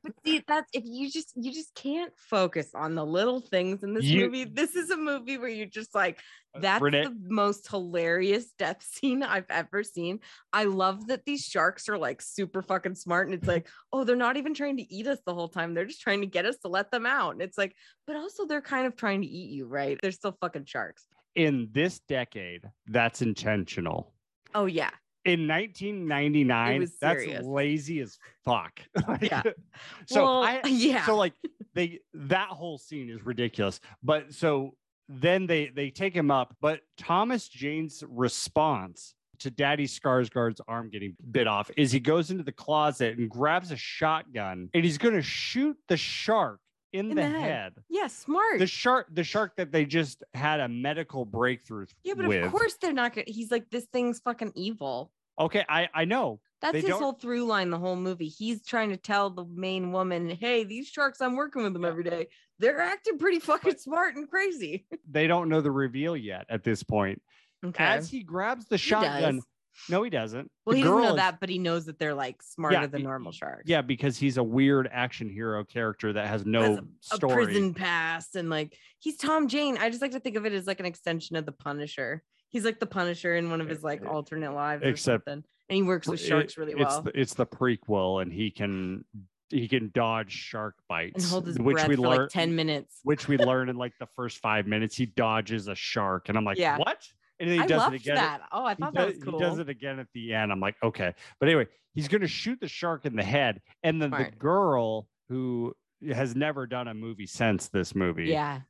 But 0.02 0.12
see, 0.24 0.42
that's 0.46 0.68
if 0.72 0.84
you 0.86 1.10
just 1.10 1.32
you 1.36 1.52
just 1.52 1.74
can't 1.74 2.12
focus 2.16 2.70
on 2.74 2.94
the 2.94 3.04
little 3.04 3.40
things 3.40 3.82
in 3.82 3.94
this 3.94 4.04
You- 4.04 4.24
movie. 4.26 4.44
This 4.44 4.74
is 4.76 4.90
a 4.90 4.96
movie 4.96 5.38
where 5.38 5.48
you're 5.48 5.66
just 5.66 5.94
like, 5.94 6.20
that's 6.60 6.82
Renee- 6.82 7.04
the 7.04 7.14
most 7.28 7.68
hilarious 7.68 8.52
death 8.58 8.82
scene 8.88 9.22
I've 9.22 9.46
ever 9.50 9.82
seen. 9.82 10.20
I 10.52 10.64
love 10.64 11.08
that 11.08 11.24
these 11.24 11.44
sharks 11.44 11.88
are 11.88 11.98
like 11.98 12.20
super 12.22 12.62
fucking 12.62 12.94
smart, 12.94 13.26
and 13.28 13.34
it's 13.34 13.46
like, 13.54 13.68
oh, 13.92 14.04
they're 14.04 14.16
not 14.16 14.36
even 14.36 14.54
trying 14.54 14.76
to 14.78 14.94
eat 14.94 15.06
us 15.06 15.18
the 15.26 15.34
whole 15.34 15.48
time. 15.48 15.74
They're 15.74 15.84
just 15.86 16.00
trying 16.02 16.20
to 16.22 16.26
get 16.26 16.46
us 16.46 16.56
to 16.58 16.68
let 16.68 16.90
them 16.90 17.06
out. 17.06 17.32
And 17.32 17.42
it's 17.42 17.58
like, 17.58 17.74
but 18.06 18.16
also 18.16 18.46
they're 18.46 18.60
kind 18.62 18.86
of 18.86 18.96
trying 18.96 19.22
to 19.22 19.28
eat 19.28 19.50
you, 19.50 19.66
right? 19.66 19.98
They're 20.02 20.12
still 20.12 20.36
fucking 20.40 20.64
sharks. 20.66 21.04
in 21.34 21.68
this 21.72 22.00
decade, 22.08 22.62
that's 22.86 23.22
intentional. 23.22 24.12
Oh 24.54 24.66
yeah. 24.66 24.90
In 25.26 25.48
1999, 25.48 26.86
that's 27.00 27.46
lazy 27.46 28.00
as 28.00 28.18
fuck. 28.44 28.80
Like, 29.08 29.22
Yeah. 29.22 29.42
So 30.06 30.24
well, 30.24 30.42
I, 30.42 30.60
yeah. 30.66 31.04
so 31.04 31.16
like 31.16 31.32
they 31.74 32.00
that 32.14 32.48
whole 32.48 32.78
scene 32.78 33.10
is 33.10 33.24
ridiculous. 33.24 33.80
But 34.02 34.32
so 34.34 34.74
then 35.08 35.46
they 35.46 35.68
they 35.68 35.90
take 35.90 36.14
him 36.14 36.30
up, 36.30 36.56
but 36.60 36.80
Thomas 36.96 37.48
Jane's 37.48 38.02
response 38.08 39.14
to 39.40 39.50
Daddy 39.50 39.86
Skarsgård's 39.86 40.60
arm 40.66 40.88
getting 40.90 41.14
bit 41.30 41.46
off 41.46 41.70
is 41.76 41.92
he 41.92 42.00
goes 42.00 42.30
into 42.30 42.42
the 42.42 42.52
closet 42.52 43.18
and 43.18 43.28
grabs 43.28 43.70
a 43.70 43.76
shotgun 43.76 44.70
and 44.72 44.84
he's 44.84 44.98
going 44.98 45.14
to 45.14 45.22
shoot 45.22 45.76
the 45.88 45.96
shark 45.96 46.58
in, 46.92 47.10
In 47.10 47.16
the, 47.16 47.22
the 47.22 47.28
head. 47.28 47.40
head. 47.40 47.72
yeah, 47.90 48.06
smart. 48.06 48.58
The 48.58 48.66
shark, 48.66 49.08
the 49.12 49.24
shark 49.24 49.56
that 49.56 49.72
they 49.72 49.84
just 49.84 50.24
had 50.32 50.60
a 50.60 50.68
medical 50.68 51.24
breakthrough 51.26 51.86
yeah, 52.04 52.14
but 52.14 52.26
with. 52.28 52.44
of 52.44 52.50
course 52.50 52.76
they're 52.80 52.92
not 52.92 53.14
gonna 53.14 53.26
he's 53.26 53.50
like, 53.50 53.68
this 53.70 53.84
thing's 53.92 54.20
fucking 54.20 54.52
evil. 54.54 55.12
Okay, 55.38 55.64
I 55.68 55.88
I 55.94 56.04
know. 56.04 56.40
That's 56.62 56.72
They 56.72 56.80
his 56.80 56.88
don't- 56.88 57.02
whole 57.02 57.12
through 57.12 57.44
line 57.44 57.68
the 57.70 57.78
whole 57.78 57.96
movie. 57.96 58.28
He's 58.28 58.64
trying 58.64 58.88
to 58.90 58.96
tell 58.96 59.28
the 59.28 59.44
main 59.44 59.92
woman, 59.92 60.30
hey, 60.30 60.64
these 60.64 60.88
sharks, 60.88 61.20
I'm 61.20 61.36
working 61.36 61.62
with 61.62 61.74
them 61.74 61.82
Yeah. 61.82 61.88
every 61.88 62.04
day. 62.04 62.28
They're 62.58 62.80
acting 62.80 63.18
pretty 63.18 63.40
fucking 63.40 63.72
But- 63.72 63.80
smart 63.80 64.16
and 64.16 64.28
crazy. 64.28 64.86
They 65.10 65.26
don't 65.26 65.48
know 65.50 65.60
the 65.60 65.70
reveal 65.70 66.16
yet 66.16 66.46
at 66.48 66.64
this 66.64 66.82
point. 66.82 67.20
Okay. 67.64 67.84
As 67.84 68.08
he 68.08 68.22
grabs 68.22 68.66
the 68.68 68.76
He 68.76 68.80
shotgun, 68.88 69.42
no, 69.90 70.02
he 70.02 70.08
doesn't. 70.08 70.50
Well, 70.64 70.72
The 70.72 70.78
he 70.78 70.82
doesn't 70.84 71.02
know 71.02 71.10
is- 71.10 71.16
that, 71.16 71.40
but 71.40 71.50
he 71.50 71.58
knows 71.58 71.84
that 71.84 71.98
they're 71.98 72.14
like 72.14 72.42
smarter 72.42 72.76
Yeah, 72.80 72.86
than 72.86 73.02
normal 73.02 73.32
sharks. 73.32 73.64
Yeah, 73.68 73.82
because 73.82 74.16
he's 74.16 74.38
a 74.38 74.42
weird 74.42 74.88
action 74.90 75.28
hero 75.28 75.62
character 75.62 76.14
that 76.14 76.26
has 76.28 76.46
no 76.46 76.62
Has 76.62 76.78
a 77.12 77.16
story. 77.16 77.44
prison 77.44 77.74
past 77.74 78.34
and 78.34 78.48
like 78.48 78.74
he's 79.00 79.18
Tom 79.18 79.46
Jane. 79.48 79.76
I 79.76 79.90
just 79.90 80.00
like 80.00 80.12
to 80.12 80.20
think 80.20 80.36
of 80.36 80.46
it 80.46 80.54
as 80.54 80.66
like 80.66 80.80
an 80.80 80.86
extension 80.86 81.36
of 81.36 81.44
the 81.44 81.52
Punisher. 81.52 82.22
He's 82.56 82.64
like 82.64 82.80
the 82.80 82.86
Punisher 82.86 83.36
in 83.36 83.50
one 83.50 83.60
of 83.60 83.68
his 83.68 83.82
like 83.84 84.02
alternate 84.06 84.54
lives 84.54 84.82
or 84.82 84.88
except 84.88 85.26
something. 85.26 85.44
And 85.68 85.76
he 85.76 85.82
works 85.82 86.08
with 86.08 86.20
It- 86.22 86.26
sharks 86.26 86.56
really 86.56 86.72
it's 86.72 86.78
well. 86.80 87.02
the, 87.02 87.20
it's 87.20 87.34
the 87.34 87.44
prequel, 87.44 88.22
and 88.22 88.32
he 88.32 88.50
can 88.50 89.04
he 89.50 89.68
can 89.68 89.90
dodge 89.94 90.32
shark 90.32 90.74
bites, 90.88 91.22
and 91.22 91.30
hold 91.30 91.46
his 91.46 91.58
which 91.58 91.76
we 91.86 91.96
for 91.96 92.00
learn. 92.02 92.18
like 92.22 92.30
10 92.30 92.56
minutes. 92.56 92.98
which 93.02 93.28
we 93.28 93.36
learn 93.36 93.68
in 93.68 93.76
like 93.76 93.92
the 94.00 94.06
first 94.16 94.38
five 94.38 94.66
minutes. 94.66 94.96
He 94.96 95.04
dodges 95.04 95.68
a 95.68 95.74
shark, 95.74 96.30
and 96.30 96.38
I'm 96.38 96.44
like, 96.46 96.56
Yeah. 96.56 96.78
what? 96.78 97.06
and 97.38 97.50
then 97.50 97.58
he 97.58 97.64
I 97.64 97.66
does 97.66 97.92
it 97.92 97.96
again. 98.00 98.14
that. 98.14 98.40
Oh, 98.50 98.64
I 98.64 98.74
He 98.74 98.80
thought 98.82 98.94
does, 98.94 99.06
that 99.08 99.14
was 99.16 99.22
cool. 99.22 99.38
he 99.38 99.44
does 99.44 99.58
it 99.58 99.68
again 99.68 99.98
at 99.98 100.06
the 100.14 100.32
end. 100.32 100.50
I'm 100.50 100.60
like, 100.60 100.76
okay. 100.82 101.12
But 101.38 101.50
anyway, 101.50 101.66
he's 101.92 102.08
gonna 102.08 102.26
shoot 102.26 102.58
the 102.60 102.68
shark 102.68 103.04
in 103.04 103.14
the 103.14 103.22
head, 103.22 103.60
and 103.82 104.00
then 104.00 104.10
the 104.10 104.30
girl 104.38 105.06
who 105.28 105.74
has 106.10 106.34
never 106.34 106.66
done 106.66 106.88
a 106.88 106.94
movie 106.94 107.26
since 107.26 107.68
this 107.68 107.94
movie, 107.94 108.24
Yeah. 108.28 108.60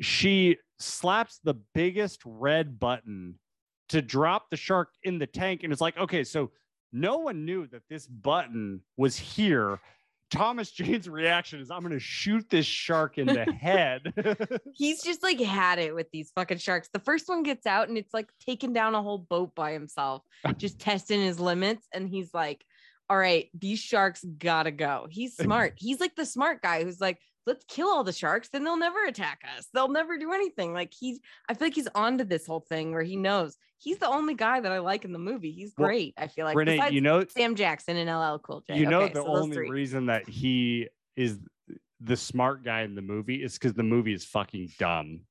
she 0.00 0.56
slaps 0.82 1.40
the 1.42 1.54
biggest 1.74 2.20
red 2.24 2.78
button 2.78 3.38
to 3.88 4.02
drop 4.02 4.50
the 4.50 4.56
shark 4.56 4.90
in 5.04 5.18
the 5.18 5.26
tank. 5.26 5.62
And 5.62 5.72
it's 5.72 5.82
like, 5.82 5.96
okay, 5.98 6.24
so 6.24 6.50
no 6.92 7.18
one 7.18 7.44
knew 7.44 7.66
that 7.68 7.82
this 7.88 8.06
button 8.06 8.82
was 8.96 9.16
here. 9.16 9.80
Thomas 10.30 10.70
Jane's 10.72 11.08
reaction 11.08 11.60
is, 11.60 11.70
I'm 11.70 11.80
going 11.80 11.92
to 11.92 11.98
shoot 11.98 12.48
this 12.48 12.66
shark 12.66 13.18
in 13.18 13.26
the 13.26 13.44
head. 13.52 14.12
He's 14.74 15.02
just 15.02 15.22
like 15.22 15.38
had 15.40 15.78
it 15.78 15.94
with 15.94 16.10
these 16.10 16.32
fucking 16.34 16.58
sharks. 16.58 16.88
The 16.92 17.00
first 17.00 17.28
one 17.28 17.42
gets 17.42 17.66
out 17.66 17.88
and 17.88 17.98
it's 17.98 18.14
like 18.14 18.30
taking 18.40 18.72
down 18.72 18.94
a 18.94 19.02
whole 19.02 19.18
boat 19.18 19.54
by 19.54 19.72
himself, 19.72 20.22
just 20.56 20.78
testing 20.78 21.20
his 21.20 21.38
limits. 21.38 21.86
And 21.92 22.08
he's 22.08 22.32
like, 22.32 22.64
all 23.10 23.18
right, 23.18 23.50
these 23.58 23.78
sharks 23.78 24.24
gotta 24.38 24.70
go. 24.70 25.06
He's 25.10 25.36
smart. 25.36 25.74
He's 25.76 26.00
like 26.00 26.16
the 26.16 26.24
smart 26.24 26.62
guy 26.62 26.82
who's 26.82 27.00
like, 27.00 27.18
let's 27.46 27.64
kill 27.66 27.88
all 27.88 28.04
the 28.04 28.12
sharks, 28.12 28.48
then 28.50 28.64
they'll 28.64 28.76
never 28.76 29.04
attack 29.04 29.42
us. 29.56 29.66
They'll 29.74 29.88
never 29.88 30.18
do 30.18 30.32
anything. 30.32 30.72
Like 30.72 30.92
he's, 30.98 31.18
I 31.48 31.54
feel 31.54 31.66
like 31.66 31.74
he's 31.74 31.88
onto 31.94 32.24
this 32.24 32.46
whole 32.46 32.60
thing 32.68 32.92
where 32.92 33.02
he 33.02 33.16
knows 33.16 33.56
he's 33.78 33.98
the 33.98 34.08
only 34.08 34.34
guy 34.34 34.60
that 34.60 34.70
I 34.70 34.78
like 34.78 35.04
in 35.04 35.12
the 35.12 35.18
movie. 35.18 35.50
He's 35.50 35.72
Well, 35.76 35.88
great. 35.88 36.14
I 36.16 36.28
feel 36.28 36.44
like 36.44 36.56
Renee, 36.56 36.90
you 36.90 37.00
know, 37.00 37.24
Sam 37.26 37.54
Jackson 37.56 37.96
and 37.96 38.08
LL 38.08 38.38
Cool 38.38 38.62
J. 38.68 38.78
you 38.78 38.86
know 38.86 39.02
Okay, 39.02 39.12
the 39.14 39.22
so 39.22 39.36
only 39.36 39.56
three. 39.56 39.70
reason 39.70 40.06
that 40.06 40.28
he 40.28 40.88
is 41.16 41.38
the 42.00 42.16
smart 42.16 42.64
guy 42.64 42.82
in 42.82 42.94
the 42.94 43.02
movie 43.02 43.42
is 43.42 43.54
because 43.54 43.74
the 43.74 43.82
movie 43.82 44.12
is 44.14 44.24
fucking 44.24 44.70
dumb. 44.78 45.22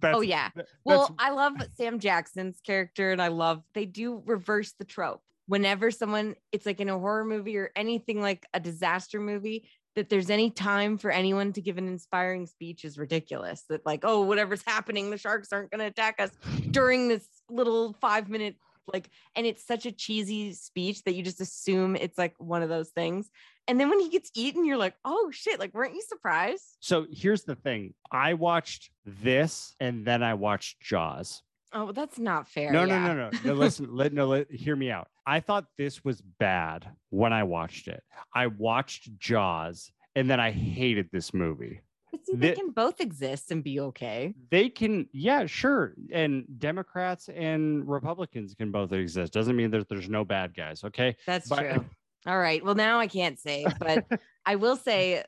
That's, 0.00 0.16
oh 0.16 0.20
yeah. 0.20 0.50
Well, 0.84 1.14
I 1.18 1.30
love 1.30 1.54
Sam 1.76 1.98
Jackson's 1.98 2.60
character, 2.60 3.10
and 3.10 3.20
I 3.22 3.28
love 3.28 3.62
they 3.74 3.86
do 3.86 4.22
reverse 4.26 4.72
the 4.78 4.84
trope. 4.84 5.22
Whenever 5.46 5.90
someone, 5.90 6.34
it's 6.52 6.66
like 6.66 6.80
in 6.80 6.88
a 6.88 6.98
horror 6.98 7.24
movie 7.24 7.56
or 7.56 7.70
anything 7.74 8.20
like 8.20 8.46
a 8.54 8.60
disaster 8.60 9.18
movie, 9.18 9.68
that 9.94 10.08
there's 10.08 10.30
any 10.30 10.50
time 10.50 10.98
for 10.98 11.10
anyone 11.10 11.52
to 11.52 11.60
give 11.60 11.78
an 11.78 11.88
inspiring 11.88 12.46
speech 12.46 12.84
is 12.84 12.98
ridiculous. 12.98 13.64
That 13.68 13.84
like, 13.84 14.00
oh, 14.04 14.22
whatever's 14.22 14.62
happening, 14.66 15.10
the 15.10 15.18
sharks 15.18 15.52
aren't 15.52 15.70
going 15.70 15.80
to 15.80 15.86
attack 15.86 16.20
us 16.20 16.30
during 16.70 17.08
this 17.08 17.26
little 17.48 17.94
five 18.00 18.28
minute 18.28 18.56
like, 18.92 19.08
and 19.36 19.46
it's 19.46 19.64
such 19.64 19.86
a 19.86 19.92
cheesy 19.92 20.52
speech 20.52 21.04
that 21.04 21.14
you 21.14 21.22
just 21.22 21.40
assume 21.40 21.96
it's 21.96 22.18
like 22.18 22.34
one 22.38 22.62
of 22.62 22.68
those 22.68 22.90
things. 22.90 23.30
And 23.68 23.78
then 23.78 23.88
when 23.88 24.00
he 24.00 24.08
gets 24.08 24.30
eaten, 24.34 24.64
you're 24.64 24.76
like, 24.76 24.94
oh 25.04 25.30
shit! 25.30 25.60
Like, 25.60 25.72
weren't 25.72 25.94
you 25.94 26.02
surprised? 26.02 26.64
so 26.80 27.06
here's 27.10 27.44
the 27.44 27.54
thing. 27.54 27.94
I 28.10 28.34
watched 28.34 28.90
this 29.04 29.74
and 29.78 30.04
then 30.04 30.22
I 30.22 30.34
watched 30.34 30.80
Jaws. 30.80 31.42
Oh, 31.74 31.92
that's 31.92 32.18
not 32.18 32.48
fair. 32.48 32.70
No, 32.70 32.84
yeah. 32.84 32.98
no, 33.06 33.14
no, 33.14 33.30
no, 33.30 33.38
no. 33.44 33.52
Listen, 33.54 33.88
let, 33.92 34.12
no, 34.12 34.26
let, 34.26 34.50
hear 34.50 34.76
me 34.76 34.90
out. 34.90 35.08
I 35.26 35.40
thought 35.40 35.66
this 35.78 36.04
was 36.04 36.20
bad 36.20 36.86
when 37.10 37.32
I 37.32 37.44
watched 37.44 37.88
it. 37.88 38.02
I 38.34 38.48
watched 38.48 39.16
Jaws 39.18 39.90
and 40.14 40.28
then 40.28 40.40
I 40.40 40.50
hated 40.50 41.08
this 41.12 41.32
movie. 41.32 41.80
But 42.10 42.26
see, 42.26 42.34
they 42.36 42.50
The- 42.50 42.56
can 42.56 42.70
both 42.70 43.00
exist 43.00 43.50
and 43.50 43.64
be 43.64 43.80
okay. 43.80 44.34
They 44.50 44.68
can, 44.68 45.08
yeah, 45.12 45.46
sure. 45.46 45.94
And 46.12 46.44
Democrats 46.58 47.30
and 47.30 47.88
Republicans 47.88 48.54
can 48.54 48.70
both 48.70 48.92
exist. 48.92 49.32
Doesn't 49.32 49.56
mean 49.56 49.70
that 49.70 49.88
there's 49.88 50.10
no 50.10 50.24
bad 50.24 50.54
guys. 50.54 50.84
Okay. 50.84 51.16
That's 51.26 51.48
But- 51.48 51.60
true. 51.60 51.84
All 52.26 52.38
right. 52.38 52.64
Well, 52.64 52.74
now 52.76 53.00
I 53.00 53.08
can't 53.08 53.38
say, 53.38 53.66
but 53.80 54.04
I 54.46 54.54
will 54.56 54.76
say, 54.76 55.24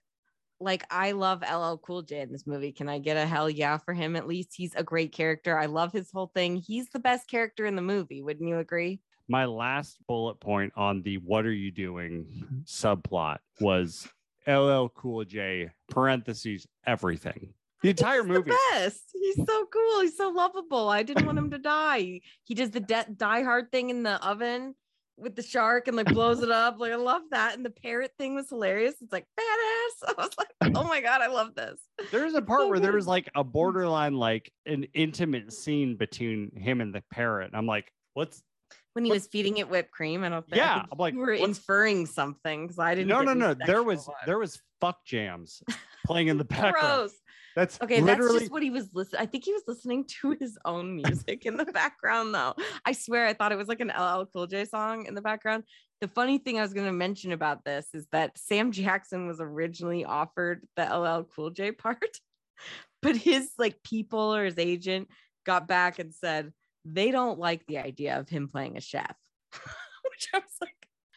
like, 0.60 0.84
I 0.90 1.12
love 1.12 1.42
LL 1.42 1.76
Cool 1.76 2.02
J 2.02 2.20
in 2.20 2.32
this 2.32 2.46
movie. 2.46 2.72
Can 2.72 2.88
I 2.88 2.98
get 2.98 3.16
a 3.16 3.26
hell 3.26 3.50
yeah 3.50 3.78
for 3.78 3.94
him? 3.94 4.16
At 4.16 4.26
least 4.26 4.54
he's 4.54 4.74
a 4.74 4.82
great 4.82 5.12
character. 5.12 5.58
I 5.58 5.66
love 5.66 5.92
his 5.92 6.10
whole 6.12 6.30
thing. 6.34 6.56
He's 6.56 6.88
the 6.90 6.98
best 6.98 7.28
character 7.28 7.66
in 7.66 7.76
the 7.76 7.82
movie. 7.82 8.22
Wouldn't 8.22 8.48
you 8.48 8.58
agree? 8.58 9.00
My 9.28 9.46
last 9.46 9.98
bullet 10.06 10.38
point 10.40 10.72
on 10.76 11.02
the 11.02 11.16
what 11.18 11.46
are 11.46 11.52
you 11.52 11.70
doing 11.70 12.62
subplot 12.64 13.38
was 13.60 14.06
LL 14.46 14.88
Cool 14.88 15.24
J, 15.24 15.70
parentheses, 15.88 16.66
everything. 16.86 17.54
The 17.82 17.90
entire 17.90 18.22
He's 18.22 18.28
movie. 18.28 18.50
The 18.50 18.58
best. 18.72 19.02
He's 19.12 19.36
so 19.36 19.66
cool. 19.66 20.00
He's 20.00 20.16
so 20.16 20.30
lovable. 20.30 20.88
I 20.88 21.02
didn't 21.02 21.26
want 21.26 21.38
him 21.38 21.50
to 21.50 21.58
die. 21.58 22.20
He 22.44 22.54
does 22.54 22.70
the 22.70 22.80
de- 22.80 23.06
die 23.16 23.42
hard 23.42 23.70
thing 23.70 23.90
in 23.90 24.02
the 24.02 24.24
oven 24.26 24.74
with 25.16 25.36
the 25.36 25.42
shark 25.42 25.88
and 25.88 25.96
like 25.96 26.06
blows 26.06 26.42
it 26.42 26.50
up. 26.50 26.78
Like 26.78 26.92
I 26.92 26.96
love 26.96 27.22
that. 27.30 27.54
And 27.54 27.64
the 27.64 27.70
parrot 27.70 28.12
thing 28.18 28.34
was 28.34 28.48
hilarious. 28.48 28.94
It's 29.00 29.12
like 29.12 29.26
badass. 29.38 30.08
I 30.18 30.22
was 30.22 30.30
like, 30.38 30.48
oh 30.76 30.84
my 30.84 31.00
god, 31.00 31.20
I 31.20 31.28
love 31.28 31.54
this. 31.54 31.80
There's 32.10 32.34
a 32.34 32.42
part 32.42 32.62
so 32.62 32.68
where 32.68 32.80
there 32.80 32.92
was 32.92 33.06
like 33.06 33.30
a 33.34 33.44
mm. 33.44 33.52
borderline, 33.52 34.14
like 34.14 34.52
an 34.66 34.86
intimate 34.94 35.52
scene 35.52 35.96
between 35.96 36.50
him 36.56 36.80
and 36.80 36.94
the 36.94 37.02
parrot. 37.12 37.52
I'm 37.54 37.66
like, 37.66 37.90
what's 38.14 38.42
When 38.94 39.04
he 39.04 39.12
was 39.12 39.26
feeding 39.26 39.58
it 39.58 39.68
whipped 39.68 39.92
cream, 39.92 40.24
I 40.24 40.28
don't 40.28 40.46
think. 40.46 40.56
yeah? 40.56 40.84
I'm 40.90 40.98
like, 40.98 41.14
you 41.14 41.20
were 41.20 41.32
inferring 41.32 42.06
something 42.06 42.66
because 42.66 42.78
I 42.78 42.94
didn't. 42.94 43.08
no, 43.08 43.22
no, 43.22 43.34
no. 43.34 43.54
There 43.66 43.82
was 43.82 44.06
vibe. 44.06 44.26
there 44.26 44.38
was 44.38 44.60
fuck 44.80 45.04
jams 45.04 45.62
playing 46.06 46.28
in 46.28 46.38
the 46.38 46.44
background. 46.44 46.74
Gross. 46.74 47.12
That's 47.54 47.80
Okay, 47.80 48.00
that's 48.00 48.26
just 48.32 48.50
what 48.50 48.62
he 48.62 48.70
was 48.70 48.88
listening. 48.92 49.22
I 49.22 49.26
think 49.26 49.44
he 49.44 49.52
was 49.52 49.62
listening 49.66 50.04
to 50.20 50.36
his 50.40 50.58
own 50.64 50.96
music 50.96 51.46
in 51.46 51.56
the 51.56 51.64
background, 51.64 52.34
though. 52.34 52.54
I 52.84 52.92
swear, 52.92 53.26
I 53.26 53.32
thought 53.32 53.52
it 53.52 53.58
was 53.58 53.68
like 53.68 53.80
an 53.80 53.92
LL 53.96 54.24
Cool 54.32 54.46
J 54.46 54.64
song 54.64 55.06
in 55.06 55.14
the 55.14 55.22
background. 55.22 55.64
The 56.00 56.08
funny 56.08 56.38
thing 56.38 56.58
I 56.58 56.62
was 56.62 56.74
going 56.74 56.86
to 56.86 56.92
mention 56.92 57.32
about 57.32 57.64
this 57.64 57.86
is 57.94 58.06
that 58.10 58.36
Sam 58.36 58.72
Jackson 58.72 59.28
was 59.28 59.40
originally 59.40 60.04
offered 60.04 60.66
the 60.76 60.84
LL 60.84 61.24
Cool 61.34 61.50
J 61.50 61.70
part, 61.70 62.18
but 63.02 63.16
his 63.16 63.50
like 63.56 63.82
people 63.84 64.34
or 64.34 64.44
his 64.44 64.58
agent 64.58 65.08
got 65.46 65.68
back 65.68 66.00
and 66.00 66.12
said 66.12 66.52
they 66.84 67.12
don't 67.12 67.38
like 67.38 67.64
the 67.66 67.78
idea 67.78 68.18
of 68.18 68.28
him 68.28 68.48
playing 68.48 68.76
a 68.76 68.80
chef, 68.80 69.14
which 69.52 70.28
I 70.34 70.38
was 70.38 70.56
like. 70.60 70.70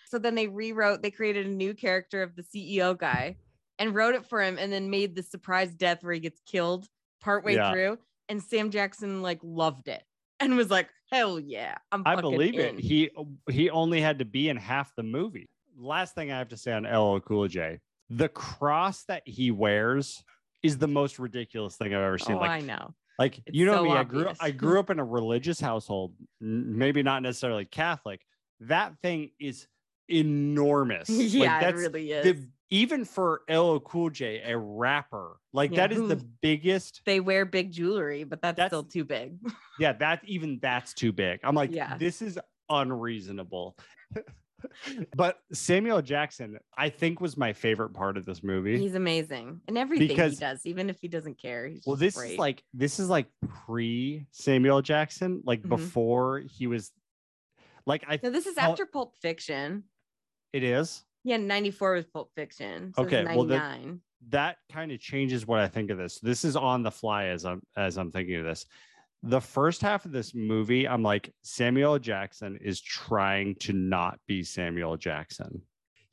So 0.05 0.19
then 0.19 0.35
they 0.35 0.47
rewrote. 0.47 1.01
They 1.01 1.11
created 1.11 1.47
a 1.47 1.49
new 1.49 1.73
character 1.73 2.21
of 2.21 2.35
the 2.35 2.43
CEO 2.43 2.97
guy 2.97 3.38
and 3.80 3.93
wrote 3.95 4.15
it 4.15 4.25
for 4.25 4.41
him 4.41 4.57
and 4.57 4.71
then 4.71 4.89
made 4.89 5.15
the 5.15 5.23
surprise 5.23 5.73
death 5.73 6.03
where 6.03 6.13
he 6.13 6.19
gets 6.19 6.39
killed 6.45 6.88
partway 7.21 7.55
Yeah. 7.55 7.71
through. 7.71 7.97
And 8.30 8.41
Sam 8.41 8.71
Jackson 8.71 9.21
like 9.21 9.39
loved 9.43 9.88
it 9.88 10.03
and 10.39 10.55
was 10.57 10.69
like, 10.69 10.89
hell 11.11 11.39
yeah. 11.39 11.75
I'm 11.91 12.03
I 12.05 12.15
believe 12.19 12.57
it. 12.59 12.80
He 12.80 13.09
he 13.49 13.69
only 13.69 14.01
had 14.01 14.19
to 14.19 14.25
be 14.25 14.49
in 14.49 14.57
half 14.57 14.93
the 14.95 15.03
movie. 15.03 15.49
Last 15.80 16.15
thing 16.15 16.32
I 16.32 16.38
have 16.38 16.49
to 16.49 16.57
say 16.57 16.73
on 16.73 16.84
LL 16.84 17.19
Cool 17.19 17.47
J, 17.47 17.80
the 18.09 18.30
cross 18.30 19.03
that 19.05 19.21
he 19.25 19.51
wears 19.51 20.23
is 20.63 20.78
the 20.78 20.88
most 20.88 21.19
ridiculous 21.19 21.75
thing 21.75 21.93
I've 21.93 22.01
ever 22.01 22.17
seen. 22.17 22.36
oh, 22.36 22.39
like 22.39 22.49
I 22.49 22.59
know. 22.61 22.93
Like 23.19 23.39
It's 23.45 23.55
you 23.57 23.65
know 23.65 23.75
so 23.78 23.84
me, 23.84 23.91
I 23.91 24.03
grew 24.03 24.21
obvious. 24.21 24.38
I 24.41 24.51
grew 24.51 24.80
up 24.82 24.89
in 24.89 24.99
a 24.99 25.03
religious 25.05 25.59
household, 25.59 26.13
maybe 26.41 27.03
not 27.03 27.21
necessarily 27.23 27.65
Catholic. 27.65 28.21
That 28.61 28.93
thing 29.01 29.32
is 29.39 29.67
enormous. 30.09 31.09
Like, 31.09 31.33
yeah, 31.33 31.67
it 31.67 31.75
really 31.75 32.11
is. 32.11 32.23
the 32.23 32.47
even 32.69 33.05
for 33.05 33.41
LL 33.49 33.77
Cool 33.79 34.09
J, 34.09 34.41
a 34.45 34.57
rapper, 34.57 35.37
like 35.53 35.71
Yeah, 35.71 35.87
that 35.87 35.93
is 35.93 36.07
the 36.09 36.21
biggest. 36.41 37.01
they 37.05 37.19
wear 37.21 37.45
big 37.45 37.71
jewelry, 37.71 38.25
but 38.25 38.41
that's, 38.41 38.57
That's- 38.57 38.69
still 38.71 38.83
too 38.83 39.05
big. 39.05 39.37
Yeah, 39.79 39.93
that 39.93 40.21
even 40.25 40.59
that's 40.61 40.93
too 40.93 41.11
big. 41.13 41.39
I'm 41.43 41.53
like, 41.55 41.71
Yeah. 41.71 41.97
this 41.97 42.21
is 42.21 42.37
unreasonable. 42.67 43.77
but 45.15 45.39
Samuel 45.53 46.01
Jackson, 46.01 46.57
I 46.75 46.89
think, 46.89 47.21
was 47.21 47.37
my 47.37 47.53
favorite 47.53 47.93
part 47.93 48.17
of 48.17 48.25
this 48.25 48.43
movie. 48.43 48.77
He's 48.79 48.95
amazing 48.95 49.61
and 49.67 49.77
everything 49.77 50.07
Because- 50.07 50.33
he 50.33 50.39
does, 50.39 50.65
even 50.65 50.89
if 50.89 50.99
he 50.99 51.07
doesn't 51.07 51.37
care. 51.39 51.67
He's 51.67 51.83
well, 51.85 51.95
this 51.95 52.15
great. 52.15 52.33
is 52.33 52.37
like 52.39 52.63
this 52.73 52.99
is 52.99 53.07
like 53.07 53.27
pre 53.65 54.25
Samuel 54.31 54.81
Jackson, 54.81 55.41
like 55.45 55.61
Mhm. 55.61 55.69
before 55.69 56.39
he 56.39 56.65
was 56.67 56.91
like 57.85 58.03
I 58.09 58.19
no, 58.21 58.29
this 58.31 58.47
is 58.47 58.57
after 58.57 58.85
Pulp 58.85 59.13
Fiction. 59.21 59.84
It 60.53 60.64
is. 60.64 61.03
Yeah, 61.24 61.38
94 61.38 61.94
was 61.94 62.06
Pulp 62.06 62.32
Fiction. 62.36 62.94
So 62.95 63.03
Okay, 63.03 63.24
well, 63.26 63.44
99. 63.45 64.02
that 64.30 64.57
kind 64.72 64.91
of 64.91 64.99
changes 64.99 65.45
what 65.45 65.60
I 65.60 65.68
think 65.68 65.90
of 65.91 65.98
this. 65.98 66.19
This 66.19 66.45
is 66.45 66.56
on 66.56 66.84
the 66.84 66.91
fly 66.91 67.26
as 67.26 67.45
I'm 67.45 67.61
as 67.76 67.98
I'm 67.98 68.11
thinking 68.11 68.36
of 68.36 68.45
this. 68.45 68.65
The 69.24 69.41
first 69.41 69.82
half 69.82 70.06
of 70.06 70.11
this 70.11 70.34
movie, 70.36 70.88
I'm 70.88 71.03
like 71.03 71.34
Samuel 71.44 71.99
Jackson 71.99 72.57
is 72.61 72.80
trying 72.82 73.56
to 73.56 73.74
not 73.74 74.19
be 74.28 74.44
Samuel 74.44 74.95
Jackson. 74.95 75.61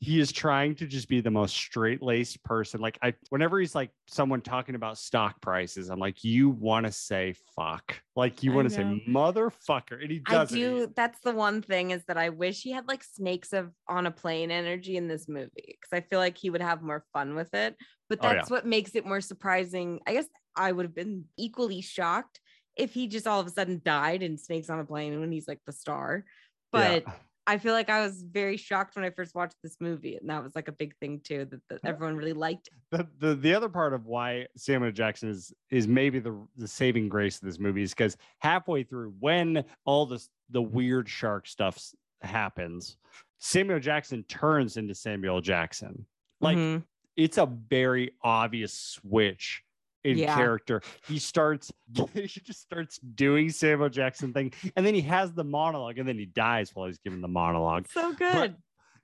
He 0.05 0.19
is 0.19 0.31
trying 0.31 0.75
to 0.75 0.85
just 0.85 1.09
be 1.09 1.19
the 1.19 1.31
most 1.31 1.55
straight-laced 1.55 2.43
person. 2.43 2.79
Like 2.79 2.99
I 3.01 3.15
whenever 3.29 3.59
he's 3.59 3.73
like 3.73 3.89
someone 4.07 4.39
talking 4.39 4.75
about 4.75 4.99
stock 4.99 5.41
prices, 5.41 5.89
I'm 5.89 5.97
like, 5.97 6.23
you 6.23 6.49
want 6.51 6.85
to 6.85 6.91
say 6.91 7.33
fuck. 7.55 7.99
Like 8.15 8.43
you 8.43 8.53
want 8.53 8.69
to 8.69 8.75
say 8.75 8.83
motherfucker. 9.09 9.99
And 9.99 10.11
he 10.11 10.19
doesn't. 10.19 10.55
do. 10.55 10.93
That's 10.95 11.19
the 11.21 11.33
one 11.33 11.63
thing 11.63 11.89
is 11.89 12.03
that 12.07 12.17
I 12.17 12.29
wish 12.29 12.61
he 12.61 12.71
had 12.71 12.87
like 12.87 13.03
snakes 13.03 13.51
of 13.51 13.71
on 13.87 14.05
a 14.05 14.11
plane 14.11 14.51
energy 14.51 14.95
in 14.95 15.07
this 15.07 15.27
movie 15.27 15.49
because 15.55 15.91
I 15.91 16.01
feel 16.01 16.19
like 16.19 16.37
he 16.37 16.51
would 16.51 16.61
have 16.61 16.83
more 16.83 17.03
fun 17.11 17.33
with 17.33 17.53
it. 17.55 17.75
But 18.07 18.19
Oh, 18.21 18.27
yeah. 18.27 18.35
that's 18.35 18.51
what 18.51 18.67
makes 18.67 18.93
it 18.93 19.07
more 19.07 19.21
surprising. 19.21 20.01
I 20.05 20.13
guess 20.13 20.27
I 20.55 20.71
would 20.71 20.85
have 20.85 20.93
been 20.95 21.25
equally 21.35 21.81
shocked 21.81 22.39
if 22.77 22.93
he 22.93 23.07
just 23.07 23.25
all 23.25 23.39
of 23.39 23.47
a 23.47 23.49
sudden 23.49 23.81
died 23.83 24.21
in 24.21 24.37
Snakes 24.37 24.69
on 24.69 24.79
a 24.79 24.85
Plane 24.85 25.19
when 25.19 25.31
he's 25.31 25.47
like 25.47 25.61
the 25.65 25.73
star. 25.73 26.25
Yeah. 26.73 26.99
I 27.47 27.57
feel 27.59 27.73
like 27.73 27.89
I 27.89 28.01
was 28.01 28.23
very 28.23 28.57
shocked 28.57 28.95
when 28.95 29.05
I 29.05 29.11
first 29.11 29.35
watched 29.35 29.57
this 29.61 29.77
movie, 29.79 30.15
and 30.17 30.29
that 30.29 30.43
was 30.43 30.55
like 30.55 30.67
a 30.67 30.71
big 30.71 30.95
thing 30.97 31.19
too 31.23 31.45
that, 31.51 31.61
that 31.69 31.79
everyone 31.83 32.15
really 32.15 32.33
liked. 32.33 32.69
the, 32.91 33.07
the 33.19 33.35
the 33.35 33.53
other 33.53 33.69
part 33.69 33.93
of 33.93 34.05
why 34.07 34.47
Samuel 34.57 34.91
Jackson 34.91 35.29
is 35.29 35.53
is 35.69 35.87
maybe 35.87 36.19
the 36.19 36.35
the 36.55 36.67
saving 36.67 37.07
grace 37.09 37.35
of 37.35 37.45
this 37.45 37.59
movie 37.59 37.83
is 37.83 37.91
because 37.91 38.17
halfway 38.39 38.83
through, 38.83 39.13
when 39.19 39.63
all 39.85 40.05
this 40.05 40.29
the 40.49 40.61
weird 40.61 41.07
shark 41.07 41.45
stuff 41.47 41.79
happens, 42.21 42.97
Samuel 43.37 43.79
Jackson 43.79 44.23
turns 44.23 44.77
into 44.77 44.95
Samuel 44.95 45.41
Jackson. 45.41 46.05
Like 46.41 46.57
Mhm. 46.57 46.83
it's 47.15 47.37
a 47.37 47.45
very 47.45 48.11
obvious 48.23 48.73
switch 48.73 49.63
in 50.05 50.17
Yeah. 50.19 50.35
character. 50.35 50.81
He 51.07 51.19
starts 51.19 51.71
he 52.13 52.27
just 52.27 52.61
starts 52.61 52.97
doing 52.99 53.49
Samuel 53.49 53.89
Jackson 53.89 54.31
thing, 54.33 54.53
and 54.77 54.85
then 54.85 54.93
he 54.93 55.01
has 55.01 55.33
the 55.33 55.43
monologue, 55.43 55.97
and 55.97 56.07
then 56.07 56.17
he 56.17 56.25
dies 56.25 56.71
while 56.73 56.85
he's 56.87 56.99
giving 56.99 57.21
the 57.21 57.27
monologue. 57.27 57.87
so 57.89 58.13
good. 58.13 58.55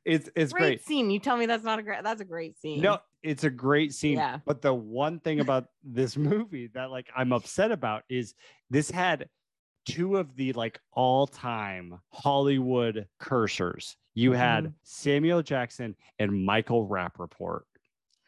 It's 0.06 0.30
it's 0.36 0.52
great, 0.54 0.62
great. 0.62 0.86
scene. 0.86 1.12
You 1.12 1.20
tell 1.20 1.38
me 1.38 1.46
that's 1.46 1.64
not 1.64 1.78
a 1.80 1.84
great. 1.84 2.04
That's 2.04 2.22
a 2.22 2.26
great 2.26 2.58
scene. 2.60 2.82
No, 2.82 3.00
it's 3.22 3.44
a 3.44 3.50
great 3.52 3.94
scene. 3.94 4.18
Yeah. 4.18 4.40
But 4.46 4.62
the 4.62 4.74
one 4.74 5.20
thing 5.20 5.40
about 5.42 5.66
this 5.84 6.18
movie 6.18 6.68
that 6.74 6.90
like 6.90 7.08
I'm 7.16 7.32
upset 7.34 7.72
about 7.72 8.04
is 8.10 8.34
this 8.72 8.90
had 8.90 9.30
two 9.86 10.18
of 10.18 10.36
the 10.36 10.54
like 10.54 10.80
all-time 10.94 12.00
Hollywood 12.10 13.08
cursers. 13.20 13.96
You 14.16 14.32
had 14.34 14.66
Mhm. 14.66 14.74
Samuel 14.84 15.42
Jackson 15.44 15.96
and 16.20 16.46
Michael 16.46 16.88
Rappaport. 16.88 17.62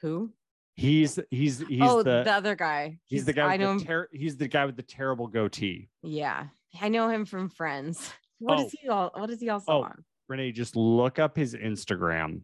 who? 0.02 0.32
He's 0.76 1.20
he's 1.30 1.60
he's 1.68 1.82
oh, 1.84 2.02
the, 2.02 2.24
the, 2.24 2.32
other 2.32 2.56
guy. 2.56 2.98
he's, 3.06 3.26
the 3.26 3.34
guy 3.34 3.54
I 3.54 3.58
know 3.58 3.78
ter- 3.78 4.10
he's 4.12 4.38
the 4.38 4.48
guy 4.48 4.66
with 4.66 4.76
the 4.76 4.82
terrible 4.84 5.28
goatee. 5.28 5.90
yeah, 6.02 6.48
I 6.82 6.90
know 6.90 7.10
him 7.10 7.26
from 7.26 7.50
Friends. 7.50 8.12
What 8.40 8.60
Oh. 8.60 8.70
he 8.82 8.90
all? 8.90 9.12
What 9.16 9.30
is 9.30 9.40
he 9.40 9.48
also 9.50 9.72
Oh. 9.72 9.84
on? 9.84 10.04
Renee, 10.28 10.52
just 10.52 10.76
look 10.76 11.18
up 11.20 11.38
his 11.38 11.54
Instagram 11.56 12.42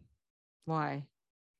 Why? 0.64 1.02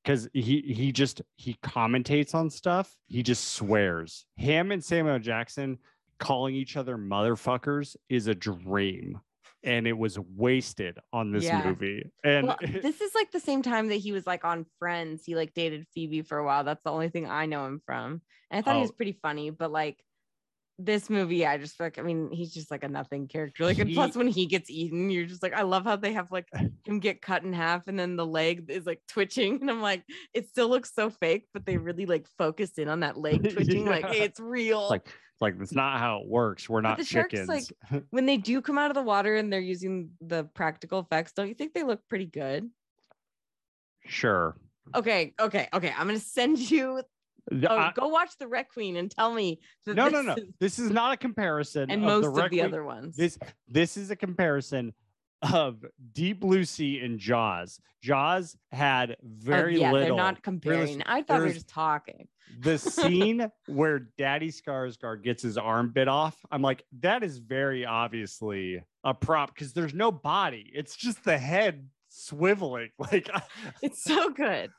because 0.03 0.27
he 0.33 0.61
he 0.61 0.91
just 0.91 1.21
he 1.35 1.55
commentates 1.61 2.33
on 2.33 2.49
stuff. 2.49 2.95
He 3.07 3.21
just 3.21 3.49
swears. 3.49 4.25
Him 4.37 4.71
and 4.71 4.83
Samuel 4.83 5.19
Jackson 5.19 5.77
calling 6.19 6.55
each 6.55 6.75
other 6.77 6.97
motherfuckers 6.97 7.95
is 8.09 8.25
a 8.27 8.33
dream, 8.33 9.19
and 9.63 9.87
it 9.87 9.97
was 9.97 10.17
wasted 10.17 10.97
on 11.13 11.31
this 11.31 11.43
Yeah. 11.43 11.63
movie. 11.63 12.03
And 12.23 12.47
Well, 12.47 12.57
this 12.81 13.01
is 13.01 13.13
like 13.15 13.31
the 13.31 13.39
same 13.39 13.61
time 13.61 13.87
that 13.89 13.95
he 13.95 14.11
was 14.11 14.25
like 14.25 14.43
on 14.45 14.65
Friends. 14.79 15.23
He 15.25 15.35
like 15.35 15.53
dated 15.53 15.85
Phoebe 15.93 16.21
for 16.23 16.37
a 16.37 16.45
while. 16.45 16.63
That's 16.63 16.83
the 16.83 16.91
only 16.91 17.09
thing 17.09 17.27
I 17.29 17.45
know 17.45 17.65
him 17.65 17.81
from. 17.85 18.21
And 18.49 18.59
I 18.59 18.61
thought 18.61 18.73
he 18.75 18.79
oh. 18.79 18.81
was 18.81 18.91
Oh. 18.91 18.95
pretty 18.95 19.17
funny, 19.21 19.49
but 19.49 19.71
like 19.71 20.03
this 20.79 21.11
movie, 21.11 21.45
I 21.45 21.57
just 21.59 21.79
like, 21.79 21.99
I 21.99 22.01
mean, 22.01 22.31
he's 22.31 22.51
just 22.51 22.71
like 22.71 22.83
a 22.83 22.87
nothing 22.87 23.27
character. 23.27 23.65
Like, 23.65 23.77
and 23.77 23.87
He- 23.89 23.93
plus 23.93 24.15
when 24.15 24.27
he 24.27 24.47
gets 24.47 24.67
eaten, 24.71 25.11
you're 25.11 25.25
just 25.27 25.43
like, 25.43 25.53
I 25.53 25.61
love 25.61 25.83
how 25.83 25.95
they 25.95 26.13
have 26.13 26.31
like 26.31 26.47
him 26.85 26.99
get 26.99 27.21
cut 27.21 27.43
in 27.43 27.53
half 27.53 27.87
and 27.87 27.99
then 27.99 28.15
the 28.15 28.25
leg 28.25 28.65
is 28.69 28.87
like 28.87 29.01
twitching. 29.07 29.59
And 29.61 29.69
I'm 29.69 29.81
like, 29.81 30.03
it 30.33 30.49
still 30.49 30.69
looks 30.69 30.91
so 30.95 31.11
fake, 31.11 31.45
but 31.53 31.67
they 31.67 31.77
really 31.77 32.07
like 32.07 32.25
focused 32.39 32.79
in 32.79 32.87
on 32.87 33.01
that 33.01 33.15
leg 33.17 33.47
twitching. 33.53 33.85
Like, 33.85 34.05
Yeah. 34.05 34.23
it's 34.23 34.39
real. 34.39 34.87
like 34.89 35.07
like 35.41 35.57
that's 35.57 35.73
not 35.73 35.99
how 35.99 36.21
it 36.21 36.27
works. 36.27 36.69
We're 36.69 36.81
not 36.81 36.97
the 36.99 37.03
sharks, 37.03 37.31
chickens. 37.31 37.49
like- 37.91 38.03
when 38.11 38.25
they 38.27 38.37
do 38.37 38.61
come 38.61 38.77
out 38.77 38.91
of 38.91 38.95
the 38.95 39.01
water 39.01 39.35
and 39.35 39.51
they're 39.51 39.59
using 39.59 40.11
the 40.21 40.43
practical 40.45 40.99
effects, 40.99 41.33
don't 41.33 41.47
you 41.49 41.55
think 41.55 41.73
they 41.73 41.83
look 41.83 42.07
pretty 42.07 42.27
good? 42.27 42.69
sure. 44.05 44.55
Okay, 44.95 45.33
okay, 45.39 45.67
okay. 45.73 45.93
I'm 45.97 46.07
gonna 46.07 46.19
send 46.19 46.57
you. 46.71 47.01
The- 47.49 47.71
Oh, 47.71 47.75
I- 47.75 47.91
go 47.95 48.07
watch 48.07 48.37
the 48.37 48.47
Rec 48.47 48.71
Queen 48.71 48.95
and 48.97 49.09
tell 49.09 49.33
me. 49.33 49.59
No, 49.87 50.09
no, 50.09 50.21
no. 50.21 50.33
is- 50.35 50.43
This 50.59 50.79
is 50.79 50.91
not 50.91 51.11
a 51.13 51.17
comparison. 51.17 51.89
and 51.89 52.03
of 52.03 52.21
most 52.23 52.35
the 52.35 52.43
of 52.45 52.51
the 52.51 52.61
other 52.61 52.83
ones. 52.83 53.15
This 53.15 53.37
this 53.67 53.97
is 53.97 54.11
a 54.11 54.15
comparison 54.15 54.93
of 55.41 55.83
Deep 56.13 56.39
Blue 56.39 56.63
Sea 56.63 56.99
and 56.99 57.19
Jaws. 57.19 57.79
Jaws 58.01 58.55
had 58.71 59.11
Oh, 59.11 59.15
very 59.23 59.79
yeah, 59.79 59.91
little. 59.91 60.07
they're 60.15 60.25
not 60.25 60.41
comparing. 60.43 61.01
I 61.05 61.21
thought 61.21 61.39
we 61.41 61.47
were 61.47 61.53
just 61.53 61.67
talking. 61.69 62.27
the 62.59 62.77
scene 62.77 63.49
where 63.67 63.99
Daddy 64.17 64.49
Skarsgård 64.51 65.23
gets 65.23 65.43
his 65.43 65.57
arm 65.57 65.91
bit 65.91 66.07
off, 66.07 66.37
I'm 66.51 66.61
like, 66.61 66.83
that 66.99 67.23
is 67.23 67.37
very 67.39 67.85
obviously 67.85 68.83
a 69.03 69.13
prop 69.13 69.53
because 69.53 69.73
there's 69.73 69.93
no 69.93 70.11
body. 70.11 70.69
It's 70.73 70.95
just 70.95 71.23
the 71.23 71.37
head 71.37 71.87
swiveling. 72.11 72.89
Like, 72.99 73.29
uh, 73.33 73.39
It's 73.81 74.03
so 74.03 74.29
good. 74.29 74.69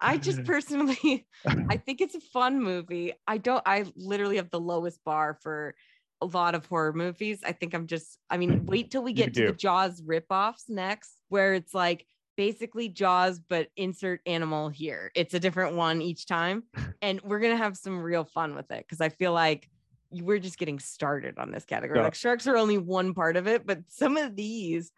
I 0.00 0.16
just 0.16 0.44
personally, 0.44 1.26
I 1.46 1.76
think 1.76 2.00
it's 2.00 2.14
a 2.14 2.20
fun 2.20 2.62
movie. 2.62 3.12
I 3.26 3.36
don't. 3.38 3.62
I 3.66 3.84
literally 3.96 4.36
have 4.36 4.50
the 4.50 4.60
lowest 4.60 5.04
bar 5.04 5.38
for 5.42 5.74
a 6.20 6.26
lot 6.26 6.54
of 6.54 6.66
horror 6.66 6.92
movies. 6.92 7.40
I 7.44 7.52
think 7.52 7.74
I'm 7.74 7.86
just. 7.86 8.18
I 8.30 8.36
mean, 8.36 8.66
wait 8.66 8.90
till 8.90 9.02
we 9.02 9.12
get 9.12 9.34
to 9.34 9.46
the. 9.48 9.52
Jaws 9.52 10.00
ripoffs 10.02 10.68
next, 10.68 11.20
where 11.28 11.54
it's 11.54 11.74
like 11.74 12.06
basically 12.36 12.88
Jaws, 12.88 13.40
but 13.40 13.68
insert 13.76 14.20
animal 14.26 14.68
here. 14.68 15.10
It's 15.14 15.34
a 15.34 15.40
different 15.40 15.76
one 15.76 16.02
each 16.02 16.26
time, 16.26 16.64
and 17.02 17.20
we're 17.22 17.40
gonna 17.40 17.56
have 17.56 17.76
some 17.76 18.00
real 18.00 18.24
fun 18.24 18.54
with 18.54 18.70
it 18.70 18.84
because 18.86 19.00
I 19.00 19.08
feel 19.08 19.32
like 19.32 19.68
we're 20.10 20.38
just 20.38 20.58
getting 20.58 20.78
started 20.78 21.38
on 21.38 21.50
this 21.50 21.64
category. 21.64 21.98
Yeah. 21.98 22.04
Like 22.04 22.14
sharks 22.14 22.46
are 22.46 22.56
only 22.56 22.78
one 22.78 23.12
part 23.12 23.36
of 23.36 23.46
it, 23.46 23.66
but 23.66 23.80
some 23.88 24.16
of 24.16 24.34
these. 24.36 24.90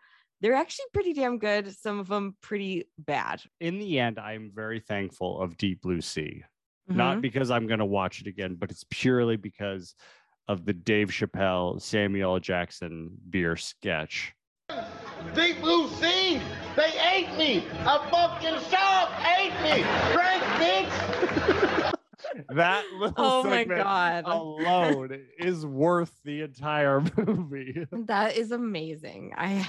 They're 0.42 0.54
actually 0.54 0.86
pretty 0.94 1.12
damn 1.12 1.36
good. 1.38 1.70
Some 1.76 1.98
of 1.98 2.08
them 2.08 2.34
pretty 2.40 2.88
bad. 2.96 3.42
in 3.60 3.78
the 3.78 3.98
end, 4.00 4.18
I'm 4.18 4.50
very 4.54 4.80
thankful 4.80 5.38
of 5.42 5.58
Deep 5.58 5.82
Blue 5.82 6.00
Sea. 6.00 6.44
Mhm. 6.90 6.96
Not 6.96 7.20
because 7.20 7.50
I'm 7.50 7.66
going 7.66 7.80
to 7.80 7.84
watch 7.84 8.22
it 8.22 8.26
again, 8.26 8.54
but 8.58 8.70
it's 8.70 8.86
purely 8.88 9.36
because 9.36 9.94
of 10.50 10.64
the 10.66 10.72
Dave 10.72 11.10
Chappelle, 11.10 11.80
Samuel 11.80 12.40
Jackson 12.40 13.12
beer 13.30 13.54
sketch. 13.56 14.34
Deep 15.32 15.60
blue 15.60 15.86
sea, 15.90 16.40
they 16.74 16.90
ate 17.14 17.32
me. 17.38 17.64
A 17.86 18.10
fucking 18.10 18.58
shark 18.68 19.10
ate 19.38 19.52
me. 19.62 19.84
Frank, 20.12 20.42
bitch. 20.58 21.94
That 22.50 22.84
little 22.94 23.14
Oh 23.16 23.42
my 23.44 23.58
segment 23.58 23.82
God. 23.82 24.24
alone 24.26 25.20
is 25.38 25.64
worth 25.66 26.12
the 26.24 26.42
entire 26.42 27.00
movie. 27.16 27.86
That 27.92 28.36
is 28.36 28.50
amazing. 28.52 29.32
I 29.36 29.68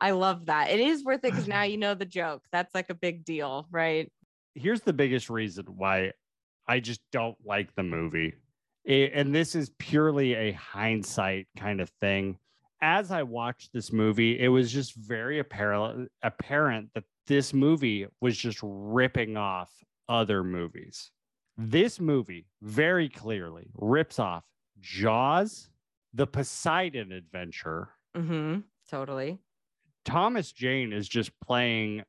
I 0.00 0.10
love 0.12 0.46
that. 0.46 0.70
It 0.70 0.80
is 0.80 1.04
worth 1.04 1.18
it 1.24 1.30
because 1.32 1.48
now 1.48 1.62
you 1.62 1.76
know 1.76 1.94
the 1.94 2.04
joke. 2.04 2.42
That's 2.52 2.74
like 2.74 2.90
a 2.90 2.94
big 2.94 3.24
deal, 3.24 3.66
right? 3.70 4.10
Here's 4.54 4.82
the 4.82 4.92
biggest 4.92 5.30
reason 5.30 5.64
why 5.66 6.12
I 6.68 6.80
just 6.80 7.00
don't 7.12 7.36
like 7.44 7.74
the 7.74 7.82
movie. 7.82 8.34
And 8.86 9.34
this 9.34 9.54
is 9.54 9.70
purely 9.78 10.34
a 10.34 10.52
hindsight 10.52 11.46
kind 11.56 11.80
of 11.80 11.88
thing. 12.00 12.38
As 12.82 13.10
I 13.10 13.22
watched 13.22 13.72
this 13.72 13.92
movie, 13.92 14.38
it 14.38 14.48
was 14.48 14.70
just 14.70 14.94
very 14.94 15.38
apparent 15.38 16.10
apparent 16.22 16.90
that 16.94 17.04
this 17.26 17.54
movie 17.54 18.06
was 18.20 18.36
just 18.36 18.58
ripping 18.62 19.36
off 19.38 19.70
other 20.08 20.44
movies. 20.44 21.10
This 21.56 21.98
movie 21.98 22.46
very 22.60 23.08
clearly 23.08 23.70
rips 23.74 24.18
off 24.18 24.44
Jaws, 24.80 25.70
The 26.12 26.26
Poseidon 26.26 27.12
Adventure, 27.12 27.88
Mm-hmm. 28.16 28.60
Totally. 28.88 29.38
Thomas 30.04 30.52
Jane 30.52 30.92
is 30.92 31.08
just 31.08 31.32
playing 31.40 32.04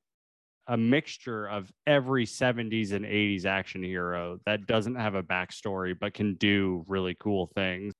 a 0.67 0.77
mixture 0.77 1.47
of 1.47 1.71
every 1.85 2.25
70s 2.25 2.91
and 2.91 3.05
80s 3.05 3.45
action 3.45 3.83
hero 3.83 4.39
that 4.45 4.65
doesn't 4.65 4.95
have 4.95 5.15
a 5.15 5.23
backstory 5.23 5.97
but 5.97 6.13
can 6.13 6.35
do 6.35 6.83
really 6.87 7.15
cool 7.19 7.47
things. 7.55 7.93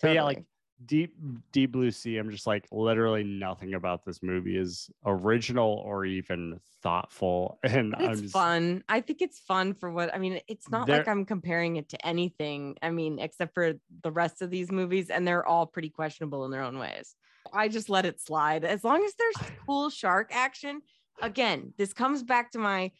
But 0.00 0.14
yeah, 0.14 0.24
like 0.24 0.44
Deep 0.84 1.14
Deep 1.52 1.72
Blue 1.72 1.90
Sea, 1.90 2.18
I'm 2.18 2.30
just 2.30 2.46
like 2.46 2.66
literally 2.70 3.24
nothing 3.24 3.74
about 3.74 4.04
this 4.04 4.22
movie 4.22 4.56
is 4.56 4.90
original 5.06 5.82
or 5.84 6.04
even 6.04 6.60
thoughtful. 6.82 7.58
And 7.64 7.92
But 7.92 8.04
I'm 8.04 8.10
it's 8.10 8.20
just 8.20 8.32
fun. 8.32 8.84
I 8.88 9.00
think 9.00 9.22
it's 9.22 9.38
fun 9.40 9.74
for 9.74 9.90
what 9.90 10.14
I 10.14 10.18
mean. 10.18 10.40
It's 10.48 10.70
not 10.70 10.88
like 10.88 11.08
I'm 11.08 11.24
comparing 11.24 11.76
it 11.76 11.88
to 11.90 12.06
anything. 12.06 12.76
I 12.82 12.90
mean, 12.90 13.18
except 13.18 13.54
for 13.54 13.74
the 14.02 14.10
rest 14.10 14.42
of 14.42 14.50
these 14.50 14.70
movies, 14.70 15.10
and 15.10 15.26
they're 15.26 15.46
all 15.46 15.66
pretty 15.66 15.90
questionable 15.90 16.44
in 16.44 16.50
their 16.50 16.62
own 16.62 16.78
ways. 16.78 17.14
I 17.52 17.68
just 17.68 17.88
let 17.88 18.06
it 18.06 18.20
slide 18.20 18.64
as 18.64 18.84
long 18.84 19.04
as 19.04 19.14
there's 19.14 19.50
cool 19.66 19.90
shark 19.90 20.30
action. 20.32 20.82
Again, 21.22 21.72
this 21.78 21.92
comes 21.92 22.22
back 22.22 22.52
to 22.52 22.58
my 22.58 22.92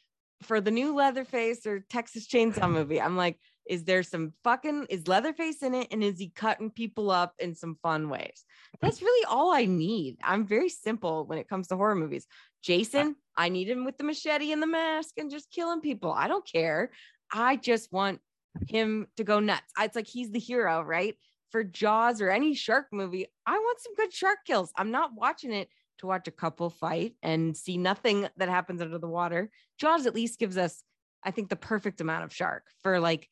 for 0.43 0.61
the 0.61 0.71
new 0.71 0.95
Leatherface 0.95 1.67
or 1.67 1.81
Texas 1.91 2.27
Chainsaw 2.27 2.71
movie. 2.71 3.01
I'm 3.01 3.17
like, 3.17 3.39
is 3.67 3.85
there 3.85 4.03
some 4.03 4.33
fucking 4.45 4.87
is 4.91 5.09
Leatherface 5.09 5.63
in 5.63 5.75
it, 5.75 5.89
and 5.91 6.05
is 6.05 6.19
he 6.19 6.29
cutting 6.29 6.71
people 6.71 7.11
up 7.11 7.35
in 7.39 7.55
some 7.55 7.79
fun 7.83 8.11
ways? 8.11 8.45
That's 8.81 9.01
really 9.01 9.25
all 9.25 9.53
I 9.53 9.65
need. 9.65 10.19
I'm 10.23 10.47
very 10.47 10.69
simple 10.69 11.27
when 11.27 11.39
it 11.39 11.49
comes 11.49 11.69
to 11.69 11.77
horror 11.77 11.95
movies. 11.95 12.27
Jason, 12.63 13.17
I 13.37 13.49
need 13.49 13.69
him 13.69 13.85
with 13.85 13.97
the 13.97 14.05
machete 14.05 14.53
and 14.53 14.63
the 14.63 14.67
mask 14.67 15.15
and 15.17 15.31
just 15.31 15.51
killing 15.51 15.81
people. 15.81 16.13
I 16.13 16.29
don't 16.29 16.47
care. 16.47 16.91
I 17.33 17.57
just 17.57 17.93
want 17.93 18.21
him 18.69 19.07
to 19.17 19.25
go 19.25 19.41
nuts. 19.41 19.73
It's 19.79 19.97
like 19.97 20.07
he's 20.07 20.31
the 20.31 20.39
hero, 20.39 20.83
right? 20.83 21.15
For 21.51 21.65
Jaws 21.65 22.21
or 22.21 22.31
any 22.31 22.55
shark 22.55 22.87
movie, 22.93 23.27
I 23.47 23.53
want 23.53 23.81
some 23.81 23.95
good 23.95 24.13
shark 24.13 24.39
kills. 24.47 24.73
I'm 24.77 24.91
not 24.91 25.11
watching 25.15 25.53
it 25.53 25.69
to 25.99 26.07
watch 26.07 26.29
a 26.29 26.33
couple 26.33 26.71
fight 26.71 27.15
and 27.23 27.57
see 27.57 27.77
nothing 27.77 28.29
that 28.37 28.49
happens 28.49 28.81
under 28.81 28.99
the 28.99 29.09
water. 29.09 29.51
Jaws 29.79 30.07
at 30.07 30.15
least 30.15 30.39
gives 30.39 30.57
us, 30.57 30.83
I 31.23 31.31
think, 31.31 31.49
the 31.49 31.57
perfect 31.57 32.01
amount 32.01 32.25
of 32.25 32.35
shark 32.35 32.65
for 32.83 33.01
like 33.01 33.29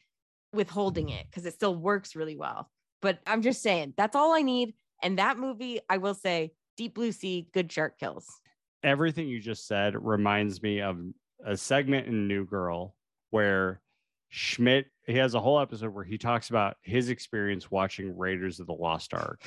withholding 0.53 1.09
it 1.09 1.27
because 1.31 1.47
it 1.47 1.55
still 1.55 1.75
works 1.75 2.15
really 2.15 2.37
well. 2.37 2.71
But 3.01 3.19
I'm 3.27 3.43
just 3.43 3.63
saying 3.63 3.95
that's 3.97 4.15
all 4.17 4.33
I 4.33 4.43
need. 4.43 4.75
And 5.03 5.19
that 5.19 5.39
movie, 5.39 5.81
I 5.89 5.99
will 5.99 6.15
say, 6.15 6.53
Deep 6.77 6.95
Blue 6.95 7.13
Sea, 7.13 7.49
good 7.53 7.71
shark 7.71 7.99
kills. 7.99 8.27
everything 8.83 9.29
you 9.29 9.41
just 9.41 9.67
said 9.67 9.95
reminds 10.03 10.63
me 10.63 10.81
of 10.81 10.99
a 11.45 11.57
segment 11.57 12.07
in 12.07 12.29
New 12.29 12.45
Girl 12.45 12.95
where 13.31 13.81
Schmidt 14.29 14.87
he 15.07 15.15
has 15.15 15.35
a 15.35 15.41
whole 15.41 15.59
episode 15.61 15.93
where 15.93 16.05
he 16.05 16.17
talks 16.17 16.51
about 16.51 16.77
his 16.83 17.09
experience 17.09 17.71
watching 17.71 18.17
Raiders 18.17 18.61
of 18.61 18.67
the 18.67 18.73
Lost 18.73 19.13
Ark 19.15 19.41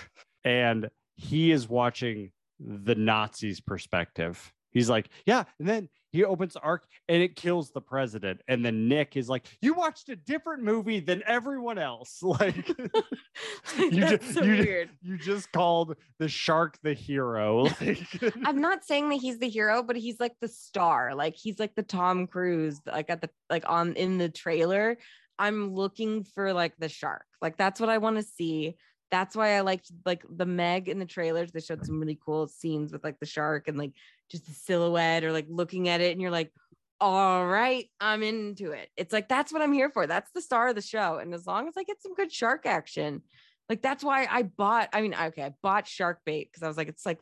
and 0.44 0.90
he 1.16 1.52
is 1.52 1.68
watching 1.70 2.32
the 2.60 2.96
Nazis 2.96 3.60
perspective. 3.62 4.52
He's 4.72 4.90
like, 4.90 5.10
yeah, 5.26 5.44
and 5.60 5.68
then 5.68 5.90
he 6.12 6.24
opens 6.26 6.54
the 6.54 6.60
ark 6.62 6.86
and 7.10 7.22
it 7.22 7.36
kills 7.36 7.72
the 7.72 7.82
president. 7.82 8.42
And 8.48 8.64
then 8.66 8.88
Nick 8.88 9.16
is 9.18 9.30
like, 9.30 9.46
you 9.62 9.74
watched 9.74 10.08
a 10.10 10.16
different 10.16 10.64
movie 10.64 11.00
than 11.00 11.24
everyone 11.26 11.78
else. 11.78 12.20
Like 12.24 12.68
You 13.78 13.92
ju- 13.92 14.00
That's 14.02 14.34
so 14.34 14.44
you 14.44 14.52
weird. 14.64 14.90
you 15.02 15.18
just 15.18 15.52
called 15.52 15.96
the 16.20 16.28
shark 16.30 16.78
the 16.84 16.94
hero. 16.94 17.66
Like 17.82 18.34
I'm 18.46 18.60
not 18.62 18.84
saying 18.86 19.10
that 19.10 19.16
he's 19.22 19.40
the 19.40 19.50
hero, 19.50 19.84
but 19.84 19.96
he's 19.98 20.20
like 20.20 20.34
the 20.42 20.48
star. 20.48 21.16
Like 21.16 21.36
he's 21.36 21.60
like 21.60 21.76
the 21.76 21.84
Tom 21.84 22.28
Cruise, 22.28 22.80
like 22.86 23.10
at 23.10 23.22
the 23.22 23.30
like 23.50 23.64
on 23.70 23.94
in 23.94 24.18
the 24.18 24.30
trailer. 24.30 24.98
I'm 25.38 25.74
looking 25.74 26.24
for 26.24 26.54
like 26.54 26.74
the 26.80 26.88
shark. 26.90 27.26
Like 27.42 27.58
that's 27.58 27.80
what 27.80 27.90
I 27.90 27.98
want 27.98 28.18
to 28.18 28.24
see. 28.24 28.76
That's 29.12 29.36
why 29.36 29.56
I 29.56 29.62
liked 29.62 29.92
like 30.06 30.24
the 30.30 30.46
Meg 30.46 30.90
in 30.90 31.00
the 31.00 31.06
trailers. 31.06 31.52
They 31.52 31.60
showed 31.60 31.86
some 31.86 32.00
really 32.00 32.20
cool 32.24 32.48
scenes 32.48 32.92
with 32.92 33.04
like 33.04 33.20
the 33.20 33.26
shark 33.26 33.68
and 33.68 33.78
like 33.78 33.92
just 34.30 34.46
the 34.46 34.54
silhouette 34.54 35.24
or 35.24 35.32
like 35.32 35.48
looking 35.50 35.90
at 35.90 36.02
it, 36.02 36.12
and 36.12 36.22
you're 36.22 36.32
like, 36.32 36.52
all 37.00 37.46
right, 37.46 37.88
I'm 38.00 38.24
into 38.24 38.72
it. 38.72 38.90
It's 38.98 39.14
like 39.14 39.28
that's 39.28 39.52
what 39.54 39.62
I'm 39.62 39.74
here 39.74 39.90
for. 39.90 40.08
That's 40.08 40.32
the 40.32 40.42
star 40.42 40.70
of 40.70 40.76
the 40.76 40.82
show. 40.82 41.18
And 41.18 41.34
as 41.34 41.46
long 41.46 41.68
as 41.68 41.76
I 41.78 41.84
get 41.84 42.02
some 42.02 42.14
good 42.14 42.32
shark 42.32 42.66
action, 42.66 43.22
like 43.70 43.82
that's 43.82 44.04
why 44.04 44.28
I 44.30 44.44
bought. 44.44 44.90
I 44.94 45.02
mean, 45.02 45.14
okay, 45.14 45.44
I 45.44 45.54
bought 45.62 45.88
shark 45.88 46.22
bait 46.26 46.50
because 46.52 46.64
I 46.64 46.68
was 46.68 46.78
like, 46.78 46.88
it's 46.88 47.06
like 47.06 47.20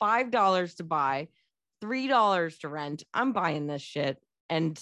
five 0.00 0.30
dollars 0.30 0.74
to 0.76 0.84
buy, 0.84 1.28
three 1.80 2.08
dollars 2.08 2.58
to 2.58 2.68
rent. 2.68 3.04
I'm 3.14 3.32
buying 3.32 3.66
this 3.66 3.82
shit, 3.82 4.18
and 4.50 4.78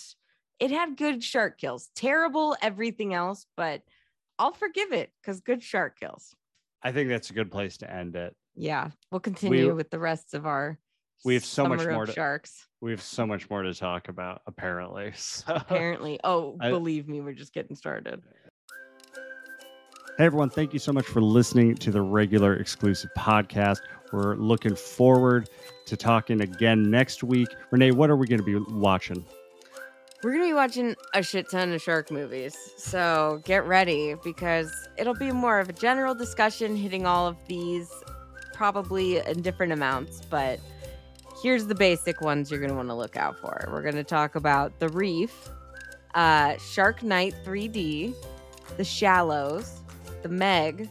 it 0.58 0.70
had 0.70 0.96
good 0.96 1.22
shark 1.22 1.58
kills. 1.58 1.90
Terrible 1.94 2.56
everything 2.62 3.14
else, 3.14 3.46
but 3.56 3.82
I'll 4.38 4.52
forgive 4.52 4.92
it 4.92 5.10
because 5.20 5.40
good 5.40 5.62
shark 5.62 5.98
kills. 5.98 6.34
I 6.82 6.92
think 6.92 7.08
that's 7.08 7.30
a 7.30 7.34
good 7.34 7.50
place 7.50 7.76
to 7.78 7.92
end 7.92 8.16
it. 8.16 8.34
Yeah, 8.54 8.90
we'll 9.10 9.20
continue 9.20 9.66
We- 9.68 9.72
with 9.72 9.90
the 9.90 9.98
rest 9.98 10.34
of 10.34 10.46
our. 10.46 10.78
we 11.24 11.34
have 11.34 11.44
so 11.44 11.66
much 11.66 11.86
more 11.86 12.06
to- 12.06 12.12
sharks. 12.12 12.66
We 12.80 12.90
have 12.92 13.02
so 13.02 13.26
much 13.26 13.50
more 13.50 13.62
to 13.62 13.74
talk 13.74 14.08
about, 14.08 14.40
apparently. 14.46 15.12
So- 15.16 15.54
Apparently, 15.54 16.18
oh, 16.24 16.56
I- 16.60 16.70
believe 16.70 17.08
me, 17.08 17.20
we're 17.20 17.34
just 17.34 17.52
getting 17.52 17.76
started. 17.76 18.22
Hey, 20.18 20.26
everyone. 20.26 20.50
Thank 20.50 20.72
you 20.74 20.78
so 20.78 20.92
much 20.92 21.06
for 21.06 21.20
listening 21.22 21.74
to 21.76 21.90
the 21.90 22.02
regular 22.02 22.54
exclusive 22.56 23.10
podcast. 23.16 23.78
We're 24.12 24.34
looking 24.36 24.74
forward 24.74 25.48
to 25.86 25.96
talking 25.96 26.42
again 26.42 26.90
next 26.90 27.22
week. 27.22 27.48
Renee, 27.70 27.92
what 27.92 28.10
are 28.10 28.16
we 28.16 28.26
going 28.26 28.40
to 28.40 28.44
be 28.44 28.56
watching? 28.74 29.24
We're 30.22 30.32
gonna 30.32 30.44
be 30.44 30.52
watching 30.52 30.96
a 31.14 31.22
shit 31.22 31.48
ton 31.50 31.72
of 31.72 31.80
shark 31.80 32.10
movies, 32.10 32.54
so 32.76 33.40
get 33.46 33.64
ready 33.64 34.14
because 34.22 34.70
it'll 34.98 35.14
be 35.14 35.32
more 35.32 35.60
of 35.60 35.70
a 35.70 35.72
general 35.72 36.14
discussion 36.14 36.76
hitting 36.76 37.06
all 37.06 37.26
of 37.26 37.38
these, 37.48 37.90
probably 38.52 39.16
in 39.16 39.40
different 39.40 39.72
amounts. 39.72 40.20
But 40.28 40.60
here's 41.42 41.66
the 41.68 41.74
basic 41.74 42.20
ones 42.20 42.50
you're 42.50 42.60
gonna 42.60 42.74
want 42.74 42.88
to 42.90 42.94
look 42.94 43.16
out 43.16 43.38
for. 43.40 43.66
We're 43.72 43.80
gonna 43.80 44.04
talk 44.04 44.34
about 44.34 44.78
The 44.78 44.90
Reef, 44.90 45.48
uh, 46.14 46.58
Shark 46.58 47.02
Night 47.02 47.34
3D, 47.42 48.14
The 48.76 48.84
Shallows, 48.84 49.80
The 50.22 50.28
Meg, 50.28 50.90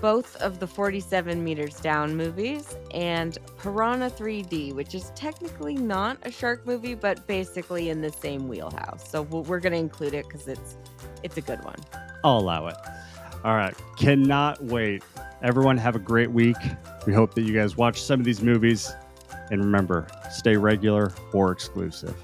both 0.00 0.36
of 0.36 0.58
the 0.58 0.66
47 0.66 1.42
meters 1.42 1.80
down 1.80 2.16
movies, 2.16 2.76
and 2.92 3.38
Piranha 3.58 4.10
3D, 4.10 4.74
which 4.74 4.94
is 4.94 5.12
technically 5.14 5.74
not 5.74 6.18
a 6.22 6.30
shark 6.30 6.66
movie, 6.66 6.94
but 6.94 7.26
basically 7.26 7.90
in 7.90 8.00
the 8.00 8.12
same 8.12 8.48
wheelhouse. 8.48 9.10
So 9.10 9.22
we're 9.22 9.60
going 9.60 9.72
to 9.72 9.78
include 9.78 10.14
it 10.14 10.26
because 10.26 10.48
it's 10.48 10.76
it's 11.22 11.36
a 11.36 11.40
good 11.40 11.64
one. 11.64 11.76
I'll 12.24 12.38
allow 12.38 12.66
it. 12.68 12.76
All 13.44 13.56
right. 13.56 13.74
Cannot 13.96 14.62
wait. 14.64 15.02
Everyone, 15.42 15.76
have 15.76 15.94
a 15.94 16.00
great 16.00 16.30
week. 16.30 16.56
We 17.06 17.12
hope 17.12 17.34
that 17.34 17.42
you 17.42 17.54
guys 17.54 17.76
watch 17.76 18.02
some 18.02 18.20
of 18.20 18.26
these 18.26 18.42
movies. 18.42 18.92
And 19.50 19.64
remember, 19.64 20.06
stay 20.30 20.56
regular 20.56 21.12
or 21.32 21.52
exclusive. 21.52 22.16